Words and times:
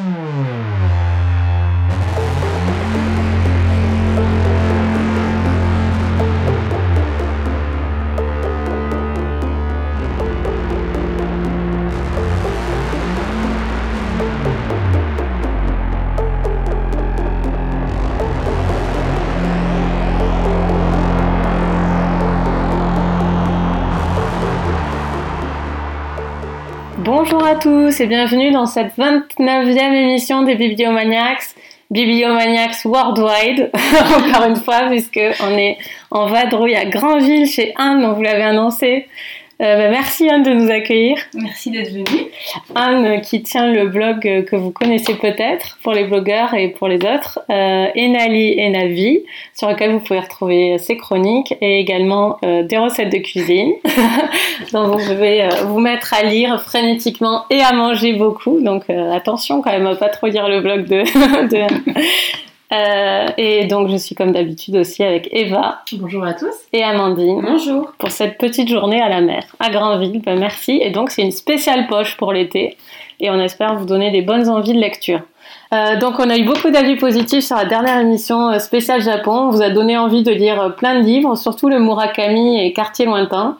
Bonjour 0.00 0.71
tous 27.62 28.00
et 28.00 28.08
bienvenue 28.08 28.50
dans 28.50 28.66
cette 28.66 28.96
29e 28.98 29.94
émission 29.94 30.42
des 30.42 30.56
Bibliomaniacs, 30.56 31.54
Bibliomaniacs 31.92 32.84
Worldwide, 32.84 33.70
encore 34.16 34.48
une 34.48 34.56
fois, 34.56 34.88
puisque 34.90 35.20
on 35.40 35.56
est 35.56 35.78
en 36.10 36.26
vadrouille 36.26 36.74
à 36.74 36.86
Grandville 36.86 37.46
chez 37.46 37.72
Anne, 37.76 38.02
dont 38.02 38.14
vous 38.14 38.22
l'avez 38.22 38.42
annoncé. 38.42 39.06
Euh, 39.62 39.76
bah, 39.76 39.88
merci 39.90 40.28
Anne 40.28 40.42
de 40.42 40.50
nous 40.50 40.70
accueillir. 40.70 41.18
Merci 41.34 41.70
d'être 41.70 41.92
venue. 41.92 42.26
Anne 42.74 43.20
qui 43.20 43.42
tient 43.42 43.70
le 43.70 43.86
blog 43.86 44.20
que 44.44 44.56
vous 44.56 44.72
connaissez 44.72 45.14
peut-être 45.14 45.78
pour 45.82 45.92
les 45.92 46.04
blogueurs 46.04 46.54
et 46.54 46.68
pour 46.68 46.88
les 46.88 46.96
autres, 46.96 47.40
euh, 47.48 47.86
Enali 47.96 48.60
Enavi, 48.60 49.20
sur 49.54 49.68
lequel 49.68 49.92
vous 49.92 50.00
pouvez 50.00 50.18
retrouver 50.18 50.78
ses 50.78 50.96
chroniques 50.96 51.54
et 51.60 51.78
également 51.78 52.38
euh, 52.44 52.64
des 52.64 52.78
recettes 52.78 53.12
de 53.12 53.18
cuisine 53.18 53.72
dont 54.72 54.88
vous 54.88 54.98
pouvez 54.98 55.44
euh, 55.44 55.48
vous 55.66 55.78
mettre 55.78 56.12
à 56.14 56.24
lire 56.24 56.60
frénétiquement 56.60 57.44
et 57.50 57.60
à 57.60 57.72
manger 57.72 58.14
beaucoup. 58.14 58.60
Donc 58.60 58.90
attention 58.90 59.62
quand 59.62 59.70
même 59.70 59.86
à 59.86 59.94
pas 59.94 60.08
trop 60.08 60.26
lire 60.26 60.48
le 60.48 60.60
blog 60.60 60.86
de, 60.86 61.02
de 61.48 62.02
euh, 62.72 63.26
et 63.36 63.66
donc, 63.66 63.88
je 63.88 63.96
suis 63.96 64.14
comme 64.14 64.32
d'habitude 64.32 64.76
aussi 64.76 65.02
avec 65.02 65.28
Eva. 65.32 65.82
Bonjour 65.92 66.24
à 66.24 66.32
tous. 66.32 66.54
Et 66.72 66.82
Amandine. 66.82 67.42
Bonjour. 67.42 67.92
Pour 67.98 68.10
cette 68.10 68.38
petite 68.38 68.68
journée 68.68 69.00
à 69.00 69.08
la 69.08 69.20
mer, 69.20 69.44
à 69.60 69.68
Grandville. 69.68 70.22
Ben, 70.22 70.38
merci. 70.38 70.80
Et 70.82 70.90
donc, 70.90 71.10
c'est 71.10 71.22
une 71.22 71.32
spéciale 71.32 71.86
poche 71.86 72.16
pour 72.16 72.32
l'été. 72.32 72.76
Et 73.20 73.30
on 73.30 73.38
espère 73.38 73.76
vous 73.76 73.84
donner 73.84 74.10
des 74.10 74.22
bonnes 74.22 74.48
envies 74.48 74.72
de 74.72 74.80
lecture. 74.80 75.20
Euh, 75.74 75.98
donc, 75.98 76.18
on 76.18 76.30
a 76.30 76.36
eu 76.36 76.44
beaucoup 76.44 76.70
d'avis 76.70 76.96
positifs 76.96 77.44
sur 77.44 77.56
la 77.56 77.66
dernière 77.66 78.00
émission 78.00 78.48
euh, 78.48 78.58
spéciale 78.58 79.02
Japon. 79.02 79.32
On 79.32 79.50
vous 79.50 79.62
a 79.62 79.68
donné 79.68 79.98
envie 79.98 80.22
de 80.22 80.32
lire 80.32 80.74
plein 80.76 81.00
de 81.00 81.04
livres, 81.04 81.36
surtout 81.36 81.68
le 81.68 81.78
Murakami 81.78 82.64
et 82.64 82.72
Quartier 82.72 83.04
lointain. 83.04 83.58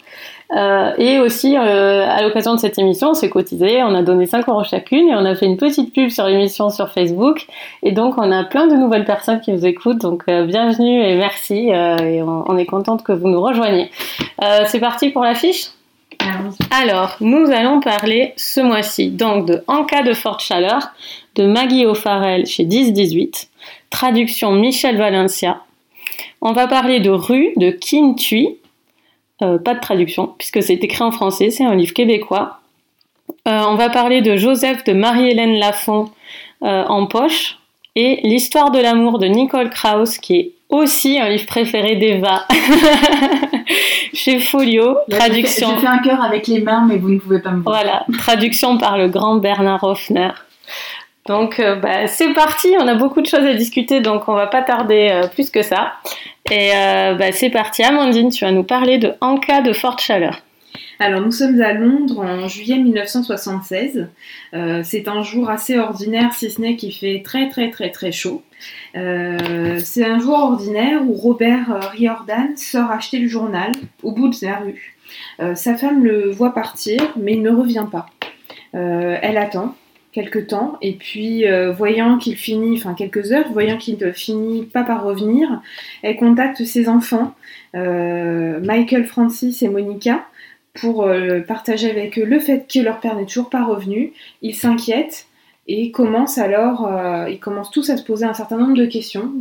Euh, 0.54 0.92
et 0.98 1.18
aussi, 1.18 1.56
euh, 1.56 2.06
à 2.06 2.22
l'occasion 2.22 2.54
de 2.54 2.60
cette 2.60 2.78
émission, 2.78 3.10
on 3.10 3.14
s'est 3.14 3.30
cotisé, 3.30 3.82
on 3.82 3.94
a 3.94 4.02
donné 4.02 4.26
5 4.26 4.48
euros 4.48 4.64
chacune 4.64 5.08
et 5.08 5.14
on 5.14 5.24
a 5.24 5.34
fait 5.34 5.46
une 5.46 5.56
petite 5.56 5.94
pub 5.94 6.10
sur 6.10 6.26
l'émission 6.26 6.68
sur 6.70 6.90
Facebook. 6.90 7.46
Et 7.82 7.92
donc, 7.92 8.18
on 8.18 8.30
a 8.30 8.44
plein 8.44 8.66
de 8.66 8.74
nouvelles 8.74 9.04
personnes 9.04 9.40
qui 9.40 9.52
nous 9.52 9.64
écoutent. 9.64 9.98
Donc, 9.98 10.24
euh, 10.28 10.44
bienvenue 10.44 11.02
et 11.02 11.16
merci. 11.16 11.68
et 11.68 12.22
on, 12.22 12.56
est 12.56 12.66
contente 12.66 13.02
que 13.02 13.12
vous 13.12 13.28
nous 13.28 13.40
rejoigniez. 13.40 13.90
C'est 14.66 14.80
parti 14.80 15.10
pour 15.10 15.22
l'affiche? 15.22 15.70
Alors, 16.70 17.16
nous 17.20 17.50
allons 17.50 17.80
parler 17.80 18.32
ce 18.36 18.60
mois-ci 18.60 19.10
donc 19.10 19.46
de 19.46 19.64
En 19.66 19.84
cas 19.84 20.02
de 20.02 20.12
forte 20.12 20.40
chaleur 20.40 20.92
de 21.34 21.46
Maggie 21.46 21.86
O'Farrell 21.86 22.46
chez 22.46 22.64
10-18, 22.64 23.48
traduction 23.90 24.52
Michel 24.52 24.96
Valencia. 24.96 25.62
On 26.40 26.52
va 26.52 26.66
parler 26.66 27.00
de 27.00 27.10
Rue 27.10 27.52
de 27.56 27.70
Kim 27.70 28.14
euh, 29.42 29.58
pas 29.58 29.74
de 29.74 29.80
traduction, 29.80 30.34
puisque 30.38 30.62
c'est 30.62 30.74
écrit 30.74 31.02
en 31.02 31.12
français, 31.12 31.50
c'est 31.50 31.64
un 31.64 31.74
livre 31.74 31.92
québécois. 31.92 32.60
Euh, 33.48 33.60
on 33.68 33.74
va 33.74 33.90
parler 33.90 34.20
de 34.20 34.36
Joseph 34.36 34.84
de 34.84 34.92
Marie-Hélène 34.92 35.58
Lafont 35.58 36.10
euh, 36.62 36.84
en 36.84 37.06
poche 37.06 37.58
et 37.94 38.20
L'histoire 38.22 38.70
de 38.70 38.78
l'amour 38.78 39.18
de 39.18 39.26
Nicole 39.26 39.68
Krauss, 39.68 40.18
qui 40.18 40.36
est 40.36 40.52
aussi 40.70 41.18
un 41.18 41.28
livre 41.28 41.46
préféré 41.46 41.96
d'Eva 41.96 42.46
chez 44.14 44.40
Folio. 44.40 44.96
traduction. 45.10 45.74
Je 45.76 45.80
fais, 45.80 45.86
un 45.86 45.98
cœur 45.98 46.22
avec 46.22 46.46
les 46.46 46.60
mains, 46.60 46.86
mais 46.88 46.96
vous 46.96 47.10
ne 47.10 47.18
pouvez 47.18 47.40
pas 47.40 47.50
me 47.50 47.62
voir. 47.62 47.76
Voilà, 47.76 48.06
traduction 48.18 48.78
par 48.78 48.96
le 48.96 49.08
grand 49.08 49.36
Bernard 49.36 49.84
Hoffner. 49.84 50.30
Donc 51.26 51.60
bah, 51.60 52.06
c'est 52.08 52.32
parti, 52.32 52.68
on 52.80 52.88
a 52.88 52.94
beaucoup 52.94 53.20
de 53.20 53.26
choses 53.26 53.46
à 53.46 53.54
discuter, 53.54 54.00
donc 54.00 54.28
on 54.28 54.34
va 54.34 54.48
pas 54.48 54.62
tarder 54.62 55.22
plus 55.34 55.50
que 55.50 55.62
ça. 55.62 55.92
Et 56.50 56.70
euh, 56.74 57.14
bah, 57.14 57.32
c'est 57.32 57.50
parti, 57.50 57.82
Amandine, 57.82 58.30
tu 58.30 58.44
vas 58.44 58.52
nous 58.52 58.64
parler 58.64 58.98
de 58.98 59.14
En 59.20 59.38
cas 59.38 59.62
de 59.62 59.72
forte 59.72 60.00
chaleur. 60.00 60.42
Alors 60.98 61.20
nous 61.20 61.32
sommes 61.32 61.60
à 61.60 61.72
Londres 61.72 62.20
en 62.20 62.46
juillet 62.46 62.78
1976. 62.78 64.08
Euh, 64.54 64.82
c'est 64.84 65.08
un 65.08 65.22
jour 65.22 65.50
assez 65.50 65.78
ordinaire, 65.78 66.32
si 66.34 66.50
ce 66.50 66.60
n'est 66.60 66.76
qu'il 66.76 66.92
fait 66.92 67.22
très 67.24 67.48
très 67.48 67.70
très 67.70 67.90
très 67.90 68.12
chaud. 68.12 68.42
Euh, 68.96 69.80
c'est 69.82 70.04
un 70.04 70.18
jour 70.18 70.34
ordinaire 70.34 71.00
où 71.04 71.14
Robert 71.14 71.90
Riordan 71.92 72.56
sort 72.56 72.90
acheter 72.90 73.18
le 73.18 73.28
journal 73.28 73.72
au 74.02 74.12
bout 74.12 74.28
de 74.28 74.36
la 74.42 74.58
rue. 74.58 74.96
sa 75.54 75.76
femme 75.76 76.04
le 76.04 76.30
voit 76.30 76.54
partir, 76.54 77.00
mais 77.16 77.32
il 77.32 77.42
ne 77.42 77.50
revient 77.50 77.86
pas. 77.90 78.06
elle 78.72 79.38
attend 79.38 79.74
quelques 80.12 80.48
temps 80.48 80.76
et 80.82 80.92
puis 80.92 81.46
euh, 81.46 81.72
voyant 81.72 82.18
qu'il 82.18 82.36
finit, 82.36 82.76
enfin 82.76 82.94
quelques 82.94 83.32
heures, 83.32 83.50
voyant 83.50 83.78
qu'il 83.78 83.98
ne 83.98 84.12
finit 84.12 84.64
pas 84.64 84.84
par 84.84 85.04
revenir, 85.04 85.60
elle 86.02 86.16
contacte 86.16 86.64
ses 86.64 86.88
enfants, 86.88 87.34
euh, 87.74 88.60
Michael, 88.60 89.06
Francis 89.06 89.62
et 89.62 89.68
Monica, 89.68 90.26
pour 90.74 91.04
euh, 91.04 91.40
partager 91.40 91.90
avec 91.90 92.18
eux 92.18 92.24
le 92.24 92.38
fait 92.38 92.66
que 92.72 92.80
leur 92.80 93.00
père 93.00 93.16
n'est 93.16 93.26
toujours 93.26 93.50
pas 93.50 93.64
revenu. 93.64 94.12
Ils 94.42 94.54
s'inquiètent 94.54 95.26
et 95.66 95.90
commencent 95.90 96.38
alors, 96.38 96.90
ils 97.28 97.38
commencent 97.38 97.70
tous 97.70 97.88
à 97.90 97.96
se 97.96 98.02
poser 98.02 98.24
un 98.24 98.34
certain 98.34 98.58
nombre 98.58 98.76
de 98.76 98.84
questions. 98.84 99.32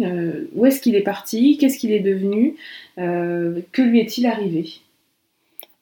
où 0.54 0.66
est-ce 0.68 0.80
qu'il 0.80 0.96
est 0.96 1.02
parti? 1.02 1.58
Qu'est-ce 1.58 1.80
qu'il 1.80 1.92
est 1.92 2.00
devenu? 2.00 2.58
Que 2.96 3.82
lui 3.82 4.00
est-il 4.00 4.28
arrivé? 4.28 4.82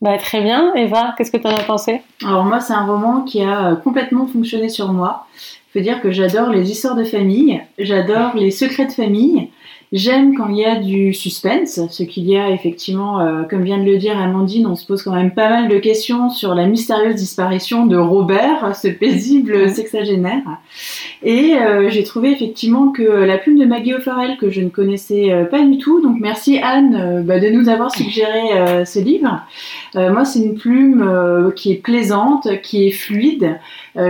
Bah, 0.01 0.17
très 0.17 0.41
bien. 0.41 0.73
Eva, 0.75 1.13
qu'est-ce 1.17 1.31
que 1.31 1.37
tu 1.37 1.47
en 1.47 1.55
as 1.55 1.63
pensé? 1.63 2.01
Alors 2.23 2.45
moi, 2.45 2.59
c'est 2.59 2.73
un 2.73 2.85
roman 2.85 3.21
qui 3.21 3.41
a 3.41 3.75
complètement 3.75 4.27
fonctionné 4.27 4.69
sur 4.69 4.93
moi. 4.93 5.27
Il 5.69 5.79
faut 5.79 5.83
dire 5.83 6.01
que 6.01 6.11
j'adore 6.11 6.49
les 6.49 6.71
histoires 6.71 6.95
de 6.95 7.03
famille, 7.03 7.61
j'adore 7.77 8.35
les 8.35 8.49
secrets 8.49 8.85
de 8.85 8.91
famille, 8.91 9.49
J'aime 9.91 10.35
quand 10.35 10.50
il 10.50 10.57
y 10.57 10.66
a 10.66 10.75
du 10.75 11.16
suspense, 11.16 11.79
ce 11.89 12.03
qu'il 12.03 12.29
y 12.29 12.38
a 12.38 12.51
effectivement, 12.51 13.22
euh, 13.22 13.41
comme 13.50 13.63
vient 13.63 13.79
de 13.79 13.85
le 13.85 13.97
dire 13.97 14.16
Amandine, 14.19 14.67
on 14.67 14.75
se 14.75 14.85
pose 14.85 15.01
quand 15.01 15.16
même 15.16 15.31
pas 15.31 15.50
mal 15.50 15.67
de 15.67 15.79
questions 15.79 16.29
sur 16.29 16.53
la 16.53 16.67
mystérieuse 16.67 17.16
disparition 17.16 17.88
de 17.88 17.97
Robert, 17.97 18.75
ce 18.75 18.88
paisible 18.88 19.67
sexagénaire. 19.72 20.44
Et 21.23 21.55
euh, 21.55 21.89
j'ai 21.89 22.03
trouvé 22.03 22.29
effectivement 22.31 22.91
que 22.91 23.01
la 23.01 23.39
plume 23.39 23.57
de 23.57 23.66
Maggie 23.66 23.95
O'Farrell, 23.95 24.38
que 24.38 24.51
je 24.51 24.61
ne 24.61 24.69
connaissais 24.69 25.31
euh, 25.31 25.45
pas 25.45 25.63
du 25.63 25.79
tout, 25.79 26.01
donc 26.01 26.17
merci 26.19 26.59
Anne 26.59 27.23
bah, 27.25 27.39
de 27.39 27.49
nous 27.49 27.67
avoir 27.67 27.89
suggéré 27.91 28.85
ce 28.85 28.99
livre. 28.99 29.41
moi, 29.95 30.23
c'est 30.23 30.39
une 30.39 30.53
plume 30.53 31.51
qui 31.55 31.72
est 31.72 31.81
plaisante, 31.81 32.47
qui 32.61 32.88
est 32.88 32.91
fluide, 32.91 33.57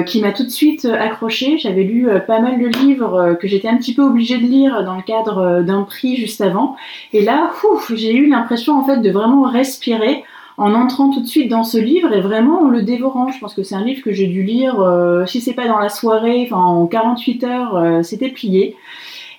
qui 0.06 0.22
m'a 0.22 0.31
tout 0.31 0.44
de 0.44 0.50
suite 0.50 0.85
accrochée. 0.85 1.57
J'avais 1.57 1.84
lu 1.84 2.07
pas 2.28 2.40
mal 2.40 2.59
de 2.59 2.67
livres 2.67 3.38
que 3.40 3.47
j'étais 3.47 3.67
un 3.67 3.78
petit 3.78 3.94
peu 3.94 4.03
obligée 4.03 4.38
de 4.38 4.44
lire 4.44 4.84
dans 4.84 4.95
le 4.95 5.01
cadre 5.01 5.62
d'un 5.62 5.84
prix 5.84 6.16
juste 6.16 6.41
avant. 6.41 6.75
Et 7.13 7.23
là, 7.23 7.51
j'ai 7.94 8.13
eu 8.13 8.28
l'impression 8.28 8.78
en 8.78 8.84
fait 8.84 8.97
de 8.97 9.09
vraiment 9.09 9.44
respirer 9.44 10.23
en 10.59 10.73
entrant 10.73 11.09
tout 11.09 11.22
de 11.22 11.25
suite 11.25 11.50
dans 11.50 11.63
ce 11.63 11.78
livre 11.78 12.13
et 12.13 12.19
vraiment 12.19 12.63
en 12.63 12.68
le 12.68 12.84
dévorant. 12.84 13.31
Je 13.31 13.39
pense 13.39 13.53
que 13.53 13.63
c'est 13.63 13.75
un 13.75 13.84
livre 13.84 14.03
que 14.03 14.12
j'ai 14.12 14.28
dû 14.28 14.44
lire, 14.44 14.81
euh, 14.81 15.25
si 15.25 15.39
c'est 15.39 15.53
pas 15.53 15.68
dans 15.68 15.79
la 15.79 15.88
soirée, 15.88 16.45
enfin 16.45 16.62
en 16.62 16.85
48 16.85 17.44
heures, 17.45 17.75
euh, 17.78 18.03
c'était 18.03 18.28
plié. 18.28 18.75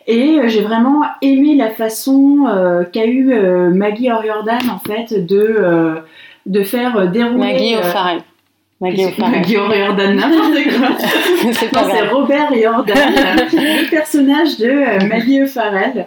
Et 0.06 0.38
euh, 0.38 0.48
j'ai 0.48 0.62
vraiment 0.62 1.02
aimé 1.20 1.54
la 1.56 1.68
façon 1.68 2.46
qu'a 2.90 3.06
eu 3.06 3.34
Maggie 3.70 4.10
O'Riordan 4.10 4.70
en 4.70 4.78
fait 4.78 5.26
de 5.26 6.00
de 6.46 6.62
faire 6.62 7.10
dérouler. 7.10 7.52
Maggie 7.52 7.76
O'Farrell. 7.76 8.22
Maggie 8.82 9.58
O'Riordan, 9.58 10.14
n'importe 10.14 10.54
quoi. 11.52 11.52
c'est 11.52 12.08
Robert 12.08 12.48
Riordan, 12.48 12.96
le 13.53 13.91
personnage 13.91 14.56
de 14.56 14.71
euh, 14.71 15.06
Maggie 15.06 15.42
O'Farrell. 15.42 16.06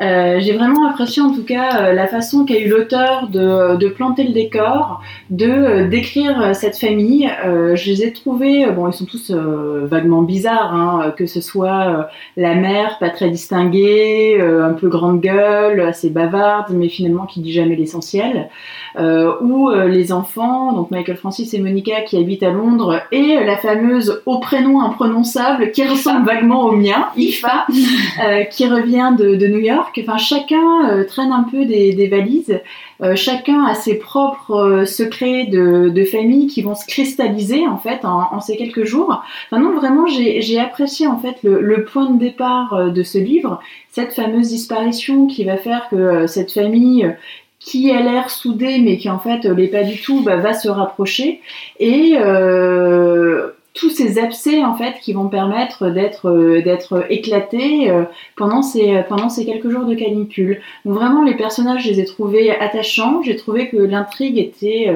Euh, 0.00 0.40
j'ai 0.40 0.56
vraiment 0.56 0.88
apprécié 0.88 1.22
en 1.22 1.32
tout 1.32 1.44
cas 1.44 1.82
euh, 1.82 1.92
la 1.92 2.06
façon 2.06 2.46
qu'a 2.46 2.58
eu 2.58 2.68
l'auteur 2.68 3.28
de, 3.28 3.76
de, 3.76 3.88
planter 3.88 4.24
le 4.24 4.32
décor, 4.32 5.02
de 5.28 5.86
décrire 5.86 6.56
cette 6.56 6.78
famille. 6.78 7.30
je 7.44 7.90
les 7.90 8.04
ai 8.04 8.12
trouvés, 8.12 8.70
bon, 8.70 8.88
ils 8.88 8.94
sont 8.94 9.04
tous 9.04 9.30
vaguement 9.30 10.22
bizarres, 10.22 10.74
hein, 10.74 11.12
que 11.16 11.26
ce 11.26 11.40
soit 11.42 12.08
la 12.36 12.54
mère, 12.54 12.98
pas 12.98 13.10
très 13.10 13.28
distinguée, 13.28 14.40
un 14.40 14.72
peu 14.72 14.88
grande 14.88 15.20
gueule, 15.20 15.80
assez 15.80 16.10
bavarde, 16.10 16.70
mais 16.70 16.88
finalement 16.88 17.26
qui 17.26 17.40
dit 17.40 17.52
jamais 17.52 17.76
l'essentiel, 17.76 18.48
ou 18.98 19.70
les 19.70 20.12
enfants, 20.12 20.72
donc 20.72 20.90
Michael 20.90 21.16
Francis 21.16 21.54
et 21.54 21.60
Monica 21.60 22.00
qui 22.02 22.13
habite 22.16 22.42
à 22.42 22.50
Londres, 22.50 23.02
et 23.12 23.36
la 23.44 23.56
fameuse 23.56 24.22
au 24.26 24.38
prénom 24.38 24.80
imprononçable 24.80 25.70
qui 25.70 25.84
ressemble 25.84 26.26
vaguement 26.26 26.64
au 26.66 26.72
mien, 26.72 27.06
Ifa, 27.16 27.66
euh, 28.24 28.44
qui 28.44 28.66
revient 28.66 29.12
de, 29.18 29.46
New 29.46 29.58
York. 29.58 30.00
Enfin, 30.02 30.16
chacun 30.16 31.04
traîne 31.06 31.32
un 31.32 31.44
peu 31.44 31.64
des, 31.64 32.08
valises. 32.08 32.60
chacun 33.14 33.64
a 33.64 33.74
ses 33.74 33.98
propres 33.98 34.84
secrets 34.86 35.44
de, 35.44 36.04
famille 36.04 36.46
qui 36.46 36.62
vont 36.62 36.74
se 36.74 36.86
cristalliser 36.86 37.66
en 37.66 37.78
fait 37.78 38.04
en, 38.04 38.40
ces 38.40 38.56
quelques 38.56 38.84
jours. 38.84 39.22
Enfin, 39.50 39.62
non, 39.62 39.74
vraiment, 39.74 40.06
j'ai 40.06 40.58
apprécié 40.58 41.06
en 41.06 41.18
fait 41.18 41.36
le, 41.42 41.60
le, 41.60 41.84
point 41.84 42.10
de 42.10 42.18
départ 42.18 42.90
de 42.90 43.02
ce 43.02 43.18
livre, 43.18 43.60
cette 43.90 44.12
fameuse 44.12 44.48
disparition 44.48 45.26
qui 45.26 45.44
va 45.44 45.56
faire 45.56 45.88
que 45.90 46.26
cette 46.26 46.52
famille 46.52 47.14
qui 47.64 47.90
a 47.90 48.00
l'air 48.00 48.30
soudée 48.30 48.78
mais 48.78 48.98
qui 48.98 49.08
en 49.08 49.18
fait 49.18 49.44
l'est 49.44 49.68
pas 49.68 49.82
du 49.82 50.00
tout, 50.00 50.22
bah, 50.22 50.36
va 50.36 50.52
se 50.52 50.68
rapprocher 50.68 51.40
et 51.80 52.14
euh, 52.18 53.48
tous 53.72 53.90
ces 53.90 54.18
abcès 54.18 54.62
en 54.62 54.74
fait 54.74 55.00
qui 55.00 55.14
vont 55.14 55.28
permettre 55.28 55.88
d'être 55.88 56.28
euh, 56.28 56.62
d'être 56.62 57.06
éclatés 57.10 57.90
euh, 57.90 58.04
pendant 58.36 58.62
ces 58.62 59.02
pendant 59.08 59.30
ces 59.30 59.46
quelques 59.46 59.70
jours 59.70 59.86
de 59.86 59.94
canicule. 59.94 60.60
Donc 60.84 60.94
vraiment 60.94 61.24
les 61.24 61.36
personnages 61.36 61.84
je 61.84 61.88
les 61.88 62.00
ai 62.00 62.04
trouvés 62.04 62.50
attachants, 62.50 63.22
j'ai 63.22 63.36
trouvé 63.36 63.70
que 63.70 63.78
l'intrigue 63.78 64.38
était 64.38 64.94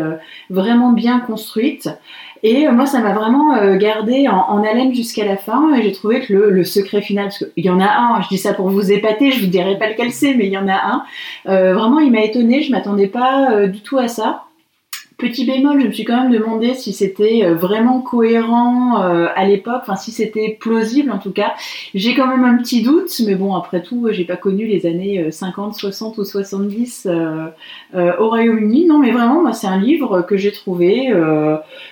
vraiment 0.50 0.92
bien 0.92 1.20
construite. 1.20 1.88
Et 2.42 2.66
euh, 2.66 2.72
moi, 2.72 2.86
ça 2.86 3.00
m'a 3.00 3.12
vraiment 3.12 3.54
euh, 3.56 3.76
gardé 3.76 4.28
en, 4.28 4.62
haleine 4.62 4.94
jusqu'à 4.94 5.24
la 5.24 5.36
fin. 5.36 5.74
Et 5.74 5.82
j'ai 5.82 5.92
trouvé 5.92 6.20
que 6.20 6.32
le, 6.32 6.64
secret 6.64 7.02
final, 7.02 7.26
parce 7.26 7.38
qu'il 7.38 7.64
y 7.64 7.70
en 7.70 7.80
a 7.80 7.86
un, 7.86 8.22
je 8.22 8.28
dis 8.28 8.38
ça 8.38 8.54
pour 8.54 8.68
vous 8.68 8.92
épater, 8.92 9.30
je 9.32 9.40
vous 9.40 9.50
dirai 9.50 9.78
pas 9.78 9.88
lequel 9.88 10.12
c'est, 10.12 10.34
mais 10.34 10.46
il 10.46 10.52
y 10.52 10.58
en 10.58 10.68
a 10.68 10.74
un. 10.74 11.04
Euh, 11.48 11.74
vraiment, 11.74 12.00
il 12.00 12.12
m'a 12.12 12.22
étonné. 12.22 12.62
Je 12.62 12.70
m'attendais 12.70 13.08
pas 13.08 13.66
du 13.66 13.80
tout 13.80 13.98
à 13.98 14.08
ça. 14.08 14.47
Petit 15.18 15.44
bémol, 15.44 15.80
je 15.80 15.86
me 15.88 15.90
suis 15.90 16.04
quand 16.04 16.22
même 16.22 16.30
demandé 16.30 16.74
si 16.74 16.92
c'était 16.92 17.40
euh, 17.42 17.56
vraiment 17.56 18.00
cohérent 18.00 19.02
euh, 19.02 19.26
à 19.34 19.46
l'époque, 19.46 19.80
enfin 19.80 19.96
si 19.96 20.12
c'était 20.12 20.56
plausible 20.60 21.10
en 21.10 21.18
tout 21.18 21.32
cas. 21.32 21.54
J'ai 21.92 22.14
quand 22.14 22.28
même 22.28 22.44
un 22.44 22.56
petit 22.56 22.82
doute, 22.82 23.10
mais 23.26 23.34
bon, 23.34 23.56
après 23.56 23.82
tout, 23.82 24.06
j'ai 24.12 24.22
pas 24.22 24.36
connu 24.36 24.66
les 24.66 24.86
années 24.86 25.28
50, 25.32 25.74
euh, 25.74 25.76
60 25.76 26.18
ou 26.18 26.24
70 26.24 27.08
au 27.96 28.28
Royaume-Uni. 28.28 28.86
Non, 28.86 29.00
mais 29.00 29.10
vraiment, 29.10 29.42
moi, 29.42 29.52
c'est 29.52 29.66
un 29.66 29.80
livre 29.80 30.22
que 30.22 30.36
j'ai 30.36 30.52
trouvé, 30.52 31.12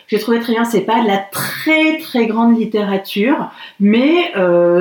j'ai 0.06 0.20
trouvé 0.20 0.38
très 0.38 0.52
bien. 0.52 0.64
C'est 0.64 0.82
pas 0.82 1.02
de 1.02 1.08
la 1.08 1.18
très 1.18 1.98
très 1.98 2.26
grande 2.26 2.56
littérature, 2.56 3.50
mais 3.80 4.32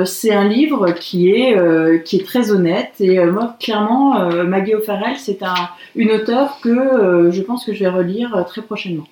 c'est 0.04 0.32
un 0.32 0.46
livre 0.46 0.92
qui 0.92 1.30
est 1.30 1.56
qui 2.04 2.18
est 2.18 2.24
très 2.24 2.52
honnête. 2.52 2.92
Et 3.00 3.18
moi, 3.24 3.56
clairement, 3.58 4.44
Maggie 4.44 4.76
O'Farrell, 4.76 5.16
c'est 5.16 5.42
un, 5.42 5.68
une 5.96 6.12
auteure 6.12 6.60
que 6.60 7.30
je 7.32 7.42
pense 7.42 7.64
que 7.64 7.72
je 7.72 7.80
vais 7.80 7.90
relire 7.90 8.35
très 8.44 8.62
prochainement. 8.62 9.06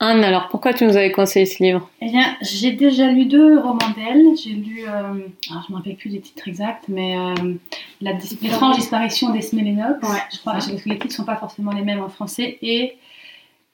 Anne, 0.00 0.22
alors 0.22 0.46
pourquoi 0.48 0.72
tu 0.72 0.84
nous 0.84 0.96
avais 0.96 1.10
conseillé 1.10 1.44
ce 1.44 1.60
livre? 1.60 1.90
Eh 2.00 2.08
bien, 2.08 2.36
j'ai 2.40 2.70
déjà 2.70 3.10
lu 3.10 3.24
deux 3.24 3.58
romans 3.58 3.78
d'elle. 3.96 4.36
J'ai 4.36 4.50
lu, 4.50 4.84
euh, 4.84 4.90
alors 4.90 5.64
je 5.66 5.72
ne 5.72 5.72
me 5.72 5.76
rappelle 5.76 5.96
plus 5.96 6.10
des 6.10 6.20
titres 6.20 6.46
exacts, 6.46 6.84
mais 6.88 7.16
euh, 7.16 7.54
L'étrange 8.00 8.76
disparition 8.76 9.30
d'Esme 9.30 9.58
Lennox. 9.58 9.98
Je 10.32 10.38
crois, 10.38 10.52
parce 10.52 10.68
que 10.68 10.88
les 10.88 10.94
titres 10.94 11.06
ne 11.06 11.10
sont 11.10 11.24
pas 11.24 11.36
forcément 11.36 11.72
les 11.72 11.82
mêmes 11.82 12.00
en 12.00 12.08
français. 12.08 12.58
Et 12.62 12.94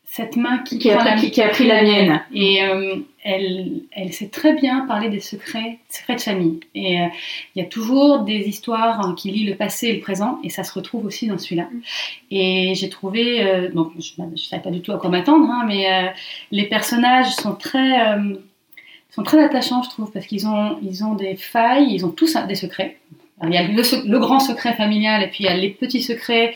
cette 0.06 0.36
main 0.36 0.58
qui, 0.58 0.90
a, 0.90 1.16
pris, 1.16 1.30
qui, 1.30 1.42
a, 1.42 1.48
pris 1.48 1.66
la 1.66 1.82
mienne. 1.82 2.20
Et 2.32 2.62
euh, 2.62 2.96
elle, 3.24 3.80
elle 3.90 4.12
sait 4.12 4.28
très 4.28 4.52
bien 4.52 4.86
parler 4.86 5.08
des 5.08 5.20
secrets, 5.20 5.78
secrets 5.88 6.16
de 6.16 6.20
famille. 6.20 6.60
Et 6.74 7.00
euh, 7.00 7.06
il 7.54 7.62
y 7.62 7.64
a 7.64 7.68
toujours 7.68 8.20
des 8.20 8.46
histoires 8.46 9.00
hein, 9.00 9.14
qui 9.16 9.30
lient 9.30 9.46
le 9.46 9.56
passé 9.56 9.88
et 9.88 9.94
le 9.94 10.00
présent, 10.00 10.38
et 10.44 10.50
ça 10.50 10.62
se 10.62 10.72
retrouve 10.74 11.06
aussi 11.06 11.26
dans 11.26 11.38
celui-là. 11.38 11.68
Et 12.30 12.74
j'ai 12.76 12.88
trouvé, 12.90 13.42
euh, 13.42 13.72
donc 13.72 13.92
je 13.98 14.22
ne 14.22 14.36
savais 14.36 14.62
pas 14.62 14.70
du 14.70 14.82
tout 14.82 14.92
à 14.92 14.98
quoi 14.98 15.10
m'attendre, 15.10 15.50
hein, 15.50 15.64
mais 15.66 16.12
les 16.52 16.66
personnages 16.66 17.30
sont 17.30 17.54
très, 17.54 17.98
sont 19.10 19.22
très 19.22 19.42
attachants, 19.42 19.82
je 19.82 19.90
trouve, 19.90 20.12
parce 20.12 20.26
qu'ils 20.26 20.46
ont, 20.46 20.78
ils 20.82 21.02
ont 21.02 21.14
des 21.14 21.34
failles, 21.34 21.92
ils 21.92 22.04
ont 22.04 22.10
tous 22.10 22.36
des 22.46 22.54
secrets. 22.54 22.98
il 23.42 23.52
y 23.52 23.56
a 23.56 23.66
le, 23.66 24.08
le, 24.08 24.18
grand 24.20 24.38
secret 24.38 24.74
familial, 24.74 25.22
et 25.22 25.26
puis 25.28 25.38
il 25.40 25.46
y 25.46 25.50
a 25.50 25.56
les 25.56 25.70
petits 25.70 26.02
secrets. 26.02 26.54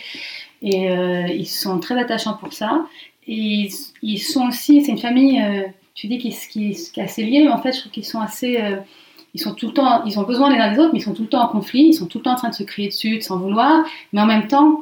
Et 0.60 0.88
ils 1.34 1.46
sont 1.46 1.78
très 1.78 1.98
attachants 1.98 2.34
pour 2.34 2.52
ça. 2.52 2.84
Et 3.28 3.68
ils, 4.02 4.18
sont 4.18 4.48
aussi, 4.48 4.82
c'est 4.82 4.92
une 4.92 4.98
famille, 4.98 5.40
euh, 5.40 5.64
tu 5.94 6.06
dis, 6.06 6.16
qui, 6.16 6.30
qui, 6.30 6.72
qui, 6.72 7.00
est 7.00 7.02
assez 7.02 7.22
liée, 7.22 7.42
mais 7.44 7.50
en 7.50 7.60
fait, 7.60 7.72
je 7.74 7.80
trouve 7.80 7.92
qu'ils 7.92 8.06
sont 8.06 8.20
assez. 8.20 8.56
Euh, 8.56 8.76
ils 9.34 9.40
sont 9.40 9.54
tout 9.54 9.66
le 9.66 9.74
temps, 9.74 10.02
ils 10.06 10.18
ont 10.18 10.22
besoin 10.22 10.50
les 10.52 10.58
uns 10.58 10.72
des 10.72 10.78
autres, 10.78 10.90
mais 10.94 11.00
ils 11.00 11.02
sont 11.02 11.12
tout 11.12 11.22
le 11.22 11.28
temps 11.28 11.42
en 11.42 11.48
conflit, 11.48 11.88
ils 11.88 11.92
sont 11.92 12.06
tout 12.06 12.18
le 12.18 12.24
temps 12.24 12.32
en 12.32 12.36
train 12.36 12.48
de 12.48 12.54
se 12.54 12.62
crier 12.62 12.88
dessus, 12.88 13.18
de 13.18 13.22
s'en 13.22 13.38
vouloir, 13.38 13.84
mais 14.14 14.22
en 14.22 14.26
même 14.26 14.46
temps, 14.46 14.80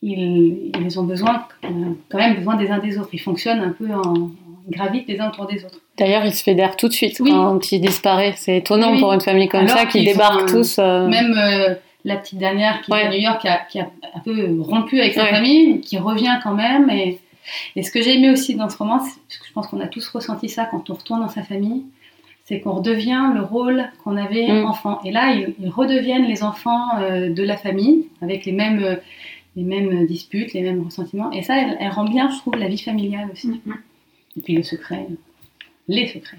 ils, 0.00 0.70
ils 0.80 1.00
ont 1.00 1.02
besoin, 1.02 1.44
euh, 1.64 1.68
quand 2.08 2.18
même 2.18 2.36
besoin 2.36 2.54
des 2.54 2.70
uns 2.70 2.78
des 2.78 2.96
autres. 2.96 3.10
Ils 3.12 3.20
fonctionnent 3.20 3.60
un 3.60 3.70
peu 3.70 3.92
en, 3.92 4.30
gravitent 4.68 5.08
les 5.08 5.18
uns 5.18 5.28
autour 5.30 5.46
des 5.46 5.64
autres. 5.64 5.80
D'ailleurs, 5.98 6.24
ils 6.24 6.32
se 6.32 6.44
fédèrent 6.44 6.76
tout 6.76 6.86
de 6.86 6.92
suite 6.92 7.18
quand 7.18 7.72
ils 7.72 7.80
disparaissent. 7.80 8.42
C'est 8.42 8.58
étonnant 8.58 8.96
pour 8.96 9.12
une 9.12 9.20
famille 9.20 9.48
comme 9.48 9.66
ça 9.66 9.86
qui 9.86 10.04
débarque 10.04 10.48
tous. 10.48 10.78
Même 10.78 11.36
la 12.04 12.16
petite 12.16 12.38
dernière 12.38 12.80
qui 12.82 12.92
est 12.92 13.02
à 13.02 13.10
New 13.10 13.18
York, 13.18 13.40
qui 13.40 13.48
a, 13.48 13.58
qui 13.68 13.80
a, 13.80 13.90
un 14.14 14.20
peu 14.20 14.60
rompu 14.60 15.00
avec 15.00 15.14
sa 15.14 15.26
famille, 15.26 15.80
qui 15.80 15.98
revient 15.98 16.38
quand 16.42 16.54
même. 16.54 16.88
Et 16.90 17.18
et 17.76 17.82
ce 17.82 17.90
que 17.90 18.00
j'ai 18.02 18.16
aimé 18.16 18.30
aussi 18.30 18.54
dans 18.54 18.68
ce 18.68 18.76
roman, 18.76 19.00
je 19.28 19.52
pense 19.52 19.66
qu'on 19.66 19.80
a 19.80 19.88
tous 19.88 20.08
ressenti 20.08 20.48
ça 20.48 20.66
quand 20.66 20.90
on 20.90 20.94
retourne 20.94 21.20
dans 21.20 21.28
sa 21.28 21.42
famille, 21.42 21.84
c'est 22.44 22.60
qu'on 22.60 22.72
redevient 22.72 23.30
le 23.34 23.42
rôle 23.42 23.84
qu'on 24.02 24.16
avait 24.16 24.48
mm. 24.48 24.66
enfant. 24.66 25.00
Et 25.04 25.10
là, 25.10 25.34
ils, 25.34 25.68
redeviennent 25.68 26.26
les 26.26 26.42
enfants 26.42 26.98
euh, 26.98 27.32
de 27.32 27.42
la 27.42 27.56
famille, 27.56 28.08
avec 28.20 28.44
les 28.44 28.52
mêmes, 28.52 28.82
euh, 28.82 28.96
les 29.56 29.62
mêmes 29.62 30.06
disputes, 30.06 30.52
les 30.52 30.62
mêmes 30.62 30.82
ressentiments. 30.84 31.30
Et 31.32 31.42
ça, 31.42 31.56
elle, 31.56 31.90
rend 31.90 32.04
bien, 32.04 32.30
je 32.30 32.38
trouve, 32.38 32.56
la 32.56 32.68
vie 32.68 32.78
familiale 32.78 33.28
aussi. 33.32 33.60
Mm. 33.64 33.72
Et 34.36 34.40
puis 34.40 34.54
le 34.54 34.62
secret, 34.62 35.06
les 35.88 36.08
secrets. 36.08 36.38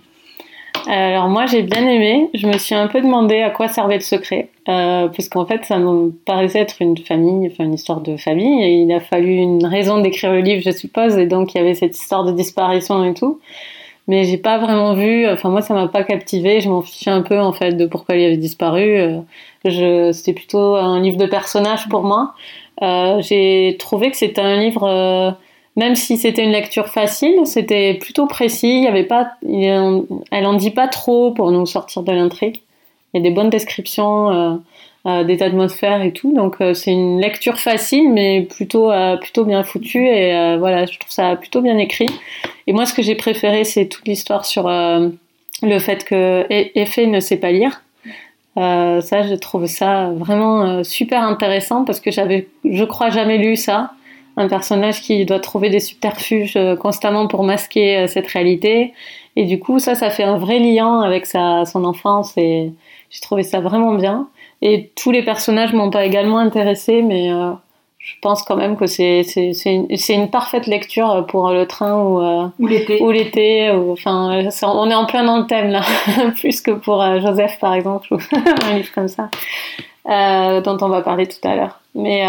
Alors 0.88 1.30
moi 1.30 1.45
j'ai 1.45 1.62
bien 1.62 1.88
aimé, 1.88 2.30
je 2.33 2.45
me 2.45 2.57
suis 2.57 2.75
un 2.75 2.88
peu 2.88 3.01
demandé 3.01 3.41
à 3.41 3.50
quoi 3.50 3.69
servait 3.69 3.95
le 3.95 4.01
secret, 4.01 4.50
euh, 4.68 5.07
parce 5.07 5.30
qu'en 5.30 5.45
fait 5.45 5.63
ça 5.63 5.80
me 5.80 6.12
paraissait 6.25 6.59
être 6.59 6.75
une 6.81 6.97
famille, 6.97 7.47
enfin 7.51 7.63
une 7.63 7.74
histoire 7.74 8.01
de 8.01 8.18
famille, 8.18 8.63
et 8.63 8.81
il 8.81 8.91
a 8.91 9.00
fallu 9.00 9.35
une 9.35 9.65
raison 9.65 10.01
d'écrire 10.01 10.33
le 10.33 10.41
livre 10.41 10.62
je 10.65 10.71
suppose, 10.71 11.18
et 11.18 11.25
donc 11.25 11.53
il 11.53 11.57
y 11.57 11.62
avait 11.62 11.74
cette 11.74 11.97
histoire 11.97 12.25
de 12.25 12.33
disparition 12.33 13.03
et 13.06 13.13
tout, 13.13 13.39
mais 14.07 14.25
j'ai 14.25 14.38
pas 14.38 14.57
vraiment 14.57 14.94
vu, 14.94 15.25
enfin 15.30 15.50
moi 15.50 15.62
ça 15.62 15.74
m'a 15.74 15.88
pas 15.88 16.03
captivé, 16.03 16.59
je 16.59 16.69
m'en 16.69 16.81
fichais 16.81 17.12
un 17.12 17.21
peu 17.21 17.39
en 17.39 17.53
fait 17.53 17.74
de 17.74 17.86
pourquoi 17.86 18.15
il 18.15 18.25
avait 18.25 18.38
disparu, 18.38 19.00
euh, 19.65 20.12
c'était 20.12 20.33
plutôt 20.33 20.75
un 20.75 21.00
livre 21.00 21.18
de 21.18 21.27
personnages 21.27 21.88
pour 21.88 22.03
moi, 22.03 22.33
euh, 22.81 23.21
j'ai 23.21 23.77
trouvé 23.79 24.12
que 24.12 24.18
c'était 24.18 24.41
un 24.41 24.59
livre 24.59 24.83
euh, 24.83 25.31
même 25.75 25.95
si 25.95 26.17
c'était 26.17 26.43
une 26.43 26.51
lecture 26.51 26.87
facile, 26.87 27.45
c'était 27.45 27.95
plutôt 27.95 28.27
précis. 28.27 28.77
Il 28.77 28.83
y 28.83 28.87
avait 28.87 29.05
pas, 29.05 29.31
elle 29.43 30.45
en 30.45 30.53
dit 30.53 30.71
pas 30.71 30.87
trop 30.87 31.31
pour 31.31 31.51
nous 31.51 31.65
sortir 31.65 32.03
de 32.03 32.11
l'intrigue. 32.11 32.61
Il 33.13 33.17
y 33.17 33.19
a 33.19 33.29
des 33.29 33.33
bonnes 33.33 33.49
descriptions 33.49 34.31
euh, 34.31 34.55
euh 35.07 35.23
des 35.23 35.41
atmosphères 35.41 36.03
et 36.03 36.11
tout. 36.11 36.31
Donc 36.33 36.57
euh, 36.61 36.75
c'est 36.75 36.91
une 36.91 37.19
lecture 37.19 37.59
facile, 37.59 38.11
mais 38.11 38.41
plutôt 38.43 38.91
euh, 38.91 39.17
plutôt 39.17 39.45
bien 39.45 39.63
foutue. 39.63 40.07
Et 40.07 40.57
voilà, 40.57 40.85
je 40.85 40.97
trouve 40.99 41.11
ça 41.11 41.35
plutôt 41.35 41.61
bien 41.61 41.77
écrit. 41.79 42.09
Et 42.67 42.73
moi, 42.73 42.85
ce 42.85 42.93
que 42.93 43.01
j'ai 43.01 43.15
préféré, 43.15 43.63
c'est 43.63 43.87
toute 43.87 44.07
l'histoire 44.07 44.45
sur 44.45 44.67
le 44.67 45.79
fait 45.79 46.05
que 46.05 46.45
Effet 46.49 47.07
ne 47.07 47.19
sait 47.19 47.37
pas 47.37 47.51
lire. 47.51 47.81
ça, 48.55 49.01
je 49.24 49.36
trouve 49.36 49.65
ça 49.65 50.12
vraiment 50.12 50.83
super 50.83 51.24
intéressant 51.24 51.83
parce 51.83 52.00
que 52.00 52.12
j'avais, 52.12 52.48
je 52.63 52.83
crois, 52.83 53.09
jamais 53.09 53.39
lu 53.39 53.55
ça 53.55 53.91
un 54.37 54.47
personnage 54.47 55.01
qui 55.01 55.25
doit 55.25 55.39
trouver 55.39 55.69
des 55.69 55.79
subterfuges 55.79 56.57
euh, 56.57 56.75
constamment 56.75 57.27
pour 57.27 57.43
masquer 57.43 57.97
euh, 57.97 58.07
cette 58.07 58.27
réalité. 58.27 58.93
Et 59.35 59.45
du 59.45 59.59
coup, 59.59 59.79
ça, 59.79 59.95
ça 59.95 60.09
fait 60.09 60.23
un 60.23 60.37
vrai 60.37 60.59
lien 60.59 61.01
avec 61.01 61.25
sa, 61.25 61.65
son 61.65 61.83
enfance 61.85 62.33
et 62.37 62.71
j'ai 63.09 63.19
trouvé 63.21 63.43
ça 63.43 63.59
vraiment 63.59 63.93
bien. 63.93 64.27
Et 64.61 64.91
tous 64.95 65.11
les 65.11 65.23
personnages 65.23 65.73
m'ont 65.73 65.89
pas 65.89 66.05
également 66.05 66.37
intéressé, 66.37 67.01
mais 67.01 67.31
euh, 67.31 67.51
je 67.99 68.13
pense 68.21 68.43
quand 68.43 68.55
même 68.55 68.75
que 68.75 68.87
c'est 68.87 69.21
une, 69.65 69.87
une, 70.09 70.29
parfaite 70.29 70.67
lecture 70.67 71.25
pour 71.27 71.51
le 71.51 71.65
train 71.65 71.95
ou 71.95 72.51
ou 72.59 72.67
l'été 72.67 73.01
ou 73.01 73.11
l'été 73.11 73.71
enfin 73.71 74.43
on 74.61 74.89
est 74.89 74.93
en 74.93 75.05
plein 75.05 75.23
dans 75.23 75.37
le 75.37 75.47
thème 75.47 75.69
là 75.69 75.83
plus 76.35 76.59
que 76.59 76.71
pour 76.71 77.01
Joseph 77.21 77.59
par 77.61 77.73
exemple 77.73 78.13
ou 78.13 78.17
un 78.65 78.75
livre 78.75 78.91
comme 78.93 79.07
ça 79.07 79.29
dont 80.05 80.77
on 80.81 80.89
va 80.89 81.01
parler 81.01 81.27
tout 81.27 81.47
à 81.47 81.55
l'heure 81.55 81.79
mais 81.95 82.25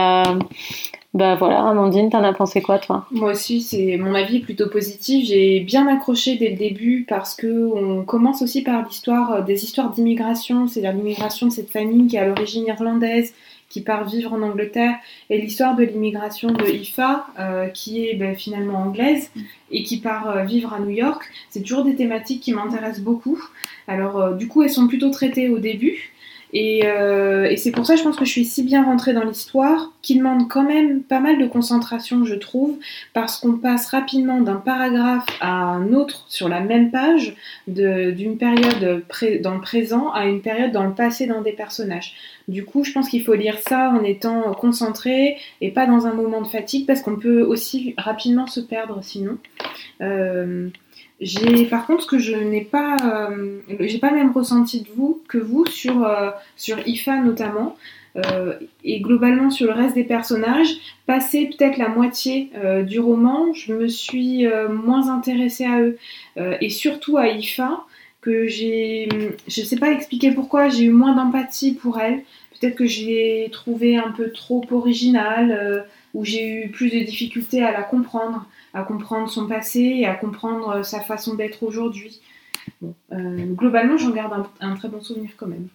bah 1.14 1.36
voilà, 1.36 1.64
Amandine, 1.68 2.10
t'en 2.10 2.24
as 2.24 2.32
pensé 2.32 2.60
quoi 2.60 2.80
toi? 2.80 3.06
Moi 3.12 3.30
aussi, 3.30 3.62
c'est 3.62 3.96
mon 3.98 4.16
avis 4.16 4.40
plutôt 4.40 4.68
positif. 4.68 5.24
J'ai 5.28 5.60
bien 5.60 5.86
accroché 5.86 6.34
dès 6.34 6.50
le 6.50 6.56
début 6.56 7.06
parce 7.08 7.36
que 7.36 7.72
on 7.72 8.02
commence 8.02 8.42
aussi 8.42 8.62
par 8.62 8.84
l'histoire 8.84 9.32
euh, 9.32 9.40
des 9.42 9.62
histoires 9.62 9.90
d'immigration, 9.90 10.66
c'est-à-dire 10.66 10.92
l'immigration 10.92 11.46
de 11.46 11.52
cette 11.52 11.70
famille 11.70 12.08
qui 12.08 12.16
est 12.16 12.18
à 12.18 12.26
l'origine 12.26 12.66
irlandaise, 12.66 13.32
qui 13.68 13.80
part 13.80 14.08
vivre 14.08 14.32
en 14.32 14.42
Angleterre, 14.42 14.96
et 15.30 15.40
l'histoire 15.40 15.76
de 15.76 15.84
l'immigration 15.84 16.50
de 16.50 16.66
Ifa, 16.66 17.26
euh, 17.38 17.68
qui 17.68 18.08
est 18.08 18.14
ben, 18.16 18.34
finalement 18.34 18.78
anglaise 18.78 19.30
et 19.70 19.84
qui 19.84 19.98
part 19.98 20.28
euh, 20.28 20.42
vivre 20.42 20.74
à 20.74 20.80
New 20.80 20.90
York. 20.90 21.22
C'est 21.48 21.62
toujours 21.62 21.84
des 21.84 21.94
thématiques 21.94 22.42
qui 22.42 22.52
m'intéressent 22.52 23.04
beaucoup. 23.04 23.40
Alors 23.86 24.34
du 24.34 24.48
coup, 24.48 24.64
elles 24.64 24.70
sont 24.70 24.88
plutôt 24.88 25.10
traitées 25.10 25.48
au 25.48 25.60
début. 25.60 26.13
Et, 26.56 26.82
euh, 26.84 27.50
et 27.50 27.56
c'est 27.56 27.72
pour 27.72 27.84
ça, 27.84 27.96
je 27.96 28.04
pense 28.04 28.16
que 28.16 28.24
je 28.24 28.30
suis 28.30 28.44
si 28.44 28.62
bien 28.62 28.84
rentrée 28.84 29.12
dans 29.12 29.24
l'histoire, 29.24 29.90
qui 30.02 30.16
demande 30.16 30.48
quand 30.48 30.62
même 30.62 31.02
pas 31.02 31.18
mal 31.18 31.38
de 31.38 31.46
concentration, 31.46 32.24
je 32.24 32.34
trouve, 32.34 32.78
parce 33.12 33.38
qu'on 33.38 33.54
passe 33.54 33.88
rapidement 33.88 34.40
d'un 34.40 34.56
paragraphe 34.56 35.26
à 35.40 35.52
un 35.52 35.92
autre 35.92 36.24
sur 36.28 36.48
la 36.48 36.60
même 36.60 36.92
page, 36.92 37.34
d'une 37.66 38.38
période 38.38 39.02
dans 39.42 39.54
le 39.54 39.60
présent 39.60 40.12
à 40.12 40.26
une 40.26 40.42
période 40.42 40.70
dans 40.70 40.84
le 40.84 40.94
passé 40.94 41.26
d'un 41.26 41.42
des 41.42 41.52
personnages. 41.52 42.14
Du 42.46 42.64
coup, 42.64 42.84
je 42.84 42.92
pense 42.92 43.08
qu'il 43.08 43.24
faut 43.24 43.34
lire 43.34 43.58
ça 43.58 43.90
en 43.90 44.04
étant 44.04 44.54
concentré 44.54 45.38
et 45.60 45.72
pas 45.72 45.86
dans 45.86 46.06
un 46.06 46.12
moment 46.12 46.40
de 46.40 46.46
fatigue, 46.46 46.86
parce 46.86 47.00
qu'on 47.00 47.16
peut 47.16 47.42
aussi 47.42 47.94
rapidement 47.98 48.46
se 48.46 48.60
perdre 48.60 49.00
sinon. 49.02 49.38
Euh, 50.02 50.68
j'ai 51.24 51.64
par 51.64 51.86
contre 51.86 52.06
que 52.06 52.18
je 52.18 52.34
n'ai 52.34 52.60
pas, 52.60 52.96
euh, 53.02 53.58
j'ai 53.80 53.98
pas 53.98 54.10
le 54.10 54.16
même 54.16 54.32
ressenti 54.32 54.82
de 54.82 54.88
vous 54.94 55.22
que 55.26 55.38
vous 55.38 55.64
sur 55.66 56.04
euh, 56.06 56.30
sur 56.56 56.86
Ifa 56.86 57.16
notamment 57.20 57.76
euh, 58.16 58.54
et 58.84 59.00
globalement 59.00 59.50
sur 59.50 59.66
le 59.66 59.72
reste 59.72 59.94
des 59.94 60.04
personnages. 60.04 60.68
Passé 61.06 61.46
peut-être 61.46 61.78
la 61.78 61.88
moitié 61.88 62.50
du 62.86 63.00
roman, 63.00 63.52
je 63.54 63.72
me 63.74 63.88
suis 63.88 64.46
moins 64.70 65.08
intéressée 65.08 65.64
à 65.64 65.80
eux 65.80 65.98
et 66.60 66.70
surtout 66.70 67.16
à 67.16 67.28
Ifa 67.28 67.84
que 68.20 68.46
j'ai, 68.46 69.08
je 69.48 69.62
sais 69.62 69.76
pas 69.76 69.90
expliquer 69.90 70.30
pourquoi 70.30 70.68
j'ai 70.70 70.84
eu 70.84 70.90
moins 70.90 71.14
d'empathie 71.14 71.74
pour 71.74 71.98
elle. 72.00 72.22
Peut-être 72.58 72.76
que 72.76 72.86
je 72.86 73.04
l'ai 73.04 73.48
trouvée 73.52 73.96
un 73.96 74.12
peu 74.12 74.30
trop 74.30 74.64
originale 74.70 75.84
ou 76.14 76.24
j'ai 76.24 76.46
eu 76.64 76.68
plus 76.70 76.90
de 76.90 77.00
difficultés 77.00 77.62
à 77.62 77.72
la 77.72 77.82
comprendre 77.82 78.46
à 78.72 78.82
comprendre 78.82 79.28
son 79.28 79.46
passé 79.46 79.80
et 79.80 80.06
à 80.06 80.14
comprendre 80.14 80.68
euh, 80.76 80.82
sa 80.82 81.00
façon 81.00 81.34
d'être 81.34 81.62
aujourd'hui. 81.62 82.20
Bon, 82.80 82.94
euh, 83.12 83.44
globalement, 83.52 83.96
j'en 83.96 84.10
garde 84.10 84.46
un, 84.60 84.70
un 84.70 84.74
très 84.74 84.88
bon 84.88 85.00
souvenir 85.00 85.30
quand 85.36 85.46
même. 85.46 85.68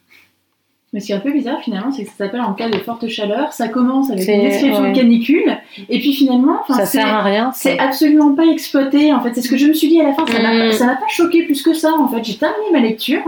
Mais 0.91 0.99
ce 0.99 1.05
qui 1.05 1.11
est 1.11 1.15
un 1.15 1.19
peu 1.19 1.31
bizarre 1.31 1.61
finalement, 1.61 1.91
c'est 1.91 2.03
que 2.03 2.09
ça 2.09 2.17
s'appelle 2.17 2.41
en 2.41 2.53
cas 2.53 2.67
de 2.67 2.77
forte 2.79 3.07
chaleur. 3.07 3.53
Ça 3.53 3.67
commence 3.67 4.09
avec 4.09 4.27
une 4.27 4.41
description 4.41 4.81
ouais. 4.81 4.91
de 4.91 4.95
canicule, 4.97 5.57
et 5.87 5.99
puis 5.99 6.13
finalement, 6.13 6.61
Ça 6.67 6.85
c'est- 6.85 6.97
sert 6.97 7.07
à 7.13 7.21
rien. 7.21 7.51
ça. 7.51 7.59
c'est 7.59 7.79
absolument 7.79 8.33
pas 8.33 8.45
exploité. 8.47 9.13
En 9.13 9.21
fait, 9.21 9.33
c'est 9.35 9.41
ce 9.43 9.49
que 9.49 9.57
je 9.57 9.67
me 9.67 9.73
suis 9.73 9.87
dit 9.87 10.01
à 10.01 10.05
la 10.05 10.13
fin. 10.13 10.25
Ça 10.25 10.41
m'a 10.41 10.67
Mm. 10.67 10.71
ça 10.71 10.85
m'a 10.87 10.95
pas 10.95 11.07
choqué 11.09 11.43
plus 11.43 11.61
que 11.61 11.73
ça. 11.75 11.93
En 11.93 12.07
fait, 12.07 12.23
j'ai 12.23 12.37
terminé 12.37 12.71
ma 12.73 12.79
lecture, 12.79 13.21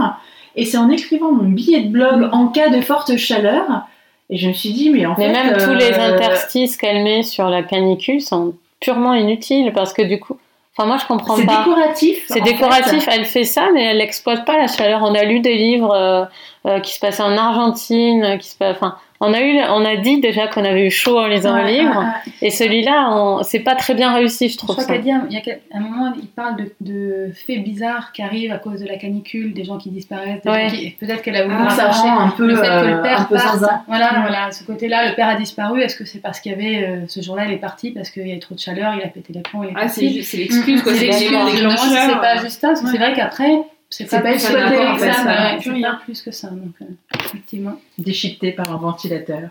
et 0.56 0.65
c'est 0.65 0.77
en 0.77 0.89
écrivant 0.89 1.32
mon 1.32 1.48
billet 1.50 1.82
de 1.82 1.89
blog 1.89 2.30
en 2.32 2.48
cas 2.48 2.70
de 2.70 2.82
forte 2.82 3.15
chaleur, 3.15 3.86
et 4.32 4.38
je 4.38 4.48
me 4.48 4.54
suis 4.54 4.72
dit, 4.72 4.90
mais 4.90 5.06
en 5.06 5.14
Mais 5.18 5.26
fait, 5.26 5.44
même 5.44 5.58
tous 5.58 5.74
les 5.74 5.92
euh, 5.92 6.14
interstices 6.14 6.78
qu'elle 6.78 7.04
met 7.04 7.22
sur 7.22 7.50
la 7.50 7.64
canicule 7.64 8.22
sont 8.22 8.54
purement 8.80 9.14
inutiles 9.14 9.74
parce 9.74 9.92
que 9.94 10.02
du 10.02 10.22
coup, 10.22 10.38
enfin 10.76 10.88
moi 10.88 10.98
je 10.98 11.06
comprends 11.06 11.36
c'est 11.36 11.46
pas. 11.46 11.66
décoratif. 11.66 12.24
C'est 12.30 12.42
décoratif, 12.42 13.04
fait. 13.04 13.12
elle 13.14 13.26
fait 13.26 13.44
ça, 13.44 13.70
mais 13.74 13.84
elle 13.84 13.98
n'exploite 13.98 14.46
pas 14.46 14.58
la 14.58 14.68
chaleur. 14.68 15.02
On 15.04 15.14
a 15.14 15.26
lu 15.26 15.42
des 15.42 15.56
livres 15.56 15.94
euh, 15.94 16.24
euh, 16.66 16.80
qui 16.80 16.94
se 16.94 17.00
passaient 17.02 17.24
en 17.24 17.38
Argentine, 17.38 18.38
qui 18.40 18.48
se 18.48 18.56
enfin, 18.64 18.96
on 19.24 19.34
a 19.34 19.40
eu, 19.42 19.60
on 19.70 19.86
a 19.86 19.96
dit 19.98 20.20
déjà 20.20 20.48
qu'on 20.48 20.66
avait 20.66 20.88
eu 20.88 20.92
chaud 20.92 21.18
en 21.20 21.28
lisant 21.28 21.54
Ouais, 21.54 21.63
le 21.63 21.70
livre, 21.80 22.04
et 22.42 22.50
celui-là, 22.50 23.10
on- 23.12 23.44
c'est 23.44 23.60
pas 23.60 23.75
très 23.75 23.94
bien 23.94 24.13
réussi, 24.13 24.48
je 24.48 24.54
Je 24.54 24.58
trouve 24.58 24.72
crois 24.75 24.84
ça. 24.84 24.92
qu'elle 24.94 25.04
dit, 25.04 25.12
il 25.30 25.34
y 25.36 25.38
a 25.51 25.56
un 25.74 25.80
moment, 25.80 26.12
il 26.20 26.28
parle 26.28 26.56
de, 26.58 26.74
de 26.82 27.32
faits 27.34 27.63
bizarres 27.63 28.12
qui 28.12 28.22
arrivent 28.24 28.51
à 28.51 28.58
cause 28.58 28.82
de 28.82 28.88
la 28.88 28.98
canicule, 28.98 29.54
des 29.54 29.63
gens 29.63 29.78
qui 29.78 29.90
disparaissent. 29.92 30.42
des 30.44 30.50
Ouais. 30.50 30.70
gens 30.70 30.75
qui- 30.75 30.90
Peut-être 31.00 31.22
qu'elle 31.22 31.36
a 31.36 31.44
voulu 31.44 31.56
Ah, 31.58 32.22
un 32.24 32.30
peu, 32.30 32.48
le 32.48 32.56
fait 32.56 32.62
que 32.68 32.86
le 32.88 33.01
père 33.01 33.28
zinzin. 33.32 33.82
Voilà, 33.88 34.12
Mm. 34.12 34.22
voilà, 34.22 34.51
ce 34.51 34.63
côté-là, 34.63 35.08
le 35.10 35.16
père 35.16 35.28
a 35.30 35.36
disparu. 35.36 35.82
Est-ce 35.82 35.96
que 35.96 36.06
c'est 36.06 36.20
parce 36.20 36.40
qu'il 36.40 36.51
y 36.51 36.56
avait 36.56 36.84
euh, 36.84 37.08
ce 37.08 37.22
jour-là, 37.22 37.46
il 37.46 37.51
est 37.54 37.58
parti 37.58 37.92
parce 37.92 38.10
qu'il 38.10 38.28
y 38.28 38.32
avait 38.32 38.40
trop 38.40 38.56
de 38.56 38.60
chaleur, 38.60 38.94
il 38.96 39.04
a 39.04 39.08
pété 39.08 39.34
les 39.34 39.42
plombs, 39.42 39.63
il 39.63 39.70
est 39.70 39.74
Ah, 39.75 39.82
parti? 39.82 40.24
c'est 40.24 40.38
l'excuse, 40.38 40.82
quoi. 40.82 40.94
C'est 40.94 41.12
C'est 41.12 41.28
je 41.28 42.20
pas 42.20 42.38
juste 42.42 42.60
ça, 42.62 42.70
parce 42.70 42.82
que 42.82 42.88
c'est 42.90 42.98
vrai 42.98 43.13
qu'après, 43.13 43.51
c'est 43.90 44.10
pas, 44.10 44.18
pas 44.18 44.24
plus 44.24 44.34
exploité, 44.36 44.68
c'est 45.00 45.70
rien. 45.72 45.92
pas 45.92 46.00
plus 46.04 46.22
que 46.22 46.32
ça. 46.32 46.48
Donc, 46.50 46.74
euh, 46.82 46.86
effectivement. 47.25 47.74
Déchiqueté 48.01 48.51
par 48.51 48.72
un 48.72 48.77
ventilateur. 48.77 49.50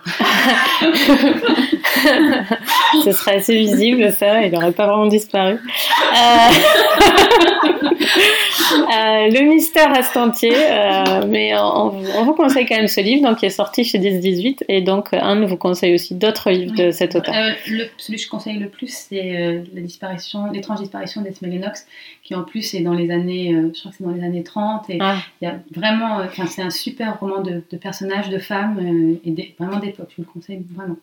Ce 3.05 3.13
serait 3.13 3.37
assez 3.37 3.57
visible, 3.57 4.13
ça, 4.13 4.43
il 4.45 4.53
n'aurait 4.53 4.73
pas 4.73 4.87
vraiment 4.87 5.07
disparu. 5.07 5.55
Euh, 5.55 5.57
euh, 7.91 9.31
le 9.31 9.49
mystère 9.49 9.93
reste 9.95 10.17
entier, 10.17 10.53
euh, 10.55 11.25
mais 11.29 11.53
on, 11.59 11.89
vous- 11.91 12.07
on 12.17 12.25
vous 12.25 12.35
conseille 12.35 12.67
quand 12.67 12.77
même 12.77 12.89
ce 12.89 13.01
livre, 13.01 13.29
donc 13.29 13.39
qui 13.39 13.47
est 13.47 13.51
sorti 13.51 13.85
chez 13.85 13.99
10-18, 13.99 14.65
et 14.69 14.81
donc 14.81 15.09
Anne 15.13 15.45
vous 15.47 15.57
conseille 15.57 15.95
aussi 15.95 16.15
d'autres 16.15 16.51
livres 16.51 16.75
de 16.77 16.91
cet 16.91 17.15
auteur. 17.17 17.35
Euh, 17.35 17.51
le, 17.69 17.85
celui 17.97 18.19
que 18.19 18.25
je 18.25 18.29
conseille 18.29 18.59
le 18.59 18.69
plus, 18.69 18.93
c'est 19.09 19.37
euh, 19.37 19.61
la 19.75 19.81
disparition, 19.83 20.51
l'étrange 20.53 20.81
disparition 20.81 21.21
d'Esme 21.23 21.47
Lennox, 21.47 21.87
qui 22.23 22.35
en 22.35 22.43
plus 22.43 22.75
est 22.75 22.81
dans 22.81 22.95
les 22.95 23.11
années, 23.11 23.55
euh, 23.55 23.71
je 23.75 23.81
crois 23.81 23.91
que 23.93 23.97
c'est 23.99 24.05
dans 24.05 24.11
les 24.11 24.25
années 24.25 24.43
30, 24.43 24.91
et 24.91 24.99
Ah. 25.01 25.17
il 25.41 25.45
y 25.45 25.49
a 25.49 25.55
vraiment, 25.75 26.19
enfin 26.25 26.47
c'est 26.47 26.63
un 26.63 26.71
super 26.71 27.19
roman 27.21 27.41
de, 27.41 27.63
de 27.71 27.77
personnages, 27.77 28.29
de 28.29 28.39
femmes, 28.41 28.79
euh, 28.79 29.21
et 29.25 29.31
des- 29.31 29.55
vraiment 29.59 29.79
d'époque, 29.79 30.09
je 30.11 30.17
vous 30.17 30.29
le 30.29 30.33
conseille 30.33 30.65
vraiment. 30.75 30.97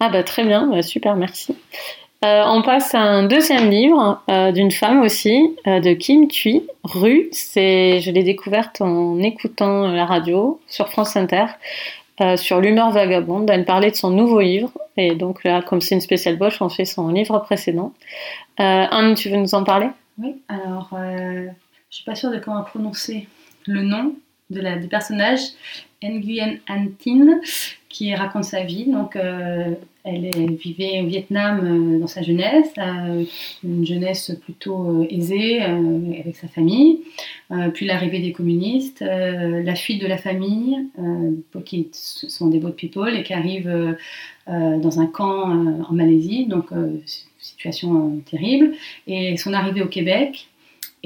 Ah 0.00 0.08
bah 0.08 0.22
très 0.22 0.44
bien, 0.44 0.66
bah, 0.68 0.82
super, 0.82 1.16
merci. 1.16 1.56
Euh, 2.24 2.42
on 2.46 2.62
passe 2.62 2.94
à 2.96 3.00
un 3.00 3.22
deuxième 3.28 3.70
livre 3.70 4.20
euh, 4.28 4.50
d'une 4.50 4.72
femme 4.72 5.02
aussi, 5.02 5.54
euh, 5.68 5.78
de 5.78 5.92
Kim 5.92 6.26
Thuy, 6.26 6.64
Rue. 6.82 7.28
C'est, 7.30 8.00
je 8.00 8.10
l'ai 8.10 8.24
découverte 8.24 8.80
en 8.80 9.20
écoutant 9.20 9.86
la 9.86 10.04
radio 10.04 10.60
sur 10.66 10.88
France 10.88 11.16
Inter, 11.16 11.46
sur 12.36 12.60
l'humeur 12.60 12.90
vagabonde. 12.90 13.48
Elle 13.48 13.64
parlait 13.64 13.92
de 13.92 13.96
son 13.96 14.10
nouveau 14.10 14.40
livre, 14.40 14.72
et 14.96 15.14
donc 15.14 15.44
là, 15.44 15.62
comme 15.62 15.80
c'est 15.80 15.94
une 15.94 16.00
spéciale 16.00 16.36
Bosch, 16.36 16.60
on 16.60 16.68
fait 16.68 16.84
son 16.84 17.08
livre 17.10 17.38
précédent. 17.38 17.92
Anne, 18.56 19.14
tu 19.14 19.30
veux 19.30 19.36
nous 19.36 19.54
en 19.54 19.62
parler? 19.62 19.86
Oui, 20.20 20.34
alors 20.48 20.88
je 20.92 21.50
suis 21.90 22.04
pas 22.04 22.16
sûre 22.16 22.32
de 22.32 22.38
comment 22.38 22.64
prononcer 22.64 23.28
le 23.68 23.82
nom 23.82 24.16
de 24.50 24.60
la, 24.60 24.76
du 24.76 24.88
personnage, 24.88 25.40
Nguyen 26.02 26.58
An 26.68 26.86
Tin, 27.04 27.40
qui 27.88 28.14
raconte 28.14 28.44
sa 28.44 28.62
vie. 28.62 28.86
Donc, 28.86 29.16
euh, 29.16 29.74
elle, 30.04 30.30
vivait 30.54 31.02
au 31.02 31.06
Vietnam 31.06 31.60
euh, 31.62 31.98
dans 31.98 32.06
sa 32.06 32.22
jeunesse, 32.22 32.72
une 33.64 33.84
jeunesse 33.84 34.32
plutôt 34.42 35.02
euh, 35.02 35.06
aisée 35.10 35.60
avec 35.60 36.36
sa 36.36 36.48
famille. 36.48 37.00
Puis 37.74 37.86
l'arrivée 37.86 38.20
des 38.20 38.32
communistes, 38.32 39.00
la 39.00 39.74
fuite 39.74 40.02
de 40.02 40.06
la 40.06 40.18
famille, 40.18 40.86
qui 41.64 41.88
sont 41.92 42.48
des 42.48 42.58
boat 42.58 42.72
people 42.72 43.14
et 43.16 43.22
qui 43.22 43.32
arrivent 43.32 43.96
dans 44.46 45.00
un 45.00 45.06
camp 45.06 45.50
en 45.88 45.92
Malaisie. 45.92 46.46
Donc, 46.46 46.66
situation 47.38 48.20
terrible. 48.30 48.74
Et 49.06 49.38
son 49.38 49.54
arrivée 49.54 49.80
au 49.80 49.88
Québec 49.88 50.48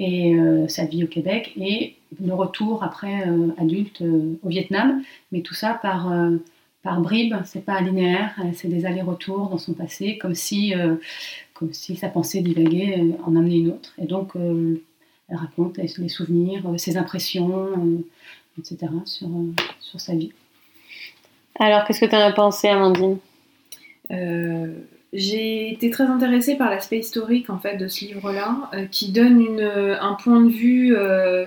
et 0.02 0.35
euh, 0.35 0.66
sa 0.66 0.85
vie 0.85 1.04
au 1.04 1.06
Québec 1.06 1.52
et 1.56 1.94
le 2.21 2.35
retour 2.35 2.82
après 2.82 3.28
euh, 3.28 3.54
adulte 3.56 4.02
euh, 4.02 4.38
au 4.42 4.49
Vietnam. 4.49 5.02
Mais 5.30 5.42
tout 5.42 5.54
ça 5.54 5.78
par, 5.80 6.11
euh, 6.12 6.37
par 6.82 7.00
bribes, 7.00 7.37
c'est 7.44 7.64
pas 7.64 7.80
linéaire, 7.80 8.35
c'est 8.54 8.68
des 8.68 8.85
allers-retours 8.85 9.49
dans 9.49 9.59
son 9.59 9.75
passé, 9.75 10.18
comme 10.18 10.35
si, 10.35 10.75
euh, 10.75 10.97
comme 11.54 11.73
si 11.73 11.94
sa 11.94 12.09
pensée 12.09 12.40
divaguait 12.42 12.99
euh, 12.99 13.12
en 13.25 13.37
amenait 13.37 13.59
une 13.59 13.68
autre. 13.68 13.94
Et 14.02 14.06
donc, 14.06 14.35
euh, 14.35 14.82
elle 15.28 15.37
raconte 15.37 15.78
les 15.78 15.90
les 15.99 16.09
souvenirs, 16.09 16.62
euh, 16.66 16.76
ses 16.78 16.97
impressions, 16.97 17.54
euh, 17.54 18.04
etc. 18.59 18.92
sur, 19.04 19.28
euh, 19.28 19.54
sur 19.80 20.00
sa 20.00 20.14
vie. 20.14 20.32
Alors, 21.61 21.85
qu'est-ce 21.85 22.00
que 22.00 22.11
tu 22.11 22.16
en 22.16 22.26
as 22.30 22.32
pensé, 22.32 22.68
Amandine? 22.68 23.18
Euh, 24.11 24.75
j'ai 25.12 25.71
été 25.71 25.90
très 25.90 26.04
intéressée 26.04 26.57
par 26.57 26.71
l'aspect 26.71 26.99
historique 26.99 27.50
en 27.50 27.59
fait 27.59 27.76
de 27.76 27.87
ce 27.87 28.04
livre-là, 28.04 28.71
euh, 28.73 28.87
qui 28.87 29.12
donne 29.12 29.40
une, 29.40 29.61
euh, 29.61 30.00
un 30.00 30.14
point 30.14 30.40
de 30.40 30.50
vue 30.50 30.97
euh, 30.97 31.47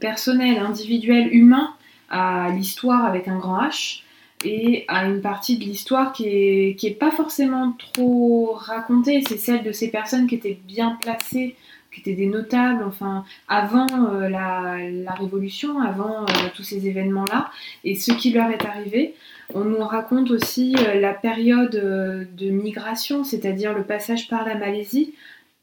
personnel, 0.00 0.58
individuel, 0.58 1.28
humain 1.32 1.74
à 2.08 2.50
l'histoire 2.50 3.04
avec 3.04 3.28
un 3.28 3.36
grand 3.36 3.60
H 3.62 4.02
et 4.44 4.84
à 4.88 5.06
une 5.06 5.20
partie 5.20 5.58
de 5.58 5.64
l'histoire 5.64 6.12
qui 6.12 6.28
est, 6.28 6.78
qui 6.78 6.86
est 6.86 6.98
pas 6.98 7.10
forcément 7.10 7.76
trop 7.92 8.52
racontée. 8.54 9.22
C'est 9.26 9.38
celle 9.38 9.62
de 9.62 9.72
ces 9.72 9.90
personnes 9.90 10.26
qui 10.26 10.36
étaient 10.36 10.58
bien 10.66 10.96
placées, 11.00 11.56
qui 11.92 12.00
étaient 12.00 12.14
des 12.14 12.26
notables, 12.26 12.84
enfin 12.84 13.24
avant 13.48 13.86
la, 14.20 14.78
la 14.90 15.12
Révolution, 15.12 15.80
avant 15.80 16.26
tous 16.54 16.62
ces 16.62 16.86
événements-là, 16.86 17.50
et 17.84 17.94
ce 17.94 18.12
qui 18.12 18.32
leur 18.32 18.50
est 18.50 18.64
arrivé. 18.64 19.14
On 19.52 19.64
nous 19.64 19.84
raconte 19.84 20.30
aussi 20.30 20.74
euh, 20.78 21.00
la 21.00 21.12
période 21.12 21.74
euh, 21.74 22.24
de 22.36 22.50
migration, 22.50 23.24
c'est-à-dire 23.24 23.74
le 23.74 23.84
passage 23.84 24.28
par 24.28 24.46
la 24.46 24.54
Malaisie. 24.54 25.14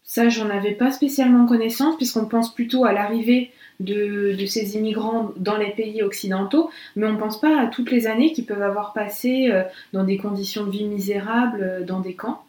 Ça, 0.03 0.29
j'en 0.29 0.49
avais 0.49 0.73
pas 0.73 0.91
spécialement 0.91 1.45
connaissance, 1.45 1.95
puisqu'on 1.95 2.25
pense 2.25 2.53
plutôt 2.53 2.85
à 2.85 2.93
l'arrivée 2.93 3.51
de, 3.79 4.35
ces 4.45 4.75
immigrants 4.75 5.31
dans 5.37 5.57
les 5.57 5.71
pays 5.71 6.03
occidentaux, 6.03 6.69
mais 6.95 7.07
on 7.07 7.13
ne 7.13 7.17
pense 7.17 7.39
pas 7.39 7.59
à 7.59 7.67
toutes 7.67 7.89
les 7.89 8.05
années 8.05 8.33
qu'ils 8.33 8.45
peuvent 8.45 8.61
avoir 8.61 8.93
passé 8.93 9.49
euh, 9.49 9.63
dans 9.93 10.03
des 10.03 10.17
conditions 10.17 10.65
de 10.65 10.71
vie 10.71 10.85
misérables, 10.85 11.85
dans 11.85 11.99
des 11.99 12.13
camps. 12.13 12.43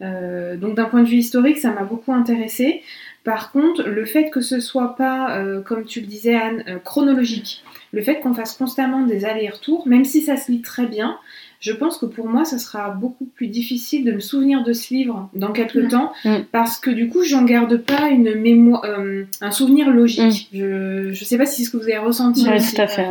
Donc 0.00 0.74
d'un 0.74 0.86
point 0.86 1.02
de 1.02 1.06
vue 1.06 1.18
historique, 1.18 1.58
ça 1.58 1.70
m'a 1.70 1.84
beaucoup 1.84 2.12
intéressée. 2.12 2.82
Par 3.24 3.52
contre, 3.52 3.82
le 3.84 4.04
fait 4.04 4.30
que 4.30 4.40
ce 4.40 4.58
soit 4.60 4.96
pas, 4.96 5.36
euh, 5.38 5.60
comme 5.60 5.84
tu 5.84 6.00
le 6.00 6.06
disais 6.06 6.34
Anne, 6.34 6.64
euh, 6.68 6.78
chronologique, 6.78 7.62
le 7.92 8.02
fait 8.02 8.20
qu'on 8.20 8.34
fasse 8.34 8.54
constamment 8.54 9.02
des 9.06 9.24
allers-retours, 9.24 9.86
même 9.86 10.04
si 10.04 10.22
ça 10.22 10.36
se 10.36 10.50
lit 10.50 10.60
très 10.62 10.86
bien, 10.86 11.16
je 11.60 11.72
pense 11.72 11.98
que 11.98 12.06
pour 12.06 12.26
moi, 12.26 12.44
ça 12.44 12.58
sera 12.58 12.88
beaucoup 12.90 13.26
plus 13.26 13.46
difficile 13.46 14.04
de 14.04 14.10
me 14.12 14.18
souvenir 14.20 14.64
de 14.64 14.72
ce 14.72 14.92
livre 14.92 15.28
dans 15.34 15.52
quelques 15.52 15.76
Mm. 15.84 15.88
temps, 15.88 16.12
Mm. 16.24 16.36
parce 16.50 16.80
que 16.80 16.90
du 16.90 17.08
coup, 17.08 17.22
j'en 17.22 17.44
garde 17.44 17.76
pas 17.76 18.08
une 18.08 18.34
mémoire, 18.34 18.82
euh, 18.84 19.22
un 19.40 19.50
souvenir 19.52 19.90
logique. 19.90 20.48
Je, 20.52 21.10
je 21.12 21.24
sais 21.24 21.38
pas 21.38 21.46
si 21.46 21.62
c'est 21.62 21.70
ce 21.70 21.76
que 21.76 21.76
vous 21.76 21.84
avez 21.88 21.98
ressenti. 21.98 22.44
Oui, 22.48 22.58
tout 22.58 22.80
à 22.80 22.88
fait. 22.88 23.06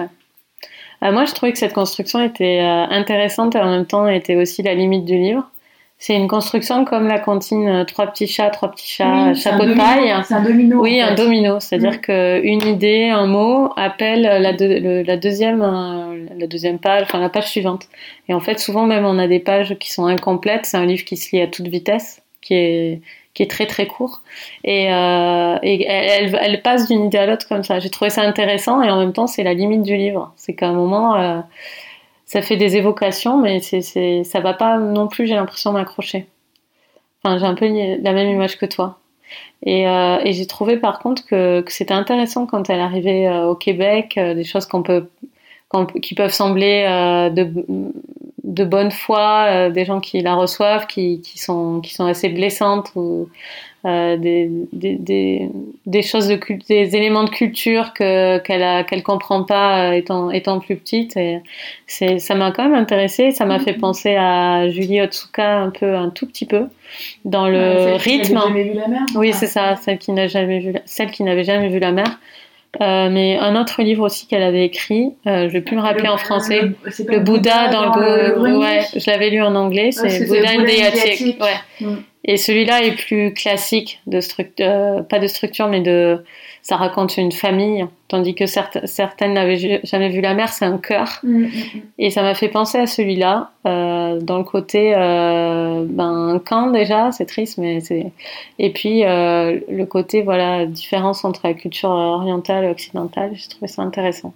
moi, 1.01 1.23
je 1.25 1.33
trouvais 1.33 1.53
que 1.53 1.57
cette 1.59 1.73
construction 1.73 2.21
était 2.21 2.59
intéressante 2.59 3.55
et 3.55 3.59
en 3.59 3.69
même 3.71 3.85
temps 3.85 4.07
était 4.07 4.35
aussi 4.35 4.61
la 4.63 4.73
limite 4.75 5.05
du 5.05 5.15
livre. 5.17 5.49
C'est 6.03 6.15
une 6.15 6.27
construction 6.27 6.83
comme 6.83 7.07
la 7.07 7.19
cantine 7.19 7.67
euh, 7.67 7.83
Trois 7.83 8.07
petits 8.07 8.25
chats, 8.25 8.49
trois 8.49 8.71
petits 8.71 8.89
chats, 8.89 9.35
chapeau 9.35 9.65
de 9.65 9.75
paille. 9.75 10.11
C'est 10.27 10.33
un 10.33 10.41
domino. 10.41 10.81
Oui, 10.81 10.99
un 10.99 11.13
domino. 11.13 11.59
C'est-à-dire 11.59 11.99
mm. 11.99 12.41
qu'une 12.41 12.67
idée, 12.67 13.09
un 13.09 13.27
mot 13.27 13.71
appelle 13.77 14.23
la, 14.23 14.39
la, 14.39 15.17
deuxième, 15.17 15.61
euh, 15.61 16.25
la 16.35 16.47
deuxième 16.47 16.79
page, 16.79 17.03
enfin 17.03 17.19
la 17.19 17.29
page 17.29 17.49
suivante. 17.51 17.87
Et 18.27 18.33
en 18.33 18.39
fait, 18.39 18.59
souvent 18.59 18.87
même, 18.87 19.05
on 19.05 19.19
a 19.19 19.27
des 19.27 19.39
pages 19.39 19.77
qui 19.77 19.93
sont 19.93 20.07
incomplètes. 20.07 20.65
C'est 20.65 20.77
un 20.77 20.87
livre 20.87 21.05
qui 21.05 21.17
se 21.17 21.35
lit 21.35 21.41
à 21.43 21.45
toute 21.45 21.67
vitesse, 21.67 22.23
qui 22.41 22.55
est 22.55 23.01
qui 23.33 23.43
est 23.43 23.49
très 23.49 23.65
très 23.65 23.87
court 23.87 24.23
et, 24.65 24.91
euh, 24.91 25.57
et 25.63 25.85
elle, 25.87 26.37
elle, 26.41 26.61
passe 26.61 26.89
d'une 26.89 27.05
idée 27.05 27.17
à 27.17 27.25
l'autre 27.25 27.47
comme 27.47 27.63
ça. 27.63 27.79
J'ai 27.79 27.89
trouvé 27.89 28.09
ça 28.09 28.23
intéressant 28.23 28.81
et 28.81 28.91
en 28.91 28.99
même 28.99 29.13
temps 29.13 29.27
c'est 29.27 29.43
la 29.43 29.53
limite 29.53 29.83
du 29.83 29.95
livre. 29.95 30.33
C'est 30.35 30.53
qu'à 30.53 30.67
un 30.67 30.73
moment 30.73 31.15
euh, 31.15 31.39
ça 32.31 32.41
fait 32.41 32.55
des 32.55 32.77
évocations, 32.77 33.37
mais 33.41 33.59
c'est, 33.59 33.81
c'est, 33.81 34.23
ça 34.23 34.39
va 34.39 34.53
pas 34.53 34.77
non 34.77 35.09
plus, 35.09 35.27
j'ai 35.27 35.33
l'impression, 35.35 35.73
m'accrocher. 35.73 36.27
Enfin, 37.21 37.37
j'ai 37.37 37.45
un 37.45 37.55
peu 37.55 37.67
la 37.67 38.13
même 38.13 38.29
image 38.29 38.57
que 38.57 38.65
toi. 38.65 38.99
Et, 39.63 39.85
euh, 39.85 40.17
et 40.23 40.31
j'ai 40.31 40.47
trouvé 40.47 40.77
par 40.77 40.99
contre 40.99 41.25
que, 41.25 41.59
que, 41.59 41.73
c'était 41.73 41.93
intéressant 41.93 42.45
quand 42.45 42.69
elle 42.69 42.79
arrivait 42.79 43.27
euh, 43.27 43.47
au 43.47 43.55
Québec, 43.55 44.17
euh, 44.17 44.33
des 44.33 44.45
choses 44.45 44.65
qu'on 44.65 44.81
peut, 44.81 45.09
qui 46.01 46.15
peuvent 46.15 46.33
sembler 46.33 46.85
euh, 46.87 47.29
de, 47.29 47.51
de 48.43 48.65
bonne 48.65 48.91
foi, 48.91 49.69
des 49.69 49.85
gens 49.85 49.99
qui 49.99 50.21
la 50.21 50.35
reçoivent, 50.35 50.87
qui, 50.87 51.21
qui, 51.21 51.39
sont, 51.39 51.79
qui 51.81 51.93
sont 51.93 52.05
assez 52.05 52.29
blessantes 52.29 52.91
ou 52.95 53.29
euh, 53.83 54.15
des, 54.15 54.47
des, 54.73 55.49
des, 55.87 56.01
choses 56.03 56.27
de 56.27 56.39
des 56.69 56.95
éléments 56.95 57.23
de 57.23 57.31
culture 57.31 57.93
que 57.93 58.37
qu'elle 58.37 58.85
qu'elle 58.85 59.01
comprend 59.01 59.43
pas 59.43 59.89
euh, 59.89 59.93
étant 59.93 60.29
étant 60.29 60.59
plus 60.59 60.75
petite. 60.75 61.17
Et 61.17 61.39
c'est 61.87 62.19
ça 62.19 62.35
m'a 62.35 62.51
quand 62.51 62.63
même 62.65 62.75
intéressée. 62.75 63.31
Ça 63.31 63.45
m'a 63.45 63.57
fait 63.57 63.73
penser 63.73 64.15
à 64.15 64.69
Julie 64.69 65.01
Otsuka 65.01 65.57
un 65.57 65.71
peu 65.71 65.95
un 65.95 66.11
tout 66.11 66.27
petit 66.27 66.45
peu 66.45 66.67
dans 67.25 67.47
le 67.47 67.95
rythme. 67.95 68.37
jamais 68.37 68.63
vu 68.65 68.73
la 68.75 68.87
mer, 68.87 69.01
oui 69.15 69.33
c'est 69.33 69.47
ça 69.47 69.75
celle 69.77 69.97
qui 69.97 70.11
n'a 70.11 70.27
jamais 70.27 70.59
vu 70.59 70.73
celle 70.85 71.09
qui 71.09 71.23
n'avait 71.23 71.43
jamais 71.45 71.69
vu 71.69 71.79
la 71.79 71.91
mer 71.91 72.19
euh, 72.79 73.09
mais 73.09 73.37
un 73.37 73.59
autre 73.59 73.81
livre 73.81 74.05
aussi 74.05 74.27
qu'elle 74.27 74.43
avait 74.43 74.63
écrit, 74.63 75.11
euh, 75.27 75.49
je 75.49 75.53
vais 75.53 75.61
plus 75.61 75.75
me 75.75 75.81
rappeler 75.81 76.07
en 76.07 76.17
français, 76.17 76.71
le, 77.05 77.19
Bouddha, 77.19 77.67
dans, 77.67 77.95
le, 77.95 78.57
ouais, 78.57 78.85
je 78.95 79.11
l'avais 79.11 79.29
lu 79.29 79.41
en 79.41 79.55
anglais, 79.55 79.91
c'est 79.91 80.25
Bouddha 80.25 80.51
in 80.51 80.63
the 80.63 81.41
Ouais. 81.41 81.81
Mm. 81.81 81.95
Et 82.23 82.37
celui-là 82.37 82.83
est 82.83 82.95
plus 82.95 83.33
classique, 83.33 83.99
de 84.07 84.21
structure, 84.21 84.65
euh, 84.65 85.01
pas 85.01 85.19
de 85.19 85.27
structure, 85.27 85.67
mais 85.67 85.81
de, 85.81 86.23
ça 86.61 86.75
raconte 86.75 87.17
une 87.17 87.31
famille, 87.31 87.85
tandis 88.07 88.35
que 88.35 88.45
certaines 88.45 89.33
n'avaient 89.33 89.81
jamais 89.83 90.09
vu 90.09 90.21
la 90.21 90.35
mer, 90.35 90.49
c'est 90.49 90.65
un 90.65 90.77
cœur. 90.77 91.19
Mm, 91.23 91.45
mm, 91.45 91.49
Et 91.97 92.09
ça 92.11 92.21
m'a 92.21 92.35
fait 92.35 92.49
penser 92.49 92.77
à 92.77 92.85
celui-là, 92.85 93.49
euh, 93.65 94.19
dans 94.21 94.37
le 94.37 94.43
côté, 94.43 94.93
euh, 94.95 95.83
ben, 95.87 96.35
un 96.35 96.39
camp 96.39 96.67
déjà, 96.67 97.11
c'est 97.11 97.25
triste, 97.25 97.57
mais 97.57 97.79
c'est. 97.79 98.11
Et 98.59 98.69
puis 98.71 99.03
euh, 99.05 99.59
le 99.69 99.85
côté, 99.85 100.21
voilà, 100.21 100.67
différence 100.67 101.25
entre 101.25 101.41
la 101.45 101.55
culture 101.55 101.89
orientale 101.89 102.65
et 102.65 102.69
occidentale, 102.69 103.31
j'ai 103.33 103.47
trouvé 103.47 103.67
ça 103.67 103.81
intéressant. 103.81 104.33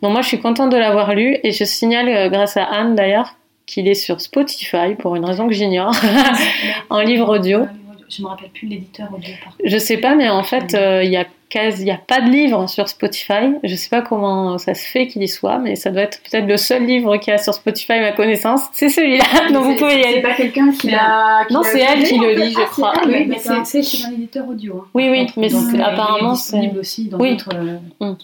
Donc 0.00 0.12
moi, 0.12 0.22
je 0.22 0.28
suis 0.28 0.40
contente 0.40 0.70
de 0.70 0.76
l'avoir 0.76 1.14
lu, 1.14 1.38
et 1.42 1.50
je 1.50 1.64
signale, 1.64 2.08
euh, 2.08 2.28
grâce 2.28 2.56
à 2.56 2.64
Anne 2.64 2.94
d'ailleurs, 2.94 3.34
qu'il 3.66 3.88
est 3.88 3.94
sur 3.94 4.20
Spotify 4.20 4.94
pour 4.96 5.16
une 5.16 5.24
raison 5.24 5.48
que 5.48 5.54
j'ignore, 5.54 5.94
en 6.90 7.00
livre 7.00 7.36
audio. 7.36 7.62
Je 8.08 8.22
me 8.22 8.28
rappelle 8.28 8.50
plus 8.50 8.68
l'éditeur 8.68 9.08
audio. 9.12 9.32
Je 9.64 9.78
sais 9.78 9.96
pas, 9.96 10.14
mais 10.14 10.28
en 10.28 10.44
fait, 10.44 10.76
il 11.02 11.10
y 11.10 11.16
a 11.16 11.24
il 11.54 11.84
n'y 11.84 11.90
a 11.90 12.00
pas 12.06 12.20
de 12.20 12.30
livre 12.30 12.68
sur 12.68 12.88
Spotify. 12.88 13.52
Je 13.62 13.72
ne 13.72 13.76
sais 13.76 13.88
pas 13.88 14.02
comment 14.02 14.58
ça 14.58 14.74
se 14.74 14.86
fait 14.86 15.06
qu'il 15.06 15.22
y 15.22 15.28
soit, 15.28 15.58
mais 15.58 15.76
ça 15.76 15.90
doit 15.90 16.02
être 16.02 16.20
peut-être 16.22 16.46
le 16.46 16.56
seul 16.56 16.84
livre 16.84 17.16
qu'il 17.16 17.32
y 17.32 17.34
a 17.34 17.38
sur 17.38 17.54
Spotify 17.54 17.92
à 17.92 18.00
ma 18.00 18.12
connaissance. 18.12 18.62
C'est 18.72 18.88
celui-là, 18.88 19.24
donc 19.52 19.64
vous 19.64 19.74
pouvez 19.74 20.00
y 20.00 20.04
aller. 20.04 20.14
C'est 20.14 20.22
pas 20.22 20.34
quelqu'un 20.34 20.70
qui 20.72 20.90
l'a. 20.90 21.46
Non, 21.50 21.62
c'est 21.62 21.80
elle 21.80 22.02
qui 22.04 22.18
le 22.18 22.32
lit, 22.32 22.52
je 22.52 22.58
ah, 22.60 22.66
crois. 22.66 22.92
oui, 23.06 23.26
mais 23.26 23.38
c'est 23.64 23.82
chez 23.82 24.04
un 24.04 24.12
éditeur 24.12 24.48
audio. 24.48 24.82
Hein. 24.84 24.88
Oui, 24.94 25.08
oui, 25.10 25.26
mais 25.36 25.48
donc, 25.48 25.74
apparemment 25.80 26.34
c'est 26.34 26.70
aussi 26.78 27.08
dans 27.08 27.18
oui. 27.18 27.36
Euh, 27.52 27.78
mm. 28.00 28.16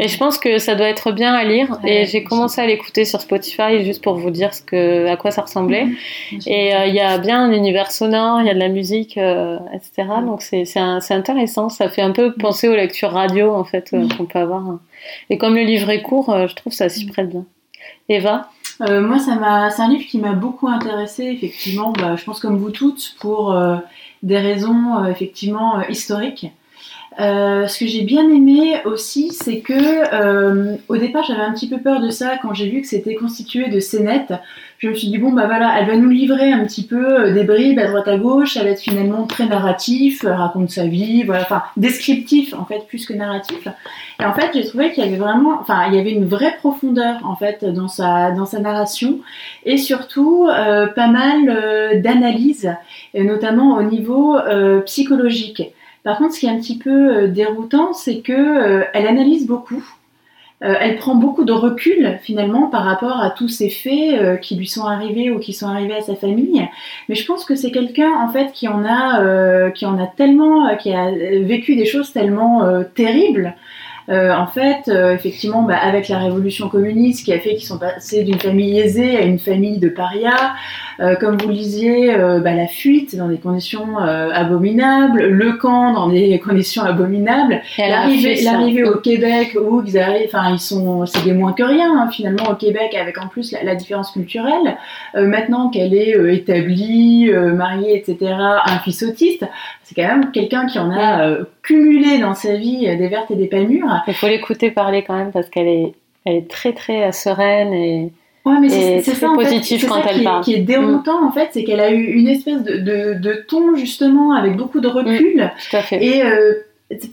Et 0.00 0.08
je 0.08 0.18
pense 0.18 0.38
que 0.38 0.58
ça 0.58 0.74
doit 0.74 0.88
être 0.88 1.12
bien 1.12 1.34
à 1.34 1.44
lire. 1.44 1.78
et 1.84 2.04
j'ai 2.06 2.24
commencé 2.24 2.60
à 2.60 2.66
l'écouter 2.66 3.04
sur 3.04 3.20
Spotify 3.20 3.84
juste 3.84 4.02
pour 4.02 4.14
vous 4.14 4.30
dire 4.30 4.54
ce 4.54 4.62
que, 4.62 5.06
à 5.06 5.16
quoi 5.16 5.30
ça 5.30 5.42
ressemblait. 5.42 5.86
Mm. 5.86 6.38
Et 6.46 6.74
euh, 6.74 6.86
il 6.86 6.94
y 6.94 7.00
a 7.00 7.18
bien 7.18 7.44
un 7.44 7.52
univers 7.52 7.90
sonore, 7.90 8.40
il 8.40 8.46
y 8.46 8.50
a 8.50 8.54
de 8.54 8.58
la 8.58 8.68
musique, 8.68 9.18
euh, 9.18 9.58
etc. 9.72 10.08
Donc 10.24 10.42
c'est 10.42 10.64
intéressant. 11.10 11.68
Ça 11.68 11.88
fait 11.88 12.02
un 12.02 12.12
peu 12.12 12.32
penser 12.34 12.68
aux 12.74 12.76
lectures 12.76 13.10
radio 13.10 13.52
en 13.52 13.64
fait 13.64 13.90
euh, 13.92 14.06
qu'on 14.16 14.26
peut 14.26 14.38
avoir. 14.38 14.78
Et 15.30 15.38
comme 15.38 15.54
le 15.54 15.62
livre 15.62 15.90
est 15.90 16.02
court, 16.02 16.30
euh, 16.30 16.46
je 16.46 16.54
trouve 16.54 16.72
ça 16.72 16.88
s'y 16.88 17.06
prête 17.06 17.30
bien. 17.30 17.44
Eva 18.08 18.50
euh, 18.80 19.00
moi, 19.00 19.20
ça 19.20 19.36
m'a, 19.36 19.70
c'est 19.70 19.82
un 19.82 19.88
livre 19.88 20.04
qui 20.04 20.18
m'a 20.18 20.32
beaucoup 20.32 20.66
intéressé, 20.66 21.26
effectivement. 21.26 21.92
Bah, 21.92 22.16
je 22.16 22.24
pense 22.24 22.40
comme 22.40 22.56
vous 22.56 22.72
toutes, 22.72 23.14
pour 23.20 23.56
des 24.24 24.38
raisons 24.38 25.04
effectivement 25.04 25.86
historiques. 25.86 26.48
ce 27.16 27.78
que 27.78 27.86
j'ai 27.86 28.02
bien 28.02 28.28
aimé 28.28 28.80
aussi, 28.84 29.30
c'est 29.30 29.60
que 29.60 30.76
au 30.88 30.96
départ 30.96 31.22
j'avais 31.22 31.42
un 31.42 31.52
petit 31.52 31.68
peu 31.68 31.78
peur 31.78 32.00
de 32.00 32.10
ça 32.10 32.36
quand 32.42 32.52
j'ai 32.52 32.68
vu 32.68 32.80
que 32.80 32.88
c'était 32.88 33.14
constitué 33.14 33.68
de 33.68 33.78
scénettes 33.78 34.34
je 34.84 34.88
me 34.90 34.94
suis 34.94 35.08
dit, 35.08 35.18
bon, 35.18 35.32
bah 35.32 35.46
voilà, 35.46 35.78
elle 35.78 35.86
va 35.86 35.96
nous 35.96 36.10
livrer 36.10 36.52
un 36.52 36.64
petit 36.64 36.86
peu 36.86 37.20
euh, 37.20 37.32
des 37.32 37.44
bribes 37.44 37.78
à 37.78 37.86
droite 37.86 38.06
à 38.06 38.18
gauche, 38.18 38.56
elle 38.56 38.64
va 38.64 38.70
être 38.70 38.80
finalement 38.80 39.26
très 39.26 39.46
narratif, 39.46 40.24
euh, 40.24 40.34
raconte 40.34 40.70
sa 40.70 40.86
vie, 40.86 41.22
voilà, 41.24 41.42
enfin, 41.42 41.62
descriptif, 41.76 42.52
en 42.54 42.64
fait, 42.64 42.86
plus 42.86 43.06
que 43.06 43.14
narratif. 43.14 43.66
Et 44.20 44.24
en 44.24 44.34
fait, 44.34 44.50
j'ai 44.52 44.64
trouvé 44.64 44.92
qu'il 44.92 45.04
y 45.04 45.06
avait 45.06 45.16
vraiment, 45.16 45.58
enfin, 45.60 45.86
il 45.88 45.94
y 45.94 45.98
avait 45.98 46.12
une 46.12 46.26
vraie 46.26 46.56
profondeur, 46.58 47.16
en 47.24 47.34
fait, 47.34 47.64
dans 47.64 47.88
sa, 47.88 48.30
dans 48.32 48.46
sa 48.46 48.60
narration, 48.60 49.20
et 49.64 49.78
surtout, 49.78 50.46
euh, 50.48 50.86
pas 50.88 51.08
mal 51.08 52.02
d'analyses, 52.02 52.70
notamment 53.14 53.76
au 53.76 53.82
niveau 53.82 54.36
psychologique. 54.84 55.62
Par 56.02 56.18
contre, 56.18 56.34
ce 56.34 56.40
qui 56.40 56.46
est 56.46 56.50
un 56.50 56.58
petit 56.58 56.78
peu 56.78 57.28
déroutant, 57.28 57.92
c'est 57.94 58.20
que 58.20 58.84
elle 58.92 59.06
analyse 59.06 59.46
beaucoup. 59.46 59.82
Euh, 60.64 60.74
elle 60.80 60.96
prend 60.96 61.14
beaucoup 61.14 61.44
de 61.44 61.52
recul 61.52 62.18
finalement 62.22 62.68
par 62.68 62.84
rapport 62.84 63.20
à 63.20 63.30
tous 63.30 63.48
ces 63.48 63.68
faits 63.68 64.14
euh, 64.14 64.36
qui 64.36 64.56
lui 64.56 64.66
sont 64.66 64.84
arrivés 64.84 65.30
ou 65.30 65.38
qui 65.38 65.52
sont 65.52 65.66
arrivés 65.66 65.96
à 65.96 66.00
sa 66.00 66.14
famille. 66.14 66.66
Mais 67.08 67.14
je 67.14 67.26
pense 67.26 67.44
que 67.44 67.54
c'est 67.54 67.70
quelqu'un 67.70 68.10
en 68.12 68.28
fait 68.28 68.50
qui 68.52 68.66
en 68.66 68.84
a, 68.84 69.22
euh, 69.22 69.70
qui 69.70 69.84
en 69.84 69.98
a 70.02 70.06
tellement, 70.06 70.74
qui 70.76 70.92
a 70.94 71.10
vécu 71.42 71.76
des 71.76 71.84
choses 71.84 72.12
tellement 72.12 72.62
terribles 72.94 73.54
en 74.08 74.46
fait, 74.46 74.88
effectivement, 74.88 75.62
bah, 75.62 75.78
avec 75.80 76.08
la 76.08 76.18
révolution 76.18 76.68
communiste 76.68 77.24
qui 77.24 77.32
a 77.32 77.38
fait 77.38 77.54
qu'ils 77.54 77.66
sont 77.66 77.78
passés 77.78 78.22
d'une 78.22 78.38
famille 78.38 78.78
aisée 78.78 79.16
à 79.16 79.22
une 79.22 79.38
famille 79.38 79.78
de 79.78 79.88
parias, 79.88 80.52
euh, 81.00 81.16
comme 81.16 81.36
vous 81.36 81.48
le 81.48 81.54
disiez, 81.54 82.14
bah, 82.16 82.54
la 82.54 82.66
fuite 82.66 83.16
dans 83.16 83.28
des 83.28 83.38
conditions 83.38 83.98
abominables, 83.98 85.26
le 85.26 85.52
camp 85.52 85.92
dans 85.92 86.08
des 86.08 86.38
conditions 86.44 86.82
abominables, 86.82 87.60
l'arrivée 87.78 88.84
au 88.84 88.98
Québec 88.98 89.56
où 89.60 89.82
ils 89.86 89.98
arrivent, 89.98 90.28
enfin 90.32 90.52
ils 90.52 90.60
sont, 90.60 91.06
c'est 91.06 91.24
des 91.24 91.32
moins 91.32 91.52
que 91.52 91.62
rien 91.62 91.92
hein, 91.96 92.10
finalement 92.10 92.50
au 92.50 92.54
Québec 92.54 92.94
avec 93.00 93.18
en 93.18 93.28
plus 93.28 93.52
la, 93.52 93.74
différence 93.74 94.12
culturelle. 94.12 94.76
maintenant 95.14 95.68
qu'elle 95.68 95.94
est 95.94 96.16
établie, 96.34 97.30
mariée, 97.30 97.96
etc., 97.96 98.34
un 98.66 98.78
fils 98.78 99.02
autiste, 99.02 99.44
c'est 99.82 99.94
quand 99.94 100.06
même 100.06 100.30
quelqu'un 100.32 100.66
qui 100.66 100.78
en 100.78 100.90
a 100.90 101.38
cumulé 101.62 102.18
dans 102.18 102.34
sa 102.34 102.54
vie 102.54 102.80
des 102.96 103.08
vertes 103.08 103.30
et 103.30 103.36
des 103.36 103.46
pas 103.46 103.60
mûres. 103.60 104.02
Il 104.06 104.14
faut 104.14 104.28
l'écouter 104.28 104.70
parler 104.70 105.02
quand 105.02 105.16
même 105.16 105.32
parce 105.32 105.48
qu'elle 105.48 105.68
est, 105.68 105.92
elle 106.24 106.36
est 106.36 106.50
très 106.50 106.72
très 106.72 107.10
sereine 107.12 107.72
et, 107.72 108.12
Ouais, 108.44 108.60
mais 108.60 108.68
c'est 108.68 109.14
ça, 109.14 109.30
en 109.30 109.38
fait, 109.38 109.86
quand 109.88 110.02
elle 110.06 110.22
parle. 110.22 110.44
qui 110.44 110.54
est 110.54 110.60
déroutant, 110.60 111.26
en 111.26 111.32
fait, 111.32 111.48
c'est 111.52 111.64
qu'elle 111.64 111.80
a 111.80 111.90
eu 111.90 112.04
une 112.04 112.28
espèce 112.28 112.62
de, 112.62 112.76
de, 112.76 113.14
de, 113.14 113.44
ton, 113.48 113.74
justement, 113.74 114.34
avec 114.34 114.56
beaucoup 114.56 114.80
de 114.80 114.88
recul. 114.88 115.42
Mm, 115.42 115.50
tout 115.70 115.76
à 115.76 115.80
fait. 115.80 116.04
Et 116.04 116.22
euh, 116.22 116.52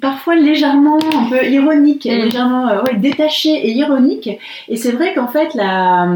parfois 0.01 0.35
légèrement 0.35 0.99
un 1.15 1.29
peu 1.29 1.45
ironique, 1.45 2.05
mm. 2.05 2.09
légèrement 2.09 2.67
euh, 2.67 2.81
ouais, 2.83 2.95
détaché 2.95 3.49
et 3.49 3.71
ironique. 3.71 4.29
Et 4.67 4.75
c'est 4.75 4.91
vrai 4.91 5.13
qu'en 5.13 5.27
fait, 5.27 5.53
la, 5.53 6.07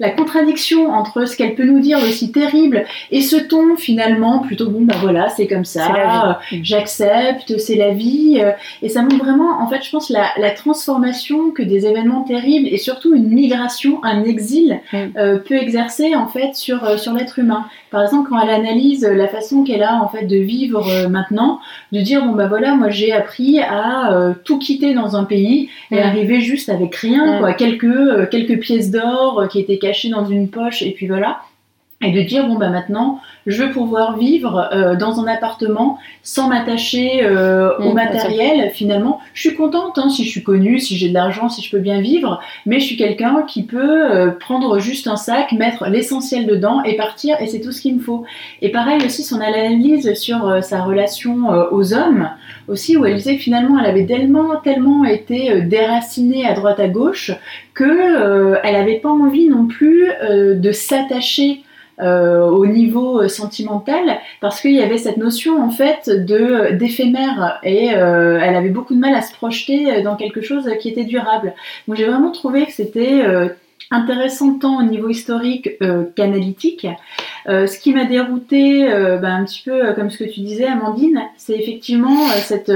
la 0.00 0.10
contradiction 0.10 0.92
entre 0.92 1.26
ce 1.26 1.36
qu'elle 1.36 1.54
peut 1.54 1.64
nous 1.64 1.78
dire 1.78 1.98
aussi 1.98 2.32
terrible 2.32 2.84
et 3.10 3.20
ce 3.20 3.36
ton 3.36 3.76
finalement 3.76 4.40
plutôt 4.40 4.68
bon, 4.68 4.82
bah 4.82 4.96
voilà, 5.00 5.28
c'est 5.28 5.46
comme 5.46 5.64
ça, 5.64 6.34
euh, 6.50 6.56
j'accepte, 6.62 7.58
c'est 7.58 7.76
la 7.76 7.90
vie. 7.90 8.40
Euh, 8.40 8.50
et 8.82 8.88
ça 8.88 9.02
montre 9.02 9.18
vraiment, 9.18 9.62
en 9.62 9.68
fait, 9.68 9.82
je 9.84 9.90
pense, 9.90 10.10
la, 10.10 10.30
la, 10.36 10.50
transformation 10.50 11.50
que 11.50 11.62
des 11.62 11.86
événements 11.86 12.22
terribles 12.22 12.68
et 12.68 12.78
surtout 12.78 13.14
une 13.14 13.28
migration, 13.28 14.02
un 14.02 14.24
exil 14.24 14.80
mm. 14.92 15.38
peut 15.46 15.56
exercer 15.56 16.14
en 16.14 16.26
fait 16.26 16.54
sur, 16.54 16.98
sur 16.98 17.12
l'être 17.12 17.38
humain. 17.38 17.66
Par 17.94 18.02
exemple, 18.02 18.28
quand 18.28 18.40
elle 18.40 18.50
analyse 18.50 19.04
la 19.04 19.28
façon 19.28 19.62
qu'elle 19.62 19.84
a 19.84 20.02
en 20.02 20.08
fait 20.08 20.24
de 20.26 20.36
vivre 20.36 20.84
maintenant, 21.08 21.60
de 21.92 22.00
dire 22.00 22.24
bon 22.24 22.32
bah 22.32 22.48
voilà, 22.48 22.74
moi 22.74 22.90
j'ai 22.90 23.12
appris 23.12 23.60
à 23.60 24.12
euh, 24.12 24.34
tout 24.44 24.58
quitter 24.58 24.94
dans 24.94 25.14
un 25.14 25.22
pays 25.22 25.70
et 25.92 26.00
arriver 26.00 26.40
juste 26.40 26.68
avec 26.68 26.96
rien, 26.96 27.38
quoi, 27.38 27.52
quelques, 27.52 27.84
euh, 27.84 28.26
quelques 28.26 28.58
pièces 28.58 28.90
d'or 28.90 29.38
euh, 29.38 29.46
qui 29.46 29.60
étaient 29.60 29.78
cachées 29.78 30.08
dans 30.08 30.26
une 30.26 30.48
poche 30.48 30.82
et 30.82 30.90
puis 30.90 31.06
voilà. 31.06 31.38
Et 32.04 32.12
de 32.12 32.22
dire 32.22 32.46
bon 32.46 32.56
bah 32.56 32.70
maintenant 32.70 33.20
je 33.46 33.62
veux 33.62 33.72
pouvoir 33.72 34.16
vivre 34.16 34.68
euh, 34.72 34.96
dans 34.96 35.20
un 35.20 35.26
appartement 35.26 35.98
sans 36.22 36.48
m'attacher 36.48 37.22
euh, 37.22 37.76
au 37.78 37.90
Mm, 37.90 37.94
matériel 37.94 38.70
finalement. 38.70 39.20
Je 39.34 39.48
suis 39.48 39.56
contente 39.56 39.98
hein, 39.98 40.08
si 40.08 40.24
je 40.24 40.30
suis 40.30 40.42
connue 40.42 40.78
si 40.78 40.96
j'ai 40.96 41.08
de 41.08 41.14
l'argent 41.14 41.48
si 41.48 41.62
je 41.62 41.70
peux 41.70 41.78
bien 41.78 42.00
vivre 42.00 42.40
mais 42.66 42.80
je 42.80 42.86
suis 42.86 42.96
quelqu'un 42.96 43.44
qui 43.46 43.64
peut 43.64 44.12
euh, 44.12 44.30
prendre 44.30 44.78
juste 44.78 45.06
un 45.06 45.16
sac 45.16 45.52
mettre 45.52 45.88
l'essentiel 45.88 46.46
dedans 46.46 46.82
et 46.84 46.96
partir 46.96 47.40
et 47.40 47.46
c'est 47.46 47.60
tout 47.60 47.72
ce 47.72 47.82
qu'il 47.82 47.96
me 47.96 48.00
faut. 48.00 48.24
Et 48.62 48.70
pareil 48.70 49.04
aussi 49.04 49.22
son 49.22 49.40
analyse 49.40 50.14
sur 50.14 50.62
sa 50.62 50.82
relation 50.82 51.48
aux 51.70 51.92
hommes 51.92 52.30
aussi 52.68 52.96
où 52.96 53.04
elle 53.04 53.16
disait 53.16 53.36
que 53.36 53.42
finalement 53.42 53.78
elle 53.78 53.86
avait 53.86 54.06
tellement 54.06 54.56
tellement 54.56 55.04
été 55.04 55.62
déracinée 55.62 56.46
à 56.46 56.54
droite 56.54 56.80
à 56.80 56.88
gauche 56.88 57.32
que 57.74 58.58
elle 58.62 58.74
n'avait 58.74 58.98
pas 58.98 59.10
envie 59.10 59.48
non 59.48 59.66
plus 59.66 60.08
de 60.30 60.72
s'attacher 60.72 61.62
euh, 62.00 62.40
au 62.40 62.66
niveau 62.66 63.22
euh, 63.22 63.28
sentimental 63.28 64.18
parce 64.40 64.60
qu'il 64.60 64.72
y 64.72 64.82
avait 64.82 64.98
cette 64.98 65.16
notion 65.16 65.62
en 65.62 65.70
fait 65.70 66.10
de 66.10 66.72
d'éphémère 66.72 67.60
et 67.62 67.94
euh, 67.94 68.40
elle 68.42 68.56
avait 68.56 68.70
beaucoup 68.70 68.94
de 68.94 68.98
mal 68.98 69.14
à 69.14 69.22
se 69.22 69.32
projeter 69.32 69.92
euh, 69.92 70.02
dans 70.02 70.16
quelque 70.16 70.40
chose 70.40 70.68
qui 70.80 70.88
était 70.88 71.04
durable. 71.04 71.54
Donc 71.86 71.96
j'ai 71.96 72.06
vraiment 72.06 72.32
trouvé 72.32 72.66
que 72.66 72.72
c'était 72.72 73.22
euh, 73.22 73.48
intéressant 73.90 74.58
tant 74.58 74.78
au 74.78 74.82
niveau 74.82 75.08
historique 75.08 75.70
euh, 75.82 76.04
qu'analytique. 76.16 76.86
Euh, 77.48 77.66
ce 77.66 77.78
qui 77.78 77.92
m'a 77.92 78.04
dérouté, 78.04 78.90
euh, 78.90 79.18
ben, 79.18 79.34
un 79.34 79.44
petit 79.44 79.62
peu 79.64 79.92
comme 79.94 80.10
ce 80.10 80.18
que 80.18 80.24
tu 80.24 80.40
disais, 80.40 80.66
Amandine, 80.66 81.22
c'est 81.36 81.54
effectivement 81.54 82.26
cette 82.38 82.72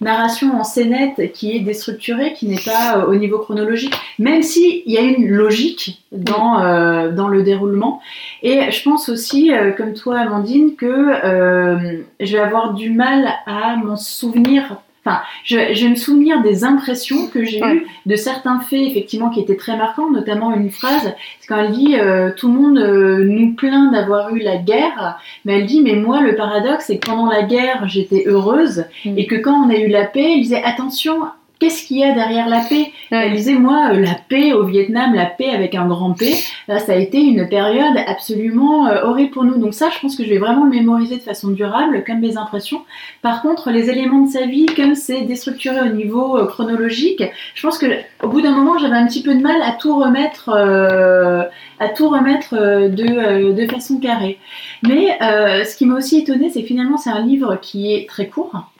narration 0.00 0.58
en 0.58 0.64
scénette 0.64 1.32
qui 1.32 1.56
est 1.56 1.60
déstructurée, 1.60 2.34
qui 2.34 2.46
n'est 2.46 2.60
pas 2.60 3.06
au 3.06 3.14
niveau 3.14 3.38
chronologique, 3.38 3.94
même 4.18 4.42
s'il 4.42 4.82
y 4.86 4.98
a 4.98 5.02
une 5.02 5.28
logique 5.28 6.02
dans, 6.12 7.10
dans 7.10 7.28
le 7.28 7.42
déroulement. 7.42 8.00
Et 8.42 8.70
je 8.70 8.82
pense 8.82 9.08
aussi, 9.08 9.50
comme 9.76 9.94
toi, 9.94 10.18
Amandine, 10.18 10.74
que 10.76 12.02
je 12.20 12.32
vais 12.32 12.42
avoir 12.42 12.74
du 12.74 12.90
mal 12.90 13.28
à 13.46 13.76
m'en 13.76 13.96
souvenir. 13.96 14.76
Enfin, 15.04 15.20
je, 15.44 15.74
je 15.74 15.84
vais 15.84 15.90
me 15.90 15.96
souvenir 15.96 16.42
des 16.42 16.62
impressions 16.62 17.26
que 17.26 17.42
j'ai 17.44 17.58
eues 17.58 17.86
de 18.06 18.14
certains 18.14 18.60
faits, 18.60 18.80
effectivement, 18.82 19.30
qui 19.30 19.40
étaient 19.40 19.56
très 19.56 19.76
marquants, 19.76 20.10
notamment 20.10 20.54
une 20.54 20.70
phrase, 20.70 21.12
c'est 21.40 21.48
quand 21.48 21.56
elle 21.58 21.72
dit 21.72 21.96
euh, 21.98 22.30
Tout 22.36 22.46
le 22.46 22.54
monde 22.54 22.78
euh, 22.78 23.24
nous 23.24 23.52
plaint 23.54 23.92
d'avoir 23.92 24.32
eu 24.34 24.38
la 24.38 24.58
guerre, 24.58 25.18
mais 25.44 25.58
elle 25.58 25.66
dit 25.66 25.80
Mais 25.82 25.96
moi, 25.96 26.20
le 26.20 26.36
paradoxe, 26.36 26.84
c'est 26.86 26.98
que 26.98 27.06
pendant 27.10 27.26
la 27.26 27.42
guerre, 27.42 27.88
j'étais 27.88 28.24
heureuse, 28.26 28.84
Mm. 29.04 29.18
et 29.18 29.26
que 29.26 29.34
quand 29.34 29.66
on 29.66 29.70
a 29.70 29.76
eu 29.76 29.88
la 29.88 30.04
paix, 30.04 30.34
elle 30.34 30.40
disait 30.42 30.62
Attention, 30.62 31.22
qu'est-ce 31.62 31.86
qu'il 31.86 31.98
y 31.98 32.04
a 32.04 32.12
derrière 32.12 32.48
la 32.48 32.60
paix? 32.60 32.90
Ouais. 33.12 33.28
Elle 33.28 33.34
disait 33.34 33.54
Moi, 33.54 33.90
euh, 33.92 34.00
la 34.00 34.14
paix 34.28 34.52
au 34.52 34.64
Vietnam, 34.64 35.14
la 35.14 35.26
paix 35.26 35.50
avec 35.50 35.76
un 35.76 35.86
grand 35.86 36.12
P, 36.12 36.34
là, 36.66 36.80
ça 36.80 36.92
a 36.92 36.96
été 36.96 37.20
une 37.20 37.48
période 37.48 37.96
absolument 38.08 38.88
euh, 38.88 39.04
horrible 39.04 39.30
pour 39.30 39.44
nous. 39.44 39.58
Donc, 39.58 39.72
ça, 39.72 39.88
je 39.94 40.00
pense 40.00 40.16
que 40.16 40.24
je 40.24 40.28
vais 40.28 40.38
vraiment 40.38 40.64
le 40.64 40.70
mémoriser 40.70 41.18
de 41.18 41.22
façon 41.22 41.48
durable, 41.48 42.02
comme 42.04 42.18
mes 42.18 42.36
impressions. 42.36 42.82
Par 43.22 43.42
contre, 43.42 43.70
les 43.70 43.90
éléments 43.90 44.22
de 44.22 44.30
sa 44.30 44.46
vie, 44.46 44.66
comme 44.66 44.96
c'est 44.96 45.22
déstructuré 45.22 45.80
au 45.82 45.92
niveau 45.92 46.36
euh, 46.36 46.46
chronologique, 46.46 47.22
je 47.54 47.62
pense 47.62 47.78
que 47.78 47.86
au 48.22 48.28
bout 48.28 48.40
d'un 48.40 48.52
moment, 48.52 48.78
j'avais 48.78 48.96
un 48.96 49.06
petit 49.06 49.22
peu 49.22 49.34
de 49.34 49.40
mal 49.40 49.62
à 49.62 49.72
tout 49.72 49.96
remettre, 49.96 50.50
euh, 50.52 51.44
à 51.78 51.88
tout 51.88 52.08
remettre 52.08 52.54
euh, 52.54 52.88
de, 52.88 53.04
euh, 53.04 53.52
de 53.52 53.70
façon 53.70 53.98
carrée. 53.98 54.38
Mais 54.82 55.16
euh, 55.22 55.64
ce 55.64 55.76
qui 55.76 55.86
m'a 55.86 55.96
aussi 55.96 56.18
étonné, 56.18 56.50
c'est 56.50 56.62
finalement, 56.62 56.96
c'est 56.96 57.10
un 57.10 57.24
livre 57.24 57.56
qui 57.62 57.94
est 57.94 58.08
très 58.08 58.26
court. 58.28 58.72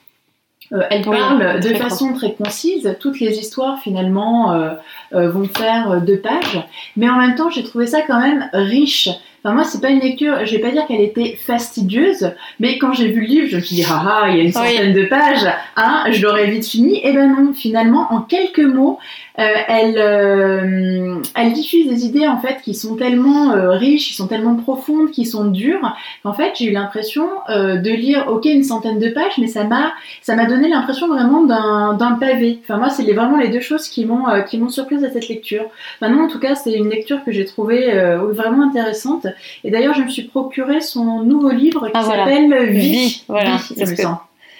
Euh, 0.73 0.81
elle 0.89 1.07
Oui, 1.07 1.17
parle 1.17 1.59
de 1.59 1.73
façon 1.75 2.13
très 2.13 2.33
concise. 2.33 2.95
Toutes 2.99 3.19
les 3.19 3.37
histoires, 3.39 3.79
finalement, 3.79 4.53
euh, 4.53 4.69
euh, 5.13 5.29
vont 5.29 5.45
faire 5.45 6.01
deux 6.01 6.19
pages. 6.19 6.61
Mais 6.97 7.09
en 7.09 7.17
même 7.17 7.35
temps, 7.35 7.49
j'ai 7.49 7.63
trouvé 7.63 7.87
ça 7.87 8.01
quand 8.01 8.19
même 8.19 8.49
riche. 8.53 9.09
Enfin, 9.43 9.55
moi, 9.55 9.65
c'est 9.65 9.81
pas 9.81 9.89
une 9.89 9.99
lecture, 9.99 10.45
je 10.45 10.55
vais 10.55 10.61
pas 10.61 10.71
dire 10.71 10.87
qu'elle 10.87 11.01
était 11.01 11.35
fastidieuse, 11.35 12.31
mais 12.61 12.77
quand 12.77 12.93
j'ai 12.93 13.11
vu 13.11 13.19
le 13.19 13.27
livre, 13.27 13.47
je 13.49 13.57
me 13.57 13.61
suis 13.61 13.75
dit, 13.75 13.85
ah 13.85 14.01
ah, 14.23 14.29
il 14.29 14.37
y 14.37 14.39
a 14.39 14.43
une 14.43 14.53
centaine 14.53 14.93
de 14.93 15.03
pages, 15.03 15.45
hein, 15.75 16.05
je 16.11 16.21
l'aurais 16.21 16.49
vite 16.49 16.65
fini. 16.65 17.05
Et 17.05 17.11
ben 17.11 17.27
non, 17.27 17.53
finalement, 17.53 18.07
en 18.11 18.21
quelques 18.21 18.59
mots, 18.59 18.99
elle, 19.35 19.95
euh, 19.97 21.15
elle 21.35 21.53
diffuse 21.53 21.87
des 21.87 22.05
idées 22.05 22.27
en 22.27 22.39
fait 22.39 22.57
qui 22.63 22.75
sont 22.75 22.95
tellement 22.95 23.51
euh, 23.51 23.71
riches, 23.71 24.07
qui 24.09 24.13
sont 24.13 24.27
tellement 24.27 24.55
profondes, 24.55 25.09
qui 25.11 25.25
sont 25.25 25.45
dures. 25.45 25.95
qu'en 26.23 26.33
fait, 26.33 26.51
j'ai 26.55 26.65
eu 26.65 26.71
l'impression 26.71 27.27
euh, 27.49 27.77
de 27.77 27.89
lire, 27.89 28.27
ok, 28.29 28.45
une 28.45 28.63
centaine 28.63 28.99
de 28.99 29.09
pages, 29.09 29.37
mais 29.39 29.47
ça 29.47 29.63
m'a, 29.63 29.93
ça 30.21 30.35
m'a 30.35 30.45
donné 30.45 30.69
l'impression 30.69 31.07
vraiment 31.07 31.43
d'un, 31.43 31.93
d'un 31.95 32.11
pavé. 32.13 32.59
Enfin, 32.63 32.77
moi, 32.77 32.89
c'est 32.89 33.11
vraiment 33.11 33.37
les 33.37 33.49
deux 33.49 33.59
choses 33.59 33.87
qui 33.87 34.05
m'ont, 34.05 34.27
euh, 34.29 34.41
qui 34.41 34.57
m'ont 34.57 34.69
surprise 34.69 35.03
à 35.03 35.09
cette 35.11 35.27
lecture. 35.27 35.65
Maintenant, 36.01 36.25
en 36.25 36.27
tout 36.27 36.39
cas, 36.39 36.55
c'est 36.55 36.73
une 36.73 36.89
lecture 36.89 37.23
que 37.23 37.31
j'ai 37.31 37.45
trouvée 37.45 37.91
euh, 37.93 38.17
vraiment 38.31 38.63
intéressante. 38.63 39.25
Et 39.63 39.71
d'ailleurs, 39.71 39.93
je 39.95 40.03
me 40.03 40.09
suis 40.09 40.23
procuré 40.23 40.81
son 40.81 41.21
nouveau 41.23 41.49
livre 41.51 41.87
qui 41.87 41.91
Ah, 41.95 42.03
voilà. 42.03 42.25
s'appelle 42.25 42.69
Vie. 42.69 42.79
Vie, 42.93 43.23
voilà, 43.27 43.57
Vie, 43.75 43.81
me 43.81 43.95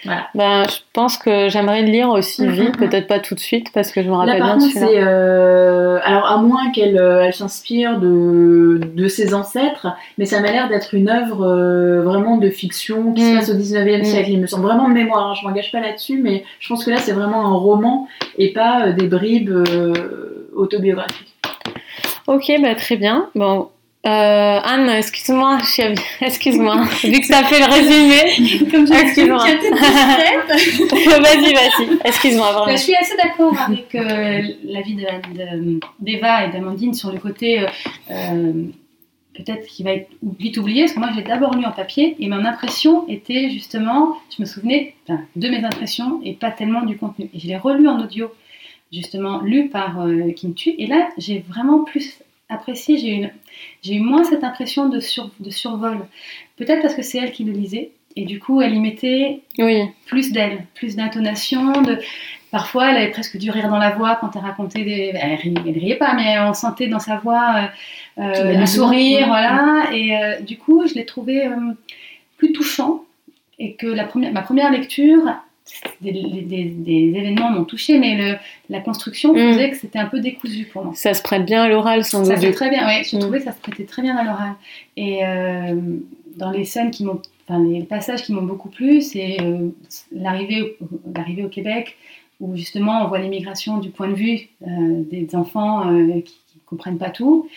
semble. 0.05 0.27
Ben, 0.35 0.63
je 0.69 0.77
pense 0.93 1.17
que 1.17 1.49
j'aimerais 1.49 1.81
le 1.81 1.87
lire 1.91 2.09
aussi 2.09 2.43
Mm, 2.45 2.49
vite, 2.51 2.79
mm, 2.79 2.83
mm. 2.85 2.89
peut-être 2.89 3.07
pas 3.07 3.19
tout 3.19 3.35
de 3.35 3.39
suite 3.39 3.71
parce 3.73 3.91
que 3.91 4.01
je 4.03 4.07
me 4.07 4.11
Là, 4.13 4.19
rappelle 4.19 4.39
par 4.39 4.57
bien 4.57 4.67
contre, 4.67 4.73
c'est. 4.73 4.99
euh, 5.01 5.99
Alors, 6.03 6.25
à 6.25 6.37
moins 6.37 6.71
qu'elle 6.71 6.97
euh, 6.97 7.23
elle 7.23 7.33
s'inspire 7.33 7.99
de, 7.99 8.79
de 8.93 9.07
ses 9.07 9.33
ancêtres, 9.33 9.87
mais 10.17 10.25
ça 10.25 10.39
m'a 10.41 10.51
l'air 10.51 10.67
d'être 10.69 10.93
une 10.93 11.09
œuvre 11.09 11.45
euh, 11.45 12.01
vraiment 12.03 12.37
de 12.37 12.49
fiction 12.49 13.13
qui 13.13 13.21
se 13.21 13.31
Mm. 13.33 13.37
passe 13.37 13.49
au 13.49 13.53
19e 13.55 14.01
Mm. 14.01 14.03
siècle. 14.03 14.29
Il 14.31 14.39
me 14.41 14.47
semble 14.47 14.63
vraiment 14.65 14.87
de 14.89 14.93
mémoire, 14.93 15.27
hein, 15.29 15.33
je 15.41 15.47
m'engage 15.47 15.71
pas 15.71 15.79
là-dessus, 15.79 16.19
mais 16.21 16.43
je 16.59 16.67
pense 16.69 16.83
que 16.85 16.91
là, 16.91 16.97
c'est 16.97 17.13
vraiment 17.13 17.45
un 17.45 17.53
roman 17.55 18.07
et 18.37 18.51
pas 18.53 18.87
euh, 18.87 18.91
des 18.93 19.07
bribes 19.07 19.49
euh, 19.51 20.49
autobiographiques. 20.55 21.33
Ok, 22.27 22.51
bah, 22.61 22.75
très 22.75 22.95
bien. 22.95 23.27
Bon. 23.35 23.69
Euh, 24.05 24.59
Anne, 24.61 24.89
excuse-moi, 24.89 25.59
chérie, 25.63 25.95
excuse-moi. 26.21 26.75
Vu 27.03 27.19
que 27.21 27.25
ça 27.25 27.41
fait 27.45 27.59
le 27.59 27.65
résumé, 27.73 28.69
Comme 28.69 28.85
je 28.85 28.93
Excuse-moi. 28.93 29.37
vas-y, 31.21 31.53
vas-y. 31.53 31.99
Excuse-moi, 32.03 32.65
je 32.71 32.75
suis 32.75 32.95
assez 32.95 33.15
d'accord 33.15 33.55
avec 33.61 33.95
euh, 33.95 34.41
l'avis 34.65 34.95
de- 34.95 35.33
de- 35.37 35.79
d'Eva 35.99 36.45
et 36.45 36.51
d'Amandine 36.51 36.93
sur 36.93 37.13
le 37.13 37.17
côté 37.19 37.61
euh, 37.61 37.65
euh, 38.11 38.63
peut-être 39.35 39.65
qui 39.67 39.83
va 39.83 39.93
être 39.93 40.09
vite 40.37 40.57
oublié, 40.57 40.81
parce 40.81 40.93
que 40.93 40.99
moi 40.99 41.09
je 41.13 41.17
l'ai 41.19 41.23
d'abord 41.23 41.55
lu 41.55 41.65
en 41.65 41.71
papier 41.71 42.17
et 42.19 42.27
mon 42.27 42.43
impression 42.43 43.07
était 43.07 43.49
justement, 43.51 44.17
je 44.35 44.41
me 44.41 44.45
souvenais 44.45 44.95
de 45.37 45.47
mes 45.47 45.63
impressions 45.63 46.19
et 46.25 46.33
pas 46.33 46.51
tellement 46.51 46.81
du 46.83 46.97
contenu. 46.97 47.29
Et 47.33 47.39
je 47.39 47.47
l'ai 47.47 47.57
relu 47.57 47.87
en 47.87 47.99
audio, 48.01 48.31
justement 48.91 49.39
lu 49.41 49.69
par 49.69 50.01
euh, 50.01 50.29
Kim 50.35 50.53
Tu, 50.53 50.71
et 50.77 50.87
là 50.87 51.07
j'ai 51.17 51.39
vraiment 51.47 51.85
plus 51.85 52.15
apprécié, 52.49 52.97
j'ai 52.97 53.17
eu, 53.17 53.27
j'ai 53.81 53.95
eu 53.95 53.99
moins 53.99 54.23
cette 54.23 54.43
impression 54.43 54.89
de, 54.89 54.99
sur- 54.99 55.31
de 55.39 55.49
survol. 55.49 55.99
Peut-être 56.57 56.81
parce 56.81 56.95
que 56.95 57.01
c'est 57.01 57.17
elle 57.17 57.31
qui 57.31 57.43
le 57.43 57.51
lisait, 57.51 57.91
et 58.15 58.25
du 58.25 58.39
coup 58.39 58.61
elle 58.61 58.75
y 58.75 58.79
mettait 58.79 59.41
Oui, 59.59 59.83
plus 60.05 60.31
d'elle, 60.31 60.65
plus 60.75 60.95
d'intonation. 60.95 61.81
De... 61.81 61.99
Parfois, 62.51 62.91
elle 62.91 62.97
avait 62.97 63.09
presque 63.11 63.37
du 63.37 63.49
rire 63.49 63.67
dans 63.69 63.79
la 63.79 63.89
voix 63.89 64.15
quand 64.21 64.35
elle 64.35 64.43
racontait 64.43 64.83
des. 64.83 65.11
Elle 65.15 65.35
riait, 65.35 65.53
elle 65.65 65.79
riait 65.79 65.95
pas, 65.95 66.13
mais 66.13 66.39
on 66.39 66.53
sentait 66.53 66.87
dans 66.87 66.99
sa 66.99 67.17
voix 67.17 67.69
euh, 68.19 68.21
euh, 68.21 68.59
le 68.59 68.65
sourire, 68.67 69.25
voilà. 69.27 69.89
Et 69.91 70.15
euh, 70.15 70.39
du 70.41 70.57
coup, 70.59 70.85
je 70.85 70.93
l'ai 70.93 71.05
trouvé 71.05 71.47
euh, 71.47 71.55
plus 72.37 72.53
touchant. 72.53 73.03
Et 73.57 73.73
que 73.73 73.87
la 73.87 74.03
première, 74.03 74.31
ma 74.33 74.41
première 74.41 74.71
lecture, 74.71 75.21
des, 76.01 76.11
des- 76.11 76.63
des 76.65 77.13
événements 77.15 77.49
m'ont 77.51 77.63
touché, 77.65 77.97
mais 77.99 78.15
le, 78.17 78.35
la 78.69 78.79
construction 78.81 79.33
Mm. 79.33 79.37
faisait 79.53 79.69
que 79.71 79.77
c'était 79.77 79.99
un 79.99 80.07
peu 80.07 80.19
décousu 80.19 80.65
pour 80.65 80.83
moi. 80.85 80.93
ça 80.95 81.13
se 81.13 81.21
prête 81.21 81.45
bien 81.45 81.63
à 81.63 81.69
l'oral 81.69 82.03
sans 82.03 82.25
Ça 82.25 82.35
doute. 82.35 82.43
fait 82.43 82.51
très 82.51 82.69
bien, 82.69 82.85
oui. 82.87 83.03
J'ai 83.03 83.17
Mm. 83.17 83.21
trouvé 83.21 83.39
que 83.39 83.45
ça 83.45 83.51
se 83.53 83.59
prêtait 83.61 83.85
très 83.85 84.01
bien 84.01 84.15
à 84.17 84.23
l'oral. 84.23 84.53
Et 84.97 85.25
euh, 85.25 85.75
dans 86.37 86.51
les 86.51 86.65
scènes 86.65 86.91
qui 86.91 87.05
m'ont, 87.05 87.21
enfin 87.47 87.63
les 87.63 87.83
passages 87.83 88.23
qui 88.23 88.33
m'ont 88.33 88.41
beaucoup 88.43 88.69
plu, 88.69 89.01
c'est 89.01 89.37
euh, 89.41 89.69
l'arrivée, 90.11 90.77
au- 90.81 91.47
Québec, 91.49 91.95
où 92.39 92.55
justement 92.55 93.03
on 93.05 93.07
voit 93.07 93.19
l'immigration 93.19 93.77
du 93.77 93.89
point 93.89 94.07
de 94.09 94.15
vue 94.15 94.49
euh, 94.67 94.67
des 95.09 95.35
enfants 95.35 95.89
euh, 95.91 96.19
qui, 96.21 96.33
qui 96.47 96.59
comprennent 96.65 96.97
pas 96.97 97.09
tout, 97.11 97.47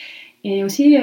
et 0.45 0.63
aussi 0.63 0.97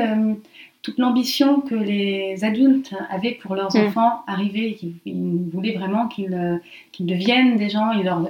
toute 0.84 1.00
l'ambition 1.00 1.62
que 1.62 1.76
les 1.76 2.44
adultes 2.44 2.94
avaient 3.10 3.32
pour 3.42 3.56
leurs 3.56 3.74
Mm. 3.76 3.88
enfants 3.88 4.24
arrivés, 4.28 4.78
ils 5.06 5.50
voulaient 5.52 5.76
vraiment 5.76 6.08
qu'ils, 6.08 6.34
euh, 6.34 6.58
deviennent 7.00 7.56
des 7.58 7.70
gens, 7.70 7.92
ils 7.94 8.04
leur 8.04 8.22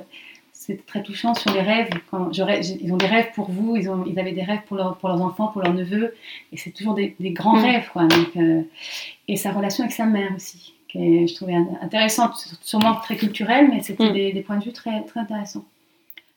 c'est 0.55 0.85
très 0.85 1.03
touchant 1.03 1.33
sur 1.33 1.51
les 1.51 1.59
rêves. 1.59 1.89
Quand 2.09 2.31
je 2.31 2.41
rêve- 2.41 2.63
j'ai- 2.63 2.79
ils 2.81 2.93
ont 2.93 2.97
des 2.97 3.07
rêves 3.07 3.31
pour 3.35 3.51
vous, 3.51 3.75
ils, 3.75 3.89
ont, 3.89 4.05
ils 4.07 4.17
avaient 4.17 4.31
des 4.31 4.43
rêves 4.43 4.61
pour, 4.65 4.77
leur- 4.77 4.95
pour 4.95 5.09
leurs 5.09 5.21
enfants, 5.21 5.47
pour 5.47 5.61
leurs 5.61 5.73
neveux, 5.73 6.15
et 6.53 6.57
c'est 6.57 6.69
toujours 6.71 6.93
des, 6.93 7.15
des 7.19 7.31
grands 7.31 7.57
Mm. 7.57 7.63
rêves. 7.65 7.89
Quoi. 7.91 8.03
Donc, 8.05 8.29
euh, 8.37 8.61
et 9.27 9.35
sa 9.35 9.51
relation 9.51 9.83
avec 9.83 9.93
sa 9.93 10.05
mère 10.05 10.31
aussi, 10.35 10.73
que 10.93 10.99
je 11.27 11.33
trouvais 11.35 11.55
in- 11.55 11.67
intéressante, 11.81 12.35
sûrement 12.61 12.95
très 12.95 13.17
culturelle, 13.17 13.67
mais 13.73 13.81
c'était 13.81 14.09
Mm. 14.09 14.13
des, 14.13 14.31
des 14.31 14.41
points 14.41 14.57
de 14.57 14.63
vue 14.63 14.71
très, 14.71 15.01
très 15.03 15.19
intéressants. 15.19 15.65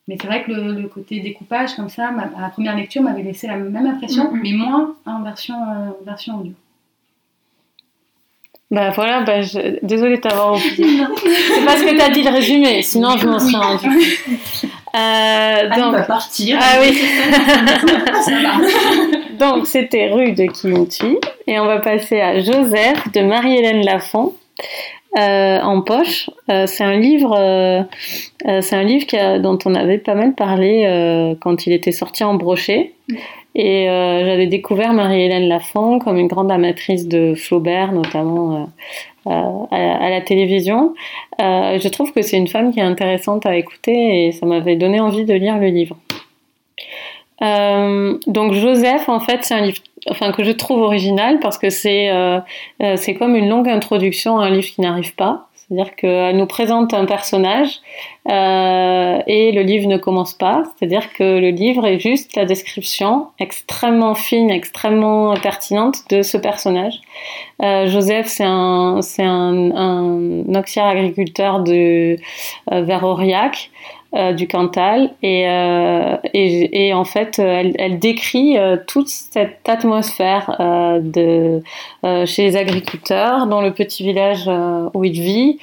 Mais 0.08 0.16
c'est 0.20 0.26
vrai 0.28 0.44
que 0.44 0.52
le, 0.52 0.80
le 0.80 0.88
côté 0.88 1.18
découpage, 1.20 1.74
comme 1.74 1.88
ça, 1.88 2.10
ma, 2.12 2.24
à 2.36 2.40
la 2.42 2.48
première 2.48 2.76
lecture, 2.76 3.02
m'avait 3.02 3.22
laissé 3.22 3.46
la 3.48 3.56
même 3.56 3.86
impression, 3.86 4.30
Mm, 4.30 4.36
mm. 4.36 4.40
mais 4.42 4.52
moins 4.52 4.94
en 5.04 5.22
version, 5.22 5.54
euh, 5.56 5.90
version 6.04 6.38
audio. 6.40 6.52
Bah 8.70 8.90
voilà, 8.90 9.20
bah, 9.22 9.42
je... 9.42 9.78
désolée 9.84 10.16
de 10.16 10.20
t'avoir 10.22 10.54
oublié. 10.56 11.04
C'est 11.24 11.64
parce 11.64 11.82
que 11.82 11.96
t'as 11.96 12.10
dit 12.10 12.22
le 12.22 12.30
résumé, 12.30 12.82
sinon 12.82 13.16
je 13.16 13.26
m'en 13.28 13.38
serais 13.38 13.64
rendu. 13.64 13.88
Euh, 14.96 15.68
donc, 15.76 15.92
va 15.94 16.02
partir. 16.02 16.58
ah 16.60 16.78
oui. 16.80 16.98
Ça 18.22 18.30
va. 18.42 19.36
donc 19.38 19.66
c'était 19.66 20.08
rue 20.08 20.32
de 20.32 20.46
Kimchi 20.46 21.18
et 21.46 21.60
on 21.60 21.66
va 21.66 21.78
passer 21.80 22.20
à 22.20 22.40
Joseph 22.40 23.12
de 23.12 23.20
Marie-Hélène 23.20 23.84
Lafont. 23.84 24.34
Euh, 25.16 25.60
en 25.62 25.80
poche. 25.80 26.28
Euh, 26.50 26.66
c'est 26.66 26.84
un 26.84 26.98
livre, 26.98 27.34
euh, 27.38 27.82
c'est 28.60 28.76
un 28.76 28.82
livre 28.82 29.38
dont 29.38 29.58
on 29.64 29.74
avait 29.74 29.96
pas 29.96 30.14
mal 30.14 30.34
parlé 30.34 31.36
quand 31.40 31.66
il 31.66 31.72
était 31.72 31.92
sorti 31.92 32.22
en 32.24 32.34
brochet. 32.34 32.92
Et 33.54 33.86
j'avais 33.86 34.46
découvert 34.46 34.92
Marie-Hélène 34.92 35.48
Lafont 35.48 35.98
comme 35.98 36.18
une 36.18 36.26
grande 36.26 36.52
amatrice 36.52 37.08
de 37.08 37.34
Flaubert, 37.34 37.92
notamment 37.92 38.68
à, 39.24 40.10
la 40.10 40.20
télévision. 40.20 40.94
je 41.38 41.88
trouve 41.88 42.12
que 42.12 42.20
c'est 42.20 42.36
une 42.36 42.48
femme 42.48 42.72
qui 42.72 42.80
est 42.80 42.84
intéressante 42.84 43.46
à 43.46 43.56
écouter 43.56 44.26
et 44.26 44.32
ça 44.32 44.44
m'avait 44.44 44.76
donné 44.76 45.00
envie 45.00 45.24
de 45.24 45.32
lire 45.32 45.58
le 45.58 45.68
livre. 45.68 45.96
donc 48.26 48.52
Joseph, 48.52 49.08
en 49.08 49.20
fait, 49.20 49.38
c'est 49.42 49.54
un 49.54 49.62
livre 49.62 49.80
enfin 50.10 50.32
que 50.32 50.44
je 50.44 50.52
trouve 50.52 50.80
original 50.82 51.38
parce 51.40 51.58
que 51.58 51.70
c'est 51.70 52.10
euh, 52.10 52.40
euh, 52.82 52.96
c'est 52.96 53.14
comme 53.14 53.34
une 53.34 53.48
longue 53.48 53.68
introduction 53.68 54.38
à 54.38 54.46
un 54.46 54.50
livre 54.50 54.68
qui 54.68 54.80
n'arrive 54.80 55.14
pas. 55.14 55.48
C'est-à-dire 55.54 55.96
qu'elle 55.96 56.36
nous 56.36 56.46
présente 56.46 56.94
un 56.94 57.06
personnage 57.06 57.80
euh, 58.28 59.18
et 59.26 59.50
le 59.50 59.62
livre 59.62 59.88
ne 59.88 59.96
commence 59.96 60.32
pas. 60.32 60.62
C'est-à-dire 60.78 61.12
que 61.12 61.24
le 61.24 61.48
livre 61.48 61.84
est 61.86 61.98
juste 61.98 62.36
la 62.36 62.44
description 62.44 63.26
extrêmement 63.40 64.14
fine, 64.14 64.48
extrêmement 64.48 65.34
pertinente 65.34 66.08
de 66.08 66.22
ce 66.22 66.36
personnage. 66.36 67.00
Joseph, 67.60 68.26
c'est 68.26 68.44
un, 68.44 69.00
c'est 69.02 69.24
un, 69.24 69.72
un, 69.74 70.54
agriculteur 70.54 71.60
de 71.60 72.16
euh, 72.72 72.82
vers. 72.82 73.04
Euh, 74.14 74.32
du 74.32 74.46
Cantal. 74.46 75.10
Et, 75.20 75.48
euh, 75.48 76.16
et, 76.32 76.94
en 76.94 77.04
fait 77.04 77.40
elle, 77.40 77.74
elle 77.76 77.98
décrit 77.98 78.56
euh, 78.56 78.76
toute 78.86 79.08
cette 79.08 79.68
atmosphère 79.68 80.56
de 81.02 81.60
chez 82.24 82.44
les 82.44 82.56
agriculteurs 82.56 83.48
dans 83.48 83.60
le 83.60 83.72
petit 83.72 84.04
village 84.04 84.48
où 84.94 85.04
il 85.04 85.20
vit 85.20 85.58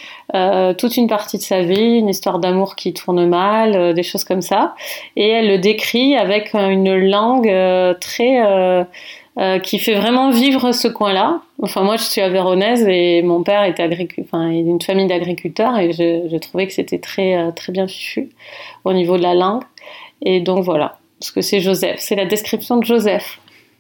toute 0.78 0.98
une 0.98 1.08
partie 1.08 1.38
de 1.38 1.42
sa 1.42 1.62
vie 1.62 2.00
une 2.00 2.10
histoire 2.10 2.40
d'amour 2.40 2.76
qui 2.76 2.94
tourne 2.94 3.26
mal 3.28 3.94
des 3.94 4.04
choses 4.04 4.26
comme 4.26 4.42
ça. 4.42 4.76
Et 5.16 5.30
elle 5.30 5.48
le 5.48 5.58
décrit 5.58 6.18
avec 6.18 6.54
une 6.54 6.96
langue 6.96 7.52
très 8.02 8.86
euh, 9.40 9.58
qui 9.58 9.80
fait 9.80 9.96
vraiment 9.96 10.30
vivre 10.30 10.74
ce 10.74 10.88
coin-là. 10.88 11.42
Enfin, 11.60 11.82
moi, 11.82 11.98
je 11.98 12.04
suis 12.04 12.22
avéronaise 12.22 12.86
et 12.88 13.24
mon 13.24 13.42
père 13.42 13.64
est 13.64 13.80
enfin, 14.22 14.52
il 14.52 14.68
une 14.68 14.80
famille 14.80 15.08
d'agriculteurs 15.08 15.76
et 15.80 15.92
je, 15.92 16.38
trouvais 16.38 16.68
que 16.68 16.74
c'était 16.74 17.00
très, 17.00 17.36
euh, 17.36 17.50
très 17.50 17.74
bien 17.74 17.88
fichu 17.88 18.30
au 18.84 18.94
niveau 18.94 19.18
de 19.18 19.24
la 19.24 19.34
langue. 19.34 19.64
Et 20.22 20.40
donc 20.40 20.64
voilà, 20.64 21.00
ce 21.20 21.32
que 21.32 21.42
c'est 21.42 21.62
Joseph, 21.62 21.96
c'est 21.98 22.16
la 22.16 22.26
description 22.26 22.78
de 22.78 22.86
Joseph. 22.86 23.40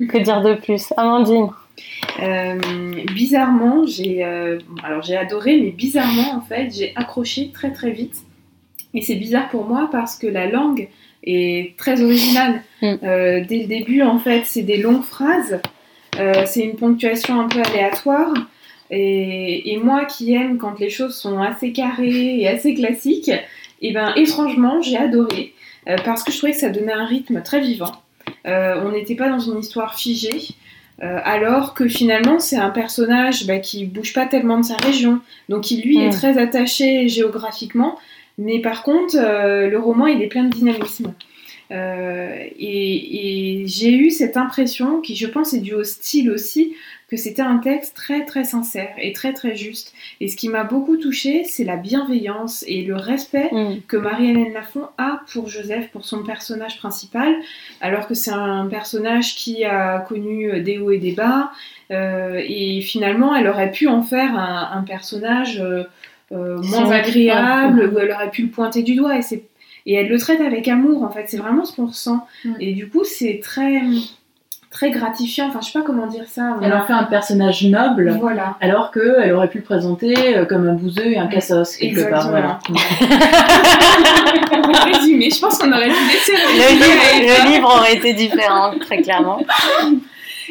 Que 0.09 0.17
dire 0.17 0.41
de 0.41 0.55
plus, 0.55 0.91
Amandine 0.97 1.49
euh, 2.21 2.59
bizarrement, 3.13 3.85
j'ai 3.85 4.25
j'ai 5.03 5.17
adoré, 5.17 5.59
mais 5.59 5.71
bizarrement 5.71 6.35
en 6.35 6.41
fait, 6.41 6.69
j'ai 6.71 6.93
accroché 6.95 7.51
très 7.51 7.71
très 7.71 7.91
vite. 7.91 8.23
Et 8.93 9.01
c'est 9.01 9.15
bizarre 9.15 9.49
pour 9.49 9.65
moi 9.65 9.89
parce 9.91 10.17
que 10.17 10.27
la 10.27 10.47
langue 10.47 10.87
et 11.23 11.73
très 11.77 12.01
original. 12.01 12.61
Mm. 12.81 12.93
Euh, 13.03 13.43
dès 13.47 13.59
le 13.59 13.67
début, 13.67 14.01
en 14.01 14.19
fait, 14.19 14.43
c'est 14.45 14.61
des 14.61 14.77
longues 14.77 15.03
phrases, 15.03 15.59
euh, 16.19 16.43
c'est 16.45 16.61
une 16.61 16.75
ponctuation 16.75 17.39
un 17.39 17.47
peu 17.47 17.59
aléatoire. 17.61 18.33
Et, 18.91 19.79
moi 19.83 20.05
qui 20.05 20.33
aime 20.33 20.57
quand 20.57 20.79
les 20.79 20.89
choses 20.89 21.15
sont 21.15 21.41
assez 21.41 21.71
carrées 21.71 22.39
et 22.39 22.47
assez 22.47 22.75
classiques, 22.75 23.29
et 23.29 23.89
eh 23.89 23.91
ben 23.91 24.13
étrangement, 24.15 24.81
j'ai 24.81 24.97
adoré 24.97 25.53
euh, 25.89 25.97
parce 26.05 26.23
que 26.23 26.31
je 26.31 26.37
trouvais 26.37 26.53
que 26.53 26.59
ça 26.59 26.69
donnait 26.69 26.93
un 26.93 27.05
rythme 27.05 27.41
très 27.41 27.59
vivant. 27.59 27.91
on 28.45 28.91
n'était 28.91 29.15
pas 29.15 29.29
dans 29.29 29.39
une 29.39 29.59
histoire 29.59 29.95
figée. 29.95 30.49
alors 30.99 31.73
que 31.73 31.87
finalement 31.87 32.39
c'est 32.39 32.55
un 32.55 32.69
personnage 32.69 33.47
bah, 33.47 33.57
qui 33.57 33.85
bouge 33.85 34.13
pas 34.13 34.27
tellement 34.27 34.59
de 34.59 34.65
sa 34.65 34.77
région, 34.77 35.19
donc 35.49 35.63
qui 35.63 35.81
lui 35.81 35.97
est 35.97 36.09
mm. 36.09 36.13
très 36.13 36.37
attaché 36.37 37.09
géographiquement, 37.09 37.97
mais 38.37 38.59
par 38.59 38.83
contre, 38.83 39.15
euh, 39.17 39.69
le 39.69 39.79
roman, 39.79 40.07
il 40.07 40.21
est 40.21 40.27
plein 40.27 40.43
de 40.43 40.53
dynamisme. 40.53 41.13
Euh, 41.71 42.35
et, 42.59 43.63
j'ai 43.65 43.93
eu 43.93 44.11
cette 44.11 44.37
impression, 44.37 45.01
qui 45.01 45.15
je 45.15 45.27
pense 45.27 45.53
est 45.53 45.59
due 45.59 45.73
au 45.73 45.83
style 45.83 46.29
aussi, 46.29 46.75
que 47.09 47.17
c'était 47.17 47.41
un 47.41 47.57
texte 47.57 47.95
très 47.95 48.25
très 48.25 48.43
sincère 48.43 48.93
et 48.97 49.13
très 49.13 49.33
très 49.33 49.55
juste. 49.55 49.93
Et 50.19 50.27
ce 50.27 50.35
qui 50.35 50.49
m'a 50.49 50.63
beaucoup 50.63 50.97
touchée, 50.97 51.43
c'est 51.45 51.63
la 51.63 51.77
bienveillance 51.77 52.63
et 52.67 52.81
le 52.81 52.95
respect 52.95 53.49
mm. 53.51 53.81
que 53.87 53.97
Marie-Hélène 53.97 54.53
Lafont 54.53 54.87
a 54.97 55.21
pour 55.31 55.47
Joseph, 55.47 55.89
pour 55.91 56.05
son 56.05 56.23
personnage 56.23 56.77
principal, 56.77 57.33
alors 57.81 58.07
que 58.07 58.13
c'est 58.13 58.31
un 58.31 58.67
personnage 58.67 59.35
qui 59.35 59.63
a 59.63 59.99
connu 59.99 60.61
des 60.61 60.79
hauts 60.79 60.91
et 60.91 60.97
des 60.97 61.13
bas. 61.13 61.51
Euh, 61.91 62.41
et 62.45 62.81
finalement, 62.81 63.35
elle 63.35 63.47
aurait 63.47 63.71
pu 63.71 63.87
en 63.87 64.01
faire 64.01 64.37
un, 64.37 64.83
personnage 64.83 65.59
euh, 65.59 65.83
moins 66.33 66.91
agréable, 66.91 67.91
où 67.93 67.99
elle 67.99 68.11
aurait 68.11 68.31
pu 68.31 68.43
le 68.43 68.49
pointer 68.49 68.83
du 68.83 68.95
doigt. 68.95 69.17
Et, 69.17 69.21
c'est, 69.21 69.43
et 69.85 69.93
elle 69.93 70.09
le 70.09 70.17
traite 70.17 70.41
avec 70.41 70.67
amour, 70.67 71.03
en 71.03 71.09
fait. 71.09 71.25
C'est 71.27 71.37
vraiment 71.37 71.65
ce 71.65 71.75
qu'on 71.75 71.87
ressent. 71.87 72.25
Mm. 72.45 72.53
Et 72.59 72.73
du 72.73 72.89
coup, 72.89 73.03
c'est 73.03 73.39
très 73.43 73.81
très 74.73 74.91
gratifiant. 74.91 75.47
Enfin, 75.47 75.59
je 75.61 75.67
sais 75.67 75.79
pas 75.79 75.85
comment 75.85 76.07
dire 76.07 76.25
ça. 76.27 76.57
Elle 76.61 76.73
en 76.73 76.85
fait 76.85 76.91
un 76.93 77.03
personnage 77.03 77.63
noble, 77.65 78.17
voilà. 78.19 78.57
alors 78.59 78.91
qu'elle 78.91 79.31
aurait 79.33 79.47
pu 79.47 79.59
le 79.59 79.63
présenter 79.63 80.35
euh, 80.35 80.45
comme 80.45 80.67
un 80.67 80.73
bouseux 80.73 81.11
et 81.11 81.17
un 81.17 81.27
cassos 81.27 81.77
quelque 81.77 82.09
part. 82.09 82.29
Voilà. 82.29 82.59
résumé, 84.93 85.29
je 85.29 85.39
pense 85.39 85.57
qu'on 85.57 85.71
aurait 85.71 85.89
dû 85.89 85.95
laisser 86.11 86.33
le 86.33 87.51
livre 87.53 87.73
aurait 87.73 87.95
été 87.95 88.13
différent, 88.13 88.73
très 88.79 89.01
clairement. 89.01 89.39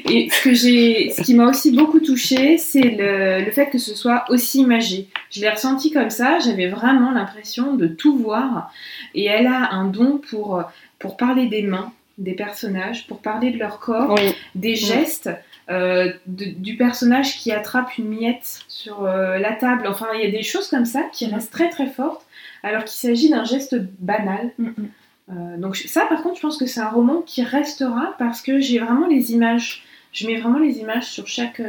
Et 0.08 0.30
ce, 0.30 0.42
que 0.42 0.54
j'ai, 0.54 1.12
ce 1.14 1.20
qui 1.22 1.34
m'a 1.34 1.46
aussi 1.46 1.70
beaucoup 1.72 2.00
touchée, 2.00 2.56
c'est 2.56 2.80
le, 2.80 3.44
le, 3.44 3.50
fait 3.50 3.66
que 3.66 3.78
ce 3.78 3.94
soit 3.94 4.24
aussi 4.30 4.60
imagé. 4.60 5.08
Je 5.32 5.40
l'ai 5.40 5.50
ressenti 5.50 5.90
comme 5.90 6.10
ça, 6.10 6.38
j'avais 6.38 6.68
vraiment 6.68 7.10
l'impression 7.10 7.74
de 7.74 7.88
tout 7.88 8.16
voir. 8.16 8.70
Et 9.14 9.24
elle 9.24 9.48
a 9.48 9.72
un 9.72 9.86
don 9.86 10.18
pour, 10.18 10.62
pour 10.98 11.16
parler 11.16 11.46
des 11.46 11.62
mains 11.62 11.92
des 12.18 12.34
personnages, 12.34 13.06
pour 13.06 13.18
parler 13.18 13.50
de 13.50 13.58
leur 13.58 13.78
corps, 13.78 14.18
des 14.54 14.76
gestes. 14.76 15.30
Euh, 15.70 16.12
du 16.26 16.76
personnage 16.76 17.38
qui 17.38 17.52
attrape 17.52 17.96
une 17.96 18.08
miette 18.08 18.60
sur 18.66 19.04
euh, 19.04 19.38
la 19.38 19.52
table. 19.52 19.86
Enfin, 19.86 20.08
il 20.14 20.20
y 20.20 20.26
a 20.26 20.30
des 20.30 20.42
choses 20.42 20.68
comme 20.68 20.84
ça 20.84 21.04
qui 21.12 21.24
restent 21.26 21.52
très 21.52 21.70
très 21.70 21.86
fortes, 21.86 22.26
alors 22.64 22.82
qu'il 22.82 22.98
s'agit 22.98 23.30
d'un 23.30 23.44
geste 23.44 23.76
banal. 24.00 24.50
Mm, 24.58 24.66
mm. 24.66 24.88
Euh, 25.30 25.56
donc 25.58 25.76
ça, 25.76 26.04
par 26.06 26.22
contre, 26.22 26.36
je 26.36 26.42
pense 26.42 26.58
que 26.58 26.66
c'est 26.66 26.80
un 26.80 26.90
roman 26.90 27.22
qui 27.22 27.42
restera 27.44 28.14
parce 28.18 28.42
que 28.42 28.60
j'ai 28.60 28.80
vraiment 28.80 29.06
les 29.06 29.32
images. 29.32 29.84
Je 30.12 30.26
mets 30.26 30.40
vraiment 30.40 30.58
les 30.58 30.80
images 30.80 31.06
sur 31.06 31.28
chaque 31.28 31.62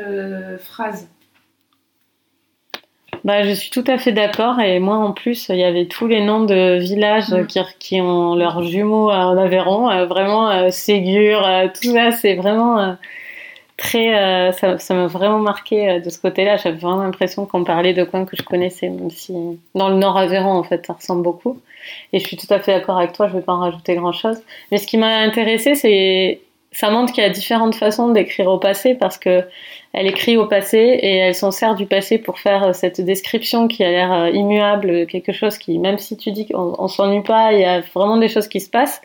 phrase. 0.59 1.07
Bah, 3.23 3.43
je 3.43 3.51
suis 3.51 3.69
tout 3.69 3.83
à 3.87 3.97
fait 3.97 4.11
d'accord. 4.11 4.59
Et 4.59 4.79
moi, 4.79 4.97
en 4.97 5.13
plus, 5.13 5.47
il 5.49 5.55
y 5.57 5.63
avait 5.63 5.85
tous 5.85 6.07
les 6.07 6.21
noms 6.21 6.43
de 6.43 6.77
villages 6.79 7.29
mm. 7.29 7.47
qui, 7.79 8.01
ont 8.01 8.35
leurs 8.35 8.63
jumeaux 8.63 9.09
en 9.09 9.37
Aveyron. 9.37 9.89
Euh, 9.89 10.05
vraiment, 10.05 10.71
Ségur, 10.71 11.47
tout 11.73 11.91
ça, 11.93 12.11
c'est 12.11 12.35
vraiment 12.35 12.97
très. 13.77 14.51
ça 14.51 14.93
m'a 14.93 15.07
vraiment 15.07 15.39
marqué 15.39 15.99
de 15.99 16.09
ce 16.09 16.19
côté-là. 16.19 16.57
J'avais 16.57 16.77
vraiment 16.77 17.03
l'impression 17.03 17.45
qu'on 17.45 17.63
parlait 17.63 17.93
de 17.93 18.03
coins 18.03 18.25
que 18.25 18.35
je 18.35 18.43
connaissais, 18.43 18.89
même 18.89 19.09
si 19.09 19.33
dans 19.73 19.89
le 19.89 19.95
Nord 19.95 20.17
Aveyron, 20.17 20.51
en 20.51 20.63
fait, 20.63 20.85
ça 20.85 20.93
ressemble 20.93 21.23
beaucoup. 21.23 21.59
Et 22.11 22.19
je 22.19 22.27
suis 22.27 22.37
tout 22.37 22.51
à 22.51 22.59
fait 22.59 22.73
d'accord 22.73 22.97
avec 22.97 23.13
toi, 23.13 23.27
je 23.27 23.33
ne 23.33 23.39
vais 23.39 23.45
pas 23.45 23.53
en 23.53 23.59
rajouter 23.59 23.95
grand-chose. 23.95 24.41
Mais 24.71 24.77
ce 24.77 24.87
qui 24.87 24.97
m'a 24.97 25.17
intéressé, 25.17 25.75
c'est 25.75 26.41
ça 26.73 26.89
montre 26.89 27.13
qu'il 27.13 27.23
y 27.23 27.27
a 27.27 27.29
différentes 27.29 27.75
façons 27.75 28.09
d'écrire 28.09 28.47
au 28.47 28.57
passé 28.57 28.95
parce 28.95 29.17
que 29.17 29.43
elle 29.93 30.07
écrit 30.07 30.37
au 30.37 30.47
passé 30.47 30.77
et 30.77 31.17
elle 31.17 31.35
s'en 31.35 31.51
sert 31.51 31.75
du 31.75 31.85
passé 31.85 32.17
pour 32.17 32.39
faire 32.39 32.73
cette 32.73 32.99
description 32.99 33.67
qui 33.67 33.83
a 33.83 33.91
l'air 33.91 34.11
euh, 34.11 34.29
immuable, 34.31 35.05
quelque 35.05 35.31
chose 35.31 35.57
qui, 35.57 35.77
même 35.77 35.99
si 35.99 36.17
tu 36.17 36.31
dis 36.31 36.47
qu'on 36.47 36.75
on 36.77 36.87
s'ennuie 36.87 37.21
pas, 37.21 37.53
il 37.53 37.61
y 37.61 37.65
a 37.65 37.81
vraiment 37.93 38.17
des 38.17 38.27
choses 38.27 38.47
qui 38.47 38.59
se 38.59 38.69
passent. 38.69 39.01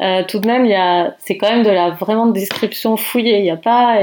Euh, 0.00 0.24
tout 0.26 0.40
de 0.40 0.46
même, 0.46 0.64
il 0.64 0.70
y 0.70 0.74
a, 0.74 1.14
c'est 1.18 1.36
quand 1.36 1.50
même 1.50 1.62
de 1.62 1.70
la 1.70 1.90
vraiment 1.90 2.26
description 2.26 2.96
fouillée. 2.96 3.38
Il 3.38 3.44
n'y 3.44 3.50
a 3.50 3.56
pas, 3.56 4.00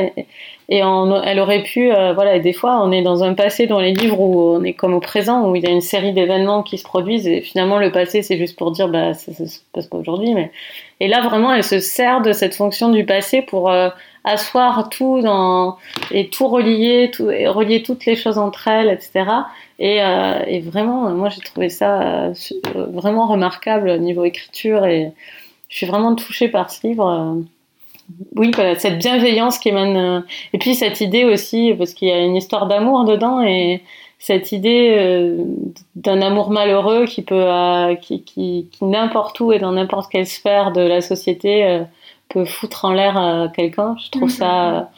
et 0.72 0.78
elle 0.78 1.40
aurait 1.40 1.64
pu, 1.64 1.92
euh, 1.92 2.14
voilà, 2.14 2.36
et 2.36 2.40
des 2.42 2.54
fois, 2.54 2.80
on 2.84 2.92
est 2.92 3.02
dans 3.02 3.24
un 3.24 3.34
passé 3.34 3.66
dans 3.66 3.80
les 3.80 3.92
livres 3.92 4.20
où 4.20 4.40
on 4.40 4.64
est 4.64 4.74
comme 4.74 4.94
au 4.94 5.00
présent, 5.00 5.50
où 5.50 5.56
il 5.56 5.64
y 5.64 5.68
a 5.68 5.72
une 5.72 5.82
série 5.82 6.14
d'événements 6.14 6.62
qui 6.62 6.78
se 6.78 6.84
produisent, 6.84 7.28
et 7.28 7.42
finalement, 7.42 7.80
le 7.80 7.92
passé, 7.92 8.22
c'est 8.22 8.38
juste 8.38 8.56
pour 8.56 8.72
dire, 8.72 8.88
bah, 8.88 9.16
ça, 9.16 9.34
ça 9.34 9.48
se 9.48 9.60
passe 9.74 9.88
pas 9.88 9.98
aujourd'hui, 9.98 10.36
mais. 10.36 10.52
Et 11.00 11.08
là, 11.08 11.22
vraiment, 11.22 11.52
elle 11.52 11.64
se 11.64 11.80
sert 11.80 12.22
de 12.22 12.34
cette 12.34 12.54
fonction 12.54 12.90
du 12.90 13.04
passé 13.06 13.42
pour 13.42 13.72
euh, 13.72 13.90
asseoir 14.24 14.90
tout 14.90 15.24
et 16.12 16.30
tout 16.30 16.48
relier, 16.48 17.12
tout, 17.14 17.26
relier 17.26 17.84
toutes 17.84 18.06
les 18.06 18.16
choses 18.16 18.38
entre 18.38 18.68
elles, 18.68 18.90
etc. 18.90 19.26
Et, 19.80 20.04
euh, 20.04 20.44
et 20.46 20.60
vraiment, 20.60 21.10
moi, 21.12 21.30
j'ai 21.30 21.42
trouvé 21.42 21.70
ça 21.70 22.02
euh, 22.02 22.34
vraiment 22.76 23.28
remarquable 23.28 23.90
au 23.90 23.98
niveau 23.98 24.26
écriture, 24.26 24.86
et 24.86 25.14
je 25.70 25.78
suis 25.78 25.86
vraiment 25.86 26.16
touchée 26.16 26.50
par 26.50 26.70
ce 26.70 26.86
livre 26.86 27.38
oui, 28.36 28.52
cette 28.78 28.98
bienveillance 28.98 29.60
qui 29.60 29.70
émane. 29.70 29.96
Euh, 29.96 30.22
et 30.54 30.58
puis 30.58 30.74
cette 30.74 31.00
idée 31.00 31.26
aussi, 31.26 31.76
parce 31.78 31.94
qu'il 31.94 32.08
y 32.08 32.12
a 32.12 32.20
une 32.24 32.36
histoire 32.36 32.68
d'amour 32.68 33.06
dedans, 33.06 33.42
et 33.44 33.84
cette 34.18 34.52
idée 34.52 35.38
d'un 35.96 36.22
amour 36.22 36.50
malheureux 36.50 37.06
qui 37.06 37.22
peut, 37.22 37.48
qui, 38.02 38.24
qui 38.24 38.68
n'importe 38.82 39.40
où 39.40 39.54
et 39.54 39.60
dans 39.60 39.72
n'importe 39.72 40.12
quelle 40.12 40.28
sphère 40.28 40.74
de 40.74 40.82
la 40.82 41.00
société 41.00 41.86
peut 42.30 42.46
foutre 42.46 42.86
en 42.86 42.94
l'air 42.94 43.52
quelqu'un. 43.56 43.96
Je 44.04 44.10
trouve 44.12 44.30
ça 44.30 44.90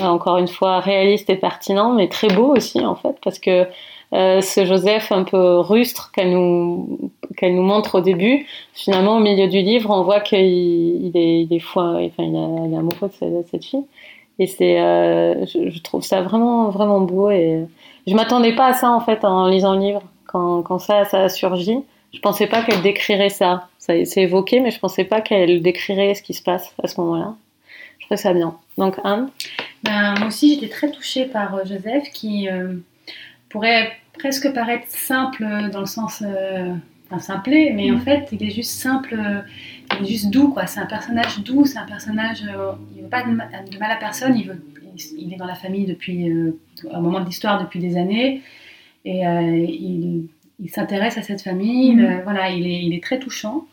encore 0.00 0.38
une 0.38 0.48
fois 0.48 0.80
réaliste 0.80 1.28
et 1.30 1.36
pertinent, 1.36 1.92
mais 1.92 2.08
très 2.08 2.28
beau 2.28 2.56
aussi 2.56 2.84
en 2.84 2.94
fait, 2.94 3.16
parce 3.22 3.38
que 3.38 3.66
ce 4.12 4.64
Joseph 4.64 5.10
un 5.12 5.24
peu 5.24 5.58
rustre 5.58 6.12
qu'elle 6.12 6.32
nous, 6.32 7.10
qu'elle 7.36 7.54
nous 7.54 7.62
montre 7.62 7.98
au 7.98 8.00
début, 8.00 8.46
finalement 8.74 9.16
au 9.16 9.20
milieu 9.20 9.48
du 9.48 9.60
livre, 9.60 9.90
on 9.90 10.02
voit 10.02 10.20
qu'il 10.20 10.38
il 10.38 11.12
est, 11.14 11.42
il 11.42 11.52
est 11.52 11.60
fou, 11.60 11.80
enfin, 11.80 12.22
il, 12.22 12.72
est 12.72 12.76
amoureux 12.76 13.10
de 13.20 13.44
cette, 13.50 13.64
fille. 13.64 13.84
Et 14.38 14.46
c'est, 14.46 14.76
je, 14.76 15.70
je, 15.70 15.82
trouve 15.82 16.02
ça 16.02 16.22
vraiment, 16.22 16.70
vraiment 16.70 17.00
beau. 17.00 17.30
Et 17.30 17.66
je 18.06 18.14
m'attendais 18.14 18.54
pas 18.54 18.66
à 18.66 18.72
ça 18.74 18.90
en 18.90 19.00
fait 19.00 19.24
en 19.24 19.48
lisant 19.48 19.74
le 19.74 19.80
livre. 19.80 20.02
Quand, 20.26 20.62
quand 20.62 20.78
ça, 20.78 21.04
ça 21.04 21.24
a 21.24 21.28
surgi, 21.28 21.78
je 22.12 22.20
pensais 22.20 22.46
pas 22.46 22.62
qu'elle 22.62 22.82
décrirait 22.82 23.28
ça. 23.28 23.68
Ça 23.82 24.04
s'est 24.04 24.22
évoqué, 24.22 24.60
mais 24.60 24.70
je 24.70 24.78
pensais 24.78 25.02
pas 25.02 25.20
qu'elle 25.20 25.60
décrirait 25.60 26.14
ce 26.14 26.22
qui 26.22 26.34
se 26.34 26.42
passe 26.44 26.72
à 26.80 26.86
ce 26.86 27.00
moment-là. 27.00 27.34
Je 27.98 28.04
trouvais 28.04 28.16
ça 28.16 28.32
bien. 28.32 28.56
Donc 28.78 28.94
Anne? 29.02 29.28
Ben, 29.82 30.14
Moi 30.20 30.28
aussi, 30.28 30.54
j'étais 30.54 30.68
très 30.68 30.92
touchée 30.92 31.24
par 31.24 31.56
euh, 31.56 31.64
Joseph, 31.64 32.04
qui 32.12 32.48
euh, 32.48 32.74
pourrait 33.48 33.90
presque 34.16 34.52
paraître 34.52 34.86
simple 34.86 35.44
dans 35.72 35.80
le 35.80 35.86
sens 35.86 36.22
euh, 36.24 36.72
enfin, 37.10 37.18
simplé, 37.18 37.72
mais 37.74 37.90
en 37.90 37.96
mm. 37.96 38.02
fait, 38.02 38.28
il 38.30 38.44
est 38.44 38.52
juste 38.52 38.70
simple, 38.70 39.18
il 39.98 40.06
est 40.06 40.08
juste 40.08 40.30
doux. 40.30 40.52
quoi. 40.52 40.68
C'est 40.68 40.78
un 40.78 40.86
personnage 40.86 41.40
doux, 41.40 41.64
c'est 41.64 41.78
un 41.78 41.86
personnage, 41.86 42.44
il 42.94 43.02
veut 43.02 43.08
pas 43.08 43.24
de, 43.24 43.30
mal 43.32 43.90
à 43.90 43.96
personne, 43.96 44.36
il, 44.36 44.46
veut, 44.46 44.64
il, 45.18 45.32
est 45.32 45.36
dans 45.36 45.46
la 45.46 45.56
famille 45.56 45.86
depuis 45.86 46.30
un 46.88 47.00
moment 47.00 47.18
de 47.18 47.26
l'histoire 47.26 47.60
depuis 47.60 47.80
des 47.80 47.96
années, 47.96 48.42
et 49.04 49.22
il 49.24 50.28
il 50.60 50.70
s'intéresse 50.70 51.18
à 51.18 51.22
cette 51.22 51.42
famille, 51.42 51.96
mhm. 51.96 52.20
voilà, 52.22 52.50
il 52.50 52.64
est, 52.68 52.84
il 52.84 52.94
est, 52.94 53.02
très 53.02 53.18
touchant. 53.18 53.66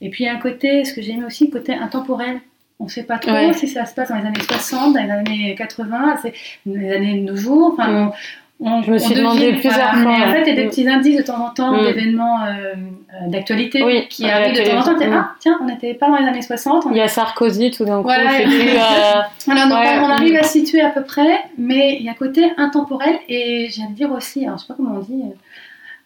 Et 0.00 0.10
puis 0.10 0.24
il 0.24 0.26
y 0.26 0.30
a 0.30 0.34
un 0.34 0.38
côté, 0.38 0.84
ce 0.84 0.94
que 0.94 1.02
j'ai 1.02 1.12
aimé 1.12 1.24
aussi, 1.26 1.46
le 1.46 1.52
côté 1.52 1.74
intemporel. 1.74 2.40
On 2.80 2.84
ne 2.84 2.88
sait 2.88 3.02
pas 3.02 3.18
trop 3.18 3.52
si 3.52 3.66
ça 3.66 3.86
se 3.86 3.94
passe 3.94 4.10
dans 4.10 4.16
les 4.16 4.26
années 4.26 4.40
60, 4.40 4.94
dans 4.94 5.02
les 5.02 5.10
années 5.10 5.54
80, 5.56 6.16
c'est 6.22 6.32
les 6.64 6.92
années 6.92 7.20
de 7.20 7.24
nos 7.24 7.36
jours. 7.36 7.72
Enfin, 7.72 7.88
mhm. 7.88 8.12
on, 8.60 8.82
je 8.84 8.92
me 8.92 8.98
suis 8.98 9.16
demandé 9.16 9.52
plusieurs 9.54 9.94
fois. 9.96 10.12
en 10.12 10.32
fait, 10.32 10.42
il 10.42 10.48
y 10.54 10.58
a 10.58 10.62
des 10.62 10.68
petits 10.68 10.88
indices 10.88 11.16
de 11.16 11.22
temps 11.24 11.44
en 11.44 11.50
temps 11.50 11.72
mhm. 11.72 11.86
d'événements 11.86 12.44
euh, 12.44 12.74
euh, 12.76 13.28
d'actualité 13.28 14.06
qui 14.08 14.26
arrivent 14.26 14.54
de 14.54 14.70
temps 14.70 14.92
en 14.92 14.94
temps. 14.94 15.06
Ah, 15.12 15.30
tiens, 15.40 15.58
on 15.60 15.64
n'était 15.64 15.94
pas 15.94 16.08
dans 16.08 16.18
les 16.18 16.28
années 16.28 16.40
60. 16.40 16.86
Il 16.92 16.96
y 16.96 17.00
a 17.00 17.08
Sarkozy 17.08 17.72
tout 17.72 17.84
d'un 17.84 17.96
coup. 17.96 18.04
Voilà. 18.04 18.30
Plus, 18.42 18.68
euh... 18.68 19.22
on 19.48 20.10
arrive 20.10 20.36
à 20.36 20.44
situer 20.44 20.80
à 20.80 20.90
peu 20.90 21.02
près, 21.02 21.40
mais 21.58 21.96
il 21.98 22.04
y 22.04 22.08
a 22.08 22.12
un 22.12 22.14
côté 22.14 22.52
intemporel 22.58 23.18
et 23.28 23.70
j'ai 23.72 23.82
à 23.82 23.86
dire 23.86 24.12
aussi, 24.12 24.46
alors, 24.46 24.58
je 24.58 24.62
sais 24.62 24.68
pas 24.68 24.74
comment 24.74 24.94
on 24.94 25.00
dit, 25.00 25.24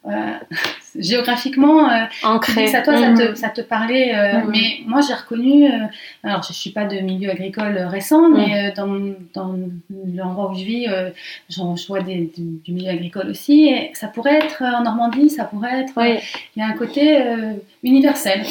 géographiquement, 0.98 1.88
euh, 1.88 2.04
ancré. 2.22 2.68
Ça, 2.68 2.82
toi, 2.82 2.96
ça, 2.96 3.12
te, 3.14 3.32
mm. 3.32 3.36
ça 3.36 3.48
te 3.48 3.60
parlait, 3.60 4.14
euh, 4.14 4.40
mm. 4.40 4.50
mais 4.50 4.80
moi 4.86 5.00
j'ai 5.00 5.14
reconnu, 5.14 5.66
euh, 5.66 5.86
alors 6.22 6.42
je 6.42 6.52
suis 6.52 6.70
pas 6.70 6.84
de 6.84 6.96
milieu 6.96 7.30
agricole 7.30 7.78
récent, 7.78 8.28
mm. 8.28 8.36
mais 8.36 8.72
dans, 8.76 9.14
dans 9.34 9.56
l'endroit 10.14 10.50
où 10.50 10.54
je 10.54 10.64
vis, 10.64 10.86
je 11.48 11.86
vois 11.86 12.00
des, 12.00 12.30
du, 12.36 12.72
milieu 12.72 12.90
agricole 12.90 13.28
aussi, 13.30 13.68
et 13.68 13.90
ça 13.94 14.08
pourrait 14.08 14.36
être 14.36 14.62
en 14.62 14.82
Normandie, 14.82 15.30
ça 15.30 15.44
pourrait 15.44 15.80
être, 15.80 15.94
il 15.98 16.60
y 16.60 16.62
a 16.62 16.66
un 16.66 16.72
côté 16.72 17.18
universel, 17.82 18.42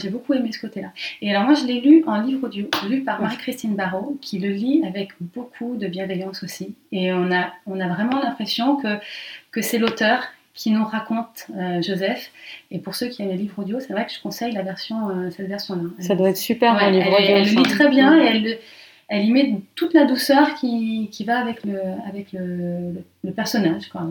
j'ai 0.00 0.08
beaucoup 0.08 0.34
aimé 0.34 0.50
ce 0.52 0.60
côté-là. 0.60 0.88
Et 1.22 1.30
alors 1.30 1.44
moi 1.44 1.54
je 1.54 1.64
l'ai 1.64 1.80
lu 1.80 2.04
en 2.06 2.20
livre 2.20 2.46
audio, 2.46 2.68
lu 2.88 3.02
par 3.02 3.20
Marie-Christine 3.20 3.74
Barrault, 3.74 4.16
qui 4.20 4.38
le 4.38 4.50
lit 4.50 4.82
avec 4.86 5.10
beaucoup 5.20 5.76
de 5.76 5.86
bienveillance 5.86 6.42
aussi, 6.42 6.74
et 6.92 7.12
on 7.12 7.30
a, 7.32 7.52
on 7.66 7.80
a 7.80 7.88
vraiment 7.88 8.20
l'impression 8.22 8.76
que, 8.76 8.96
que 9.50 9.62
c'est 9.62 9.78
l'auteur 9.78 10.22
qui 10.60 10.70
nous 10.72 10.84
raconte 10.84 11.46
euh, 11.56 11.80
Joseph. 11.80 12.30
Et 12.70 12.80
pour 12.80 12.94
ceux 12.94 13.08
qui 13.08 13.22
aiment 13.22 13.30
les 13.30 13.38
livres 13.38 13.58
audio, 13.58 13.80
c'est 13.80 13.94
vrai 13.94 14.04
que 14.04 14.12
je 14.12 14.20
conseille 14.20 14.52
la 14.52 14.60
version, 14.60 15.08
euh, 15.08 15.30
cette 15.30 15.48
version-là. 15.48 15.84
Ça 16.00 16.14
doit 16.14 16.28
être 16.28 16.36
super 16.36 16.74
un 16.74 16.90
livre 16.90 17.06
audio. 17.06 17.26
Elle, 17.28 17.44
le 17.44 17.62
lit 17.62 17.62
très 17.62 17.88
bien 17.88 18.20
et 18.20 18.26
elle, 18.26 18.58
elle 19.08 19.24
y 19.24 19.30
met 19.30 19.54
toute 19.74 19.94
la 19.94 20.04
douceur 20.04 20.54
qui, 20.56 21.08
qui 21.10 21.24
va 21.24 21.38
avec 21.38 21.64
le, 21.64 21.80
avec 22.06 22.34
le, 22.34 22.92
le, 23.24 23.32
personnage. 23.32 23.88
Quoi. 23.88 24.02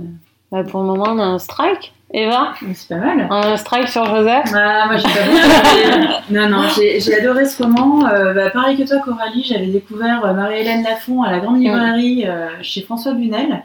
Bah, 0.52 0.64
pour 0.64 0.82
le 0.82 0.88
moment, 0.88 1.06
on 1.10 1.20
a 1.20 1.24
un 1.24 1.40
strike. 1.40 1.94
Eva 2.12 2.56
C'est 2.74 2.88
pas 2.88 2.96
mal. 2.96 3.28
Un 3.30 3.56
strike 3.56 3.88
sur 3.88 4.04
Joseph 4.04 4.52
ah, 4.56 4.88
Moi, 4.88 4.98
j'ai 4.98 5.04
pas 5.04 6.22
Non, 6.32 6.50
non, 6.50 6.68
j'ai 6.76 7.14
adoré 7.14 7.46
ce 7.46 7.62
roman. 7.62 8.08
Euh, 8.08 8.34
bah, 8.34 8.50
pareil 8.50 8.78
que 8.78 8.88
toi, 8.88 8.98
Coralie, 8.98 9.44
j'avais 9.44 9.68
découvert 9.68 10.26
euh, 10.26 10.34
Marie-Hélène 10.34 10.84
Lafont 10.84 11.22
à 11.22 11.32
la 11.32 11.38
Grande 11.38 11.60
Librairie 11.60 12.26
euh, 12.26 12.48
chez 12.64 12.82
François 12.82 13.14
Bunel. 13.14 13.64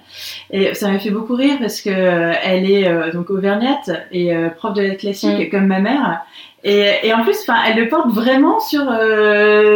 Et 0.51 0.75
ça 0.75 0.91
m'a 0.91 0.99
fait 0.99 1.11
beaucoup 1.11 1.35
rire 1.35 1.57
parce 1.59 1.81
que 1.81 1.89
elle 1.91 2.71
est 2.71 3.13
donc 3.13 3.31
auvergnate 3.31 3.91
et 4.13 4.35
prof 4.59 4.75
de 4.75 4.83
lettres 4.83 5.01
classique 5.01 5.49
mm. 5.49 5.51
comme 5.51 5.67
ma 5.67 5.81
mère. 5.81 6.21
Et, 6.65 6.93
et 7.03 7.15
en 7.15 7.23
plus, 7.23 7.37
elle 7.67 7.79
le 7.79 7.89
porte 7.89 8.11
vraiment 8.11 8.61
sur, 8.61 8.85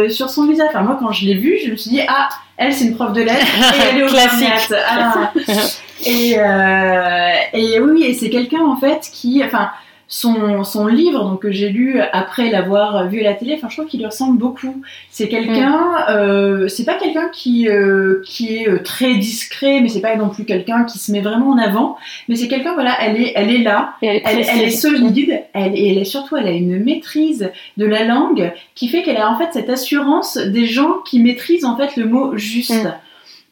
sur 0.09 0.29
son 0.29 0.45
visage. 0.45 0.67
Enfin, 0.69 0.81
moi, 0.81 0.97
quand 0.99 1.11
je 1.11 1.25
l'ai 1.25 1.35
vue, 1.35 1.57
je 1.65 1.71
me 1.71 1.75
suis 1.75 1.89
dit, 1.89 2.01
ah, 2.07 2.29
elle, 2.55 2.71
c'est 2.71 2.85
une 2.85 2.95
prof 2.95 3.13
de 3.13 3.21
lettres 3.21 3.47
et 3.73 3.89
elle 3.89 3.97
est 3.97 4.03
auvergnate. 4.09 4.73
Ah. 4.87 5.31
Et, 6.05 6.35
euh, 6.37 7.29
et 7.53 7.79
oui, 7.79 8.03
et 8.03 8.13
c'est 8.13 8.29
quelqu'un 8.29 8.65
en 8.65 8.77
fait 8.77 9.09
qui, 9.11 9.43
enfin, 9.43 9.69
son, 10.09 10.63
son 10.63 10.87
livre 10.87 11.23
donc 11.23 11.43
que 11.43 11.51
j'ai 11.51 11.69
lu 11.69 12.01
après 12.11 12.49
l'avoir 12.49 13.07
vu 13.07 13.21
à 13.21 13.23
la 13.23 13.33
télé, 13.35 13.53
enfin 13.55 13.69
je 13.69 13.77
trouve 13.77 13.87
qu'il 13.87 13.99
lui 13.99 14.07
ressemble 14.07 14.39
beaucoup. 14.39 14.81
C'est 15.11 15.29
quelqu'un, 15.29 15.77
mm. 15.77 16.05
euh, 16.09 16.67
c'est 16.67 16.83
pas 16.83 16.95
quelqu'un 16.95 17.29
qui 17.31 17.69
euh, 17.69 18.21
qui 18.25 18.57
est 18.57 18.67
euh, 18.67 18.81
très 18.83 19.15
discret, 19.15 19.81
mais 19.81 19.87
c'est 19.87 20.01
pas 20.01 20.15
non 20.15 20.29
plus 20.29 20.45
quelqu'un 20.45 20.83
qui 20.83 20.97
se 20.97 21.11
met 21.11 21.21
vraiment 21.21 21.51
en 21.51 21.59
avant. 21.59 21.95
Mais 22.27 22.35
c'est 22.35 22.47
quelqu'un, 22.47 22.73
voilà, 22.73 22.97
elle 22.99 23.21
est 23.21 23.33
elle 23.35 23.51
est 23.51 23.59
là, 23.59 23.93
elle, 24.01 24.21
elle, 24.25 24.63
est 24.63 24.71
solide, 24.71 25.43
elle 25.53 25.75
et 25.75 25.91
elle 25.91 25.99
est 25.99 26.05
surtout 26.05 26.35
elle 26.37 26.47
a 26.47 26.51
une 26.51 26.83
maîtrise 26.83 27.51
de 27.77 27.85
la 27.85 28.03
langue 28.03 28.51
qui 28.73 28.87
fait 28.87 29.03
qu'elle 29.03 29.17
a 29.17 29.29
en 29.29 29.37
fait 29.37 29.49
cette 29.53 29.69
assurance 29.69 30.37
des 30.37 30.65
gens 30.65 30.97
qui 31.05 31.19
maîtrisent 31.19 31.65
en 31.65 31.77
fait 31.77 31.95
le 31.95 32.05
mot 32.05 32.35
juste. 32.35 32.83
Mm. 32.83 32.93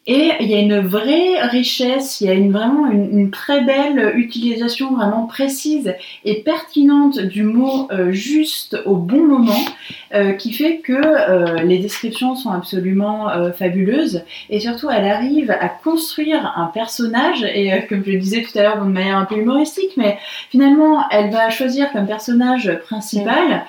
Et 0.10 0.32
il 0.40 0.48
y 0.48 0.56
a 0.56 0.60
une 0.60 0.80
vraie 0.80 1.42
richesse, 1.42 2.22
il 2.22 2.28
y 2.28 2.30
a 2.30 2.34
une, 2.34 2.54
vraiment 2.54 2.90
une, 2.90 3.30
très 3.30 3.60
belle 3.60 4.14
utilisation 4.16 4.96
vraiment 4.96 5.26
précise 5.26 5.94
et 6.24 6.44
pertinente 6.44 7.20
du 7.20 7.44
mot 7.44 7.90
euh, 7.92 8.14
juste 8.14 8.82
au 8.86 8.96
bon 8.96 9.28
moment, 9.28 9.66
euh, 10.14 10.32
qui 10.32 10.54
fait 10.54 10.78
que 10.78 10.94
euh, 10.94 11.62
les 11.64 11.80
descriptions 11.80 12.36
sont 12.36 12.52
absolument 12.52 13.28
fabuleuses. 13.58 14.24
Et 14.50 14.62
surtout, 14.62 14.90
elle 14.90 15.06
arrive 15.06 15.52
à 15.52 15.68
construire 15.68 16.54
un 16.56 16.68
personnage, 16.68 17.44
et 17.44 17.86
comme 17.90 18.06
je 18.06 18.12
le 18.12 18.18
disais 18.18 18.44
tout 18.44 18.58
à 18.58 18.62
l'heure 18.62 18.78
de 18.78 18.90
manière 18.90 19.18
un 19.18 19.26
peu 19.26 19.36
humoristique, 19.36 19.92
mais 19.98 20.18
finalement, 20.50 21.04
elle 21.12 21.32
va 21.32 21.50
choisir 21.50 21.92
comme 21.92 22.08
personnage 22.08 22.80
principal 22.86 23.66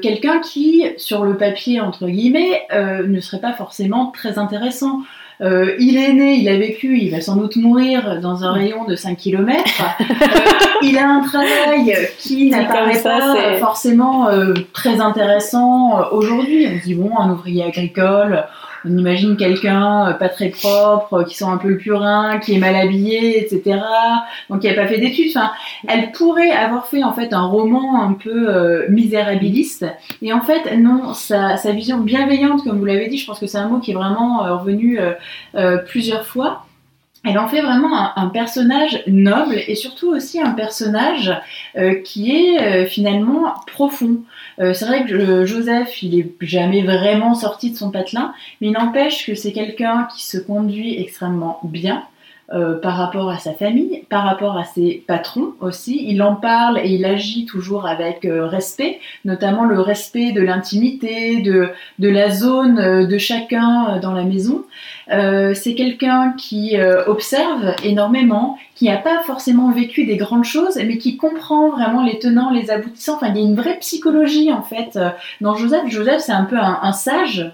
quelqu'un 0.00 0.40
qui, 0.40 0.84
sur 0.98 1.24
le 1.24 1.36
papier, 1.36 1.80
entre 1.80 2.06
guillemets, 2.06 2.62
ne 2.72 3.20
serait 3.20 3.40
pas 3.40 3.52
forcément 3.52 4.12
très 4.12 4.38
intéressant. 4.38 5.00
Euh, 5.40 5.74
il 5.80 5.96
est 5.96 6.12
né, 6.12 6.34
il 6.34 6.48
a 6.48 6.56
vécu, 6.56 6.98
il 6.98 7.10
va 7.10 7.20
sans 7.20 7.36
doute 7.36 7.56
mourir 7.56 8.20
dans 8.20 8.44
un 8.44 8.52
rayon 8.52 8.84
de 8.84 8.94
5 8.94 9.16
km. 9.16 9.62
Euh, 10.00 10.04
il 10.82 10.96
a 10.96 11.08
un 11.08 11.22
travail 11.22 11.96
qui 12.18 12.50
n'apparaît 12.50 13.02
pas 13.02 13.58
forcément 13.58 14.28
euh, 14.28 14.54
très 14.72 15.00
intéressant 15.00 16.10
aujourd'hui. 16.12 16.68
On 16.72 16.78
se 16.78 16.84
dit, 16.84 16.94
bon, 16.94 17.18
un 17.18 17.30
ouvrier 17.30 17.64
agricole, 17.64 18.44
on 18.84 18.98
imagine 18.98 19.36
quelqu'un 19.36 20.08
euh, 20.08 20.12
pas 20.12 20.28
très 20.28 20.48
propre, 20.48 21.24
qui 21.24 21.36
sent 21.36 21.44
un 21.44 21.56
peu 21.56 21.68
le 21.68 21.78
purin, 21.78 22.38
qui 22.38 22.54
est 22.54 22.58
mal 22.58 22.74
habillé, 22.74 23.40
etc. 23.42 23.80
Donc 24.50 24.60
qui 24.60 24.68
n'a 24.68 24.74
pas 24.74 24.86
fait 24.86 24.98
d'études. 24.98 25.30
Enfin, 25.34 25.50
elle 25.88 26.12
pourrait 26.12 26.50
avoir 26.50 26.86
fait 26.86 27.02
en 27.02 27.12
fait 27.12 27.32
un 27.32 27.46
roman 27.46 28.02
un 28.02 28.12
peu 28.12 28.48
euh, 28.48 28.86
misérabiliste. 28.90 29.86
Et 30.22 30.32
en 30.32 30.42
fait, 30.42 30.76
non, 30.76 31.14
sa, 31.14 31.56
vision 31.72 31.98
bienveillante, 31.98 32.62
comme 32.64 32.78
vous 32.78 32.84
l'avez 32.84 33.08
dit, 33.08 33.18
je 33.18 33.26
pense 33.26 33.40
que 33.40 33.46
c'est 33.46 33.58
un 33.58 33.68
mot 33.68 33.78
qui 33.78 33.92
est 33.92 33.94
vraiment 33.94 34.44
euh, 34.44 34.56
revenu 34.56 34.98
plusieurs 35.86 36.26
fois 36.26 36.64
elle 37.26 37.38
en 37.38 37.48
fait 37.48 37.62
vraiment 37.62 38.18
un, 38.18 38.28
personnage 38.28 39.02
noble 39.06 39.56
et 39.66 39.74
surtout 39.76 40.10
aussi 40.10 40.42
un 40.42 40.50
personnage 40.50 41.32
qui 42.04 42.36
est 42.36 42.84
finalement 42.86 43.54
profond. 43.66 44.18
Euh, 44.60 44.74
c'est 44.74 44.86
vrai 44.86 45.04
que 45.04 45.44
Joseph, 45.44 46.02
il 46.02 46.18
est 46.18 46.32
jamais 46.40 46.82
vraiment 46.82 47.34
sorti 47.34 47.70
de 47.70 47.76
son 47.76 47.90
patelin, 47.90 48.32
mais 48.60 48.68
il 48.68 48.72
n'empêche 48.72 49.26
que 49.26 49.34
c'est 49.34 49.52
quelqu'un 49.52 50.08
qui 50.14 50.24
se 50.24 50.38
conduit 50.38 51.00
extrêmement 51.00 51.60
bien, 51.64 52.04
euh, 52.52 52.78
par 52.78 52.98
rapport 52.98 53.30
à 53.30 53.38
sa 53.38 53.54
famille, 53.54 54.04
par 54.10 54.22
rapport 54.22 54.58
à 54.58 54.64
ses 54.64 55.02
patrons 55.06 55.54
aussi. 55.60 56.04
Il 56.06 56.22
en 56.22 56.34
parle 56.34 56.78
et 56.78 56.90
il 56.90 57.06
agit 57.06 57.46
toujours 57.46 57.86
avec 57.86 58.26
euh, 58.26 58.46
respect, 58.46 59.00
notamment 59.24 59.64
le 59.64 59.80
respect 59.80 60.32
de 60.32 60.42
l'intimité, 60.42 61.40
de, 61.40 61.72
la 61.98 62.30
zone 62.30 63.06
de 63.06 63.18
chacun 63.18 63.98
dans 63.98 64.12
la 64.12 64.24
maison. 64.24 64.64
C'est 65.08 65.74
quelqu'un 65.74 66.34
qui 66.36 66.76
observe 67.06 67.74
énormément, 67.84 68.58
qui 68.74 68.86
n'a 68.86 68.96
pas 68.96 69.22
forcément 69.22 69.70
vécu 69.70 70.04
des 70.04 70.16
grandes 70.16 70.44
choses, 70.44 70.76
mais 70.76 70.98
qui 70.98 71.16
comprend 71.16 71.70
vraiment 71.70 72.02
les 72.02 72.18
tenants, 72.18 72.50
les 72.50 72.70
aboutissants. 72.70 73.16
Enfin, 73.16 73.28
il 73.28 73.36
y 73.36 73.38
a 73.38 73.46
une 73.46 73.54
vraie 73.54 73.78
psychologie 73.78 74.52
en 74.52 74.62
fait 74.62 74.98
dans 75.40 75.54
Joseph. 75.54 75.84
Joseph, 75.88 76.20
c'est 76.20 76.32
un 76.32 76.44
peu 76.44 76.56
un, 76.56 76.92
sage 76.92 77.52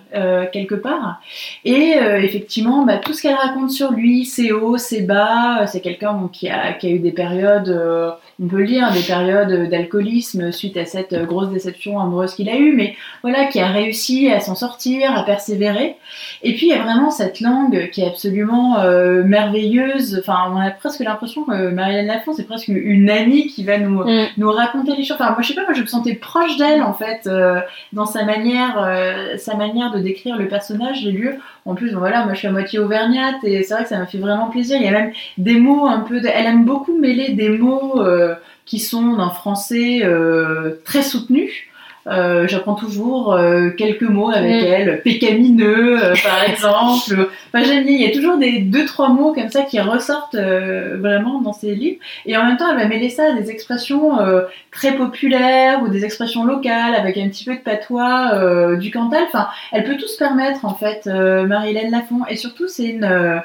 quelque 0.52 0.74
part. 0.74 1.20
Et 1.64 1.94
effectivement, 2.22 2.84
bah, 2.84 2.96
tout 2.98 3.12
ce 3.12 3.22
qu'elle 3.22 3.34
raconte 3.34 3.70
sur 3.70 3.92
lui, 3.92 4.24
c'est 4.24 4.52
hauts, 4.52 4.76
et 4.76 5.02
bas. 5.02 5.66
C'est 5.66 5.80
quelqu'un 5.80 6.28
qui, 6.32 6.48
a, 6.48 6.72
qui 6.72 6.86
a 6.86 6.90
eu 6.90 6.98
des 6.98 7.12
périodes, 7.12 7.68
on 8.42 8.46
peut 8.46 8.58
le 8.58 8.66
dire, 8.66 8.90
des 8.92 9.02
périodes 9.02 9.68
d'alcoolisme 9.68 10.52
suite 10.52 10.76
à 10.76 10.84
cette 10.84 11.14
grosse 11.26 11.50
déception 11.50 12.00
amoureuse 12.00 12.34
qu'il 12.34 12.48
a 12.48 12.56
eue, 12.56 12.74
mais 12.74 12.96
voilà, 13.22 13.46
qui 13.46 13.60
a 13.60 13.68
réussi 13.68 14.30
à 14.30 14.40
s'en 14.40 14.54
sortir, 14.54 15.16
à 15.16 15.24
persévérer. 15.24 15.96
Et 16.42 16.54
puis 16.54 16.66
il 16.66 16.70
y 16.70 16.74
a 16.74 16.82
vraiment 16.82 17.10
cette 17.10 17.39
langue 17.40 17.90
qui 17.90 18.02
est 18.02 18.06
absolument 18.06 18.82
merveilleuse. 19.24 20.18
Enfin, 20.20 20.50
on 20.52 20.56
a 20.56 20.70
presque 20.70 21.00
l'impression 21.00 21.44
que 21.44 21.70
Marianne 21.70 22.06
Lafont, 22.06 22.32
c'est 22.32 22.46
presque 22.46 22.68
une 22.68 23.10
amie 23.10 23.46
qui 23.46 23.64
va 23.64 23.78
nous, 23.78 24.04
mm. 24.04 24.28
nous 24.36 24.50
raconter 24.50 24.96
les 24.96 25.04
choses. 25.04 25.16
Enfin, 25.20 25.32
moi, 25.32 25.42
je 25.42 25.48
sais 25.48 25.54
pas, 25.54 25.64
moi, 25.64 25.74
je 25.74 25.82
me 25.82 25.86
sentais 25.86 26.14
proche 26.14 26.56
d'elle, 26.56 26.82
en 26.82 26.94
fait, 26.94 27.28
dans 27.92 28.06
sa 28.06 28.24
manière, 28.24 29.36
sa 29.38 29.56
manière 29.56 29.92
de 29.92 30.00
décrire 30.00 30.36
le 30.36 30.48
personnage, 30.48 31.04
les 31.04 31.12
lieux. 31.12 31.38
En 31.66 31.74
plus, 31.74 31.92
voilà, 31.92 32.24
moi 32.24 32.34
je 32.34 32.38
suis 32.38 32.48
à 32.48 32.52
moitié 32.52 32.78
auvergnate 32.78 33.36
et 33.44 33.62
c'est 33.62 33.74
vrai 33.74 33.82
que 33.82 33.88
ça 33.88 33.98
m'a 33.98 34.06
fait 34.06 34.18
vraiment 34.18 34.48
plaisir. 34.48 34.78
Il 34.78 34.84
y 34.84 34.88
a 34.88 34.92
même 34.92 35.12
des 35.38 35.58
mots 35.58 35.86
un 35.86 36.00
peu. 36.00 36.20
Elle 36.24 36.46
aime 36.46 36.64
beaucoup 36.64 36.96
mêler 36.96 37.32
des 37.32 37.50
mots 37.50 38.00
euh, 38.00 38.34
qui 38.64 38.78
sont 38.78 39.16
d'un 39.16 39.30
français 39.30 40.00
euh, 40.02 40.80
très 40.84 41.02
soutenu 41.02 41.69
euh, 42.06 42.48
j'apprends 42.48 42.74
toujours 42.74 43.34
euh, 43.34 43.70
quelques 43.70 44.02
mots 44.02 44.30
avec 44.30 44.62
mm. 44.62 44.66
elle, 44.66 45.02
pécamineux 45.02 46.02
euh, 46.02 46.14
par 46.22 46.42
exemple. 46.48 47.28
Enfin, 47.48 47.64
j'aime 47.64 47.84
bien, 47.84 47.94
il 47.94 48.02
y 48.02 48.06
a 48.06 48.14
toujours 48.14 48.38
des 48.38 48.60
deux 48.60 48.86
trois 48.86 49.10
mots 49.10 49.32
comme 49.34 49.50
ça 49.50 49.62
qui 49.62 49.78
ressortent 49.80 50.36
vraiment 50.36 51.40
dans 51.40 51.52
ses 51.52 51.74
livres. 51.74 51.98
Et 52.26 52.36
en 52.36 52.44
même 52.44 52.56
temps, 52.56 52.70
elle 52.70 52.78
va 52.78 52.86
mêler 52.86 53.10
ça 53.10 53.24
à 53.30 53.32
des 53.32 53.50
expressions 53.50 54.18
très 54.70 54.96
populaires 54.96 55.82
ou 55.82 55.88
des 55.88 56.04
expressions 56.04 56.44
locales 56.44 56.94
avec 56.94 57.18
un 57.18 57.28
petit 57.28 57.44
peu 57.44 57.54
de 57.54 57.60
patois 57.60 58.76
du 58.76 58.90
Cantal. 58.90 59.24
Enfin, 59.26 59.48
elle 59.72 59.84
peut 59.84 59.96
tout 59.96 60.06
se 60.06 60.18
permettre 60.18 60.64
en 60.64 60.74
fait, 60.74 61.06
Marie-Hélène 61.06 61.90
Lafont. 61.90 62.20
Et 62.28 62.36
surtout, 62.36 62.68
c'est 62.68 62.84
une 62.84 63.42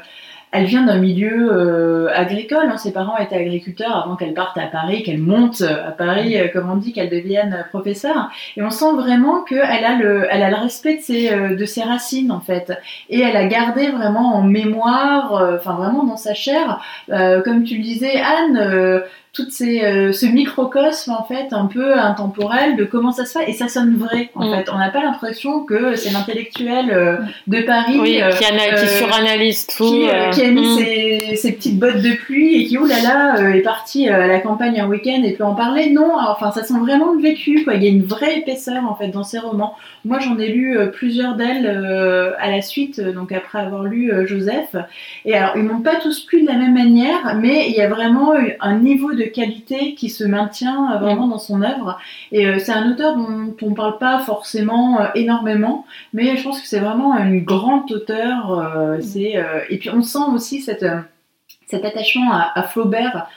elle 0.51 0.65
vient 0.65 0.83
d'un 0.83 0.97
milieu 0.97 1.49
euh, 1.51 2.09
agricole. 2.13 2.67
Hein. 2.71 2.77
Ses 2.77 2.93
parents 2.93 3.17
étaient 3.17 3.35
agriculteurs 3.35 4.03
avant 4.03 4.15
qu'elle 4.15 4.33
parte 4.33 4.57
à 4.57 4.67
Paris, 4.67 5.03
qu'elle 5.03 5.19
monte 5.19 5.61
à 5.61 5.91
Paris, 5.91 6.37
euh, 6.37 6.47
comme 6.47 6.69
on 6.69 6.77
dit, 6.77 6.93
qu'elle 6.93 7.09
devienne 7.09 7.65
professeure. 7.69 8.29
Et 8.55 8.63
on 8.63 8.69
sent 8.69 8.93
vraiment 8.95 9.43
qu'elle 9.43 9.85
a 9.85 9.95
le, 9.95 10.27
elle 10.29 10.43
a 10.43 10.49
le 10.49 10.55
respect 10.55 10.97
de 10.97 11.01
ses, 11.01 11.31
euh, 11.31 11.55
de 11.55 11.65
ses 11.65 11.83
racines 11.83 12.31
en 12.31 12.39
fait. 12.39 12.71
Et 13.09 13.19
elle 13.19 13.35
a 13.35 13.47
gardé 13.47 13.89
vraiment 13.89 14.35
en 14.35 14.43
mémoire, 14.43 15.33
enfin 15.55 15.73
vraiment 15.73 16.03
dans 16.03 16.17
sa 16.17 16.33
chair, 16.33 16.81
comme 17.07 17.63
tu 17.63 17.77
le 17.77 17.83
disais, 17.83 18.19
Anne 18.19 19.03
tout 19.35 19.49
ces, 19.49 19.83
euh, 19.83 20.13
ce 20.13 20.25
microcosme 20.25 21.11
en 21.11 21.23
fait 21.25 21.51
un 21.51 21.65
peu 21.65 21.93
intemporel 21.93 22.77
de 22.77 22.85
comment 22.85 23.11
ça 23.11 23.25
se 23.25 23.37
fait 23.37 23.49
et 23.49 23.53
ça 23.53 23.67
sonne 23.67 23.97
vrai 23.97 24.29
en 24.33 24.47
mm. 24.47 24.55
fait. 24.55 24.71
On 24.73 24.77
n'a 24.77 24.89
pas 24.89 25.03
l'impression 25.03 25.63
que 25.63 25.95
c'est 25.95 26.11
l'intellectuel 26.11 26.89
euh, 26.89 27.17
de 27.47 27.61
Paris 27.61 27.99
oui, 27.99 28.21
qui, 28.31 28.45
qui, 28.45 28.87
suranalyse 28.87 29.67
tout 29.67 29.83
qui, 29.83 30.07
qui 30.31 30.41
a 30.41 30.51
mis 30.51 30.61
mm. 30.61 30.77
ses, 30.77 31.35
ses, 31.35 31.51
petites 31.51 31.77
bottes 31.77 32.01
de 32.01 32.15
pluie 32.15 32.61
et 32.61 32.65
qui 32.65 32.77
oh 32.77 32.85
là 32.85 33.01
là 33.01 33.55
est 33.55 33.61
parti 33.61 34.07
à 34.07 34.25
la 34.25 34.39
campagne 34.39 34.79
un 34.79 34.87
week-end 34.87 35.21
et 35.23 35.33
peut 35.33 35.43
en 35.43 35.55
parler. 35.55 35.89
Non 35.89 36.13
enfin 36.17 36.51
ça 36.51 36.63
sent 36.63 36.79
vraiment 36.79 37.11
le 37.13 37.21
vécu 37.21 37.65
quoi. 37.65 37.73
Il 37.73 37.83
y 37.83 37.87
a 37.87 37.89
une 37.89 38.03
vraie 38.03 38.37
épaisseur 38.37 38.85
en 38.89 38.95
fait 38.95 39.09
dans 39.09 39.23
ces 39.23 39.39
romans. 39.39 39.75
Moi 40.05 40.19
j'en 40.19 40.37
ai 40.39 40.47
lu 40.47 40.77
plusieurs 40.93 41.35
d'elles 41.35 41.67
à 42.39 42.49
la 42.49 42.61
suite 42.61 43.01
donc 43.01 43.33
après 43.33 43.59
avoir 43.59 43.83
lu 43.83 44.13
Joseph. 44.25 44.77
Et 45.25 45.35
alors 45.35 45.57
ils 45.57 45.63
m'ont 45.63 45.81
pas 45.81 45.95
tous 45.97 46.21
plu 46.21 46.41
de 46.41 46.47
la 46.47 46.55
même 46.55 46.73
manière 46.73 47.35
mais 47.35 47.67
il 47.67 47.75
y 47.75 47.81
a 47.81 47.89
vraiment 47.89 48.33
un 48.61 48.79
niveau 48.79 49.13
de 49.13 49.24
qualité 49.31 49.95
qui 49.95 50.09
se 50.09 50.23
maintient 50.23 50.93
euh, 50.93 50.97
vraiment 50.97 51.27
dans 51.27 51.37
son 51.37 51.61
œuvre. 51.61 51.99
Et 52.31 52.47
euh, 52.47 52.59
c'est 52.59 52.71
un 52.71 52.91
auteur 52.91 53.15
dont 53.15 53.55
on 53.61 53.69
ne 53.69 53.75
parle 53.75 53.97
pas 53.97 54.19
forcément 54.19 54.99
euh, 54.99 55.07
énormément, 55.15 55.85
mais 56.13 56.37
je 56.37 56.43
pense 56.43 56.61
que 56.61 56.67
c'est 56.67 56.79
vraiment 56.79 57.13
un 57.13 57.35
grand 57.37 57.89
auteur. 57.91 58.97
et 58.99 59.77
puis 59.77 59.89
on 59.89 60.01
sent 60.01 60.29
aussi 60.33 60.61
cette 60.61 60.85
cet 61.67 61.83
attachement 61.83 62.31
à, 62.31 62.61
Flaubert, 62.61 63.27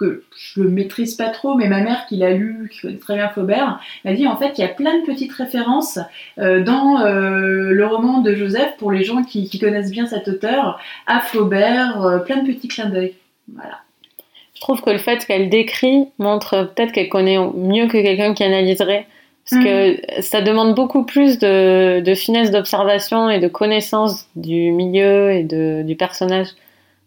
que 0.00 0.24
je 0.36 0.60
le 0.60 0.68
maîtrise 0.70 1.14
pas 1.14 1.28
trop, 1.28 1.54
mais 1.54 1.68
ma 1.68 1.80
mère 1.80 2.06
qui 2.08 2.16
l'a 2.16 2.32
lu, 2.32 2.68
qui 2.72 2.80
connaît 2.80 2.98
très 2.98 3.14
bien 3.14 3.28
Flaubert, 3.28 3.78
m'a 4.04 4.12
dit 4.12 4.26
en 4.26 4.36
fait 4.36 4.52
qu'il 4.52 4.64
y 4.64 4.68
a 4.68 4.74
plein 4.74 4.98
de 4.98 5.06
petites 5.06 5.32
références 5.32 6.00
dans 6.36 7.04
le 7.04 7.86
roman 7.86 8.22
de 8.22 8.34
Joseph 8.34 8.76
pour 8.78 8.90
les 8.90 9.04
gens 9.04 9.22
qui, 9.22 9.48
qui 9.48 9.60
connaissent 9.60 9.92
bien 9.92 10.06
cet 10.06 10.26
auteur, 10.26 10.80
à 11.06 11.20
Flaubert, 11.20 12.22
plein 12.26 12.42
de 12.42 12.52
petits 12.52 12.68
clins 12.68 12.90
d'œil. 12.90 13.14
Voilà. 13.54 13.85
Je 14.56 14.60
trouve 14.60 14.80
que 14.80 14.90
le 14.90 14.98
fait 14.98 15.24
qu'elle 15.26 15.50
décrit 15.50 16.08
montre 16.18 16.72
peut-être 16.74 16.92
qu'elle 16.92 17.10
connaît 17.10 17.38
mieux 17.54 17.86
que 17.86 17.98
quelqu'un 17.98 18.34
qui 18.34 18.42
analyserait. 18.42 19.06
Parce 19.48 19.62
que 19.62 19.92
mm. 19.92 20.22
ça 20.22 20.40
demande 20.40 20.74
beaucoup 20.74 21.04
plus 21.04 21.38
de, 21.38 22.14
finesse 22.16 22.50
d'observation 22.50 23.30
et 23.30 23.38
de 23.38 23.46
connaissance 23.46 24.26
du 24.34 24.72
milieu 24.72 25.30
et 25.30 25.44
de, 25.44 25.82
du 25.82 25.94
personnage 25.94 26.48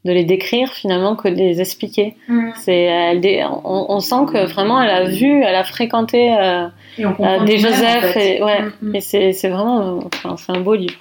de 0.06 0.14
les 0.14 0.24
décrire 0.24 0.70
finalement 0.72 1.16
que 1.16 1.28
de 1.28 1.36
les 1.36 1.60
expliquer. 1.60 2.16
Mm. 2.28 2.52
C'est, 2.56 2.84
elle, 2.84 3.22
on, 3.66 4.00
sent 4.00 4.26
que 4.32 4.46
vraiment 4.46 4.82
elle 4.82 4.90
a 4.90 5.04
vu, 5.06 5.42
elle 5.44 5.56
a 5.56 5.66
fréquenté 5.66 6.34
euh, 6.34 6.68
euh, 7.00 7.44
des 7.46 7.58
Joseph. 7.58 8.16
Et, 8.16 8.42
ouais, 8.42 8.62
et 8.94 9.02
c'est, 9.02 9.50
vraiment 9.50 10.00
enfin, 10.06 10.36
c'est 10.38 10.56
un 10.56 10.62
beau 10.62 10.76
livre. 10.76 11.00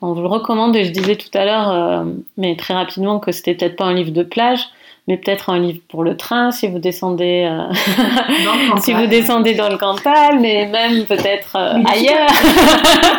On 0.00 0.14
vous 0.14 0.22
le 0.22 0.28
recommande 0.28 0.74
et 0.76 0.84
je 0.84 0.92
disais 0.92 1.16
tout 1.16 1.28
à 1.34 1.44
l'heure, 1.44 1.70
euh, 1.70 2.04
mais 2.38 2.56
très 2.56 2.72
rapidement, 2.72 3.18
que 3.18 3.32
c'était 3.32 3.54
peut-être 3.54 3.76
pas 3.76 3.84
un 3.84 3.92
livre 3.92 4.12
de 4.12 4.22
plage, 4.22 4.60
mais 5.10 5.16
peut-être 5.16 5.50
un 5.50 5.58
livre 5.58 5.80
pour 5.88 6.04
le 6.04 6.16
train 6.16 6.52
si 6.52 6.68
vous 6.68 6.78
descendez 6.78 7.50
euh, 7.50 8.76
si 8.80 8.92
vous 8.92 9.06
descendez 9.06 9.54
dans 9.54 9.68
le 9.68 9.76
Cantal, 9.76 10.38
mais 10.38 10.66
même 10.66 11.04
peut-être 11.04 11.56
euh, 11.56 11.82
ailleurs. 11.84 12.28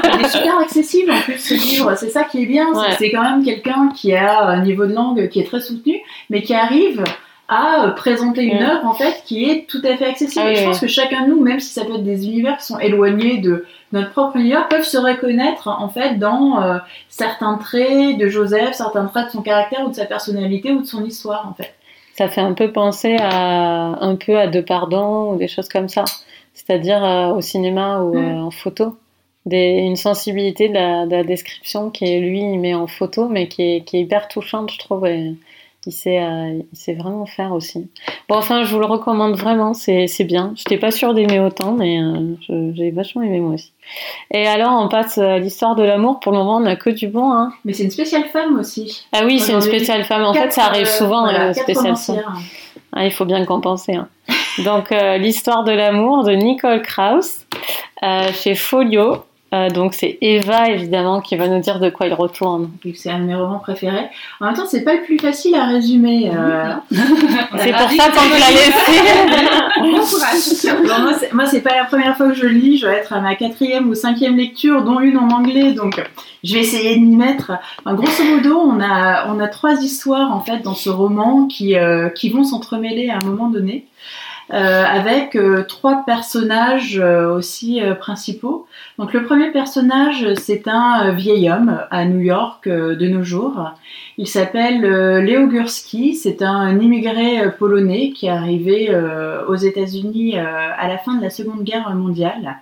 il 0.16 0.26
est 0.26 0.30
super 0.30 0.58
accessible 0.60 1.12
en 1.12 1.20
plus 1.20 1.38
ce 1.38 1.54
livre, 1.54 1.94
c'est 1.98 2.10
ça 2.10 2.24
qui 2.24 2.44
est 2.44 2.46
bien, 2.46 2.68
c'est 2.98 3.12
quand 3.12 3.24
même 3.24 3.44
quelqu'un 3.44 3.90
qui 3.94 4.16
a 4.16 4.42
un 4.42 4.62
niveau 4.62 4.86
de 4.86 4.94
langue 4.94 5.28
qui 5.28 5.42
est 5.42 5.44
très 5.44 5.60
soutenu, 5.60 6.00
mais 6.30 6.42
qui 6.42 6.54
arrive 6.54 7.04
à 7.50 7.88
euh, 7.88 7.92
présenter 7.92 8.44
une 8.44 8.64
œuvre 8.64 8.86
en 8.86 8.94
fait 8.94 9.24
qui 9.26 9.50
est 9.50 9.68
tout 9.68 9.82
à 9.84 9.98
fait 9.98 10.06
accessible. 10.06 10.46
Ah 10.48 10.54
je 10.54 10.64
pense 10.64 10.80
que 10.80 10.88
chacun 10.88 11.26
de 11.26 11.32
nous, 11.32 11.42
même 11.42 11.60
si 11.60 11.74
ça 11.74 11.84
peut 11.84 11.96
être 11.96 12.06
des 12.06 12.26
univers 12.26 12.58
qui 12.58 12.68
sont 12.68 12.80
éloignés 12.80 13.40
de 13.40 13.66
notre 13.92 14.12
propre 14.12 14.38
univers, 14.38 14.70
peuvent 14.70 14.86
se 14.86 14.98
reconnaître 14.98 15.68
en 15.68 15.90
fait 15.90 16.18
dans 16.18 16.80
certains 17.10 17.56
traits 17.56 18.18
de 18.18 18.30
Joseph, 18.30 18.76
certains 18.76 19.04
traits 19.08 19.26
de 19.26 19.32
son 19.32 19.42
caractère 19.42 19.86
ou 19.86 19.90
de 19.90 19.96
sa 19.96 20.06
personnalité 20.06 20.72
ou 20.72 20.80
de 20.80 20.88
son 20.88 21.04
histoire 21.04 21.46
en 21.50 21.54
fait 21.54 21.74
ça 22.22 22.30
fait 22.30 22.42
un 22.42 22.54
peu 22.54 22.72
penser 22.72 23.18
à 23.20 23.98
un 24.00 24.16
peu 24.16 24.38
à 24.38 24.46
De 24.46 24.62
Pardon 24.62 25.34
ou 25.34 25.38
des 25.38 25.48
choses 25.48 25.68
comme 25.68 25.90
ça, 25.90 26.06
c'est-à-dire 26.54 27.04
euh, 27.04 27.34
au 27.34 27.42
cinéma 27.42 28.02
ou 28.04 28.14
mm. 28.14 28.18
euh, 28.18 28.44
en 28.44 28.52
photo. 28.52 28.96
Des, 29.48 29.78
une 29.80 29.96
sensibilité 29.96 30.70
de 30.70 30.76
la, 30.76 31.24
description 31.24 31.90
qui 31.90 32.06
est 32.06 32.20
lui 32.20 32.42
il 32.42 32.60
met 32.60 32.76
en 32.76 32.86
photo 32.86 33.28
mais 33.28 33.48
qui 33.48 33.64
est, 33.64 33.82
qui 33.84 33.98
est 33.98 34.02
hyper 34.02 34.28
touchante 34.28 34.72
je 34.72 34.78
trouve 34.78 35.08
il 35.08 35.92
sait, 35.92 36.22
euh, 36.22 36.62
il 36.72 36.78
sait 36.78 36.94
vraiment 36.94 37.26
faire 37.26 37.54
aussi. 37.54 37.90
Bon, 38.30 38.36
enfin, 38.36 38.62
je 38.62 38.72
vous 38.72 38.80
le 38.80 38.86
recommande 38.86 39.36
vraiment, 39.36 39.74
c'est 39.74 40.06
bien. 40.26 40.54
Je 40.56 40.62
n'étais 40.62 40.78
pas 40.78 40.92
sûre 40.92 41.16
d'aimer 41.16 41.40
autant, 41.40 41.74
mais 41.74 42.00
j'ai 42.48 42.92
vachement 42.92 43.24
aimé 43.24 43.40
moi 43.40 43.56
aussi. 43.56 43.72
Et 44.32 44.48
alors, 44.48 44.82
on 44.82 44.88
passe 44.88 45.18
à 45.18 45.40
l'histoire 45.40 45.76
de 45.76 45.84
l'amour. 45.84 46.20
Pour 46.20 46.32
le 46.32 46.38
moment, 46.38 46.58
on 46.58 46.62
n'a 46.62 46.76
que 46.76 46.90
du 46.90 47.08
bon. 47.08 47.32
Hein. 47.32 47.52
Mais 47.66 47.74
c'est 47.74 47.84
une 47.84 47.92
spéciale 47.92 48.26
femme 48.26 48.60
aussi. 48.60 49.06
Ah 49.12 49.22
oui, 49.26 49.40
c'est 49.40 49.54
une 49.54 49.62
spéciale 49.62 50.04
femme. 50.04 50.24
En 50.24 50.34
fait, 50.34 50.52
ça 50.52 50.66
arrive 50.66 50.88
euh, 50.88 50.98
souvent, 50.98 51.24
voilà, 51.24 51.54
spéciale 51.54 51.96
femme. 51.96 52.22
Ah, 52.94 53.06
il 53.06 53.12
faut 53.12 53.26
bien 53.26 53.46
compenser. 53.46 53.96
Hein. 53.96 54.08
Donc, 54.66 54.92
l'histoire 55.20 55.64
de 55.64 55.72
l'amour 55.72 56.24
de 56.24 56.34
Nicole 56.34 56.82
Krauss 56.82 57.46
chez 58.34 58.56
Folio. 58.56 59.24
Euh, 59.54 59.70
donc 59.70 59.94
c'est 59.94 60.18
Eva 60.22 60.70
évidemment 60.70 61.20
qui 61.20 61.36
va 61.36 61.50
nous 61.50 61.60
dire 61.60 61.80
de 61.80 61.90
quoi 61.90 62.08
il 62.08 62.14
retourne. 62.14 62.72
c'est 62.96 63.10
un 63.10 63.20
de 63.20 63.26
mes 63.26 63.36
romans 63.36 63.60
préférés. 63.60 64.10
En 64.40 64.46
même 64.46 64.56
temps, 64.56 64.66
c'est 64.66 64.86
pas 64.86 64.94
le 64.94 65.04
plus 65.04 65.20
facile 65.20 65.56
à 65.56 65.66
résumer. 65.66 66.32
Euh. 66.34 66.74
c'est 66.92 67.72
pour 67.74 67.90
ça 67.90 68.12
qu'on 68.12 68.30
l'a 68.30 68.50
laissé. 68.50 69.02
moi, 71.02 71.14
c'est, 71.20 71.34
moi, 71.34 71.46
c'est 71.48 71.60
pas 71.62 71.76
la 71.76 71.84
première 71.84 72.16
fois 72.16 72.30
que 72.30 72.36
je 72.36 72.48
lis. 72.48 72.78
Je 72.78 72.88
vais 72.88 72.94
être 72.94 73.12
à 73.12 73.20
ma 73.20 73.36
quatrième 73.36 73.90
ou 73.90 73.96
cinquième 73.96 74.38
lecture, 74.38 74.84
dont 74.84 75.02
une 75.02 75.18
en 75.18 75.28
anglais. 75.28 75.74
Donc, 75.74 76.02
je 76.46 76.54
vais 76.54 76.62
essayer 76.62 76.96
de 76.96 77.02
m'y 77.02 77.18
mettre. 77.18 77.52
grosso 77.86 78.24
modo, 78.24 78.58
on 78.58 78.80
a 78.80 79.28
on 79.28 79.40
a 79.42 79.48
trois 79.50 79.74
histoires 79.82 80.32
en 80.32 80.40
fait 80.40 80.60
dans 80.60 80.76
ce 80.76 80.90
roman 80.90 81.48
qui 81.48 81.76
euh, 81.76 82.08
qui 82.10 82.30
vont 82.30 82.46
s'entremêler 82.46 83.10
à 83.10 83.18
un 83.18 83.26
moment 83.26 83.50
donné. 83.50 83.86
Euh, 84.54 84.84
avec 84.84 85.38
euh, 85.38 85.64
trois 85.64 86.04
personnages 86.06 87.00
euh, 87.00 87.34
aussi 87.34 87.80
principaux. 88.02 88.68
Donc 89.00 89.14
le 89.14 89.24
premier 89.24 89.50
personnage, 89.52 90.28
c'est 90.36 90.68
un 90.68 91.12
vieil 91.14 91.50
homme 91.50 91.80
à 91.90 92.04
New 92.04 92.20
York 92.20 92.68
de 92.68 93.08
nos 93.08 93.24
jours. 93.24 93.72
Il 94.18 94.28
s'appelle 94.28 94.82
Léo 95.24 95.48
Gurski, 95.48 96.16
c'est 96.16 96.42
un 96.42 96.80
immigré 96.80 97.50
polonais 97.58 98.12
qui 98.12 98.26
est 98.26 98.30
arrivé 98.30 98.94
aux 99.48 99.56
États-Unis 99.56 100.38
à 100.38 100.88
la 100.88 100.98
fin 100.98 101.16
de 101.16 101.24
la 101.24 101.30
Seconde 101.30 101.64
Guerre 101.64 101.90
mondiale. 101.96 102.58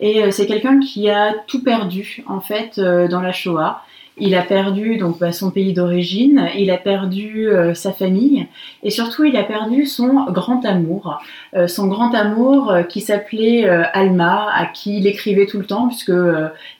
Et 0.00 0.30
c'est 0.30 0.46
quelqu'un 0.46 0.80
qui 0.80 1.10
a 1.10 1.34
tout 1.46 1.62
perdu 1.62 2.22
en 2.26 2.40
fait 2.40 2.80
dans 2.80 3.20
la 3.20 3.32
Shoah 3.32 3.82
il 4.16 4.36
a 4.36 4.42
perdu 4.42 4.96
donc 4.96 5.18
bah, 5.18 5.32
son 5.32 5.50
pays 5.50 5.72
d'origine, 5.72 6.48
il 6.56 6.70
a 6.70 6.76
perdu 6.76 7.48
euh, 7.48 7.74
sa 7.74 7.92
famille 7.92 8.46
et 8.84 8.90
surtout 8.90 9.24
il 9.24 9.36
a 9.36 9.42
perdu 9.42 9.86
son 9.86 10.26
grand 10.30 10.64
amour, 10.64 11.18
euh, 11.56 11.66
son 11.66 11.88
grand 11.88 12.14
amour 12.14 12.70
euh, 12.70 12.82
qui 12.84 13.00
s'appelait 13.00 13.66
Alma, 13.66 14.48
à 14.54 14.66
qui 14.66 14.98
il 14.98 15.06
écrivait 15.08 15.46
tout 15.46 15.58
le 15.58 15.66
temps 15.66 15.88
puisque 15.88 16.12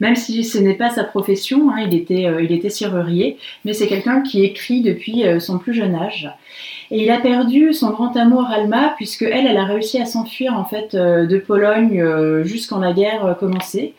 même 0.00 0.14
si 0.14 0.44
ce 0.44 0.58
n'est 0.58 0.74
pas 0.74 0.90
sa 0.90 1.02
profession, 1.02 1.70
hein, 1.70 1.84
il 1.86 1.94
était 1.94 2.28
il 2.40 2.52
était 2.52 2.70
serrurier, 2.70 3.36
mais 3.64 3.72
c'est 3.72 3.88
quelqu'un 3.88 4.22
qui 4.22 4.44
écrit 4.44 4.80
depuis 4.80 5.24
son 5.40 5.58
plus 5.58 5.74
jeune 5.74 5.94
âge. 5.94 6.30
Et 6.90 7.02
il 7.02 7.10
a 7.10 7.18
perdu 7.18 7.72
son 7.72 7.90
grand 7.90 8.16
amour 8.16 8.46
Alma 8.46 8.94
puisque 8.96 9.22
elle, 9.22 9.46
elle 9.46 9.56
a 9.56 9.64
réussi 9.64 10.00
à 10.00 10.06
s'enfuir 10.06 10.54
en 10.54 10.64
fait 10.64 10.94
de 10.94 11.38
Pologne 11.38 12.04
jusqu'en 12.44 12.78
la 12.78 12.92
guerre 12.92 13.36
commençait. 13.40 13.94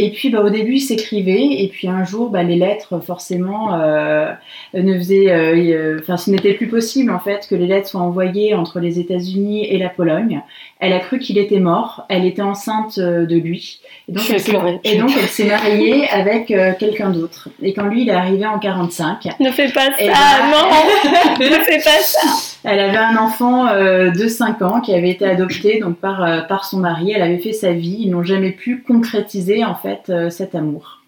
Et 0.00 0.10
puis 0.12 0.30
bah, 0.30 0.42
au 0.42 0.48
début, 0.48 0.74
il 0.74 0.80
s'écrivait, 0.80 1.42
et 1.42 1.68
puis 1.68 1.88
un 1.88 2.04
jour, 2.04 2.30
bah, 2.30 2.44
les 2.44 2.54
lettres, 2.54 3.00
forcément, 3.00 3.74
euh, 3.74 4.32
ne 4.72 4.96
faisaient. 4.96 5.32
Euh, 5.32 5.98
enfin, 6.00 6.16
ce 6.16 6.30
n'était 6.30 6.54
plus 6.54 6.68
possible 6.68 7.10
en 7.10 7.18
fait 7.18 7.48
que 7.50 7.56
les 7.56 7.66
lettres 7.66 7.88
soient 7.88 8.00
envoyées 8.00 8.54
entre 8.54 8.78
les 8.78 9.00
États-Unis 9.00 9.66
et 9.66 9.76
la 9.76 9.88
Pologne. 9.88 10.40
Elle 10.80 10.92
a 10.92 11.00
cru 11.00 11.18
qu'il 11.18 11.38
était 11.38 11.58
mort, 11.58 12.06
elle 12.08 12.24
était 12.24 12.42
enceinte 12.42 12.98
euh, 12.98 13.26
de 13.26 13.36
lui, 13.36 13.80
et 14.08 14.12
donc, 14.12 14.30
elle, 14.30 14.80
et 14.84 14.96
donc 14.96 15.10
elle 15.20 15.28
s'est 15.28 15.44
mariée 15.44 16.08
avec 16.08 16.46
quelqu'un 16.78 17.10
d'autre. 17.10 17.48
Et 17.62 17.72
quand 17.72 17.84
lui, 17.84 18.02
il 18.02 18.08
est 18.08 18.12
arrivé 18.12 18.46
en 18.46 18.58
45. 18.58 19.28
Ne 19.40 19.50
fais 19.50 19.68
pas 19.68 19.90
ça, 19.92 20.04
non 20.50 21.40
Ne 21.40 21.64
fais 21.64 21.78
pas 21.78 22.00
ça 22.00 22.20
Elle 22.64 22.80
avait 22.80 22.96
un 22.96 23.16
enfant 23.16 23.66
de 23.66 24.28
5 24.28 24.62
ans 24.62 24.80
qui 24.80 24.94
avait 24.94 25.10
été 25.10 25.26
adopté 25.26 25.78
donc 25.80 25.98
par, 25.98 26.46
par 26.46 26.64
son 26.64 26.78
mari. 26.78 27.12
Elle 27.12 27.22
avait 27.22 27.38
fait 27.38 27.52
sa 27.52 27.72
vie, 27.72 27.98
ils 28.00 28.10
n'ont 28.10 28.24
jamais 28.24 28.52
pu 28.52 28.82
concrétiser 28.86 29.64
en 29.64 29.74
fait 29.74 30.10
euh, 30.10 30.30
cet 30.30 30.54
amour. 30.54 31.02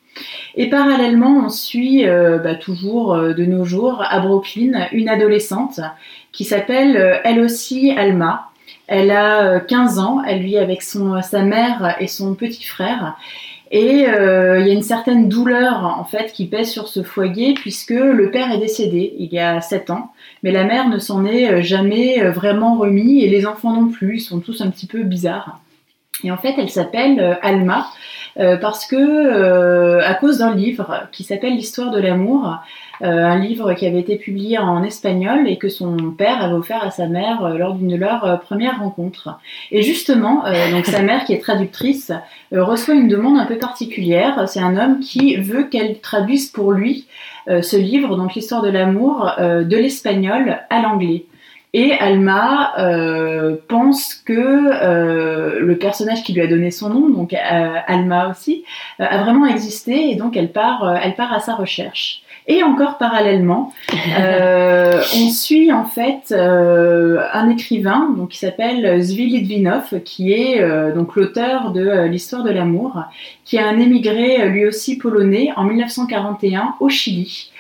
Et 0.57 0.69
parallèlement, 0.69 1.45
on 1.47 1.49
suit 1.49 2.07
euh, 2.07 2.39
bah, 2.39 2.55
toujours 2.55 3.15
euh, 3.15 3.33
de 3.33 3.45
nos 3.45 3.65
jours 3.65 4.03
à 4.09 4.21
Brooklyn 4.21 4.89
une 4.93 5.09
adolescente 5.09 5.81
qui 6.33 6.45
s'appelle 6.45 7.21
elle 7.25 7.41
aussi 7.41 7.93
Alma. 7.97 8.50
Elle 8.91 9.11
a 9.11 9.61
15 9.61 9.99
ans, 9.99 10.23
elle 10.27 10.43
vit 10.43 10.59
avec 10.59 10.83
son, 10.83 11.23
sa 11.23 11.43
mère 11.43 11.97
et 12.01 12.09
son 12.09 12.35
petit 12.35 12.65
frère. 12.65 13.17
Et 13.71 14.01
il 14.01 14.67
y 14.67 14.71
a 14.71 14.73
une 14.73 14.83
certaine 14.83 15.29
douleur 15.29 15.85
en 15.85 16.03
fait 16.03 16.33
qui 16.33 16.47
pèse 16.47 16.73
sur 16.73 16.89
ce 16.89 17.05
foyer 17.05 17.55
puisque 17.55 17.91
le 17.91 18.33
père 18.33 18.51
est 18.51 18.59
décédé 18.59 19.15
il 19.21 19.33
y 19.33 19.39
a 19.39 19.61
7 19.61 19.91
ans, 19.91 20.11
mais 20.43 20.51
la 20.51 20.65
mère 20.65 20.89
ne 20.89 20.99
s'en 20.99 21.25
est 21.25 21.63
jamais 21.63 22.21
vraiment 22.31 22.77
remis 22.77 23.23
et 23.23 23.29
les 23.29 23.47
enfants 23.47 23.73
non 23.73 23.89
plus, 23.89 24.17
ils 24.17 24.21
sont 24.21 24.41
tous 24.41 24.61
un 24.61 24.71
petit 24.71 24.89
peu 24.89 25.05
bizarres. 25.05 25.61
Et 26.25 26.33
en 26.33 26.37
fait, 26.37 26.55
elle 26.59 26.69
s'appelle 26.69 27.39
Alma 27.43 27.87
euh, 28.39 28.57
parce 28.57 28.87
que 28.87 28.97
euh, 28.97 30.01
à 30.07 30.15
cause 30.15 30.39
d'un 30.39 30.55
livre 30.55 31.09
qui 31.13 31.25
s'appelle 31.25 31.55
L'histoire 31.55 31.91
de 31.91 32.01
l'amour, 32.01 32.47
euh, 32.47 32.55
un 33.01 33.39
livre 33.39 33.75
qui 33.75 33.87
avait 33.87 34.01
été 34.01 34.17
publié 34.17 34.59
en 34.59 34.83
espagnol 34.83 35.49
et 35.49 35.57
que 35.57 35.69
son 35.69 35.97
père 36.17 36.43
avait 36.43 36.55
offert 36.55 36.85
à 36.85 36.91
sa 36.91 37.07
mère 37.07 37.49
lors 37.57 37.75
d'une 37.75 37.89
de 37.89 37.97
leurs 37.97 38.41
premières 38.41 38.81
rencontres. 38.81 39.39
Et 39.71 39.83
justement, 39.83 40.45
donc 40.71 40.87
sa 40.87 41.03
mère 41.03 41.25
qui 41.25 41.33
est 41.33 41.39
traductrice 41.39 42.13
reçoit 42.53 42.95
une 42.95 43.09
demande 43.09 43.39
un 43.39 43.47
peu 43.47 43.57
particulière. 43.57 44.49
C'est 44.49 44.61
un 44.61 44.77
homme 44.77 45.01
qui 45.01 45.37
veut 45.37 45.65
qu'elle 45.65 46.01
traduise 46.01 46.49
pour 46.49 46.73
lui 46.73 47.07
ce 47.47 47.77
livre, 47.77 48.17
donc 48.17 48.35
l'histoire 48.35 48.63
de 48.63 48.71
l'amour, 48.71 49.31
de 49.39 49.77
l'espagnol 49.77 50.59
à 50.69 50.83
l'anglais. 50.83 51.25
Et 51.73 51.93
Alma 51.93 52.73
euh, 52.81 53.57
pense 53.69 54.15
que 54.15 54.33
euh, 54.33 55.61
le 55.61 55.79
personnage 55.79 56.25
qui 56.25 56.33
lui 56.33 56.41
a 56.41 56.49
donné 56.49 56.73
son 56.73 56.89
nom, 56.89 57.09
donc 57.09 57.33
euh, 57.33 57.77
Alma 57.87 58.29
aussi, 58.29 58.65
euh, 58.99 59.05
a 59.09 59.23
vraiment 59.23 59.47
existé 59.47 60.11
et 60.11 60.17
donc 60.17 60.37
elle 60.37 60.51
part, 60.51 60.83
euh, 60.83 60.97
elle 61.01 61.15
part 61.15 61.33
à 61.33 61.39
sa 61.39 61.55
recherche. 61.55 62.23
Et 62.49 62.65
encore 62.65 62.99
parallèlement, 62.99 63.73
on 63.93 65.29
suit 65.31 65.71
en 65.71 65.85
fait 65.85 66.33
un 66.33 67.49
écrivain 67.49 68.13
donc 68.17 68.31
qui 68.31 68.39
s'appelle 68.39 69.01
Zvi 69.01 69.27
Litvinov, 69.27 70.01
qui 70.05 70.33
est 70.33 70.61
donc 70.93 71.15
l'auteur 71.15 71.71
de 71.71 72.07
l'histoire 72.07 72.43
de 72.43 72.51
l'amour, 72.51 73.05
qui 73.45 73.59
a 73.59 73.69
un 73.69 73.79
émigré 73.79 74.49
lui 74.49 74.67
aussi 74.67 74.99
polonais 74.99 75.51
en 75.55 75.63
1941 75.63 76.75
au 76.81 76.89
Chili 76.89 77.53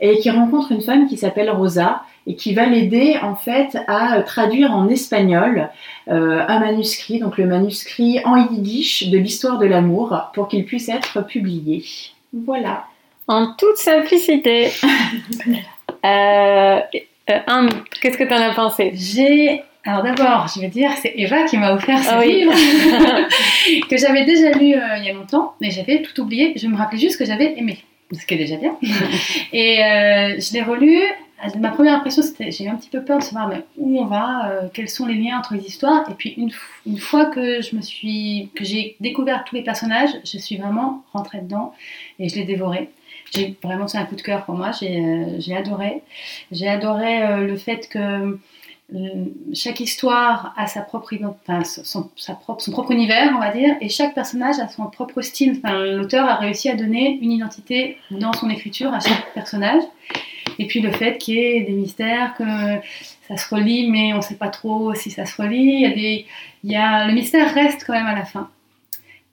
et 0.00 0.18
qui 0.18 0.30
rencontre 0.30 0.72
une 0.72 0.82
femme 0.82 1.08
qui 1.08 1.18
s'appelle 1.18 1.50
Rosa 1.50 2.02
et 2.28 2.36
qui 2.36 2.54
va 2.54 2.66
l'aider 2.66 3.16
en 3.22 3.34
fait 3.34 3.76
à 3.88 4.20
traduire 4.20 4.72
en 4.72 4.86
espagnol 4.88 5.70
euh, 6.08 6.44
un 6.46 6.60
manuscrit, 6.60 7.18
donc 7.20 7.38
le 7.38 7.46
manuscrit 7.46 8.20
en 8.24 8.36
yiddish 8.36 9.08
de 9.08 9.16
l'histoire 9.16 9.58
de 9.58 9.66
l'amour, 9.66 10.30
pour 10.34 10.46
qu'il 10.46 10.66
puisse 10.66 10.90
être 10.90 11.26
publié. 11.26 11.84
Voilà. 12.32 12.84
En 13.26 13.54
toute 13.56 13.78
simplicité. 13.78 14.68
Euh, 16.04 16.78
euh, 17.28 17.68
qu'est-ce 18.00 18.16
que 18.16 18.22
tu 18.22 18.32
en 18.32 18.36
as 18.36 18.54
pensé? 18.54 18.92
J'ai 18.94 19.64
alors 19.84 20.04
d'abord, 20.04 20.46
je 20.54 20.60
vais 20.60 20.68
dire, 20.68 20.90
c'est 21.02 21.12
Eva 21.16 21.42
qui 21.42 21.56
m'a 21.56 21.72
offert 21.72 21.98
ce 21.98 22.10
ah 22.10 22.24
livre 22.24 22.52
que 23.90 23.96
j'avais 23.96 24.24
déjà 24.24 24.52
lu 24.52 24.76
il 24.76 25.04
y 25.04 25.10
a 25.10 25.12
longtemps, 25.12 25.54
mais 25.60 25.72
j'avais 25.72 26.02
tout 26.02 26.20
oublié. 26.20 26.52
Je 26.54 26.68
me 26.68 26.76
rappelais 26.76 27.00
juste 27.00 27.18
que 27.18 27.24
j'avais 27.24 27.58
aimé, 27.58 27.78
ce 28.12 28.24
qui 28.26 28.34
est 28.34 28.38
déjà 28.38 28.56
bien. 28.56 28.76
Et 29.52 29.76
je 30.38 30.52
l'ai 30.52 30.62
relu 30.62 31.02
ma 31.58 31.70
première 31.70 31.94
impression, 31.94 32.22
c'était 32.22 32.50
j'ai 32.50 32.64
eu 32.64 32.68
un 32.68 32.76
petit 32.76 32.90
peu 32.90 33.02
peur 33.02 33.18
de 33.18 33.22
savoir 33.22 33.48
mais 33.48 33.64
où 33.76 34.00
on 34.00 34.06
va, 34.06 34.50
euh, 34.50 34.68
quels 34.72 34.88
sont 34.88 35.06
les 35.06 35.14
liens 35.14 35.38
entre 35.38 35.54
les 35.54 35.64
histoires. 35.64 36.08
Et 36.10 36.14
puis 36.14 36.30
une, 36.30 36.50
une 36.86 36.98
fois 36.98 37.26
que 37.26 37.62
je 37.62 37.76
me 37.76 37.82
suis, 37.82 38.50
que 38.54 38.64
j'ai 38.64 38.96
découvert 39.00 39.44
tous 39.44 39.54
les 39.54 39.62
personnages, 39.62 40.10
je 40.24 40.38
suis 40.38 40.56
vraiment 40.56 41.04
rentrée 41.12 41.40
dedans 41.40 41.72
et 42.18 42.28
je 42.28 42.36
l'ai 42.36 42.44
dévoré. 42.44 42.90
J'ai 43.34 43.56
vraiment 43.62 43.86
c'est 43.86 43.98
un 43.98 44.04
coup 44.04 44.16
de 44.16 44.22
cœur 44.22 44.44
pour 44.44 44.56
moi. 44.56 44.72
J'ai 44.72 45.00
euh, 45.00 45.56
adoré. 45.56 46.02
J'ai 46.50 46.68
adoré 46.68 47.22
euh, 47.22 47.46
le 47.46 47.56
fait 47.56 47.88
que 47.88 48.38
chaque 49.52 49.80
histoire 49.80 50.54
a 50.56 50.66
sa 50.66 50.80
propre, 50.80 51.14
enfin, 51.22 51.62
son, 51.64 52.10
sa 52.16 52.34
propre, 52.34 52.62
son 52.62 52.72
propre 52.72 52.92
univers, 52.92 53.34
on 53.36 53.38
va 53.38 53.52
dire, 53.52 53.76
et 53.82 53.90
chaque 53.90 54.14
personnage 54.14 54.58
a 54.58 54.68
son 54.68 54.86
propre 54.86 55.20
style. 55.20 55.60
Enfin, 55.62 55.84
L'auteur 55.84 56.26
a 56.26 56.36
réussi 56.36 56.70
à 56.70 56.74
donner 56.74 57.18
une 57.20 57.32
identité 57.32 57.98
dans 58.10 58.32
son 58.32 58.48
écriture 58.48 58.94
à 58.94 59.00
chaque 59.00 59.34
personnage. 59.34 59.82
Et 60.58 60.66
puis 60.66 60.80
le 60.80 60.90
fait 60.90 61.18
qu'il 61.18 61.34
y 61.34 61.38
ait 61.38 61.60
des 61.60 61.72
mystères, 61.72 62.34
que 62.36 62.44
ça 63.28 63.36
se 63.36 63.54
relie, 63.54 63.90
mais 63.90 64.14
on 64.14 64.18
ne 64.18 64.22
sait 64.22 64.36
pas 64.36 64.48
trop 64.48 64.94
si 64.94 65.10
ça 65.10 65.26
se 65.26 65.40
relie. 65.40 65.74
Il 65.74 65.80
y 65.80 65.86
a 65.86 65.90
des, 65.90 66.26
il 66.64 66.72
y 66.72 66.76
a, 66.76 67.06
le 67.06 67.12
mystère 67.12 67.52
reste 67.54 67.84
quand 67.86 67.92
même 67.92 68.06
à 68.06 68.14
la 68.14 68.24
fin. 68.24 68.48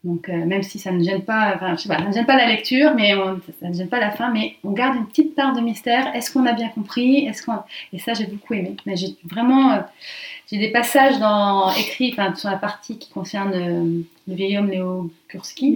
Donc 0.05 0.29
euh, 0.29 0.45
même 0.45 0.61
si 0.61 0.77
ça 0.77 0.91
ne 0.91 1.03
gêne 1.03 1.23
pas, 1.23 1.53
enfin, 1.55 1.75
je 1.75 1.81
sais 1.81 1.89
pas, 1.89 1.97
ça 1.97 2.05
ne 2.05 2.13
gêne 2.13 2.27
pas 2.27 2.37
la 2.37 2.45
lecture, 2.45 2.93
mais 2.95 3.13
ça 3.59 3.67
ne 3.67 3.73
gêne 3.73 3.89
pas 3.89 3.99
la 3.99 4.11
fin, 4.11 4.31
mais 4.31 4.53
on 4.63 4.71
garde 4.71 4.97
une 4.97 5.07
petite 5.07 5.33
part 5.33 5.55
de 5.55 5.61
mystère. 5.61 6.15
Est-ce 6.15 6.31
qu'on 6.31 6.45
a 6.45 6.53
bien 6.53 6.69
compris? 6.69 7.25
Est-ce 7.25 7.43
qu'on 7.43 7.57
et 7.91 7.97
ça 7.97 8.13
j'ai 8.13 8.27
beaucoup 8.27 8.53
aimé. 8.53 8.75
Mais 8.85 8.95
j'ai 8.95 9.15
vraiment 9.23 9.71
euh, 9.71 9.79
j'ai 10.51 10.59
des 10.59 10.69
passages 10.69 11.17
dans 11.17 11.71
écrits, 11.71 12.11
enfin 12.13 12.35
sur 12.35 12.51
la 12.51 12.57
partie 12.57 12.99
qui 12.99 13.09
concerne 13.09 13.53
euh, 13.55 14.03
le 14.27 14.35
vieil 14.35 14.59
homme 14.59 14.69
Léo 14.69 15.11
Kurski. 15.27 15.75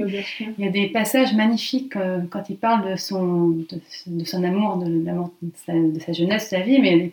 Il 0.59 0.63
y 0.63 0.67
a 0.67 0.71
des 0.71 0.89
passages 0.89 1.33
magnifiques 1.33 1.93
quand 2.29 2.49
il 2.51 2.57
parle 2.57 2.91
de 2.91 2.97
son 2.97 3.47
de, 3.47 4.25
son 4.25 4.43
amour, 4.43 4.77
de, 4.77 4.89
de, 4.89 5.51
sa, 5.65 5.73
de, 5.73 5.99
sa, 5.99 6.13
jeunesse, 6.13 6.43
de 6.43 6.49
sa 6.57 6.59
vie, 6.59 6.79
mais 6.79 7.11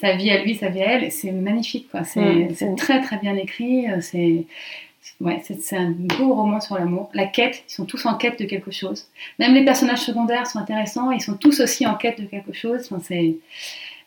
sa 0.00 0.16
vie 0.16 0.30
à 0.30 0.42
lui, 0.42 0.56
sa 0.56 0.68
vie 0.68 0.82
à 0.82 0.94
elle, 0.94 1.12
c'est 1.12 1.30
magnifique. 1.30 1.86
C'est 2.02 2.74
très 2.76 3.00
très 3.02 3.18
bien 3.18 3.36
écrit. 3.36 3.86
C'est 4.00 4.46
Ouais, 5.20 5.42
c'est 5.44 5.76
un 5.76 5.90
beau 5.90 6.34
roman 6.34 6.60
sur 6.60 6.76
l'amour. 6.76 7.10
La 7.14 7.26
quête, 7.26 7.62
ils 7.68 7.72
sont 7.72 7.84
tous 7.84 8.06
en 8.06 8.14
quête 8.14 8.38
de 8.38 8.46
quelque 8.46 8.70
chose. 8.70 9.06
Même 9.38 9.54
les 9.54 9.64
personnages 9.64 10.00
secondaires 10.00 10.46
sont 10.46 10.58
intéressants, 10.58 11.10
ils 11.10 11.20
sont 11.20 11.36
tous 11.36 11.60
aussi 11.60 11.86
en 11.86 11.94
quête 11.94 12.20
de 12.20 12.26
quelque 12.26 12.52
chose. 12.52 12.88
Enfin, 12.90 13.02
c'est 13.06 13.36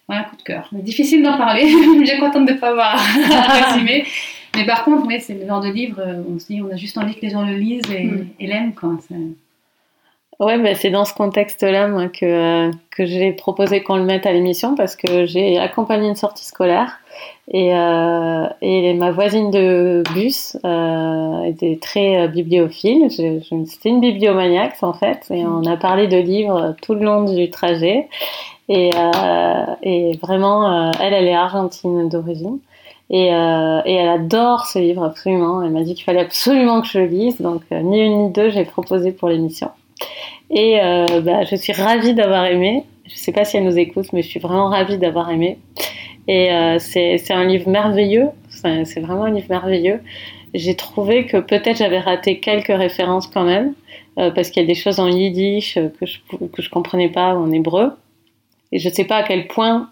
un 0.10 0.24
coup 0.24 0.36
de 0.36 0.42
cœur. 0.42 0.70
Difficile 0.72 1.24
d'en 1.24 1.38
parler, 1.38 1.68
j'ai 2.04 2.18
contente 2.18 2.46
de 2.46 2.54
ne 2.54 2.58
pas 2.58 2.70
avoir 2.70 2.98
résumé. 3.72 4.06
Mais 4.56 4.66
par 4.66 4.84
contre, 4.84 5.06
oui, 5.08 5.20
c'est 5.20 5.34
le 5.34 5.48
genre 5.48 5.62
de 5.62 5.70
livre, 5.70 6.00
euh, 6.00 6.22
on 6.30 6.38
se 6.38 6.48
dit, 6.48 6.62
on 6.62 6.72
a 6.72 6.76
juste 6.76 6.98
envie 6.98 7.16
que 7.16 7.22
les 7.22 7.32
gens 7.32 7.46
le 7.46 7.56
lisent 7.56 7.90
et, 7.92 8.04
mm. 8.04 8.28
l'aiment. 8.40 8.74
Ouais, 10.40 10.58
bah, 10.58 10.74
c'est 10.74 10.90
dans 10.90 11.06
ce 11.06 11.14
contexte-là 11.14 11.88
moi, 11.88 12.08
que, 12.08 12.26
euh, 12.26 12.72
que 12.92 13.06
j'ai 13.06 13.32
proposé 13.34 13.84
qu'on 13.84 13.98
le 13.98 14.04
mette 14.04 14.26
à 14.26 14.34
l'émission 14.34 14.76
parce 14.76 14.96
que 14.96 15.26
j'ai 15.26 15.60
accompagné 15.60 16.08
une 16.08 16.16
sortie 16.16 16.46
scolaire 16.46 17.00
et, 17.52 17.76
euh, 17.76 18.48
et 18.62 18.94
ma 18.96 19.12
voisine 19.12 19.52
de 19.52 20.04
bus 20.14 20.58
euh, 20.66 21.44
était 21.44 21.78
très 21.80 22.22
euh, 22.22 22.28
bibliophile. 22.28 23.12
C'était 23.12 23.90
une 23.90 24.02
bibliomaniaque 24.02 24.78
en 24.82 24.94
fait 24.94 25.28
et 25.30 25.46
on 25.46 25.66
a 25.66 25.78
parlé 25.78 26.08
de 26.08 26.18
livres 26.18 26.76
tout 26.82 26.96
le 26.96 27.04
long 27.04 27.24
du 27.24 27.50
trajet. 27.50 28.08
Et, 28.70 28.92
euh, 28.96 29.66
et 29.84 30.18
vraiment, 30.22 30.92
elle, 31.00 31.14
elle 31.14 31.28
est 31.28 31.36
argentine 31.36 32.08
d'origine. 32.10 32.60
Et, 33.10 33.34
euh, 33.34 33.82
et, 33.86 33.94
elle 33.94 34.10
adore 34.10 34.66
ce 34.66 34.80
livre 34.80 35.04
absolument. 35.04 35.62
Elle 35.62 35.72
m'a 35.72 35.84
dit 35.84 35.94
qu'il 35.94 36.06
fallait 36.06 36.22
absolument 36.22 36.82
que 36.82 36.88
je 36.88 37.00
le 37.00 37.06
lise. 37.06 37.42
Donc, 37.42 37.62
ni 37.72 38.00
une 38.00 38.24
ni 38.24 38.30
deux, 38.32 38.50
j'ai 38.50 38.64
proposé 38.64 39.12
pour 39.12 39.28
l'émission. 39.28 39.70
Et 40.50 40.80
euh, 40.82 41.22
bah, 41.22 41.44
je 41.44 41.56
suis 41.56 41.74
ravie 41.74 42.14
d'avoir 42.14 42.46
aimé. 42.46 42.84
Je 43.06 43.14
ne 43.14 43.18
sais 43.18 43.32
pas 43.32 43.44
si 43.44 43.58
elle 43.58 43.66
nous 43.66 43.78
écoute, 43.78 44.14
mais 44.14 44.22
je 44.22 44.30
suis 44.30 44.40
vraiment 44.40 44.70
ravie 44.70 44.98
d'avoir 44.98 45.30
aimé. 45.32 45.58
Et 46.28 46.52
euh, 46.52 46.78
c'est 46.80 47.32
un 47.32 47.44
livre 47.44 47.70
merveilleux. 47.70 48.30
C'est 48.50 49.00
vraiment 49.02 49.26
un 49.26 49.32
livre 49.32 49.48
merveilleux. 49.50 50.02
j'ai 50.54 50.76
trouvé 50.76 51.26
que 51.26 51.38
peut-être 51.38 51.78
j'avais 51.78 52.00
raté 52.00 52.40
quelques 52.40 52.68
références 52.68 53.28
quand 53.28 53.44
même, 53.44 53.74
euh, 54.20 54.30
parce 54.32 54.52
qu'il 54.52 54.62
y 54.62 54.66
a 54.66 54.68
des 54.68 54.76
choses 54.76 55.00
en 55.00 55.08
yiddish 55.10 55.76
que 55.76 56.06
je 56.06 56.20
je 56.60 56.70
comprenais 56.70 57.10
pas 57.10 57.36
en 57.36 57.52
hébreu, 57.52 57.92
et 58.72 58.80
je 58.80 58.88
sais 58.88 59.04
pas 59.04 59.18
à 59.18 59.24
quel 59.24 59.48
point 59.48 59.90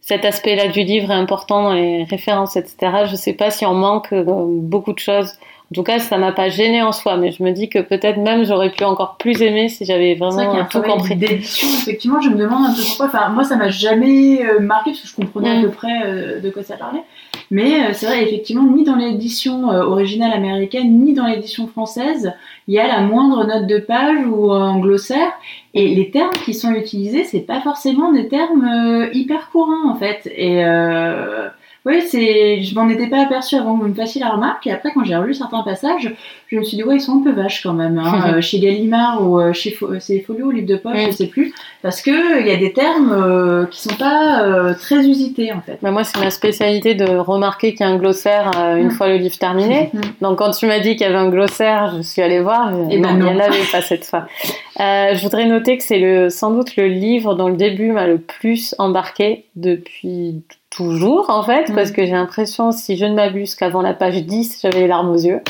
cet 0.00 0.24
aspect-là 0.24 0.68
du 0.68 0.84
livre 0.84 1.10
est 1.10 1.14
important 1.14 1.64
dans 1.64 1.74
les 1.74 2.04
références, 2.04 2.56
etc. 2.56 3.04
Je 3.10 3.16
sais 3.16 3.34
pas 3.34 3.50
si 3.50 3.66
on 3.66 3.74
manque 3.74 4.14
beaucoup 4.14 4.94
de 4.94 5.00
choses. 5.00 5.34
En 5.70 5.74
tout 5.74 5.82
cas, 5.82 5.98
ça 5.98 6.16
m'a 6.16 6.32
pas 6.32 6.48
gêné 6.48 6.80
en 6.80 6.92
soi, 6.92 7.18
mais 7.18 7.30
je 7.30 7.42
me 7.42 7.50
dis 7.50 7.68
que 7.68 7.78
peut-être 7.78 8.16
même 8.16 8.42
j'aurais 8.44 8.70
pu 8.70 8.84
encore 8.84 9.16
plus 9.18 9.42
aimer 9.42 9.68
si 9.68 9.84
j'avais 9.84 10.14
vraiment 10.14 10.64
tout 10.64 10.80
compris. 10.80 11.14
D'édition, 11.14 11.68
effectivement, 11.68 12.22
je 12.22 12.30
me 12.30 12.36
demande 12.36 12.64
un 12.70 12.72
peu 12.74 12.80
pourquoi. 12.86 13.06
Enfin, 13.06 13.28
moi, 13.28 13.44
ça 13.44 13.56
m'a 13.56 13.68
jamais 13.68 14.42
euh, 14.46 14.60
marqué 14.60 14.92
parce 14.92 15.02
que 15.02 15.08
je 15.08 15.14
comprenais 15.16 15.50
à 15.50 15.54
Mm. 15.58 15.62
peu 15.64 15.68
près 15.68 16.02
euh, 16.06 16.40
de 16.40 16.48
quoi 16.48 16.62
ça 16.62 16.78
parlait. 16.78 17.02
Mais 17.50 17.80
euh, 17.82 17.92
c'est 17.92 18.06
vrai, 18.06 18.22
effectivement, 18.22 18.62
ni 18.64 18.82
dans 18.82 18.96
l'édition 18.96 19.68
originale 19.68 20.32
américaine, 20.32 21.00
ni 21.04 21.12
dans 21.12 21.26
l'édition 21.26 21.66
française, 21.66 22.32
il 22.66 22.72
y 22.74 22.78
a 22.78 22.86
la 22.86 23.00
moindre 23.00 23.44
note 23.44 23.66
de 23.66 23.78
page 23.78 24.24
ou 24.26 24.50
un 24.52 24.78
glossaire. 24.78 25.32
Et 25.74 25.88
les 25.94 26.10
termes 26.10 26.32
qui 26.46 26.54
sont 26.54 26.72
utilisés, 26.72 27.24
c'est 27.24 27.40
pas 27.40 27.60
forcément 27.60 28.10
des 28.10 28.28
termes 28.28 29.06
hyper 29.12 29.50
courants 29.50 29.90
en 29.90 29.96
fait. 29.96 30.30
Et 30.34 30.64
euh, 30.64 31.48
oui, 31.86 32.02
c'est, 32.06 32.62
je 32.62 32.74
m'en 32.74 32.88
étais 32.88 33.06
pas 33.06 33.22
aperçue 33.22 33.56
avant 33.56 33.76
que 33.76 33.82
vous 33.82 33.88
me 33.88 33.94
fassiez 33.94 34.20
la 34.20 34.28
remarque. 34.30 34.66
Et 34.66 34.72
après, 34.72 34.90
quand 34.92 35.04
j'ai 35.04 35.16
relu 35.16 35.32
certains 35.32 35.62
passages, 35.62 36.12
je 36.48 36.56
me 36.56 36.62
suis 36.64 36.76
dit 36.76 36.82
ouais, 36.82 36.96
ils 36.96 37.00
sont 37.00 37.20
un 37.20 37.22
peu 37.22 37.32
vaches 37.32 37.62
quand 37.62 37.72
même. 37.72 37.98
Hein, 37.98 38.34
euh, 38.36 38.40
chez 38.40 38.58
Gallimard 38.58 39.22
ou 39.26 39.40
euh, 39.40 39.52
chez 39.52 39.70
Fo- 39.70 39.98
c'est 40.00 40.20
Folio 40.20 40.46
ou 40.46 40.50
Livre 40.50 40.66
de 40.66 40.76
poche, 40.76 40.94
Mm. 40.96 41.06
je 41.06 41.10
sais 41.12 41.26
plus, 41.28 41.54
parce 41.82 42.02
que 42.02 42.40
il 42.40 42.46
y 42.46 42.50
a 42.50 42.56
des 42.56 42.72
termes 42.72 43.12
euh, 43.12 43.66
qui 43.66 43.80
sont 43.80 43.94
pas 43.94 44.42
euh, 44.42 44.74
très 44.74 45.06
usités 45.06 45.52
en 45.52 45.60
fait. 45.60 45.78
Bah, 45.80 45.90
moi, 45.90 46.04
c'est 46.04 46.18
ma 46.20 46.30
spécialité 46.30 46.94
de 46.94 47.04
remarquer 47.16 47.72
qu'il 47.74 47.86
y 47.86 47.88
a 47.88 47.92
un 47.92 47.96
glossaire 47.96 48.50
euh, 48.58 48.76
une 48.76 48.88
Mm. 48.88 48.90
fois 48.90 49.08
le 49.08 49.16
livre 49.16 49.38
terminé. 49.38 49.90
Mm. 49.94 50.00
Donc, 50.20 50.38
quand 50.38 50.50
tu 50.50 50.66
m'as 50.66 50.80
dit 50.80 50.96
qu'il 50.96 51.02
y 51.06 51.10
avait 51.10 51.14
un 51.16 51.30
glossaire, 51.30 51.94
je 51.96 52.02
suis 52.02 52.20
allée 52.22 52.40
voir. 52.40 52.70
mais 52.72 52.96
Eh 52.96 52.98
ben 52.98 53.14
non, 53.16 53.16
il 53.16 53.18
non. 53.24 53.32
n'y 53.34 53.40
en 53.40 53.44
avait 53.44 53.64
pas 53.72 53.80
cette 53.82 54.04
fois. 54.04 54.26
Euh, 54.80 55.12
je 55.16 55.22
voudrais 55.24 55.44
noter 55.46 55.76
que 55.76 55.82
c'est 55.82 55.98
le, 55.98 56.30
sans 56.30 56.52
doute 56.52 56.76
le 56.76 56.86
livre 56.86 57.34
dont 57.34 57.48
le 57.48 57.56
début 57.56 57.90
m'a 57.90 58.06
le 58.06 58.18
plus 58.18 58.76
embarqué 58.78 59.46
depuis 59.56 60.42
toujours, 60.70 61.30
en 61.30 61.42
fait, 61.42 61.70
Mm. 61.70 61.74
parce 61.74 61.90
que 61.90 62.04
j'ai 62.04 62.12
l'impression, 62.12 62.72
si 62.72 62.96
je 62.96 63.04
ne 63.04 63.14
m'abuse, 63.14 63.54
qu'avant 63.54 63.82
la 63.82 63.94
page 63.94 64.22
10, 64.24 64.60
j'avais 64.62 64.80
les 64.80 64.86
larmes 64.86 65.10
aux 65.10 65.18
yeux. 65.18 65.40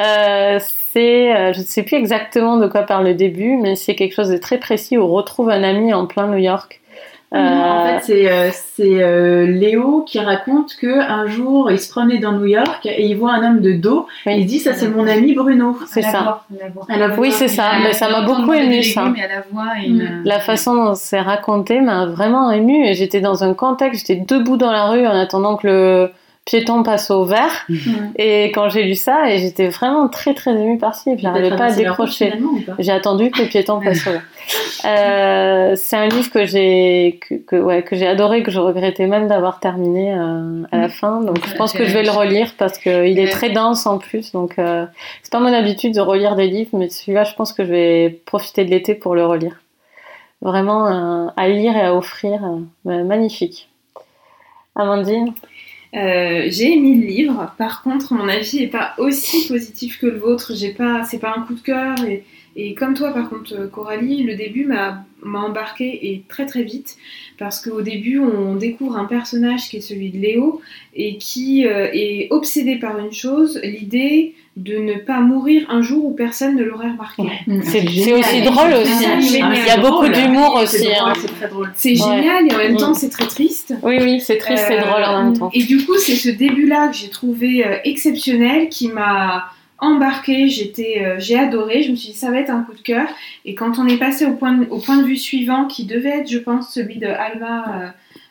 Euh, 0.00 0.58
c'est, 0.92 1.34
euh, 1.34 1.52
je 1.52 1.60
ne 1.60 1.64
sais 1.64 1.82
plus 1.82 1.96
exactement 1.96 2.56
de 2.56 2.66
quoi 2.66 2.82
parle 2.82 3.04
le 3.04 3.14
début, 3.14 3.56
mais 3.56 3.76
c'est 3.76 3.94
quelque 3.94 4.14
chose 4.14 4.28
de 4.30 4.36
très 4.36 4.58
précis 4.58 4.98
où 4.98 5.02
on 5.02 5.08
retrouve 5.08 5.50
un 5.50 5.62
ami 5.62 5.92
en 5.94 6.06
plein 6.06 6.26
New 6.26 6.38
York. 6.38 6.80
Non, 7.34 7.40
en 7.40 7.86
Euh, 7.86 7.98
fait, 7.98 8.04
c'est 8.04 8.30
euh, 8.32 8.50
c'est, 8.52 9.02
euh, 9.02 9.46
Léo 9.46 10.02
qui 10.06 10.18
raconte 10.20 10.74
que 10.76 11.00
un 11.00 11.26
jour, 11.26 11.70
il 11.70 11.78
se 11.80 11.90
promenait 11.90 12.18
dans 12.18 12.32
New 12.32 12.46
York 12.46 12.86
et 12.86 13.04
il 13.06 13.14
voit 13.16 13.32
un 13.32 13.42
homme 13.44 13.60
de 13.60 13.72
dos. 13.72 14.06
Oui. 14.26 14.32
Et 14.32 14.36
il 14.38 14.46
dit 14.46 14.58
ça, 14.60 14.72
c'est 14.72 14.88
mon 14.88 15.06
ami 15.06 15.34
Bruno. 15.34 15.76
c'est 15.86 16.02
ça. 16.02 16.42
à 16.88 16.96
la 16.96 17.08
voix. 17.08 17.18
Oui, 17.18 17.32
c'est 17.32 17.48
ça. 17.48 17.72
Mais 17.82 17.92
ça 17.92 18.08
m'a 18.08 18.22
beaucoup 18.22 18.52
des 18.52 18.82
ça. 18.82 19.02
à 19.02 19.04
la 19.06 19.42
voix, 19.50 19.72
et 19.84 19.88
Mm. 19.88 20.00
une- 20.00 20.22
La 20.24 20.40
façon 20.40 20.74
dont 20.74 20.94
c'est 20.94 21.20
raconté 21.20 21.80
m'a 21.80 22.06
vraiment 22.06 22.50
émue 22.50 22.86
et 22.86 22.94
j'étais 22.94 23.20
dans 23.20 23.42
un 23.44 23.54
contexte, 23.54 24.06
j'étais 24.06 24.22
debout 24.26 24.56
dans 24.56 24.70
la 24.72 24.86
rue 24.86 25.06
en 25.06 25.14
attendant 25.16 25.56
que 25.56 25.66
le 25.66 26.10
piéton 26.44 26.82
passe 26.82 27.10
au 27.10 27.24
vert 27.24 27.64
Mm. 27.68 27.74
et 28.16 28.44
quand 28.54 28.68
j'ai 28.68 28.82
lu 28.82 28.94
ça 28.94 29.30
et 29.30 29.38
j'étais 29.38 29.68
vraiment 29.68 30.08
très 30.08 30.34
très 30.34 30.50
émue 30.52 30.76
par 30.78 30.94
ci, 30.94 31.10
Il 31.16 31.26
a 31.26 31.30
j'arrivais 31.32 31.56
pas 31.56 31.64
à 31.66 31.72
décrocher. 31.72 32.32
J'ai 32.78 32.92
attendu 32.92 33.30
que 33.30 33.42
le 33.42 33.48
piéton 33.48 33.80
passe 33.80 34.06
au 34.06 34.10
vert. 34.10 34.22
Euh, 34.84 35.72
c'est 35.76 35.96
un 35.96 36.08
livre 36.08 36.30
que 36.30 36.44
j'ai 36.44 37.18
que, 37.26 37.36
que- 37.36 37.56
ouais, 37.56 37.82
que 37.82 37.96
j'ai 37.96 38.06
adoré, 38.06 38.42
que 38.42 38.50
je 38.50 38.60
regrettais 38.60 39.06
même 39.06 39.26
d'avoir 39.28 39.58
terminé 39.58 40.12
euh, 40.12 40.62
à 40.70 40.76
la 40.76 40.90
fin. 40.90 41.22
Donc 41.22 41.38
je 41.48 41.54
pense 41.54 41.72
que 41.72 41.86
je 41.86 41.94
vais 41.94 42.02
le 42.02 42.10
relire 42.10 42.52
parce 42.58 42.76
qu'il 42.76 43.18
est 43.18 43.30
très 43.30 43.48
dense 43.48 43.86
en 43.86 43.96
plus. 43.96 44.32
Donc 44.32 44.58
euh, 44.58 44.84
c'est 45.22 45.32
pas 45.32 45.40
mon 45.40 45.50
habitude 45.54 45.94
de 45.94 46.00
relire 46.02 46.36
des 46.36 46.48
livres, 46.48 46.68
mais 46.74 46.90
celui-là, 46.90 47.24
je 47.24 47.34
pense 47.34 47.54
que 47.54 47.64
je 47.64 47.70
vais 47.70 48.10
profiter 48.26 48.66
de 48.66 48.70
l'été 48.70 48.94
pour 48.94 49.14
le 49.14 49.24
relire. 49.24 49.58
Vraiment 50.42 50.84
à 51.34 51.48
lire 51.48 51.74
et 51.74 51.80
à 51.80 51.94
offrir, 51.94 52.40
magnifique. 52.84 53.70
Amandine, 54.76 55.32
Euh, 55.94 56.46
j'ai 56.48 56.72
aimé 56.72 56.94
le 56.94 57.06
livre. 57.06 57.54
Par 57.56 57.82
contre, 57.82 58.14
mon 58.14 58.28
avis 58.28 58.62
est 58.62 58.68
pas 58.68 58.94
aussi 58.98 59.46
positif 59.48 59.98
que 59.98 60.06
le 60.06 60.18
vôtre. 60.18 60.52
J'ai 60.54 60.72
pas, 60.72 61.04
c'est 61.04 61.18
pas 61.18 61.34
un 61.36 61.42
coup 61.42 61.54
de 61.54 61.60
cœur. 61.60 61.96
Et, 62.04 62.24
et 62.56 62.74
comme 62.74 62.94
toi, 62.94 63.12
par 63.12 63.28
contre, 63.30 63.68
Coralie, 63.70 64.22
le 64.22 64.34
début 64.36 64.64
m'a 64.66 65.04
m'a 65.26 65.40
embarqué 65.40 66.10
et 66.12 66.22
très 66.28 66.44
très 66.44 66.64
vite 66.64 66.96
parce 67.38 67.58
qu'au 67.62 67.80
début, 67.80 68.18
on 68.18 68.56
découvre 68.56 68.98
un 68.98 69.06
personnage 69.06 69.70
qui 69.70 69.78
est 69.78 69.80
celui 69.80 70.10
de 70.10 70.18
Léo 70.18 70.60
et 70.94 71.16
qui 71.16 71.66
euh, 71.66 71.88
est 71.94 72.28
obsédé 72.30 72.76
par 72.76 72.98
une 72.98 73.10
chose, 73.10 73.58
l'idée 73.64 74.34
de 74.58 74.76
ne 74.76 74.94
pas 74.98 75.20
mourir 75.20 75.64
un 75.70 75.80
jour 75.80 76.04
où 76.04 76.10
personne 76.12 76.56
ne 76.56 76.62
l'aurait 76.62 76.90
remarqué. 76.90 77.22
Mm. 77.46 77.62
c'est 77.62 78.12
aussi 78.12 78.42
drôle 78.42 78.74
aussi. 78.74 79.04
Il 79.34 79.66
y 79.66 79.70
a 79.70 79.78
beaucoup 79.78 80.06
d'humour 80.08 80.60
aussi. 80.62 80.88
hein. 80.94 81.14
C'est 81.74 81.90
Ouais. 81.92 81.96
génial 81.96 82.46
et 82.46 82.54
en 82.54 82.58
même 82.58 82.74
Mm. 82.74 82.76
temps, 82.76 82.92
c'est 82.94 83.08
très 83.08 83.26
triste. 83.26 83.72
Oui, 83.82 83.96
oui, 84.02 84.20
c'est 84.20 84.36
triste, 84.36 84.64
c'est 84.68 84.78
Euh, 84.78 84.82
drôle 84.82 85.04
en 85.04 85.24
même 85.24 85.38
temps. 85.38 85.50
Et 85.54 85.62
du 85.62 85.84
coup, 85.86 85.96
c'est 85.96 86.16
ce 86.16 86.28
début-là 86.28 86.88
que 86.88 86.96
j'ai 86.96 87.08
trouvé 87.08 87.66
euh, 87.66 87.76
exceptionnel, 87.84 88.68
qui 88.68 88.88
m'a 88.88 89.46
embarqué. 89.84 90.48
J'étais, 90.48 91.02
euh, 91.04 91.16
j'ai 91.18 91.38
adoré. 91.38 91.82
Je 91.82 91.90
me 91.90 91.96
suis 91.96 92.12
dit 92.12 92.18
ça 92.18 92.30
va 92.30 92.38
être 92.38 92.50
un 92.50 92.62
coup 92.62 92.74
de 92.74 92.82
cœur. 92.82 93.08
Et 93.44 93.54
quand 93.54 93.78
on 93.78 93.86
est 93.86 93.98
passé 93.98 94.26
au 94.26 94.34
point 94.34 94.52
de, 94.52 94.66
au 94.70 94.78
point 94.78 94.96
de 94.96 95.04
vue 95.04 95.16
suivant, 95.16 95.66
qui 95.66 95.84
devait 95.84 96.20
être, 96.20 96.30
je 96.30 96.38
pense, 96.38 96.72
celui 96.72 96.98
de 96.98 97.06
Alma. 97.06 97.82
euh, 97.82 97.88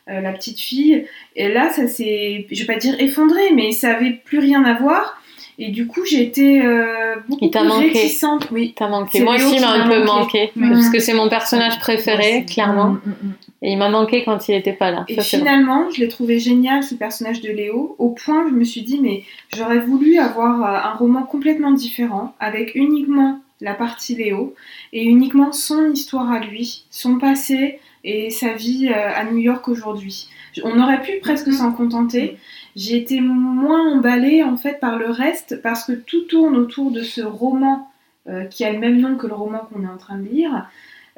euh, 0.10 0.20
la 0.20 0.34
petite 0.34 0.60
fille, 0.60 1.06
et 1.38 1.48
là 1.48 1.70
ça 1.70 1.88
s'est, 1.88 2.46
je 2.52 2.60
vais 2.60 2.74
pas 2.74 2.78
dire 2.78 2.94
effondré, 3.00 3.54
mais 3.56 3.72
ça 3.72 3.96
avait 3.96 4.12
plus 4.12 4.40
rien 4.40 4.66
à 4.66 4.74
voir, 4.74 5.18
et 5.58 5.70
du 5.70 5.88
coup 5.88 6.04
j'ai 6.04 6.22
été 6.22 6.62
euh, 6.62 7.16
beaucoup 7.30 7.50
plus 7.50 7.64
manqué. 7.64 7.88
réticente, 7.88 8.50
oui. 8.52 8.74
T'as 8.76 8.90
manqué. 8.90 9.22
Moi 9.22 9.36
aussi, 9.36 9.62
m'a 9.62 9.72
un 9.72 9.88
peu 9.88 10.04
manqué. 10.04 10.52
manqué. 10.58 10.74
Parce 10.74 10.90
que 10.90 11.00
c'est 11.00 11.14
mon 11.14 11.30
personnage 11.30 11.80
préféré, 11.80 12.44
clairement. 12.44 12.90
Mm, 12.90 13.00
mm, 13.06 13.28
mm. 13.28 13.34
Et 13.64 13.72
il 13.72 13.78
m'a 13.78 13.90
manqué 13.90 14.24
quand 14.26 14.50
il 14.50 14.56
était 14.56 14.74
pas 14.74 14.92
là. 14.92 15.06
Et 15.08 15.16
Ça, 15.16 15.24
finalement, 15.24 15.90
je 15.90 16.02
l'ai 16.02 16.10
trouvé 16.10 16.38
génial 16.38 16.84
ce 16.84 16.96
personnage 16.96 17.40
de 17.40 17.50
Léo, 17.50 17.96
au 17.98 18.10
point 18.10 18.44
que 18.44 18.50
je 18.50 18.56
me 18.56 18.66
suis 18.66 18.82
dit, 18.82 19.00
mais 19.02 19.24
j'aurais 19.56 19.80
voulu 19.80 20.20
avoir 20.20 20.62
euh, 20.62 20.90
un 20.90 20.94
roman 20.94 21.24
complètement 21.24 21.72
différent, 21.72 22.36
avec 22.42 22.76
uniquement 22.76 23.40
la 23.62 23.74
partie 23.74 24.16
Léo, 24.16 24.54
et 24.92 25.06
uniquement 25.06 25.54
son 25.54 25.92
histoire 25.92 26.30
à 26.30 26.40
lui, 26.40 26.84
son 26.92 27.18
passé 27.18 27.80
et 28.04 28.30
sa 28.30 28.54
vie 28.54 28.90
euh, 28.90 29.10
à 29.16 29.24
New 29.24 29.38
York 29.38 29.66
aujourd'hui. 29.70 30.28
On 30.64 30.80
aurait 30.82 31.02
pu 31.02 31.20
presque 31.22 31.52
s'en 31.52 31.72
contenter. 31.72 32.38
J'ai 32.76 32.98
été 32.98 33.22
moins 33.22 33.94
emballée 33.96 34.44
en 34.44 34.58
fait 34.58 34.80
par 34.82 34.98
le 34.98 35.10
reste, 35.10 35.62
parce 35.62 35.86
que 35.86 35.94
tout 35.94 36.22
tourne 36.22 36.58
autour 36.58 36.92
de 36.92 37.02
ce 37.02 37.22
roman 37.22 37.90
euh, 38.28 38.44
qui 38.46 38.66
a 38.66 38.72
le 38.74 38.80
même 38.80 39.00
nom 39.00 39.16
que 39.16 39.28
le 39.28 39.34
roman 39.34 39.60
qu'on 39.72 39.84
est 39.84 39.90
en 39.90 39.98
train 39.98 40.18
de 40.18 40.28
lire, 40.28 40.68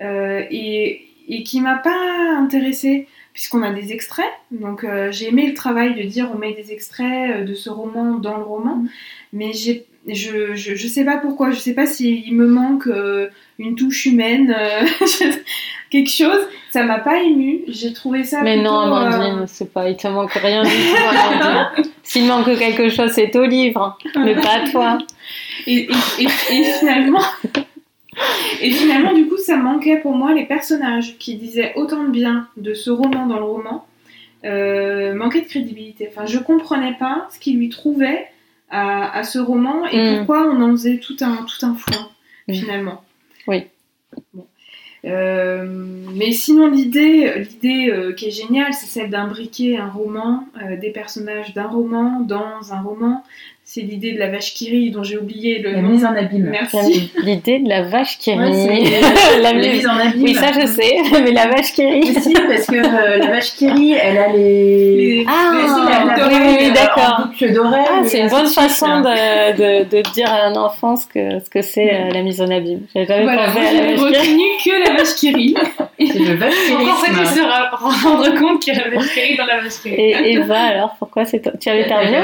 euh, 0.01 0.43
et, 0.51 1.04
et 1.27 1.43
qui 1.43 1.61
m'a 1.61 1.75
pas 1.75 1.97
intéressée 2.37 3.07
puisqu'on 3.33 3.63
a 3.63 3.71
des 3.71 3.91
extraits. 3.91 4.31
Donc 4.51 4.83
euh, 4.83 5.11
j'ai 5.11 5.27
aimé 5.27 5.45
le 5.47 5.53
travail 5.53 5.93
de 5.95 6.03
dire 6.03 6.29
on 6.33 6.37
met 6.37 6.53
des 6.53 6.71
extraits 6.71 7.41
euh, 7.41 7.43
de 7.43 7.53
ce 7.53 7.69
roman 7.69 8.15
dans 8.15 8.37
le 8.37 8.43
roman, 8.43 8.75
Mm. 8.77 8.87
mais 9.33 9.53
j'ai 9.53 9.85
je, 10.07 10.53
je, 10.55 10.75
je 10.75 10.87
sais 10.87 11.03
pas 11.03 11.17
pourquoi, 11.17 11.49
je 11.49 11.57
sais 11.57 11.73
pas 11.73 11.87
s'il 11.87 12.31
me 12.35 12.45
manque 12.45 12.85
euh, 12.87 13.27
une 13.57 13.75
touche 13.75 14.05
humaine, 14.05 14.55
euh, 14.55 14.85
quelque 15.89 16.11
chose. 16.11 16.47
Ça 16.69 16.83
m'a 16.83 16.99
pas 16.99 17.23
ému. 17.23 17.61
J'ai 17.67 17.91
trouvé 17.93 18.23
ça. 18.23 18.41
Mais 18.43 18.55
plutôt, 18.57 18.69
non, 18.71 18.79
Amandine, 18.81 19.39
euh, 19.39 19.45
c'est 19.47 19.71
pas, 19.73 19.89
il 19.89 19.97
te 19.97 20.07
manque 20.07 20.33
rien 20.33 20.61
du 20.63 20.69
tout. 20.69 21.89
S'il 22.03 22.27
manque 22.27 22.55
quelque 22.57 22.89
chose, 22.89 23.11
c'est 23.13 23.35
au 23.35 23.45
livre, 23.45 23.97
mais 24.15 24.35
pas 24.35 24.61
à 24.63 24.69
toi. 24.69 24.97
et, 25.65 25.87
et, 25.89 25.89
et, 26.19 26.23
et 26.55 26.63
finalement. 26.79 27.21
Et 28.61 28.71
finalement, 28.71 29.13
du 29.13 29.27
coup, 29.27 29.37
ça 29.37 29.57
manquait 29.57 29.97
pour 29.97 30.13
moi 30.15 30.33
les 30.33 30.45
personnages 30.45 31.17
qui 31.17 31.35
disaient 31.35 31.73
autant 31.75 32.03
de 32.03 32.09
bien 32.11 32.47
de 32.57 32.73
ce 32.73 32.89
roman 32.89 33.25
dans 33.27 33.37
le 33.37 33.43
roman, 33.45 33.85
euh, 34.45 35.13
manquaient 35.15 35.41
de 35.41 35.47
crédibilité. 35.47 36.07
Enfin, 36.09 36.25
je 36.25 36.39
comprenais 36.39 36.95
pas 36.99 37.27
ce 37.33 37.39
qu'ils 37.39 37.57
lui 37.57 37.69
trouvaient 37.69 38.27
à, 38.69 39.17
à 39.17 39.23
ce 39.23 39.39
roman 39.39 39.85
et 39.87 39.97
Mm. 39.97 40.17
pourquoi 40.17 40.47
on 40.49 40.61
en 40.61 40.71
faisait 40.71 40.97
tout 40.97 41.17
un, 41.21 41.43
tout 41.45 41.65
un 41.65 41.75
foin, 41.75 42.09
Mm. 42.47 42.53
finalement. 42.53 43.03
Oui. 43.47 43.63
Bon. 44.33 44.45
Euh, 45.05 45.65
mais 46.15 46.31
sinon, 46.31 46.67
l'idée, 46.67 47.33
l'idée 47.47 47.89
euh, 47.91 48.13
qui 48.13 48.27
est 48.27 48.31
géniale, 48.31 48.73
c'est 48.73 48.87
celle 48.87 49.09
d'imbriquer 49.11 49.77
un 49.77 49.87
roman, 49.89 50.47
euh, 50.63 50.77
des 50.77 50.89
personnages 50.89 51.53
d'un 51.53 51.67
roman 51.67 52.21
dans 52.21 52.73
un 52.73 52.81
roman. 52.81 53.23
C'est 53.75 53.81
l'idée 53.81 54.13
de 54.13 54.19
la 54.19 54.29
vache 54.29 54.53
qui 54.53 54.69
rit, 54.69 54.89
dont 54.89 55.03
j'ai 55.03 55.17
oublié 55.17 55.59
le 55.59 55.73
La 55.73 55.81
nom. 55.81 55.89
mise 55.89 56.05
en 56.05 56.15
abîme. 56.15 56.47
Merci. 56.49 57.11
L'idée 57.21 57.59
de 57.59 57.67
la 57.67 57.81
vache 57.81 58.17
qui 58.19 58.31
rit. 58.31 58.39
La 59.41 59.51
la 59.51 59.53
mise- 59.53 59.67
mise 59.67 59.85
en 59.87 59.97
abîme. 59.97 60.23
Oui, 60.23 60.33
ça 60.33 60.53
je 60.53 60.65
sais, 60.65 60.95
mais 61.21 61.33
la 61.33 61.47
vache 61.47 61.73
qui 61.73 61.85
rit. 61.85 62.05
si, 62.21 62.31
parce 62.33 62.67
que 62.67 62.75
euh, 62.77 63.17
la 63.17 63.27
vache 63.31 63.53
qui 63.55 63.69
rit, 63.69 63.91
elle 64.01 64.17
a 64.17 64.27
les. 64.31 64.95
Les- 64.95 65.25
Ah, 65.27 65.51
les- 65.53 65.67
la, 65.91 66.15
la 66.15 66.27
oui, 66.29 66.33
oui, 66.39 66.55
oui, 66.57 66.67
euh, 66.69 66.73
d'accord. 66.73 67.17
Ah, 67.19 68.01
et 68.01 68.07
c'est 68.07 68.19
une 68.19 68.29
bonne 68.29 68.47
façon 68.47 69.01
de, 69.01 69.51
de, 69.57 69.89
de 69.89 70.01
dire 70.13 70.31
à 70.31 70.45
un 70.45 70.55
enfant 70.55 70.95
ce 70.95 71.05
que, 71.07 71.39
ce 71.43 71.49
que 71.49 71.61
c'est 71.61 71.93
euh, 71.93 72.11
la 72.13 72.21
mise 72.21 72.39
en 72.41 72.49
abîme. 72.49 72.83
J'avais 72.93 73.07
jamais 73.07 73.23
Voilà, 73.23 73.47
pensé 73.47 73.59
à 73.59 73.73
la 73.73 73.81
vache 73.81 73.97
qui 73.99 74.05
rit. 74.05 74.05
retenu 74.05 74.43
que 74.63 74.87
la 74.89 74.95
vache 74.95 75.15
qui 75.15 75.33
rit. 75.33 75.55
C'est 75.97 76.19
le 76.19 76.35
vache 76.35 76.53
qui 76.67 76.73
En 76.73 76.95
fait, 76.95 77.11
il 77.11 77.19
rit. 77.19 77.25
se 77.25 78.03
rendre 78.05 78.39
compte 78.39 78.61
qu'il 78.61 78.73
y 78.73 78.77
avait 78.79 78.95
une 78.95 79.37
dans 79.37 79.45
la 79.45 79.61
vache 79.61 79.81
qui 79.81 79.89
rit. 79.89 79.95
Et 79.95 80.33
Eva, 80.33 80.59
alors, 80.59 80.95
pourquoi 80.99 81.23
c'est 81.25 81.41
toi 81.41 81.53
Tu 81.59 81.69
avais 81.69 81.87
terminé 81.87 82.17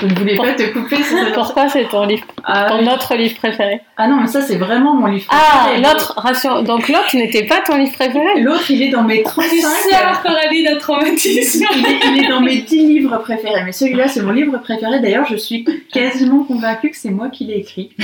Je 0.00 0.06
ne 0.06 0.14
voulais 0.14 0.36
pas 0.36 0.52
te 0.52 0.62
couper. 0.72 0.96
Pourquoi 1.34 1.68
c'est 1.68 1.88
ton 1.88 2.04
livre 2.06 2.26
ah, 2.44 2.66
Ton 2.68 2.86
autre 2.86 3.14
livre 3.14 3.36
préféré? 3.36 3.80
Ah 3.96 4.08
non, 4.08 4.16
mais 4.20 4.26
ça 4.26 4.42
c'est 4.42 4.56
vraiment 4.56 4.94
mon 4.94 5.06
livre 5.06 5.26
ah, 5.30 5.64
préféré. 5.64 5.82
Ah, 5.84 5.92
l'autre, 5.92 6.14
rassure. 6.16 6.62
Donc 6.62 6.88
l'autre 6.88 7.14
n'était 7.14 7.44
pas 7.44 7.60
ton 7.66 7.76
livre 7.78 7.92
préféré? 7.92 8.40
L'autre, 8.40 8.70
il 8.70 8.82
est 8.82 8.90
dans 8.90 9.02
mes 9.02 9.22
35. 9.22 9.48
Tu 9.48 9.60
sais, 9.60 10.62
d'un 10.62 10.76
traumatisme. 10.76 11.64
il, 11.76 11.86
est, 11.86 11.98
il 12.06 12.24
est 12.24 12.28
dans 12.28 12.40
mes 12.40 12.58
10 12.58 12.86
livres 12.86 13.16
préférés. 13.18 13.62
Mais 13.64 13.72
celui-là, 13.72 14.08
c'est 14.08 14.22
mon 14.22 14.32
livre 14.32 14.58
préféré. 14.58 15.00
D'ailleurs, 15.00 15.26
je 15.30 15.36
suis 15.36 15.64
quasiment 15.92 16.44
convaincue 16.44 16.90
que 16.90 16.96
c'est 16.96 17.10
moi 17.10 17.28
qui 17.28 17.44
l'ai 17.44 17.58
écrit. 17.58 17.90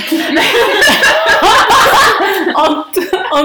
en, 2.55 2.83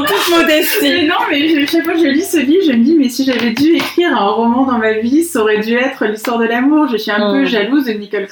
toute 0.04 0.30
modestie. 0.30 1.06
non, 1.06 1.16
mais 1.30 1.66
chaque 1.66 1.84
fois 1.84 1.94
que 1.94 2.00
je 2.00 2.06
lis 2.06 2.24
ce 2.24 2.38
livre, 2.38 2.64
je 2.66 2.72
me 2.72 2.84
dis, 2.84 2.96
mais 2.98 3.08
si 3.08 3.24
j'avais 3.24 3.50
dû 3.50 3.74
écrire 3.76 4.16
un 4.16 4.26
roman 4.26 4.64
dans 4.64 4.78
ma 4.78 4.92
vie, 4.92 5.24
ça 5.24 5.40
aurait 5.40 5.58
dû 5.58 5.74
être 5.74 6.06
l'histoire 6.06 6.38
de 6.38 6.46
l'amour. 6.46 6.88
Je 6.88 6.96
suis 6.96 7.10
un 7.10 7.32
peu 7.32 7.44
jalouse 7.44 7.84
de 7.86 7.92
Nicole 7.92 8.26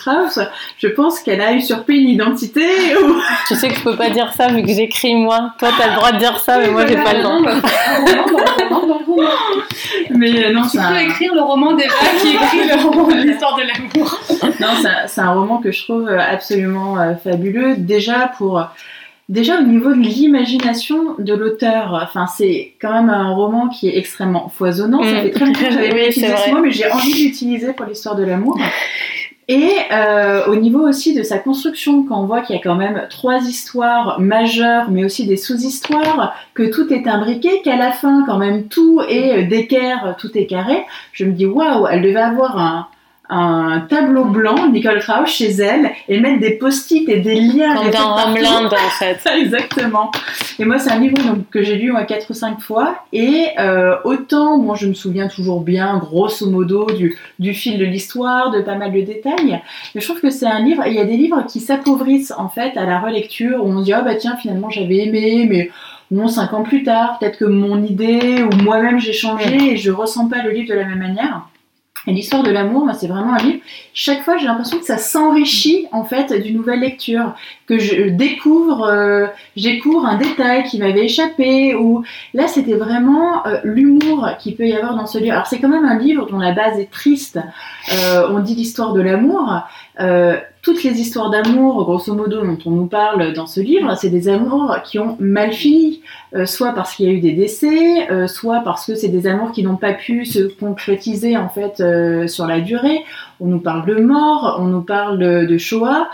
Je 0.78 0.88
pense 0.88 1.20
qu'elle 1.20 1.40
a 1.40 1.52
usurpé 1.52 1.94
une 1.94 2.08
identité. 2.08 2.64
Tu 3.48 3.54
sais 3.54 3.68
que 3.68 3.74
je 3.74 3.82
peux 3.82 3.96
pas 3.96 4.10
dire 4.10 4.32
ça 4.34 4.48
vu 4.48 4.62
que 4.62 4.68
j'écris 4.68 5.14
moi. 5.14 5.52
Toi, 5.58 5.70
tu 5.76 5.82
as 5.82 5.88
le 5.88 5.94
droit 5.94 6.12
de 6.12 6.18
dire 6.18 6.38
ça, 6.38 6.58
mais 6.58 6.68
moi, 6.68 6.86
j'ai 6.86 6.96
pas 6.96 7.14
le 7.14 7.22
droit. 7.22 7.40
mais 10.10 10.46
euh, 10.46 10.52
non, 10.52 10.62
tu 10.68 10.78
peux 10.78 11.00
écrire 11.00 11.34
le 11.34 11.42
roman 11.42 11.74
d'Eva 11.74 11.94
qui 12.20 12.34
écrit 12.34 12.68
le 12.68 12.82
roman 12.82 13.08
de 13.08 13.14
l'histoire 13.14 13.56
de 13.56 13.62
l'amour. 13.62 14.20
non, 14.60 14.68
c'est 15.06 15.20
un 15.20 15.32
roman 15.32 15.58
que 15.58 15.72
je 15.72 15.84
trouve 15.84 16.08
absolument 16.08 16.98
euh, 16.98 17.14
fabuleux. 17.14 17.76
Déjà 17.76 18.30
pour 18.36 18.62
Déjà 19.28 19.58
au 19.58 19.62
niveau 19.62 19.92
de 19.92 20.00
l'imagination 20.00 21.16
de 21.18 21.34
l'auteur, 21.34 22.00
enfin 22.00 22.28
c'est 22.28 22.74
quand 22.80 22.92
même 22.92 23.10
un 23.10 23.34
roman 23.34 23.68
qui 23.68 23.88
est 23.88 23.98
extrêmement 23.98 24.48
foisonnant. 24.48 25.02
Ça 25.02 25.10
mm. 25.10 25.22
fait 25.22 25.30
très 25.30 25.46
longtemps 25.46 25.64
que 25.64 25.72
j'avais 25.72 25.92
oui, 25.92 26.06
utilisé 26.10 26.36
ce 26.36 26.50
mot, 26.52 26.60
mais 26.60 26.70
j'ai 26.70 26.88
envie 26.88 27.12
de 27.12 27.28
l'utiliser 27.28 27.72
pour 27.72 27.86
l'histoire 27.86 28.14
de 28.14 28.22
l'amour. 28.22 28.56
Et 29.48 29.70
euh, 29.92 30.46
au 30.46 30.56
niveau 30.56 30.88
aussi 30.88 31.14
de 31.14 31.22
sa 31.22 31.38
construction, 31.38 32.02
quand 32.02 32.20
on 32.20 32.26
voit 32.26 32.40
qu'il 32.40 32.56
y 32.56 32.58
a 32.58 32.62
quand 32.62 32.74
même 32.74 33.06
trois 33.10 33.42
histoires 33.42 34.18
majeures, 34.18 34.90
mais 34.90 35.04
aussi 35.04 35.24
des 35.24 35.36
sous-histoires, 35.36 36.34
que 36.54 36.64
tout 36.64 36.92
est 36.92 37.06
imbriqué, 37.06 37.62
qu'à 37.62 37.76
la 37.76 37.92
fin 37.92 38.24
quand 38.26 38.38
même 38.38 38.66
tout 38.66 39.00
est 39.08 39.44
d'équerre, 39.44 40.16
tout 40.18 40.36
est 40.36 40.46
carré, 40.46 40.84
je 41.12 41.24
me 41.24 41.32
dis 41.32 41.46
waouh, 41.46 41.86
elle 41.86 42.02
devait 42.02 42.16
avoir 42.16 42.58
un, 42.58 42.88
un 43.28 43.80
tableau 43.88 44.24
blanc, 44.24 44.68
Nicole 44.70 45.00
Krauss, 45.00 45.28
chez 45.28 45.50
elle, 45.50 45.90
et 46.08 46.20
mettre 46.20 46.40
des 46.40 46.52
post-it 46.52 47.08
et 47.08 47.20
des 47.20 47.40
liens. 47.40 47.74
Comme 47.74 47.90
dans 47.90 48.16
Homeland, 48.16 48.66
en 48.66 48.90
fait. 48.98 49.18
Exactement. 49.36 50.10
Et 50.58 50.64
moi, 50.64 50.78
c'est 50.78 50.90
un 50.90 51.00
livre 51.00 51.16
donc, 51.22 51.50
que 51.50 51.62
j'ai 51.62 51.76
lu 51.76 51.92
moi, 51.92 52.04
4 52.04 52.30
ou 52.30 52.34
5 52.34 52.60
fois, 52.60 53.04
et 53.12 53.48
euh, 53.58 53.96
autant, 54.04 54.58
moi, 54.58 54.76
je 54.78 54.86
me 54.86 54.94
souviens 54.94 55.28
toujours 55.28 55.60
bien, 55.60 55.98
grosso 55.98 56.48
modo, 56.48 56.86
du, 56.86 57.18
du 57.38 57.52
fil 57.52 57.78
de 57.78 57.84
l'histoire, 57.84 58.50
de 58.50 58.60
pas 58.60 58.76
mal 58.76 58.92
de 58.92 59.00
détails, 59.00 59.60
mais 59.94 60.00
je 60.00 60.06
trouve 60.06 60.20
que 60.20 60.30
c'est 60.30 60.46
un 60.46 60.60
livre, 60.60 60.84
il 60.86 60.94
y 60.94 61.00
a 61.00 61.04
des 61.04 61.16
livres 61.16 61.44
qui 61.46 61.60
s'appauvrissent, 61.60 62.32
en 62.36 62.48
fait, 62.48 62.76
à 62.76 62.86
la 62.86 63.00
relecture, 63.00 63.64
où 63.64 63.68
on 63.68 63.80
se 63.80 63.84
dit, 63.84 63.92
ah 63.92 64.02
bah 64.02 64.14
tiens, 64.14 64.36
finalement, 64.36 64.70
j'avais 64.70 64.98
aimé, 64.98 65.46
mais 65.48 65.70
bon, 66.10 66.28
cinq 66.28 66.52
ans 66.52 66.62
plus 66.62 66.84
tard, 66.84 67.18
peut-être 67.18 67.38
que 67.38 67.44
mon 67.44 67.82
idée 67.82 68.44
ou 68.44 68.62
moi-même 68.62 69.00
j'ai 69.00 69.12
changé 69.12 69.72
et 69.72 69.76
je 69.76 69.90
ressens 69.90 70.28
pas 70.28 70.42
le 70.42 70.50
livre 70.50 70.68
de 70.68 70.74
la 70.74 70.84
même 70.84 70.98
manière. 70.98 71.48
Et 72.06 72.12
l'histoire 72.12 72.42
de 72.44 72.50
l'amour, 72.50 72.88
c'est 72.94 73.08
vraiment 73.08 73.34
un 73.34 73.38
livre. 73.38 73.58
Chaque 73.92 74.22
fois, 74.22 74.36
j'ai 74.36 74.46
l'impression 74.46 74.78
que 74.78 74.84
ça 74.84 74.98
s'enrichit 74.98 75.86
en 75.90 76.04
fait 76.04 76.32
d'une 76.40 76.56
nouvelle 76.56 76.80
lecture, 76.80 77.34
que 77.66 77.78
je 77.78 78.10
découvre, 78.10 78.84
euh, 78.84 79.26
un 79.56 80.16
détail 80.16 80.64
qui 80.64 80.78
m'avait 80.78 81.06
échappé. 81.06 81.74
Ou 81.74 82.04
là, 82.32 82.46
c'était 82.46 82.74
vraiment 82.74 83.44
euh, 83.46 83.58
l'humour 83.64 84.28
qu'il 84.38 84.54
peut 84.54 84.66
y 84.66 84.74
avoir 84.74 84.94
dans 84.94 85.06
ce 85.06 85.18
livre. 85.18 85.32
Alors 85.32 85.46
c'est 85.46 85.58
quand 85.58 85.68
même 85.68 85.84
un 85.84 85.98
livre 85.98 86.26
dont 86.30 86.38
la 86.38 86.52
base 86.52 86.78
est 86.78 86.90
triste. 86.90 87.40
Euh, 87.92 88.28
on 88.30 88.38
dit 88.38 88.54
l'histoire 88.54 88.92
de 88.92 89.00
l'amour. 89.00 89.62
Euh, 89.98 90.36
toutes 90.62 90.82
les 90.82 91.00
histoires 91.00 91.30
d'amour, 91.30 91.84
grosso 91.84 92.12
modo, 92.12 92.44
dont 92.44 92.58
on 92.66 92.70
nous 92.70 92.86
parle 92.86 93.32
dans 93.32 93.46
ce 93.46 93.60
livre, 93.60 93.96
c'est 93.96 94.10
des 94.10 94.28
amours 94.28 94.76
qui 94.84 94.98
ont 94.98 95.16
mal 95.20 95.52
fini, 95.52 96.02
euh, 96.34 96.44
soit 96.44 96.72
parce 96.72 96.94
qu'il 96.94 97.06
y 97.06 97.08
a 97.08 97.12
eu 97.12 97.20
des 97.20 97.32
décès, 97.32 98.10
euh, 98.10 98.26
soit 98.26 98.60
parce 98.60 98.86
que 98.86 98.94
c'est 98.94 99.08
des 99.08 99.26
amours 99.26 99.52
qui 99.52 99.62
n'ont 99.62 99.76
pas 99.76 99.94
pu 99.94 100.26
se 100.26 100.40
concrétiser 100.40 101.36
en 101.36 101.48
fait 101.48 101.82
sur 102.28 102.46
la 102.46 102.60
durée. 102.60 103.04
On 103.40 103.46
nous 103.46 103.60
parle 103.60 103.86
de 103.86 103.94
mort, 103.94 104.58
on 104.60 104.64
nous 104.64 104.82
parle 104.82 105.46
de 105.46 105.58
Shoah. 105.58 106.08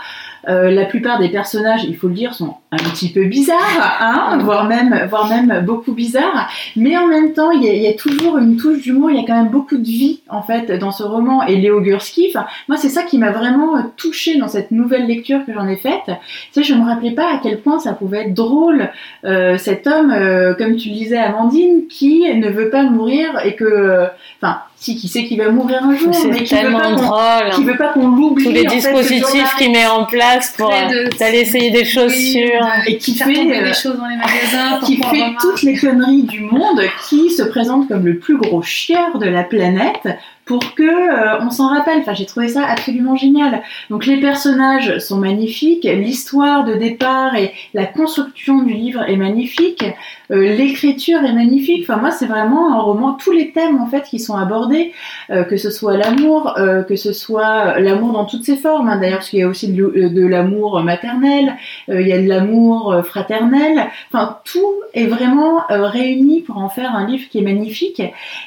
Euh, 0.47 0.71
la 0.71 0.85
plupart 0.85 1.19
des 1.19 1.29
personnages, 1.29 1.85
il 1.85 1.95
faut 1.95 2.07
le 2.07 2.13
dire, 2.13 2.33
sont 2.33 2.55
un 2.71 2.77
petit 2.77 3.11
peu 3.11 3.25
bizarres, 3.25 3.97
hein, 4.01 4.37
voire 4.41 4.65
même, 4.65 5.07
voire 5.09 5.27
même 5.29 5.63
beaucoup 5.65 5.93
bizarres. 5.93 6.49
Mais 6.75 6.97
en 6.97 7.07
même 7.07 7.33
temps, 7.33 7.51
il 7.51 7.63
y, 7.63 7.87
a, 7.87 7.93
toujours 7.93 8.37
une 8.37 8.57
touche 8.57 8.81
d'humour. 8.81 9.11
Il 9.11 9.17
y 9.17 9.19
a 9.19 9.25
quand 9.25 9.41
même 9.41 9.51
beaucoup 9.51 9.77
de 9.77 9.83
vie 9.83 10.21
en 10.29 10.41
fait 10.41 10.71
dans 10.71 10.91
ce 10.91 11.03
roman. 11.03 11.45
Et 11.45 11.55
Léo 11.55 11.81
Gursky, 11.81 12.33
moi, 12.67 12.77
c'est 12.77 12.89
ça 12.89 13.03
qui 13.03 13.17
m'a 13.17 13.31
vraiment 13.31 13.91
touchée 13.95 14.37
dans 14.37 14.47
cette 14.47 14.71
nouvelle 14.71 15.07
lecture 15.07 15.45
que 15.45 15.53
j'en 15.53 15.67
ai 15.67 15.77
faite. 15.77 16.11
Sais, 16.51 16.63
je 16.63 16.73
me 16.73 16.85
rappelais 16.85 17.11
pas 17.11 17.33
à 17.33 17.39
quel 17.41 17.61
point 17.61 17.79
ça 17.79 17.93
pouvait 17.93 18.23
être 18.23 18.33
drôle 18.33 18.89
euh, 19.25 19.57
cet 19.57 19.87
homme, 19.87 20.11
euh, 20.11 20.53
comme 20.55 20.75
tu 20.75 20.89
le 20.89 20.95
disais, 20.95 21.17
Amandine, 21.17 21.87
qui 21.87 22.23
ne 22.33 22.49
veut 22.49 22.69
pas 22.69 22.83
mourir 22.83 23.39
et 23.45 23.55
que, 23.55 24.07
enfin 24.41 24.59
qui 24.83 25.07
sait 25.07 25.25
qu'il 25.25 25.37
va 25.37 25.49
mourir 25.49 25.83
un 25.83 25.95
jour, 25.95 26.11
mais 26.29 26.43
qui 26.43 26.55
veut, 26.55 26.71
pas 26.71 26.91
drôle. 26.91 27.49
qui 27.55 27.63
veut 27.63 27.77
pas 27.77 27.93
qu'on 27.93 28.09
l'oublie. 28.09 28.43
Tous 28.43 28.51
les 28.51 28.65
dispositifs 28.65 29.55
qu'il 29.57 29.71
met 29.71 29.87
en 29.87 30.05
place 30.05 30.53
pour 30.57 30.71
aller 30.71 31.39
essayer 31.39 31.71
des 31.71 31.85
chaussures. 31.85 32.67
et 32.87 32.97
qui 32.97 33.15
fait, 33.15 33.45
des 33.45 33.51
euh, 33.51 33.73
choses 33.73 33.97
dans 33.97 34.07
les 34.07 34.17
magasins. 34.17 34.79
qui 34.85 34.97
fait 34.97 35.23
toutes 35.39 35.63
les 35.63 35.75
conneries 35.77 36.23
du 36.23 36.41
monde, 36.41 36.81
qui 37.07 37.29
se 37.29 37.43
présente 37.43 37.87
comme 37.87 38.05
le 38.05 38.17
plus 38.17 38.37
gros 38.37 38.61
chieur 38.61 39.17
de 39.19 39.27
la 39.27 39.43
planète 39.43 40.07
pour 40.45 40.75
que 40.75 40.83
euh, 40.83 41.39
on 41.41 41.49
s'en 41.49 41.69
rappelle. 41.69 41.99
Enfin, 41.99 42.13
j'ai 42.13 42.25
trouvé 42.25 42.49
ça 42.49 42.65
absolument 42.65 43.15
génial. 43.15 43.63
Donc 43.89 44.05
les 44.05 44.19
personnages 44.19 44.99
sont 44.99 45.17
magnifiques, 45.17 45.85
l'histoire 45.85 46.65
de 46.65 46.73
départ 46.73 47.35
et 47.35 47.53
la 47.73 47.85
construction 47.85 48.61
du 48.61 48.73
livre 48.73 49.03
est 49.07 49.15
magnifique, 49.15 49.85
euh, 50.31 50.55
l'écriture 50.55 51.23
est 51.23 51.33
magnifique. 51.33 51.83
Enfin 51.83 51.99
moi, 51.99 52.11
c'est 52.11 52.25
vraiment 52.25 52.73
un 52.73 52.81
roman. 52.81 53.13
Tous 53.13 53.31
les 53.31 53.51
thèmes 53.51 53.79
en 53.79 53.87
fait 53.87 54.03
qui 54.03 54.19
sont 54.19 54.35
abordés, 54.35 54.91
euh, 55.29 55.43
que 55.43 55.57
ce 55.57 55.71
soit 55.71 55.97
l'amour, 55.97 56.55
que 56.87 56.95
ce 56.95 57.13
soit 57.13 57.79
l'amour 57.79 58.13
dans 58.13 58.25
toutes 58.25 58.43
ses 58.43 58.57
formes. 58.57 58.89
Hein. 58.89 58.99
D'ailleurs, 58.99 59.19
parce 59.19 59.29
qu'il 59.29 59.39
y 59.39 59.43
a 59.43 59.47
aussi 59.47 59.71
de, 59.71 60.09
de 60.09 60.25
l'amour 60.25 60.81
maternel, 60.81 61.55
il 61.87 62.07
y 62.07 62.13
a 62.13 62.21
de 62.21 62.27
l'amour 62.27 63.01
fraternel. 63.05 63.87
Enfin, 64.11 64.37
tout 64.43 64.73
est 64.93 65.05
vraiment 65.05 65.61
réuni 65.69 66.41
pour 66.41 66.57
en 66.57 66.69
faire 66.69 66.95
un 66.95 67.07
livre 67.07 67.29
qui 67.29 67.39
est 67.39 67.43
magnifique. 67.43 68.01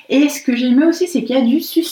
Et 0.09 0.29
ce 0.29 0.43
que 0.43 0.55
j'aimais 0.57 0.87
aussi, 0.87 1.09
c'est 1.09 1.23
qu'il 1.23 1.37
y 1.37 1.39
a 1.39 1.43
du 1.43 1.61
suspense. 1.61 1.87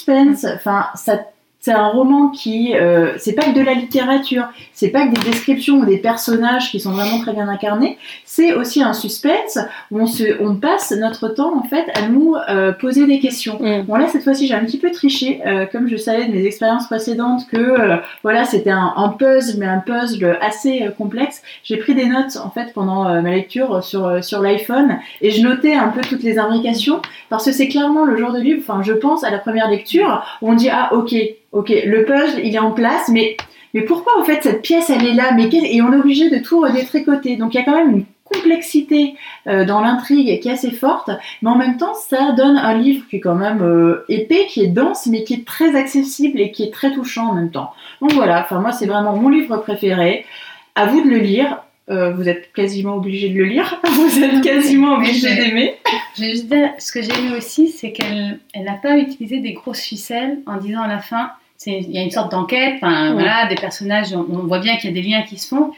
Enfin, 0.54 0.88
ça 0.94 1.18
c'est 1.64 1.72
un 1.72 1.88
roman 1.88 2.28
qui, 2.28 2.74
euh, 2.76 3.14
c'est 3.16 3.32
pas 3.32 3.44
que 3.44 3.54
de 3.54 3.62
la 3.62 3.72
littérature, 3.72 4.44
c'est 4.74 4.90
pas 4.90 5.06
que 5.06 5.14
des 5.14 5.30
descriptions 5.30 5.76
ou 5.78 5.86
des 5.86 5.96
personnages 5.96 6.70
qui 6.70 6.78
sont 6.78 6.92
vraiment 6.92 7.18
très 7.20 7.32
bien 7.32 7.48
incarnés, 7.48 7.96
c'est 8.26 8.52
aussi 8.52 8.82
un 8.82 8.92
suspense 8.92 9.58
où 9.90 10.00
on 10.00 10.06
se, 10.06 10.42
on 10.42 10.56
passe 10.56 10.92
notre 10.92 11.28
temps 11.28 11.56
en 11.56 11.62
fait 11.62 11.86
à 11.94 12.06
nous 12.06 12.34
euh, 12.50 12.72
poser 12.72 13.06
des 13.06 13.18
questions. 13.18 13.58
Mm. 13.60 13.84
Bon 13.84 13.94
là 13.94 14.08
cette 14.08 14.24
fois-ci 14.24 14.46
j'ai 14.46 14.52
un 14.52 14.64
petit 14.66 14.76
peu 14.76 14.90
triché, 14.90 15.40
euh, 15.46 15.64
comme 15.64 15.88
je 15.88 15.96
savais 15.96 16.26
de 16.26 16.32
mes 16.32 16.44
expériences 16.44 16.86
précédentes 16.86 17.46
que 17.50 17.56
euh, 17.56 17.96
voilà 18.22 18.44
c'était 18.44 18.68
un, 18.68 18.92
un, 18.96 19.08
puzzle 19.08 19.58
mais 19.58 19.64
un 19.64 19.78
puzzle 19.78 20.36
assez 20.42 20.82
euh, 20.82 20.90
complexe. 20.90 21.40
J'ai 21.62 21.78
pris 21.78 21.94
des 21.94 22.04
notes 22.04 22.36
en 22.44 22.50
fait 22.50 22.74
pendant 22.74 23.04
ma 23.22 23.30
lecture 23.30 23.82
sur 23.82 24.22
sur 24.22 24.42
l'iPhone 24.42 24.98
et 25.22 25.30
je 25.30 25.40
notais 25.40 25.72
un 25.72 25.88
peu 25.88 26.02
toutes 26.02 26.24
les 26.24 26.38
imbrications 26.38 27.00
parce 27.30 27.46
que 27.46 27.52
c'est 27.52 27.68
clairement 27.68 28.04
le 28.04 28.18
genre 28.18 28.34
de 28.34 28.40
livre. 28.40 28.60
Enfin 28.60 28.82
je 28.82 28.92
pense 28.92 29.24
à 29.24 29.30
la 29.30 29.38
première 29.38 29.70
lecture 29.70 30.22
où 30.42 30.50
on 30.50 30.54
dit 30.54 30.68
ah 30.68 30.90
ok 30.92 31.14
ok, 31.54 31.72
le 31.86 32.04
puzzle, 32.04 32.44
il 32.44 32.54
est 32.54 32.58
en 32.58 32.72
place, 32.72 33.08
mais, 33.08 33.36
mais 33.72 33.82
pourquoi 33.82 34.20
en 34.20 34.24
fait 34.24 34.42
cette 34.42 34.60
pièce, 34.60 34.90
elle 34.90 35.06
est 35.06 35.14
là? 35.14 35.32
Mais 35.34 35.48
Et 35.48 35.80
on 35.80 35.92
est 35.92 35.96
obligé 35.96 36.28
de 36.28 36.38
tout 36.38 36.60
redétricoter. 36.60 37.36
Donc 37.36 37.54
il 37.54 37.58
y 37.58 37.60
a 37.60 37.64
quand 37.64 37.76
même 37.76 37.96
une 37.96 38.04
complexité 38.24 39.14
euh, 39.46 39.64
dans 39.64 39.80
l'intrigue 39.80 40.40
qui 40.40 40.48
est 40.48 40.52
assez 40.52 40.72
forte, 40.72 41.10
mais 41.42 41.50
en 41.50 41.56
même 41.56 41.76
temps, 41.76 41.94
ça 41.94 42.32
donne 42.32 42.56
un 42.56 42.74
livre 42.74 43.06
qui 43.08 43.16
est 43.16 43.20
quand 43.20 43.36
même 43.36 43.62
euh, 43.62 44.04
épais, 44.08 44.46
qui 44.48 44.62
est 44.62 44.68
dense, 44.68 45.06
mais 45.06 45.24
qui 45.24 45.34
est 45.34 45.46
très 45.46 45.76
accessible 45.76 46.40
et 46.40 46.50
qui 46.50 46.64
est 46.64 46.72
très 46.72 46.92
touchant 46.92 47.30
en 47.30 47.34
même 47.34 47.50
temps. 47.50 47.72
Donc 48.00 48.12
voilà, 48.14 48.40
enfin 48.42 48.60
moi 48.60 48.72
c'est 48.72 48.86
vraiment 48.86 49.16
mon 49.16 49.28
livre 49.28 49.56
préféré. 49.58 50.26
À 50.74 50.86
vous 50.86 51.02
de 51.02 51.08
le 51.08 51.18
lire. 51.18 51.60
Euh, 51.90 52.12
vous 52.12 52.30
êtes 52.30 52.50
quasiment 52.54 52.94
obligé 52.94 53.28
de 53.28 53.36
le 53.36 53.44
lire. 53.44 53.78
Vous 53.84 54.22
êtes 54.22 54.40
quasiment 54.42 54.94
obligé 54.94 55.34
d'aimer. 55.34 55.74
ce 56.16 56.92
que 56.92 57.02
j'ai 57.02 57.12
aimé 57.12 57.36
aussi, 57.36 57.68
c'est 57.68 57.92
qu'elle 57.92 58.40
n'a 58.56 58.72
pas 58.82 58.96
utilisé 58.96 59.40
des 59.40 59.52
grosses 59.52 59.82
ficelles 59.82 60.38
en 60.46 60.56
disant 60.56 60.80
à 60.80 60.88
la 60.88 61.00
fin 61.00 61.32
il 61.66 61.90
y 61.90 61.98
a 61.98 62.02
une 62.02 62.10
sorte 62.10 62.30
d'enquête, 62.30 62.76
voilà, 62.80 63.46
des 63.48 63.54
personnages, 63.54 64.14
on, 64.14 64.46
voit 64.46 64.58
bien 64.58 64.76
qu'il 64.76 64.90
y 64.90 64.98
a 64.98 65.02
des 65.02 65.06
liens 65.06 65.22
qui 65.22 65.38
se 65.38 65.48
font. 65.48 65.72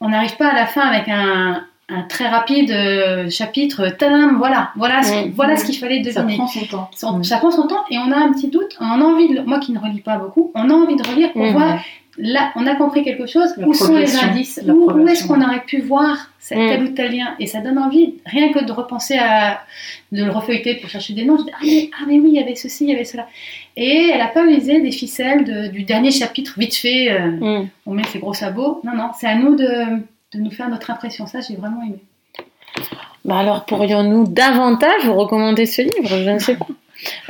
On 0.00 0.08
n'arrive 0.08 0.36
pas 0.36 0.48
à 0.48 0.54
la 0.54 0.66
fin 0.66 0.82
avec 0.82 1.08
un, 1.08 1.64
très 2.08 2.26
rapide 2.28 2.70
euh, 2.70 3.28
chapitre, 3.28 3.88
tadam, 3.90 4.38
voilà, 4.38 4.70
voilà, 4.76 5.02
ce, 5.02 5.30
voilà 5.34 5.56
ce 5.56 5.66
qu'il 5.66 5.76
fallait 5.76 6.00
deviner. 6.00 6.12
Ça 6.12 6.22
prend 6.22 6.46
son 6.46 6.64
temps. 6.66 7.22
Ça 7.22 7.36
prend 7.38 7.50
son 7.50 7.66
temps 7.66 7.84
et 7.90 7.98
on 7.98 8.10
a 8.10 8.16
un 8.16 8.32
petit 8.32 8.48
doute, 8.48 8.76
on 8.80 8.84
a 8.84 9.04
envie 9.04 9.28
de, 9.28 9.40
moi 9.42 9.58
qui 9.58 9.72
ne 9.72 9.78
relis 9.78 10.00
pas 10.00 10.16
beaucoup, 10.16 10.52
on 10.54 10.70
a 10.70 10.72
envie 10.72 10.96
de 10.96 11.06
relire 11.06 11.32
pour 11.32 11.44
voir 11.46 11.78
là, 12.18 12.52
on 12.56 12.66
a 12.66 12.74
compris 12.74 13.02
quelque 13.02 13.26
chose. 13.26 13.54
La 13.56 13.66
où 13.66 13.74
sont 13.74 13.96
les 13.96 14.16
indices 14.16 14.60
Où, 14.66 14.90
où 14.90 15.08
est-ce 15.08 15.26
qu'on 15.26 15.40
aurait 15.40 15.64
pu 15.64 15.80
voir 15.80 16.30
cet 16.38 16.58
tel 16.58 16.82
ou 16.84 16.88
tel 16.88 17.16
lien? 17.16 17.34
Et 17.38 17.46
ça 17.46 17.60
donne 17.60 17.78
envie, 17.78 18.14
rien 18.26 18.52
que 18.52 18.64
de 18.64 18.72
repenser 18.72 19.16
à. 19.18 19.62
de 20.12 20.24
le 20.24 20.30
refeuilleter 20.30 20.76
pour 20.76 20.90
chercher 20.90 21.14
des 21.14 21.24
noms. 21.24 21.38
Je 21.38 21.44
dis, 21.44 21.50
ah, 21.52 21.60
mais, 21.64 21.90
ah, 21.98 22.04
mais 22.06 22.20
oui, 22.20 22.30
il 22.32 22.34
y 22.34 22.42
avait 22.42 22.54
ceci, 22.54 22.84
il 22.84 22.90
y 22.90 22.94
avait 22.94 23.04
cela. 23.04 23.26
Et 23.76 24.10
elle 24.12 24.18
n'a 24.18 24.26
pas 24.28 24.44
usé 24.44 24.80
des 24.80 24.92
ficelles 24.92 25.44
de- 25.44 25.68
du 25.68 25.84
dernier 25.84 26.10
chapitre, 26.10 26.54
vite 26.58 26.74
fait, 26.76 27.10
euh, 27.10 27.62
Mm. 27.62 27.68
on 27.86 27.92
met 27.94 28.04
ses 28.04 28.18
gros 28.18 28.34
sabots. 28.34 28.80
Non, 28.84 28.92
non, 28.94 29.10
c'est 29.18 29.26
à 29.26 29.34
nous 29.34 29.56
de, 29.56 29.64
de 30.34 30.38
nous 30.38 30.50
faire 30.50 30.68
notre 30.68 30.90
impression. 30.90 31.26
Ça, 31.26 31.40
j'ai 31.40 31.56
vraiment 31.56 31.82
aimé. 31.82 31.98
Bah 33.24 33.38
alors, 33.38 33.64
pourrions-nous 33.64 34.26
davantage 34.26 35.04
vous 35.04 35.14
recommander 35.14 35.64
ce 35.66 35.82
livre? 35.82 36.08
Je 36.18 36.30
ne 36.30 36.38
sais 36.38 36.56
pas. 36.56 36.66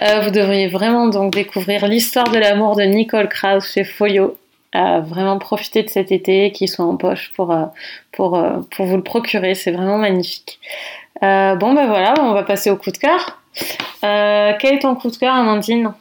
Euh, 0.03 0.21
vous 0.21 0.31
devriez 0.31 0.69
vraiment 0.69 1.09
donc 1.09 1.33
découvrir 1.33 1.87
l'histoire 1.87 2.31
de 2.31 2.39
l'amour 2.39 2.77
de 2.77 2.83
Nicole 2.83 3.29
Krauss 3.29 3.73
chez 3.73 3.85
Folio. 3.85 4.37
Euh, 4.75 5.01
vraiment 5.01 5.39
profiter 5.39 5.83
de 5.83 5.91
cet 5.91 6.11
été, 6.13 6.51
qui 6.51 6.67
soit 6.67 6.85
en 6.87 6.97
poche 6.97 7.31
pour, 7.37 7.53
euh, 7.53 7.67
pour, 8.11 8.43
pour 8.75 8.87
vous 8.87 8.97
le 8.97 9.03
procurer. 9.03 9.55
C'est 9.55 9.71
vraiment 9.71 9.99
magnifique. 9.99 10.59
Bon, 11.21 11.73
ben 11.75 11.87
voilà, 11.87 12.15
on 12.21 12.33
va 12.33 12.43
passer 12.43 12.69
au 12.71 12.77
coup 12.77 12.91
de 12.91 12.97
cœur. 12.99 13.39
Quel 14.01 14.75
est 14.75 14.79
ton 14.81 14.95
coup 14.97 15.11
de 15.11 15.17
cœur, 15.17 15.35
Amandine? 15.35 15.93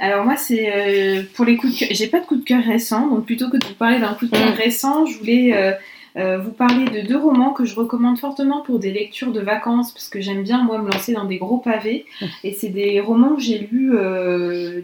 Alors 0.00 0.24
moi, 0.24 0.36
c'est 0.36 0.72
euh, 0.72 1.22
pour 1.34 1.44
les 1.44 1.56
coups 1.56 1.74
de 1.74 1.78
cœur. 1.78 1.88
J'ai 1.92 2.06
pas 2.06 2.20
de 2.20 2.24
coup 2.24 2.36
de 2.36 2.44
cœur 2.44 2.64
récent, 2.64 3.06
donc 3.06 3.26
plutôt 3.26 3.50
que 3.50 3.58
de 3.58 3.66
vous 3.66 3.74
parler 3.74 4.00
d'un 4.00 4.14
coup 4.14 4.26
de 4.26 4.30
cœur 4.30 4.50
Mm. 4.52 4.54
récent, 4.54 5.04
je 5.04 5.18
voulais 5.18 5.54
euh, 5.54 5.72
euh, 6.16 6.38
vous 6.38 6.52
parler 6.52 6.86
de 6.86 7.06
deux 7.06 7.18
romans 7.18 7.52
que 7.52 7.66
je 7.66 7.74
recommande 7.74 8.18
fortement 8.18 8.62
pour 8.62 8.78
des 8.78 8.90
lectures 8.92 9.30
de 9.30 9.40
vacances, 9.40 9.92
parce 9.92 10.08
que 10.08 10.22
j'aime 10.22 10.42
bien 10.42 10.64
moi 10.64 10.78
me 10.78 10.90
lancer 10.90 11.12
dans 11.12 11.26
des 11.26 11.36
gros 11.36 11.58
pavés. 11.58 12.06
Et 12.44 12.52
c'est 12.54 12.70
des 12.70 12.98
romans 13.00 13.36
que 13.36 13.42
j'ai 13.42 13.58
lus 13.58 13.92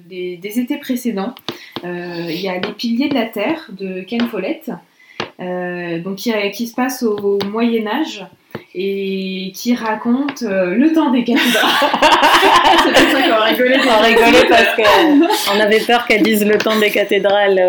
des, 0.07 0.37
des 0.37 0.61
étés 0.61 0.77
précédents. 0.77 1.35
Il 1.83 2.41
y 2.41 2.49
a 2.49 2.59
Les 2.59 2.73
Piliers 2.73 3.09
de 3.09 3.15
la 3.15 3.27
Terre 3.27 3.71
de 3.71 4.03
Ken 4.03 4.27
Follett, 4.29 4.71
donc 5.39 6.17
qui, 6.17 6.33
qui 6.53 6.67
se 6.67 6.75
passe 6.75 7.03
au 7.03 7.39
Moyen 7.51 7.87
Âge 7.87 8.27
et 8.79 9.53
qui 9.55 9.75
raconte 9.75 10.43
euh, 10.43 10.75
le 10.75 10.93
temps 10.93 11.11
des 11.11 11.25
cathédrales. 11.25 11.65
c'est 12.85 12.93
pour 12.93 13.11
ça 13.11 13.23
qu'on 13.23 13.45
rigolait. 13.45 13.81
On 13.89 14.03
rigolait 14.03 14.49
parce 14.49 14.77
qu'on 14.77 15.61
avait 15.61 15.81
peur 15.81 16.07
qu'elle 16.07 16.23
dise 16.23 16.45
le 16.45 16.59
temps 16.59 16.79
des 16.79 16.91
cathédrales. 16.91 17.69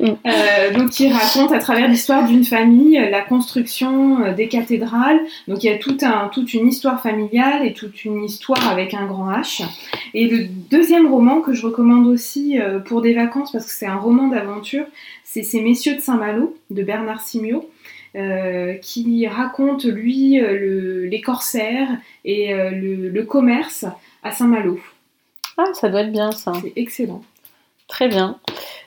euh. 0.00 0.70
Donc 0.72 0.90
qui 0.90 1.12
raconte 1.12 1.52
à 1.52 1.58
travers 1.58 1.86
l'histoire 1.86 2.26
d'une 2.26 2.46
famille 2.46 2.98
euh, 2.98 3.10
la 3.10 3.20
construction 3.20 4.32
des 4.32 4.48
cathédrales. 4.48 5.20
Donc 5.48 5.62
il 5.62 5.66
y 5.66 5.74
a 5.74 5.76
tout 5.76 5.98
un, 6.00 6.30
toute 6.32 6.54
une 6.54 6.66
histoire 6.66 7.02
familiale 7.02 7.66
et 7.66 7.74
toute 7.74 8.06
une 8.06 8.24
histoire 8.24 8.70
avec 8.70 8.94
un 8.94 9.04
grand 9.04 9.30
H. 9.30 9.62
Et 10.14 10.28
le 10.28 10.46
deuxième 10.70 11.08
roman 11.08 11.42
que 11.42 11.52
je 11.52 11.66
recommande 11.66 12.06
aussi 12.06 12.58
pour 12.86 13.02
des 13.02 13.12
vacances 13.12 13.52
parce 13.52 13.66
que 13.66 13.72
c'est 13.72 13.86
un 13.86 13.96
roman 13.96 14.28
d'aventure, 14.28 14.86
c'est 15.24 15.42
Ces 15.42 15.60
Messieurs 15.60 15.96
de 15.96 16.00
Saint-Malo 16.00 16.56
de 16.70 16.82
Bernard 16.82 17.20
Simiot. 17.20 17.68
Euh, 18.16 18.74
qui 18.74 19.26
raconte 19.26 19.84
lui 19.84 20.40
euh, 20.40 20.58
le- 20.58 21.04
les 21.06 21.20
corsaires 21.20 21.88
et 22.24 22.52
euh, 22.54 22.70
le, 22.70 23.08
le 23.08 23.22
commerce 23.24 23.84
à 24.22 24.32
Saint-Malo. 24.32 24.80
Ah, 25.56 25.66
ça 25.74 25.88
doit 25.88 26.02
être 26.02 26.12
bien 26.12 26.32
ça. 26.32 26.52
C'est 26.62 26.72
excellent. 26.76 27.22
Très 27.88 28.08
bien. 28.08 28.38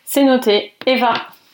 C'est 0.06 0.24
noté. 0.24 0.74
Eva. 0.86 1.14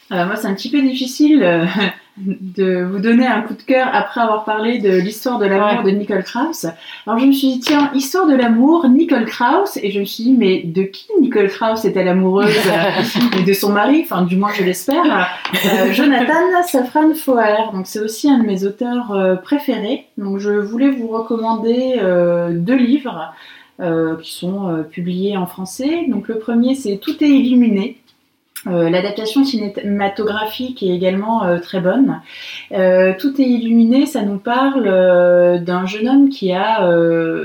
Alors 0.09 0.27
moi, 0.27 0.35
c'est 0.35 0.47
un 0.47 0.53
petit 0.53 0.69
peu 0.69 0.81
difficile 0.81 1.43
euh, 1.43 1.65
de 2.17 2.83
vous 2.83 2.99
donner 2.99 3.27
un 3.27 3.41
coup 3.41 3.53
de 3.53 3.61
cœur 3.61 3.87
après 3.91 4.21
avoir 4.21 4.45
parlé 4.45 4.79
de 4.79 4.89
l'histoire 4.89 5.37
de 5.37 5.45
l'amour 5.45 5.83
de 5.83 5.91
Nicole 5.91 6.23
Krauss. 6.23 6.65
Alors 7.05 7.19
je 7.19 7.25
me 7.25 7.31
suis 7.31 7.47
dit, 7.53 7.59
tiens, 7.59 7.91
histoire 7.93 8.25
de 8.25 8.35
l'amour, 8.35 8.87
Nicole 8.89 9.25
Krauss, 9.25 9.77
et 9.77 9.91
je 9.91 9.99
me 9.99 10.05
suis 10.05 10.23
dit, 10.23 10.33
mais 10.33 10.63
de 10.63 10.83
qui 10.83 11.07
Nicole 11.21 11.49
Krauss 11.49 11.85
est-elle 11.85 12.07
amoureuse 12.07 12.55
euh, 12.67 13.39
Et 13.39 13.43
de 13.43 13.53
son 13.53 13.71
mari, 13.71 14.01
enfin 14.03 14.23
du 14.23 14.35
moins 14.35 14.51
je 14.53 14.63
l'espère, 14.63 15.29
euh, 15.65 15.91
Jonathan 15.91 16.63
Safran 16.65 17.13
Foer. 17.13 17.71
Donc 17.73 17.85
c'est 17.85 17.99
aussi 17.99 18.29
un 18.29 18.39
de 18.39 18.45
mes 18.45 18.65
auteurs 18.65 19.11
euh, 19.11 19.35
préférés. 19.35 20.05
Donc 20.17 20.39
je 20.39 20.51
voulais 20.51 20.89
vous 20.89 21.09
recommander 21.09 21.97
euh, 22.01 22.51
deux 22.53 22.77
livres. 22.77 23.33
euh, 23.79 24.15
qui 24.17 24.33
sont 24.33 24.69
euh, 24.69 24.81
publiés 24.81 25.37
en 25.37 25.45
français. 25.45 26.07
Donc 26.07 26.27
le 26.27 26.39
premier 26.39 26.73
c'est 26.73 26.97
Tout 26.97 27.23
est 27.23 27.29
illuminé 27.29 27.97
euh, 28.71 28.89
L'adaptation 28.89 29.43
cinématographique 29.43 30.83
est 30.83 30.89
également 30.89 31.43
euh, 31.43 31.59
très 31.59 31.79
bonne. 31.79 32.21
Euh, 32.73 33.13
Tout 33.17 33.39
est 33.41 33.45
illuminé, 33.45 34.05
ça 34.05 34.21
nous 34.21 34.37
parle 34.37 34.83
d'un 35.63 35.85
jeune 35.85 36.07
homme 36.07 36.29
qui 36.29 36.51
a, 36.53 36.81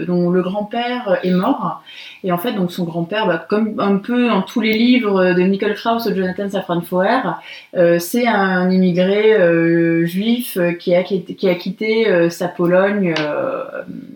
dont 0.06 0.30
le 0.30 0.42
grand-père 0.42 1.18
est 1.22 1.30
mort. 1.30 1.82
Et 2.24 2.30
en 2.30 2.38
fait, 2.38 2.52
donc 2.52 2.70
son 2.70 2.84
grand-père, 2.84 3.26
bah, 3.26 3.44
comme 3.48 3.80
un 3.80 3.96
peu 3.96 4.28
dans 4.28 4.42
tous 4.42 4.60
les 4.60 4.74
livres 4.74 5.34
de 5.34 5.42
Nicole 5.42 5.74
Krauss 5.74 6.06
ou 6.06 6.10
de 6.10 6.14
Jonathan 6.14 6.48
Safran 6.48 6.80
Foer, 6.80 7.40
euh, 7.76 7.98
c'est 7.98 8.26
un 8.26 8.70
immigré 8.70 9.34
euh, 9.34 10.06
juif 10.06 10.56
euh, 10.56 10.72
qui 10.72 10.94
a, 10.94 11.02
qui 11.02 11.48
a 11.48 11.54
quitté 11.56 12.08
euh, 12.08 12.30
sa 12.30 12.46
Pologne 12.48 13.14
euh, 13.18 13.64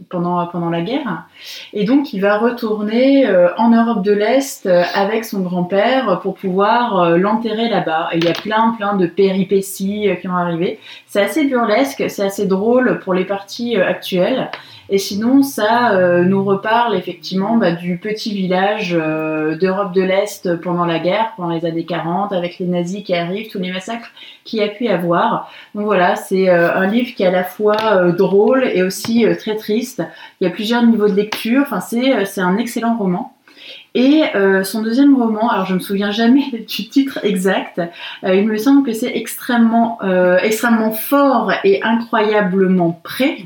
pendant, 0.09 0.47
pendant 0.47 0.71
la 0.71 0.83
guerre. 0.83 1.25
Et 1.73 1.85
donc, 1.85 2.13
il 2.13 2.21
va 2.21 2.39
retourner 2.39 3.27
euh, 3.27 3.49
en 3.57 3.71
Europe 3.71 4.05
de 4.05 4.13
l'Est 4.13 4.69
avec 4.95 5.25
son 5.25 5.41
grand-père 5.41 6.21
pour 6.23 6.35
pouvoir 6.35 7.19
l'enterrer 7.19 7.69
là-bas. 7.69 8.11
Il 8.15 8.25
y 8.25 8.29
a 8.29 8.33
plein, 8.33 8.75
plein 8.79 8.97
de 8.97 9.07
péripéties 9.07 10.09
qui 10.21 10.27
vont 10.27 10.37
arriver. 10.37 10.79
C'est 11.07 11.23
assez 11.23 11.45
burlesque, 11.45 12.05
c'est 12.09 12.25
assez 12.25 12.47
drôle 12.47 13.01
pour 13.01 13.15
les 13.15 13.25
parties 13.25 13.77
actuelles. 13.77 14.51
Et 14.89 14.99
sinon, 14.99 15.43
ça 15.43 15.95
euh, 15.95 16.23
nous 16.23 16.45
reparle 16.45 16.95
effectivement 16.95 17.57
bah, 17.57 17.73
du 17.73 17.99
petit 17.99 18.33
village 18.33 18.97
euh, 18.97 19.57
d'Europe 19.57 19.93
de 19.93 20.03
l'Est 20.03 20.61
pendant 20.61 20.85
la 20.85 21.01
guerre, 21.01 21.33
pendant 21.37 21.51
les 21.51 21.67
années 21.67 21.85
40, 21.85 22.33
avec 22.33 22.61
les 22.61 22.67
nazis 22.67 23.03
qui 23.03 23.13
arrivent, 23.13 23.51
tous 23.51 23.59
les 23.59 23.73
massacres 23.73 24.11
qu'il 24.45 24.61
y 24.61 24.63
a 24.63 24.69
pu 24.69 24.85
y 24.85 24.89
avoir. 24.89 25.51
Donc 25.75 25.87
voilà, 25.87 26.15
c'est 26.15 26.49
euh, 26.49 26.73
un 26.73 26.87
livre 26.87 27.15
qui 27.17 27.25
est 27.25 27.27
à 27.27 27.33
la 27.33 27.43
fois 27.43 28.13
drôle 28.13 28.65
et 28.65 28.85
aussi 28.85 29.27
très 29.39 29.57
triste. 29.57 30.03
Il 30.41 30.45
y 30.45 30.47
a 30.47 30.51
plusieurs 30.51 30.85
niveaux 30.85 31.09
de 31.09 31.15
lecture. 31.15 31.63
Enfin, 31.63 31.81
c'est 31.81 32.41
un 32.41 32.57
excellent 32.57 32.97
roman. 32.97 33.33
Et 33.95 34.25
son 34.63 34.83
deuxième 34.83 35.17
roman, 35.17 35.49
alors 35.49 35.65
je 35.65 35.73
me 35.73 35.79
souviens 35.79 36.11
jamais 36.11 36.45
du 36.53 36.89
titre 36.89 37.19
exact, 37.23 37.81
il 38.23 38.47
me 38.47 38.59
semble 38.59 38.85
que 38.85 38.93
c'est 38.93 39.17
extrêmement, 39.17 39.99
extrêmement 40.43 40.93
fort 40.93 41.51
et 41.65 41.83
incroyablement 41.83 43.01
prêt. 43.03 43.39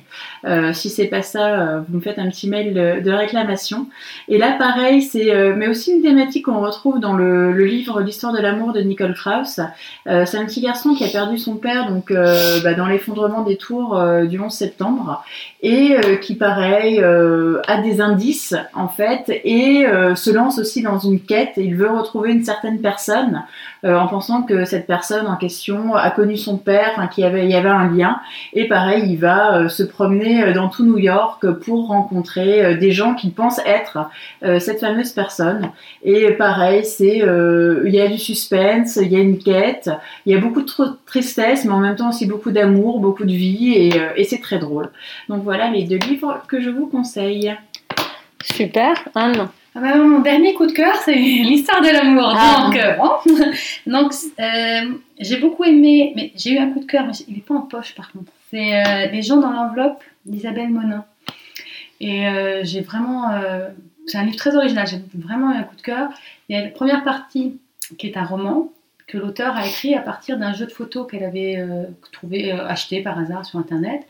Euh, 0.45 0.73
si 0.73 0.89
c'est 0.89 1.07
pas 1.07 1.23
ça, 1.23 1.61
euh, 1.61 1.81
vous 1.89 1.97
me 1.99 2.01
faites 2.03 2.19
un 2.19 2.29
petit 2.29 2.49
mail 2.49 2.73
de, 2.75 3.11
réclamation. 3.11 3.87
Et 4.29 4.39
là, 4.39 4.53
pareil, 4.59 5.03
c'est 5.03 5.35
euh, 5.35 5.55
mais 5.57 5.69
aussi 5.69 5.93
une 5.93 6.03
thématique 6.03 6.47
qu'on 6.47 6.61
retrouve 6.61 7.01
dans 7.01 7.13
le, 7.13 7.53
livre 7.53 8.01
L'histoire 8.01 8.33
de 8.33 8.41
l'amour 8.41 8.73
de 8.73 8.81
Nicole 8.81 9.15
Krauss. 9.15 9.61
C'est 10.07 10.37
un 10.37 10.45
petit 10.47 10.61
garçon 10.61 10.95
qui 10.95 11.05
a 11.05 11.09
perdu 11.09 11.39
son 11.39 11.57
père 11.57 11.89
donc 11.89 12.13
bah, 12.13 12.75
dans 12.75 12.87
l'effondrement 12.87 13.43
des 13.43 13.57
tours 13.57 14.01
du 14.25 14.41
11 14.41 14.51
septembre 14.51 15.25
et 15.63 15.97
qui, 16.23 16.35
pareil, 16.35 17.01
a 17.01 17.83
des 17.83 18.01
indices 18.01 18.55
en 18.75 18.89
fait 18.89 19.25
et 19.45 19.85
se 20.15 20.31
lance 20.31 20.59
aussi 20.59 20.83
dans 20.83 20.99
une 20.99 21.21
quête. 21.21 21.53
Il 21.57 21.77
veut 21.77 21.91
retrouver 21.91 22.33
une 22.33 22.45
certaine 22.45 22.81
personne 22.81 23.45
en 23.85 24.09
pensant 24.09 24.43
que 24.43 24.65
cette 24.65 24.87
personne 24.87 25.27
en 25.27 25.37
question 25.37 25.95
a 25.95 26.11
connu 26.11 26.37
son 26.37 26.57
père, 26.57 27.09
qu'il 27.11 27.25
y 27.25 27.27
avait, 27.27 27.69
un 27.69 27.91
lien. 27.91 28.21
Et 28.53 28.67
pareil, 28.67 29.05
il 29.07 29.19
va 29.19 29.69
se 29.69 29.83
promener 29.83 30.30
euh, 30.39 30.53
dans 30.53 30.69
tout 30.69 30.85
New 30.85 30.99
York 30.99 31.51
pour 31.65 31.89
rencontrer 31.89 32.65
euh, 32.65 32.77
des 32.77 32.93
gens 32.93 33.15
qu'il 33.15 33.33
pense 33.33 33.59
être 33.67 34.11
euh, 34.43 34.59
cette 34.59 34.81
fameuse 34.81 35.11
personne. 35.13 35.71
Et 36.03 36.33
pareil, 36.33 36.85
c'est 36.85 37.23
euh, 37.23 37.83
il 37.87 37.95
y 37.95 38.01
a 38.01 38.09
du 38.09 38.19
suspense, 38.19 38.97
il 38.97 39.09
y 39.13 39.17
a 39.17 39.21
une 39.21 39.39
quête, 39.39 39.91
il 40.27 40.33
y 40.33 40.37
a 40.37 40.41
beaucoup 40.41 40.63
de 40.63 40.69
tr- 40.69 40.97
tristesse, 41.07 41.65
mais 41.65 41.73
en 41.73 41.81
même 41.81 41.97
temps 41.97 42.11
aussi 42.11 42.27
beaucoup 42.27 42.51
d'amour, 42.51 43.01
beaucoup 43.01 43.25
de 43.25 43.33
vie, 43.33 43.73
et, 43.75 43.93
et 44.17 44.25
c'est 44.25 44.41
très 44.41 44.59
drôle. 44.59 44.89
Donc 45.29 45.43
voilà 45.43 45.71
les 45.71 45.85
deux 45.85 45.99
livres 45.99 46.43
que 46.49 46.61
je 46.61 46.71
vous 46.71 46.87
conseille. 46.87 47.55
Super. 48.43 48.95
Anne. 49.15 49.49
Ah 49.75 49.81
bah, 49.81 49.95
mon 49.97 50.19
dernier 50.19 50.55
coup 50.55 50.67
de 50.67 50.73
cœur, 50.73 50.97
c'est 50.97 51.15
l'histoire 51.15 51.81
de 51.81 51.89
l'amour. 51.89 52.33
Ah. 52.37 52.65
Donc, 52.67 52.77
euh, 52.77 52.97
bon. 52.97 53.47
Donc, 53.87 54.13
euh, 54.41 54.95
j'ai 55.19 55.37
beaucoup 55.37 55.65
aimé, 55.65 56.13
mais 56.17 56.33
j'ai 56.35 56.55
eu 56.55 56.59
un 56.59 56.71
coup 56.71 56.81
de 56.81 56.87
cœur, 56.87 57.05
mais 57.07 57.13
il 57.29 57.35
n'est 57.35 57.41
pas 57.41 57.55
en 57.55 57.61
poche 57.63 57.95
par 57.95 58.11
contre. 58.11 58.33
C'est 58.51 58.75
euh, 58.81 59.07
Les 59.13 59.23
gens 59.23 59.37
dans 59.37 59.53
l'enveloppe 59.53 60.03
d'Isabelle 60.31 60.71
Monin. 60.71 61.05
Et 62.01 62.27
euh, 62.27 62.61
j'ai 62.65 62.81
vraiment. 62.81 63.31
euh, 63.33 63.69
c'est 64.07 64.19
un 64.19 64.25
livre 64.25 64.37
très 64.37 64.57
original, 64.57 64.87
j'ai 64.87 65.03
vraiment 65.15 65.53
eu 65.53 65.57
un 65.57 65.63
coup 65.65 65.77
de 65.77 65.83
cœur. 65.83 66.09
Il 66.49 66.57
y 66.57 66.59
a 66.59 66.65
la 66.65 66.71
première 66.71 67.05
partie 67.05 67.59
qui 67.99 68.07
est 68.07 68.17
un 68.17 68.25
roman 68.25 68.73
que 69.07 69.19
l'auteur 69.19 69.57
a 69.57 69.67
écrit 69.67 69.95
à 69.95 70.01
partir 70.01 70.39
d'un 70.39 70.53
jeu 70.53 70.67
de 70.67 70.71
photos 70.71 71.07
qu'elle 71.11 71.25
avait 71.25 71.57
euh, 71.59 71.85
trouvé, 72.13 72.53
acheté 72.53 73.03
par 73.03 73.19
hasard 73.19 73.45
sur 73.45 73.59
internet. 73.59 74.07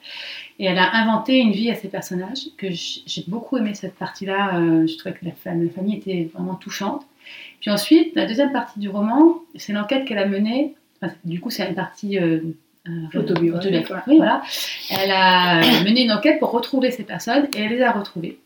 Et 0.59 0.67
elle 0.67 0.79
a 0.79 0.95
inventé 0.95 1.39
une 1.39 1.53
vie 1.53 1.71
à 1.71 1.75
ses 1.75 1.89
personnages, 1.89 2.49
que 2.59 2.69
j'ai 2.71 3.25
beaucoup 3.27 3.57
aimé 3.57 3.73
cette 3.75 3.95
partie-là. 3.95 4.61
je 4.87 4.97
trouvais 4.99 5.15
que 5.15 5.25
la, 5.25 5.31
fam- 5.31 5.65
la 5.65 5.71
famille 5.71 5.97
était 5.97 6.31
vraiment 6.35 6.55
touchante. 6.55 7.07
Puis 7.61 7.71
ensuite, 7.71 8.15
la 8.15 8.27
deuxième 8.27 8.53
partie 8.53 8.79
du 8.79 8.91
roman, 8.91 9.41
c'est 9.55 9.73
l'enquête 9.73 10.05
qu'elle 10.05 10.19
a 10.19 10.27
menée. 10.27 10.75
Du 11.25 11.41
coup, 11.41 11.49
c'est 11.49 11.67
une 11.67 11.75
partie 11.75 12.19
Autobiographique, 13.15 13.63
Oui, 14.07 14.17
voilà. 14.17 14.43
Elle 14.91 15.11
a 15.11 15.61
mené 15.85 16.03
une 16.05 16.13
enquête 16.13 16.39
pour 16.39 16.51
retrouver 16.51 16.91
ces 16.91 17.05
personnes 17.05 17.47
et 17.55 17.61
elle 17.61 17.71
les 17.71 17.83
a 17.83 17.93
retrouvées. 17.93 18.39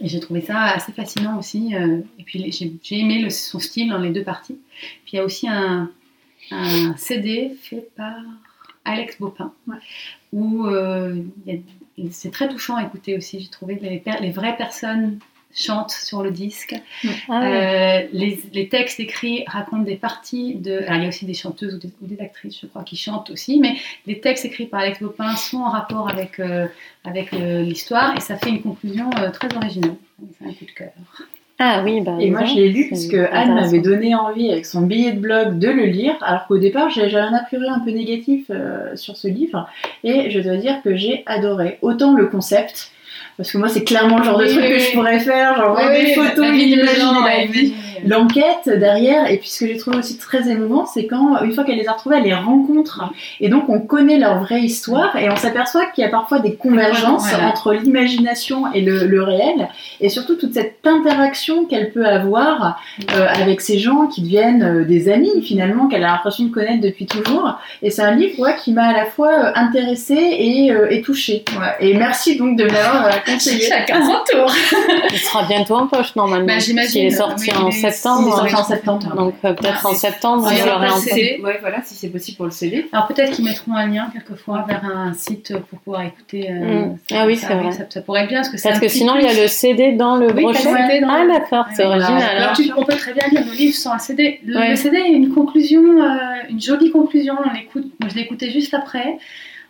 Et 0.00 0.08
j'ai 0.08 0.20
trouvé 0.20 0.40
ça 0.40 0.62
assez 0.62 0.92
fascinant 0.92 1.38
aussi. 1.38 1.74
euh, 1.74 2.00
et 2.18 2.22
puis 2.24 2.50
j'ai 2.52 2.72
j'ai 2.82 2.98
aimé 3.00 3.20
le- 3.22 3.30
son 3.30 3.58
style 3.60 3.88
dans 3.90 3.98
les 3.98 4.10
deux 4.10 4.24
parties. 4.24 4.58
Puis 5.04 5.12
il 5.12 5.16
y 5.16 5.18
a 5.20 5.24
aussi 5.24 5.48
un, 5.48 5.90
un 6.50 6.96
CD 6.96 7.52
fait 7.62 7.88
par 7.96 8.14
Alex 8.84 9.18
Bopin, 9.18 9.52
où 10.32 10.66
euh, 10.66 11.16
c'est 12.10 12.30
très 12.32 12.48
touchant 12.48 12.76
à 12.76 12.82
écouter 12.84 13.16
aussi. 13.16 13.40
J'ai 13.40 13.48
trouvé 13.48 13.78
que 13.78 13.84
les, 13.84 14.02
les 14.20 14.30
vraies 14.32 14.56
personnes 14.56 15.18
chantent 15.56 15.90
sur 15.90 16.22
le 16.22 16.30
disque. 16.30 16.74
Ah 17.28 17.42
Euh, 17.42 18.06
les, 18.12 18.40
les 18.52 18.68
textes 18.68 19.00
écrits 19.00 19.44
racontent 19.46 19.82
des 19.82 19.96
parties 19.96 20.54
de. 20.54 20.82
Alors, 20.86 20.96
il 20.96 21.02
y 21.02 21.06
a 21.06 21.08
aussi 21.08 21.24
des 21.24 21.34
chanteuses 21.34 21.74
ou 21.74 21.78
des, 21.78 21.88
ou 22.02 22.06
des 22.06 22.20
actrices, 22.20 22.60
je 22.60 22.66
crois, 22.66 22.84
qui 22.84 22.96
chantent 22.96 23.30
aussi, 23.30 23.58
mais 23.58 23.76
les 24.06 24.20
textes 24.20 24.44
écrits 24.44 24.66
par 24.66 24.80
Alex 24.80 25.00
Bopin 25.00 25.34
sont 25.34 25.58
en 25.58 25.70
rapport 25.70 26.08
avec, 26.08 26.38
euh, 26.38 26.66
avec 27.04 27.32
euh, 27.32 27.62
l'histoire 27.62 28.16
et 28.16 28.20
ça 28.20 28.36
fait 28.36 28.50
une 28.50 28.62
conclusion 28.62 29.10
euh, 29.18 29.30
très 29.30 29.48
originale. 29.56 29.96
C'est 30.38 30.46
un 30.46 30.52
coup 30.52 30.64
de 30.66 30.70
cœur. 30.70 30.92
Ah 31.58 31.80
oui, 31.82 32.02
bah. 32.02 32.16
Et 32.20 32.30
moi, 32.30 32.44
je 32.44 32.54
l'ai 32.54 32.68
lu 32.68 32.88
parce 32.90 33.06
que 33.06 33.16
Anne 33.32 33.54
m'avait 33.54 33.78
donné 33.80 34.14
envie 34.14 34.50
avec 34.50 34.66
son 34.66 34.82
billet 34.82 35.12
de 35.12 35.20
blog 35.20 35.58
de 35.58 35.68
le 35.68 35.84
lire, 35.86 36.14
alors 36.20 36.46
qu'au 36.46 36.58
départ, 36.58 36.90
j'avais 36.90 37.16
un 37.16 37.32
a 37.32 37.44
priori 37.44 37.68
un 37.68 37.80
peu 37.80 37.90
négatif 37.90 38.46
euh, 38.50 38.94
sur 38.94 39.16
ce 39.16 39.26
livre. 39.26 39.66
Et 40.04 40.30
je 40.30 40.40
dois 40.40 40.56
dire 40.56 40.82
que 40.82 40.96
j'ai 40.96 41.22
adoré 41.24 41.78
autant 41.80 42.12
le 42.12 42.26
concept, 42.26 42.92
parce 43.36 43.52
que 43.52 43.58
moi, 43.58 43.68
c'est 43.68 43.84
clairement 43.84 44.18
le 44.18 44.24
genre 44.24 44.38
de 44.38 44.46
truc 44.46 44.60
oui, 44.62 44.68
que 44.68 44.74
oui. 44.74 44.80
je 44.80 44.92
pourrais 44.92 45.20
faire, 45.20 45.56
genre 45.56 45.72
voir 45.72 45.90
des 45.90 46.14
photos, 46.14 46.46
imaginer 46.46 46.76
la 46.82 47.46
vie. 47.46 47.74
L'enquête 48.04 48.68
derrière, 48.68 49.30
et 49.30 49.38
puis 49.38 49.48
ce 49.48 49.60
que 49.60 49.66
j'ai 49.66 49.76
trouvé 49.76 49.98
aussi 49.98 50.18
très 50.18 50.48
émouvant, 50.50 50.86
c'est 50.86 51.06
quand, 51.06 51.40
une 51.42 51.52
fois 51.52 51.64
qu'elle 51.64 51.78
les 51.78 51.88
a 51.88 51.92
retrouvés, 51.92 52.16
elle 52.18 52.24
les 52.24 52.34
rencontre. 52.34 53.02
Et 53.40 53.48
donc, 53.48 53.68
on 53.68 53.80
connaît 53.80 54.18
leur 54.18 54.40
vraie 54.40 54.60
histoire 54.62 55.16
et 55.16 55.30
on 55.30 55.36
s'aperçoit 55.36 55.86
qu'il 55.86 56.02
y 56.02 56.06
a 56.06 56.10
parfois 56.10 56.38
des 56.40 56.54
convergences 56.54 57.28
Voilà. 57.30 57.48
entre 57.48 57.72
l'imagination 57.74 58.72
et 58.72 58.80
le, 58.80 59.06
le 59.06 59.22
réel. 59.22 59.68
Et 60.00 60.08
surtout, 60.08 60.34
toute 60.36 60.54
cette 60.54 60.78
interaction 60.84 61.64
qu'elle 61.64 61.90
peut 61.92 62.06
avoir 62.06 62.80
euh, 63.14 63.26
avec 63.28 63.60
ces 63.60 63.78
gens 63.78 64.06
qui 64.06 64.22
deviennent 64.22 64.62
euh, 64.62 64.84
des 64.84 65.08
amis, 65.10 65.42
finalement, 65.42 65.88
qu'elle 65.88 66.04
a 66.04 66.08
l'impression 66.12 66.44
de 66.44 66.50
connaître 66.50 66.80
depuis 66.80 67.06
toujours. 67.06 67.58
Et 67.82 67.90
c'est 67.90 68.02
un 68.02 68.14
livre 68.14 68.38
ouais, 68.40 68.54
qui 68.62 68.72
m'a 68.72 68.88
à 68.88 68.92
la 68.92 69.06
fois 69.06 69.28
euh, 69.32 69.52
intéressée 69.54 70.14
et, 70.14 70.70
euh, 70.72 70.88
et 70.90 71.02
touchée. 71.02 71.44
Ouais. 71.58 71.74
Et 71.80 71.94
merci 71.94 72.36
donc 72.36 72.56
de 72.56 72.64
euh, 72.64 73.10
conseillé. 73.26 73.66
Chacun 73.68 74.04
son 74.04 74.36
tour. 74.38 74.52
Il 75.12 75.18
sera 75.18 75.42
bientôt 75.44 75.76
en 75.76 75.86
poche 75.86 76.14
normalement. 76.16 76.46
Bah, 76.46 76.58
j'imagine. 76.58 76.90
S'il 76.90 77.06
est 77.06 77.10
sorti 77.10 77.50
Oui, 77.50 77.56
en 77.56 77.68
Il 77.68 77.72
septembre. 77.92 78.36
sorti 78.36 78.54
en 78.54 78.64
septembre. 78.64 79.14
Donc 79.16 79.34
euh, 79.44 79.52
peut-être 79.54 79.82
Ah, 79.84 79.88
en 79.88 79.94
septembre, 79.94 80.46
en 80.46 80.50
le 80.50 80.88
poche. 80.90 81.00
CD. 81.04 81.40
Ouais, 81.42 81.58
voilà, 81.60 81.82
si 81.84 81.94
c'est 81.94 82.08
possible 82.08 82.36
pour 82.36 82.46
le 82.46 82.52
CD. 82.52 82.88
Alors 82.92 83.06
peut-être 83.06 83.32
qu'ils 83.32 83.44
mettront 83.44 83.74
un 83.74 83.86
lien 83.86 84.08
quelquefois 84.12 84.64
vers 84.68 84.84
un 84.84 85.12
site 85.14 85.56
pour 85.70 85.78
pouvoir 85.80 86.02
écouter. 86.02 86.50
euh, 86.50 86.84
Mm. 86.86 86.96
Ah 87.14 87.24
oui, 87.26 87.36
ça 87.36 87.48
c'est 87.48 87.54
vrai. 87.54 87.72
Ça, 87.72 87.84
ça 87.88 88.00
pourrait 88.02 88.22
être 88.22 88.28
bien 88.28 88.38
parce 88.38 88.48
que 88.50 88.56
c'est 88.56 88.68
Parce 88.68 88.78
un 88.78 88.80
que 88.80 88.86
petit 88.86 88.98
sinon, 88.98 89.16
il 89.16 89.24
y 89.24 89.28
a 89.28 89.40
le 89.40 89.48
CD 89.48 89.92
dans 89.92 90.16
le 90.16 90.26
Oui, 90.32 90.42
brochet. 90.42 90.60
Ah 91.08 91.24
d'accord, 91.28 91.66
c'est 91.74 91.84
original. 91.84 92.22
Alors 92.36 92.50
hein. 92.50 92.52
tu, 92.56 92.70
on 92.76 92.84
peut 92.84 92.96
très 92.96 93.12
bien 93.12 93.24
lire 93.30 93.44
le 93.46 93.52
livre 93.52 93.74
sans 93.76 93.92
un 93.92 93.98
CD. 93.98 94.40
Le, 94.44 94.58
Ouais. 94.58 94.70
le 94.70 94.76
CD 94.76 94.96
est 94.98 95.12
une 95.12 95.32
conclusion, 95.34 95.80
euh, 95.82 96.16
une 96.50 96.60
jolie 96.60 96.90
conclusion. 96.90 97.34
On 97.44 97.52
l'écoute. 97.52 97.86
Moi, 98.00 98.08
je 98.10 98.14
l'ai 98.16 98.22
écouté 98.22 98.50
juste 98.50 98.74
après. 98.74 99.18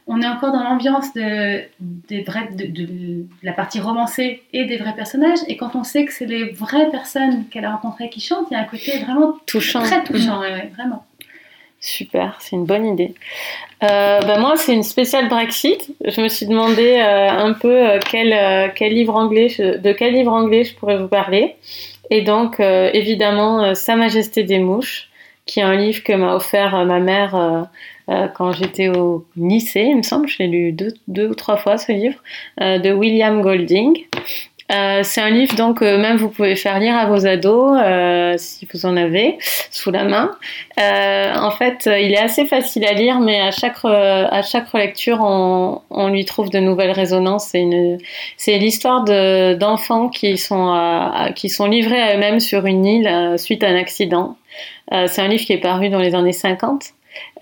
On 0.09 0.21
est 0.23 0.27
encore 0.27 0.53
dans 0.53 0.63
l'ambiance 0.63 1.13
de, 1.15 1.63
des 1.81 2.23
vrais, 2.23 2.49
de, 2.53 2.67
de- 2.67 2.87
de 2.87 3.25
la 3.43 3.53
partie 3.53 3.81
romancée 3.81 4.43
et 4.53 4.65
des 4.65 4.77
vrais 4.77 4.95
personnages. 4.95 5.41
Et 5.49 5.57
quand 5.57 5.75
on 5.75 5.83
sait 5.83 6.05
que 6.05 6.13
c'est 6.13 6.27
les 6.27 6.45
vraies 6.51 6.91
personnes 6.91 7.45
qu'elle 7.51 7.65
a 7.65 7.73
rencontrées 7.73 8.09
qui 8.09 8.21
chantent, 8.21 8.47
il 8.51 8.55
y 8.55 8.57
a 8.57 8.61
un 8.61 8.65
côté 8.65 8.99
vraiment 9.05 9.35
Touchant. 9.47 9.83
très 9.83 10.05
touchant, 10.05 10.41
ouais, 10.41 10.53
ouais, 10.53 10.71
vraiment. 10.77 11.05
Super, 11.81 12.37
c'est 12.41 12.57
une 12.57 12.65
bonne 12.65 12.87
idée. 12.87 13.15
Euh, 13.83 14.21
bah 14.21 14.39
moi, 14.39 14.57
c'est 14.57 14.75
une 14.75 14.83
spéciale 14.83 15.29
Brexit. 15.29 15.93
Je 16.05 16.21
me 16.21 16.29
suis 16.29 16.47
demandé 16.47 16.99
euh, 16.99 17.29
un 17.31 17.53
peu 17.53 17.69
euh, 17.91 17.99
quel, 18.11 18.73
quel 18.75 18.95
livre 18.95 19.15
anglais 19.17 19.49
je- 19.49 19.77
de 19.77 19.93
quel 19.93 20.15
livre 20.15 20.33
anglais 20.33 20.65
je 20.65 20.75
pourrais 20.75 20.97
vous 20.99 21.09
parler. 21.09 21.57
Et 22.11 22.23
donc, 22.23 22.61
évidemment, 22.61 23.75
Sa 23.75 23.97
Majesté 23.97 24.45
des 24.45 24.61
Mouches, 24.61 25.09
qui 25.45 25.59
est 25.59 25.65
un 25.65 25.75
livre 25.75 26.05
que 26.05 26.13
m'a 26.13 26.35
offert 26.37 26.85
ma 26.85 27.01
mère 27.01 27.67
euh, 28.09 28.29
quand 28.29 28.53
j'étais 28.53 28.89
au 28.89 29.27
lycée, 29.37 29.87
il 29.89 29.97
me 29.97 30.03
semble. 30.03 30.29
Je 30.29 30.39
l'ai 30.39 30.47
lu 30.47 30.73
deux, 30.73 30.95
deux 31.09 31.29
ou 31.29 31.35
trois 31.35 31.57
fois, 31.57 31.77
ce 31.77 31.93
livre, 31.93 32.19
euh, 32.61 32.79
de 32.79 32.93
William 32.93 33.41
Golding. 33.43 34.05
Euh, 34.73 35.03
c'est 35.05 35.21
un 35.21 35.31
livre 35.31 35.55
donc 35.55 35.81
même 35.81 36.17
vous 36.17 36.29
pouvez 36.29 36.57
faire 36.57 36.81
lire 36.81 36.97
à 36.97 37.07
vos 37.07 37.25
ados 37.25 37.79
si 38.37 38.67
vous 38.75 38.85
en 38.85 38.97
avez 38.97 39.39
sous 39.71 39.93
la 39.93 40.03
main. 40.03 40.33
En 40.77 41.53
fait, 41.53 41.87
il 41.87 42.13
est 42.13 42.19
assez 42.19 42.47
facile 42.47 42.85
à 42.85 42.93
lire, 42.93 43.21
mais 43.21 43.41
à 43.41 43.53
chaque 43.53 43.85
à 43.85 44.43
chaque 44.43 44.69
relecture, 44.71 45.19
on, 45.21 45.83
on 45.91 46.09
lui 46.09 46.25
trouve 46.25 46.51
de 46.51 46.59
nouvelles 46.59 46.91
résonances. 46.91 47.51
C'est 47.51 47.61
une 47.61 47.99
c'est 48.37 48.59
l'histoire 48.59 49.05
de 49.05 49.55
d'enfants 49.55 50.09
qui 50.09 50.37
sont 50.37 50.75
qui 51.37 51.49
sont 51.49 51.67
livrés 51.67 52.03
à 52.03 52.17
eux-mêmes 52.17 52.41
sur 52.41 52.67
une 52.67 52.85
île 52.85 53.39
suite 53.39 53.63
à 53.63 53.69
un 53.69 53.77
accident. 53.77 54.37
C'est 54.91 55.21
un 55.21 55.29
livre 55.29 55.45
qui 55.45 55.53
est 55.53 55.61
paru 55.61 55.91
dans 55.91 56.01
les 56.01 56.17
années 56.17 56.33
50. 56.33 56.93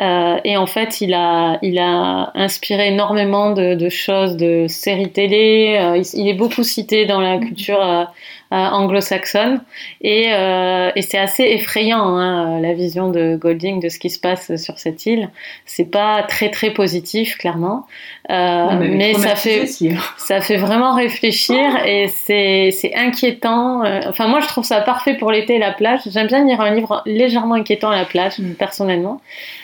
Euh, 0.01 0.39
et 0.45 0.57
en 0.57 0.67
fait, 0.67 1.01
il 1.01 1.15
a, 1.15 1.59
il 1.63 1.79
a 1.79 2.33
inspiré 2.35 2.89
énormément 2.89 3.53
de, 3.53 3.75
de 3.75 3.89
choses, 3.89 4.37
de 4.37 4.67
séries 4.69 5.11
télé. 5.11 5.77
Euh, 5.81 5.97
il, 5.97 6.21
il 6.21 6.29
est 6.29 6.35
beaucoup 6.35 6.63
cité 6.63 7.07
dans 7.07 7.21
la 7.21 7.39
culture 7.39 7.81
euh, 7.81 8.05
euh, 8.05 8.09
anglo-saxonne. 8.57 9.61
Et, 10.01 10.27
euh, 10.33 10.91
et 10.97 11.03
c'est 11.03 11.19
assez 11.19 11.43
effrayant, 11.45 12.17
hein, 12.17 12.61
la 12.61 12.73
vision 12.73 13.11
de 13.11 13.37
Golding 13.37 13.81
de 13.81 13.89
ce 13.89 13.99
qui 13.99 14.11
se 14.11 14.19
passe 14.19 14.55
sur 14.57 14.79
cette 14.79 15.07
île. 15.07 15.31
C'est 15.67 15.91
pas 15.91 16.23
très 16.23 16.51
très 16.51 16.71
positif, 16.71 17.37
clairement. 17.39 17.87
Euh, 18.31 18.35
Non, 18.35 18.79
mais 18.79 19.15
ça 19.15 19.35
fait, 19.37 19.67
si. 19.67 19.91
ça 20.17 20.41
fait 20.41 20.57
vraiment 20.57 20.95
réfléchir 20.95 21.59
et 21.87 22.09
c'est 22.09 22.93
inquiétant. 22.95 23.85
Euh, 23.85 24.01
Enfin, 24.09 24.29
moi, 24.29 24.41
je 24.41 24.47
trouve 24.47 24.65
ça 24.65 24.81
parfait 24.81 25.15
pour 25.15 25.31
l'été 25.33 25.57
et 25.57 25.59
la 25.59 25.73
plage. 25.73 26.01
J'aime 26.07 26.27
bien 26.27 26.45
lire 26.45 26.61
un 26.61 26.75
livre 26.75 27.03
légèrement 27.07 27.55
inquiétant 27.55 27.91
à 27.91 27.97
la 27.97 28.05
plage, 28.05 28.39
Mm. 28.39 28.53
personnellement. 28.55 29.21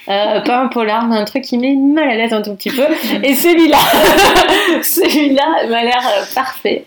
Euh, 0.09 0.41
pas 0.41 0.59
un 0.61 0.69
polar, 0.69 1.07
mais 1.07 1.17
un 1.17 1.25
truc 1.25 1.45
qui 1.45 1.57
met 1.59 1.75
mal 1.75 2.09
à 2.11 2.15
l'aise 2.17 2.33
un 2.33 2.43
tout 2.43 2.55
petit 2.57 2.71
peu. 2.71 2.87
Et 3.23 3.35
celui-là, 3.35 3.77
celui-là 4.83 5.67
m'a 5.69 5.83
l'air 5.85 6.01
euh, 6.05 6.25
parfait. 6.35 6.85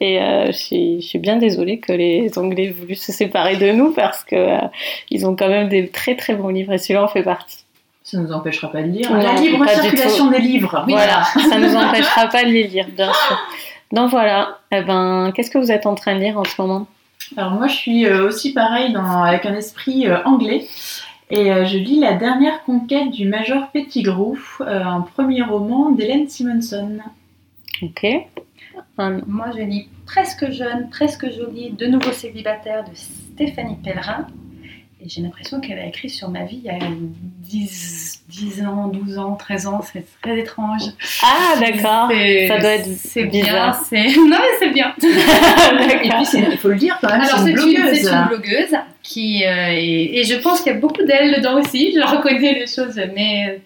Et 0.00 0.20
euh, 0.20 0.46
je, 0.46 0.52
suis, 0.52 1.00
je 1.00 1.06
suis 1.06 1.18
bien 1.18 1.36
désolée 1.48 1.78
que 1.78 1.92
les 1.92 2.38
Anglais 2.38 2.64
aient 2.64 2.70
voulu 2.70 2.94
se 2.94 3.12
séparer 3.12 3.56
de 3.56 3.70
nous 3.72 3.92
parce 3.92 4.24
que 4.24 4.36
euh, 4.36 4.58
ils 5.10 5.26
ont 5.26 5.36
quand 5.36 5.48
même 5.48 5.68
des 5.68 5.88
très 5.88 6.16
très 6.16 6.34
bons 6.34 6.48
livres 6.48 6.72
et 6.72 6.78
celui-là 6.78 7.04
en 7.04 7.08
fait 7.08 7.22
partie. 7.22 7.64
Ça 8.02 8.18
ne 8.18 8.24
nous 8.24 8.32
empêchera 8.32 8.70
pas 8.70 8.82
de 8.82 8.88
lire. 8.88 9.10
Non, 9.10 9.18
la 9.18 9.34
libre 9.34 9.68
circulation 9.68 10.30
des 10.30 10.38
livres. 10.38 10.84
Voilà, 10.88 11.24
ça 11.24 11.58
nous 11.58 11.74
empêchera 11.84 12.28
pas 12.28 12.44
de 12.44 12.50
les 12.50 12.64
lire, 12.64 12.86
bien 12.94 13.12
sûr. 13.12 13.38
Donc 13.92 14.10
voilà, 14.10 14.58
eh 14.72 14.82
ben, 14.82 15.32
qu'est-ce 15.34 15.50
que 15.50 15.58
vous 15.58 15.72
êtes 15.72 15.86
en 15.86 15.94
train 15.94 16.14
de 16.14 16.20
lire 16.20 16.38
en 16.38 16.44
ce 16.44 16.60
moment? 16.60 16.86
Alors 17.36 17.52
moi, 17.52 17.66
je 17.66 17.74
suis 17.74 18.06
euh, 18.06 18.28
aussi 18.28 18.52
pareil 18.52 18.92
dans, 18.92 19.22
avec 19.22 19.46
un 19.46 19.54
esprit 19.54 20.06
euh, 20.06 20.22
anglais. 20.24 20.66
Et 21.28 21.46
je 21.46 21.76
lis 21.76 21.98
La 21.98 22.12
dernière 22.12 22.62
conquête 22.62 23.10
du 23.10 23.26
Major 23.26 23.72
Pettigrew, 23.72 24.38
un 24.60 25.00
premier 25.00 25.42
roman 25.42 25.90
d'Hélène 25.90 26.28
Simonson. 26.28 26.98
Ok. 27.82 28.06
Moi, 28.98 29.46
je 29.56 29.62
lis 29.62 29.88
Presque 30.06 30.50
jeune, 30.52 30.88
presque 30.90 31.26
jolie, 31.32 31.70
de 31.72 31.86
nouveau 31.86 32.12
célibataire 32.12 32.84
de 32.84 32.90
Stéphanie 32.94 33.76
Pellerin. 33.84 34.26
Et 35.04 35.08
j'ai 35.08 35.20
l'impression 35.20 35.60
qu'elle 35.60 35.78
a 35.78 35.86
écrit 35.86 36.08
sur 36.08 36.30
ma 36.30 36.44
vie 36.44 36.60
il 36.64 36.66
y 36.66 36.70
a 36.70 36.78
10, 36.80 38.22
10 38.28 38.62
ans, 38.66 38.88
12 38.88 39.18
ans, 39.18 39.34
13 39.34 39.66
ans. 39.66 39.80
C'est 39.82 40.04
très 40.22 40.38
étrange. 40.38 40.82
Ah, 41.22 41.54
d'accord. 41.60 42.08
C'est- 42.10 42.48
Ça 42.48 42.58
doit 42.58 42.70
être 42.70 42.88
c'est 42.96 43.24
bien. 43.24 43.72
Non, 44.16 44.38
mais 44.38 44.56
c'est 44.58 44.70
bien. 44.70 44.94
Et 45.00 46.08
puis, 46.08 46.26
il 46.50 46.58
faut 46.58 46.68
le 46.68 46.76
dire 46.76 46.96
quand 47.00 47.08
même, 47.10 47.20
Alors, 47.20 47.38
c'est 47.40 47.50
une 47.50 47.56
blogueuse. 47.56 47.98
c'est 48.00 48.12
une 48.12 48.28
blogueuse 48.28 48.74
qui. 49.02 49.44
euh, 49.44 49.66
est- 49.70 50.18
et 50.18 50.24
je 50.24 50.36
pense 50.36 50.60
qu'il 50.62 50.72
y 50.72 50.76
a 50.76 50.78
beaucoup 50.78 51.02
d'elle 51.04 51.34
dedans 51.36 51.60
aussi. 51.60 51.92
Je 51.94 52.00
reconnais 52.00 52.54
les 52.54 52.66
choses, 52.66 52.98
mais. 53.14 53.48
euh, 53.50 53.58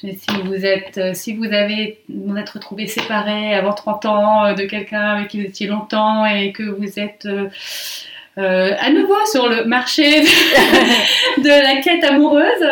Si 0.00 0.16
vous 0.44 0.64
êtes, 0.64 0.96
euh, 0.98 1.10
si 1.12 1.34
vous 1.34 1.46
avez 1.46 1.98
vous 2.08 2.36
êtes 2.36 2.50
retrouvé 2.50 2.86
séparé 2.86 3.52
avant 3.54 3.72
30 3.72 4.04
ans 4.06 4.44
euh, 4.46 4.54
de 4.54 4.62
quelqu'un 4.62 5.16
avec 5.16 5.26
qui 5.28 5.40
vous 5.40 5.46
étiez 5.46 5.66
longtemps 5.66 6.24
et 6.24 6.52
que 6.52 6.62
vous 6.62 7.00
êtes 7.00 7.26
euh, 7.26 7.48
à 8.78 8.90
nouveau 8.90 9.16
sur 9.26 9.48
le 9.48 9.64
marché 9.64 10.20
de, 10.20 10.26
de 11.42 11.48
la 11.48 11.80
quête 11.82 12.04
amoureuse, 12.04 12.64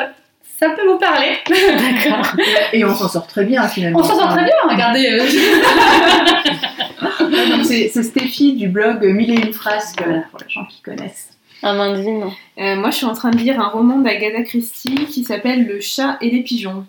ça 0.59 0.71
peut 0.71 0.87
vous 0.87 0.99
parler. 0.99 1.37
D'accord. 1.49 2.33
Et 2.73 2.85
on 2.85 2.95
s'en 2.95 3.09
sort 3.09 3.27
très 3.27 3.45
bien 3.45 3.67
finalement. 3.67 3.99
On 3.99 4.05
s'en 4.05 4.17
sort 4.17 4.29
très 4.31 4.45
bien, 4.45 4.55
regardez. 4.71 5.09
euh, 5.11 5.27
C'est 7.65 7.89
c'est 7.89 8.03
Stéphie 8.05 8.53
du 8.55 8.69
blog 8.69 9.05
Mille 9.05 9.33
et 9.33 9.47
une 9.47 9.51
voilà, 9.53 10.23
pour 10.31 10.39
les 10.41 10.49
gens 10.49 10.65
qui 10.67 10.81
connaissent. 10.81 11.31
Amandine. 11.63 12.25
Euh, 12.59 12.77
moi, 12.77 12.91
je 12.91 12.97
suis 12.97 13.07
en 13.07 13.15
train 13.15 13.31
de 13.31 13.39
lire 13.39 13.59
un 13.61 13.69
roman 13.69 13.99
d'Agatha 13.99 14.43
Christie 14.43 15.07
qui 15.07 15.25
s'appelle 15.25 15.67
Le 15.67 15.81
chat 15.81 16.19
et 16.21 16.31
les 16.31 16.43
pigeons. 16.43 16.85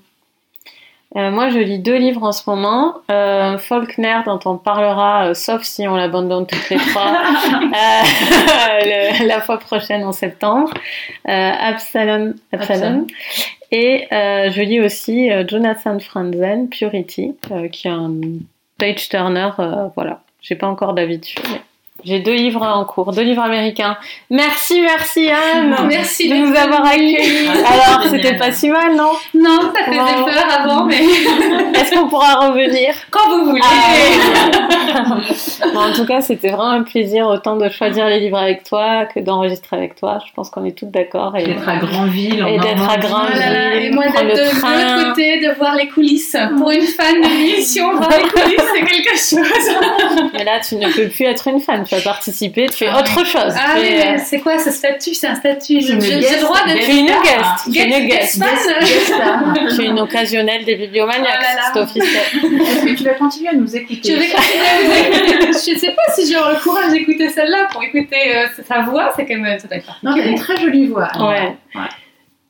Euh, 1.15 1.31
moi, 1.31 1.49
je 1.49 1.59
lis 1.59 1.79
deux 1.79 1.95
livres 1.95 2.23
en 2.23 2.31
ce 2.33 2.49
moment. 2.49 2.95
Euh, 3.09 3.57
Faulkner, 3.57 4.17
dont 4.25 4.39
on 4.45 4.57
parlera, 4.57 5.27
euh, 5.27 5.33
sauf 5.33 5.63
si 5.63 5.87
on 5.87 5.95
l'abandonne 5.95 6.45
toutes 6.45 6.69
les 6.69 6.75
trois, 6.77 7.11
euh, 7.53 8.81
le- 9.21 9.27
la 9.27 9.39
fois 9.41 9.57
prochaine 9.57 10.03
en 10.03 10.11
septembre. 10.11 10.71
Absalom, 11.25 12.33
Absalom. 12.51 13.07
Et 13.71 14.07
je 14.11 14.61
lis 14.61 14.79
aussi 14.81 15.29
Jonathan 15.47 15.97
Franzen, 15.99 16.69
Purity, 16.69 17.35
qui 17.71 17.87
est 17.87 17.91
un 17.91 18.13
page 18.77 19.09
turner. 19.09 19.49
voilà, 19.95 20.21
j'ai 20.41 20.55
pas 20.55 20.67
encore 20.67 20.93
d'avis 20.93 21.17
dessus. 21.19 21.37
mais 21.51 21.61
J'ai 22.03 22.19
deux 22.19 22.33
livres 22.33 22.61
en 22.61 22.85
cours, 22.85 23.11
deux 23.11 23.23
livres 23.23 23.41
américains. 23.41 23.97
Merci, 24.29 24.81
merci 24.81 25.29
Anne. 25.29 25.75
Merci 25.87 26.29
de 26.29 26.35
nous 26.35 26.55
avoir 26.55 26.85
accueillis. 26.85 27.47
Alors, 27.47 28.03
c'était 28.09 28.35
pas 28.35 28.51
si 28.51 28.69
mal, 28.69 28.95
non? 28.95 29.11
Non, 29.33 29.71
ça 29.75 29.83
faisait 29.83 29.97
Bon. 29.97 30.25
peur 30.25 30.45
avant, 30.59 30.85
mais 30.85 30.95
Est-ce 31.73 31.95
qu'on 31.95 32.07
pourra 32.07 32.47
revenir? 32.47 32.93
Quand 33.09 33.29
vous 33.29 33.45
voulez. 33.45 33.61
Ah, 33.63 35.17
Bon, 35.73 35.79
en 35.79 35.93
tout 35.93 36.05
cas, 36.05 36.21
c'était 36.21 36.49
vraiment 36.49 36.69
un 36.69 36.83
plaisir 36.83 37.27
autant 37.27 37.55
de 37.55 37.67
choisir 37.69 38.07
les 38.07 38.19
livres 38.19 38.37
avec 38.37 38.63
toi 38.63 39.05
que 39.05 39.19
d'enregistrer 39.19 39.77
avec 39.77 39.95
toi. 39.95 40.19
Je 40.25 40.31
pense 40.33 40.49
qu'on 40.49 40.65
est 40.65 40.77
toutes 40.77 40.91
d'accord. 40.91 41.35
Et, 41.35 41.45
D'être 41.45 41.67
à 41.67 41.77
Grandville, 41.77 42.43
en 42.43 42.47
et 42.47 42.59
d'être 42.59 42.89
à. 42.89 42.97
Grandville. 42.97 43.33
Oh 43.35 43.39
là 43.39 43.53
là, 43.53 43.75
et 43.75 43.91
moi 43.91 44.05
prendre 44.05 44.27
d'être 44.27 44.37
de, 44.37 44.43
l'autre 44.43 45.09
côté, 45.09 45.39
de 45.39 45.51
voir 45.57 45.75
les 45.75 45.87
coulisses. 45.87 46.37
Pour 46.57 46.71
une 46.71 46.81
fan 46.81 47.21
de 47.21 47.27
l'émission, 47.27 47.95
voir 47.95 48.09
les 48.09 48.29
coulisses, 48.29 48.69
c'est 48.73 48.85
quelque 48.85 49.17
chose. 49.17 49.75
Mais 50.33 50.43
là, 50.43 50.59
tu 50.59 50.75
ne 50.75 50.87
peux 50.91 51.09
plus 51.09 51.25
être 51.25 51.47
une 51.47 51.59
fan. 51.59 51.85
Tu 51.87 51.95
as 51.95 52.01
participé, 52.01 52.67
tu 52.67 52.77
fais 52.77 52.87
Ah 52.91 52.99
autre 52.99 53.25
chose. 53.25 53.53
Ah 53.55 53.75
mais 53.75 54.17
c'est 54.19 54.39
quoi 54.39 54.57
ce 54.59 54.71
statut? 54.71 55.13
C'est 55.13 55.27
un 55.27 55.35
statut. 55.35 55.81
J'ai 55.81 55.93
le 55.93 56.41
droit 56.41 56.65
d'être 56.65 56.85
tu 56.85 56.91
es 56.91 56.99
une 56.99 57.07
guest. 57.07 57.71
Tu 57.71 57.79
es 57.79 57.99
une 57.99 58.07
guest. 58.07 58.43
Tu 59.75 59.81
es 59.81 59.85
une 59.85 59.99
occasionnelle 59.99 60.65
des 60.65 60.75
bibliomaniacs. 60.75 61.39
Oh. 61.39 61.69
C'est 61.73 61.79
officiel. 61.79 62.23
Est-ce 62.43 62.85
que 62.85 62.97
tu 62.97 63.03
vas 63.03 63.13
continuer 63.13 63.49
à 63.49 63.53
nous 63.53 63.75
écouter 63.75 64.01
Je 64.03 64.13
vais 64.13 64.27
continuer 64.27 64.67
à 64.67 64.83
vous 64.83 65.33
écouter. 65.33 65.47
Je 65.73 65.79
sais 65.79 65.91
pas 65.91 66.13
si 66.13 66.31
j'aurai 66.31 66.53
le 66.53 66.59
courage 66.59 66.91
d'écouter 66.91 67.29
celle-là 67.29 67.67
pour 67.71 67.83
écouter 67.83 68.35
euh, 68.35 68.47
sa 68.67 68.81
voix, 68.81 69.11
c'est 69.15 69.25
quand 69.25 69.37
même 69.37 69.59
ça 69.59 69.67
doit 69.67 69.77
être 69.77 69.99
Non, 70.03 70.15
t'as 70.15 70.25
une 70.25 70.39
très 70.39 70.57
jolie 70.57 70.87
voix. 70.87 71.07
Anne. 71.13 71.55
Ouais. 71.75 71.81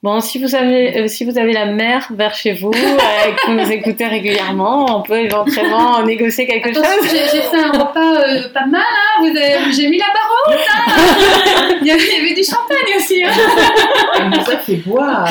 Bon, 0.03 0.19
si 0.21 0.37
vous 0.37 0.53
avez, 0.53 0.99
euh, 0.99 1.07
si 1.07 1.25
vous 1.25 1.39
avez 1.39 1.53
la 1.53 1.65
mer 1.65 2.07
vers 2.11 2.35
chez 2.35 2.53
vous, 2.53 2.69
euh, 2.71 2.77
et 3.27 3.33
que 3.35 3.47
vous 3.47 3.53
nous 3.53 3.71
écoutez 3.71 4.05
régulièrement, 4.05 4.99
on 4.99 5.01
peut 5.01 5.19
éventuellement 5.21 6.03
négocier 6.05 6.45
quelque 6.45 6.69
Attention, 6.69 7.01
chose. 7.01 7.09
j'ai 7.33 7.41
fait 7.41 7.57
un 7.57 7.71
repas 7.71 8.15
euh, 8.21 8.47
pas 8.53 8.67
mal, 8.67 8.81
hein. 8.83 9.71
J'ai 9.75 9.87
mis 9.89 9.97
la 9.97 10.05
barre 10.13 10.31
haute. 10.47 10.67
hein. 10.69 11.77
Il, 11.81 11.87
y 11.87 11.91
avait, 11.91 12.01
il 12.03 12.17
y 12.17 12.25
avait 12.25 12.33
du 12.35 12.43
champagne 12.43 12.95
aussi. 12.97 13.23
Hein. 13.23 13.31
Elle 14.19 14.29
nous 14.29 14.51
a 14.51 14.57
fait 14.57 14.75
boire. 14.77 15.27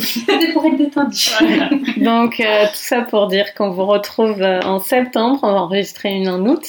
C'était 0.00 0.52
pour 0.52 0.64
être 0.66 0.76
détendu. 0.76 1.30
Donc, 1.96 2.40
euh, 2.40 2.64
tout 2.66 2.70
ça 2.74 3.00
pour 3.02 3.26
dire 3.28 3.54
qu'on 3.54 3.70
vous 3.70 3.86
retrouve 3.86 4.42
en 4.42 4.78
septembre. 4.80 5.40
On 5.42 5.52
va 5.52 5.60
enregistrer 5.62 6.10
une 6.10 6.28
en 6.28 6.40
août. 6.46 6.62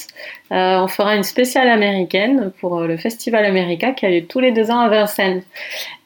Euh, 0.51 0.79
on 0.81 0.87
fera 0.87 1.15
une 1.15 1.23
spéciale 1.23 1.69
américaine 1.69 2.51
pour 2.59 2.79
euh, 2.79 2.87
le 2.87 2.97
Festival 2.97 3.45
America 3.45 3.91
qui 3.91 4.05
a 4.05 4.09
lieu 4.09 4.25
tous 4.25 4.39
les 4.39 4.51
deux 4.51 4.71
ans 4.71 4.79
à 4.79 4.89
Vincennes. 4.89 5.43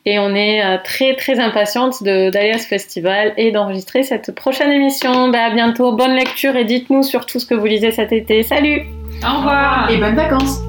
Et 0.05 0.19
on 0.19 0.35
est 0.35 0.61
euh, 0.65 0.77
très 0.83 1.15
très 1.15 1.39
impatiente 1.39 2.03
de- 2.03 2.29
d'aller 2.29 2.51
à 2.51 2.57
ce 2.57 2.67
festival 2.67 3.33
et 3.37 3.51
d'enregistrer 3.51 4.03
cette 4.03 4.33
prochaine 4.35 4.69
émission. 4.71 5.29
Ben, 5.29 5.39
à 5.39 5.49
bientôt, 5.53 5.93
bonne 5.95 6.13
lecture 6.15 6.55
et 6.57 6.65
dites-nous 6.65 7.03
surtout 7.03 7.39
ce 7.39 7.45
que 7.45 7.53
vous 7.55 7.65
lisez 7.67 7.91
cet 7.91 8.11
été. 8.11 8.43
Salut 8.43 8.83
Au 9.23 9.37
revoir. 9.37 9.89
Et 9.89 9.95
bonnes 9.97 10.15
vacances. 10.15 10.59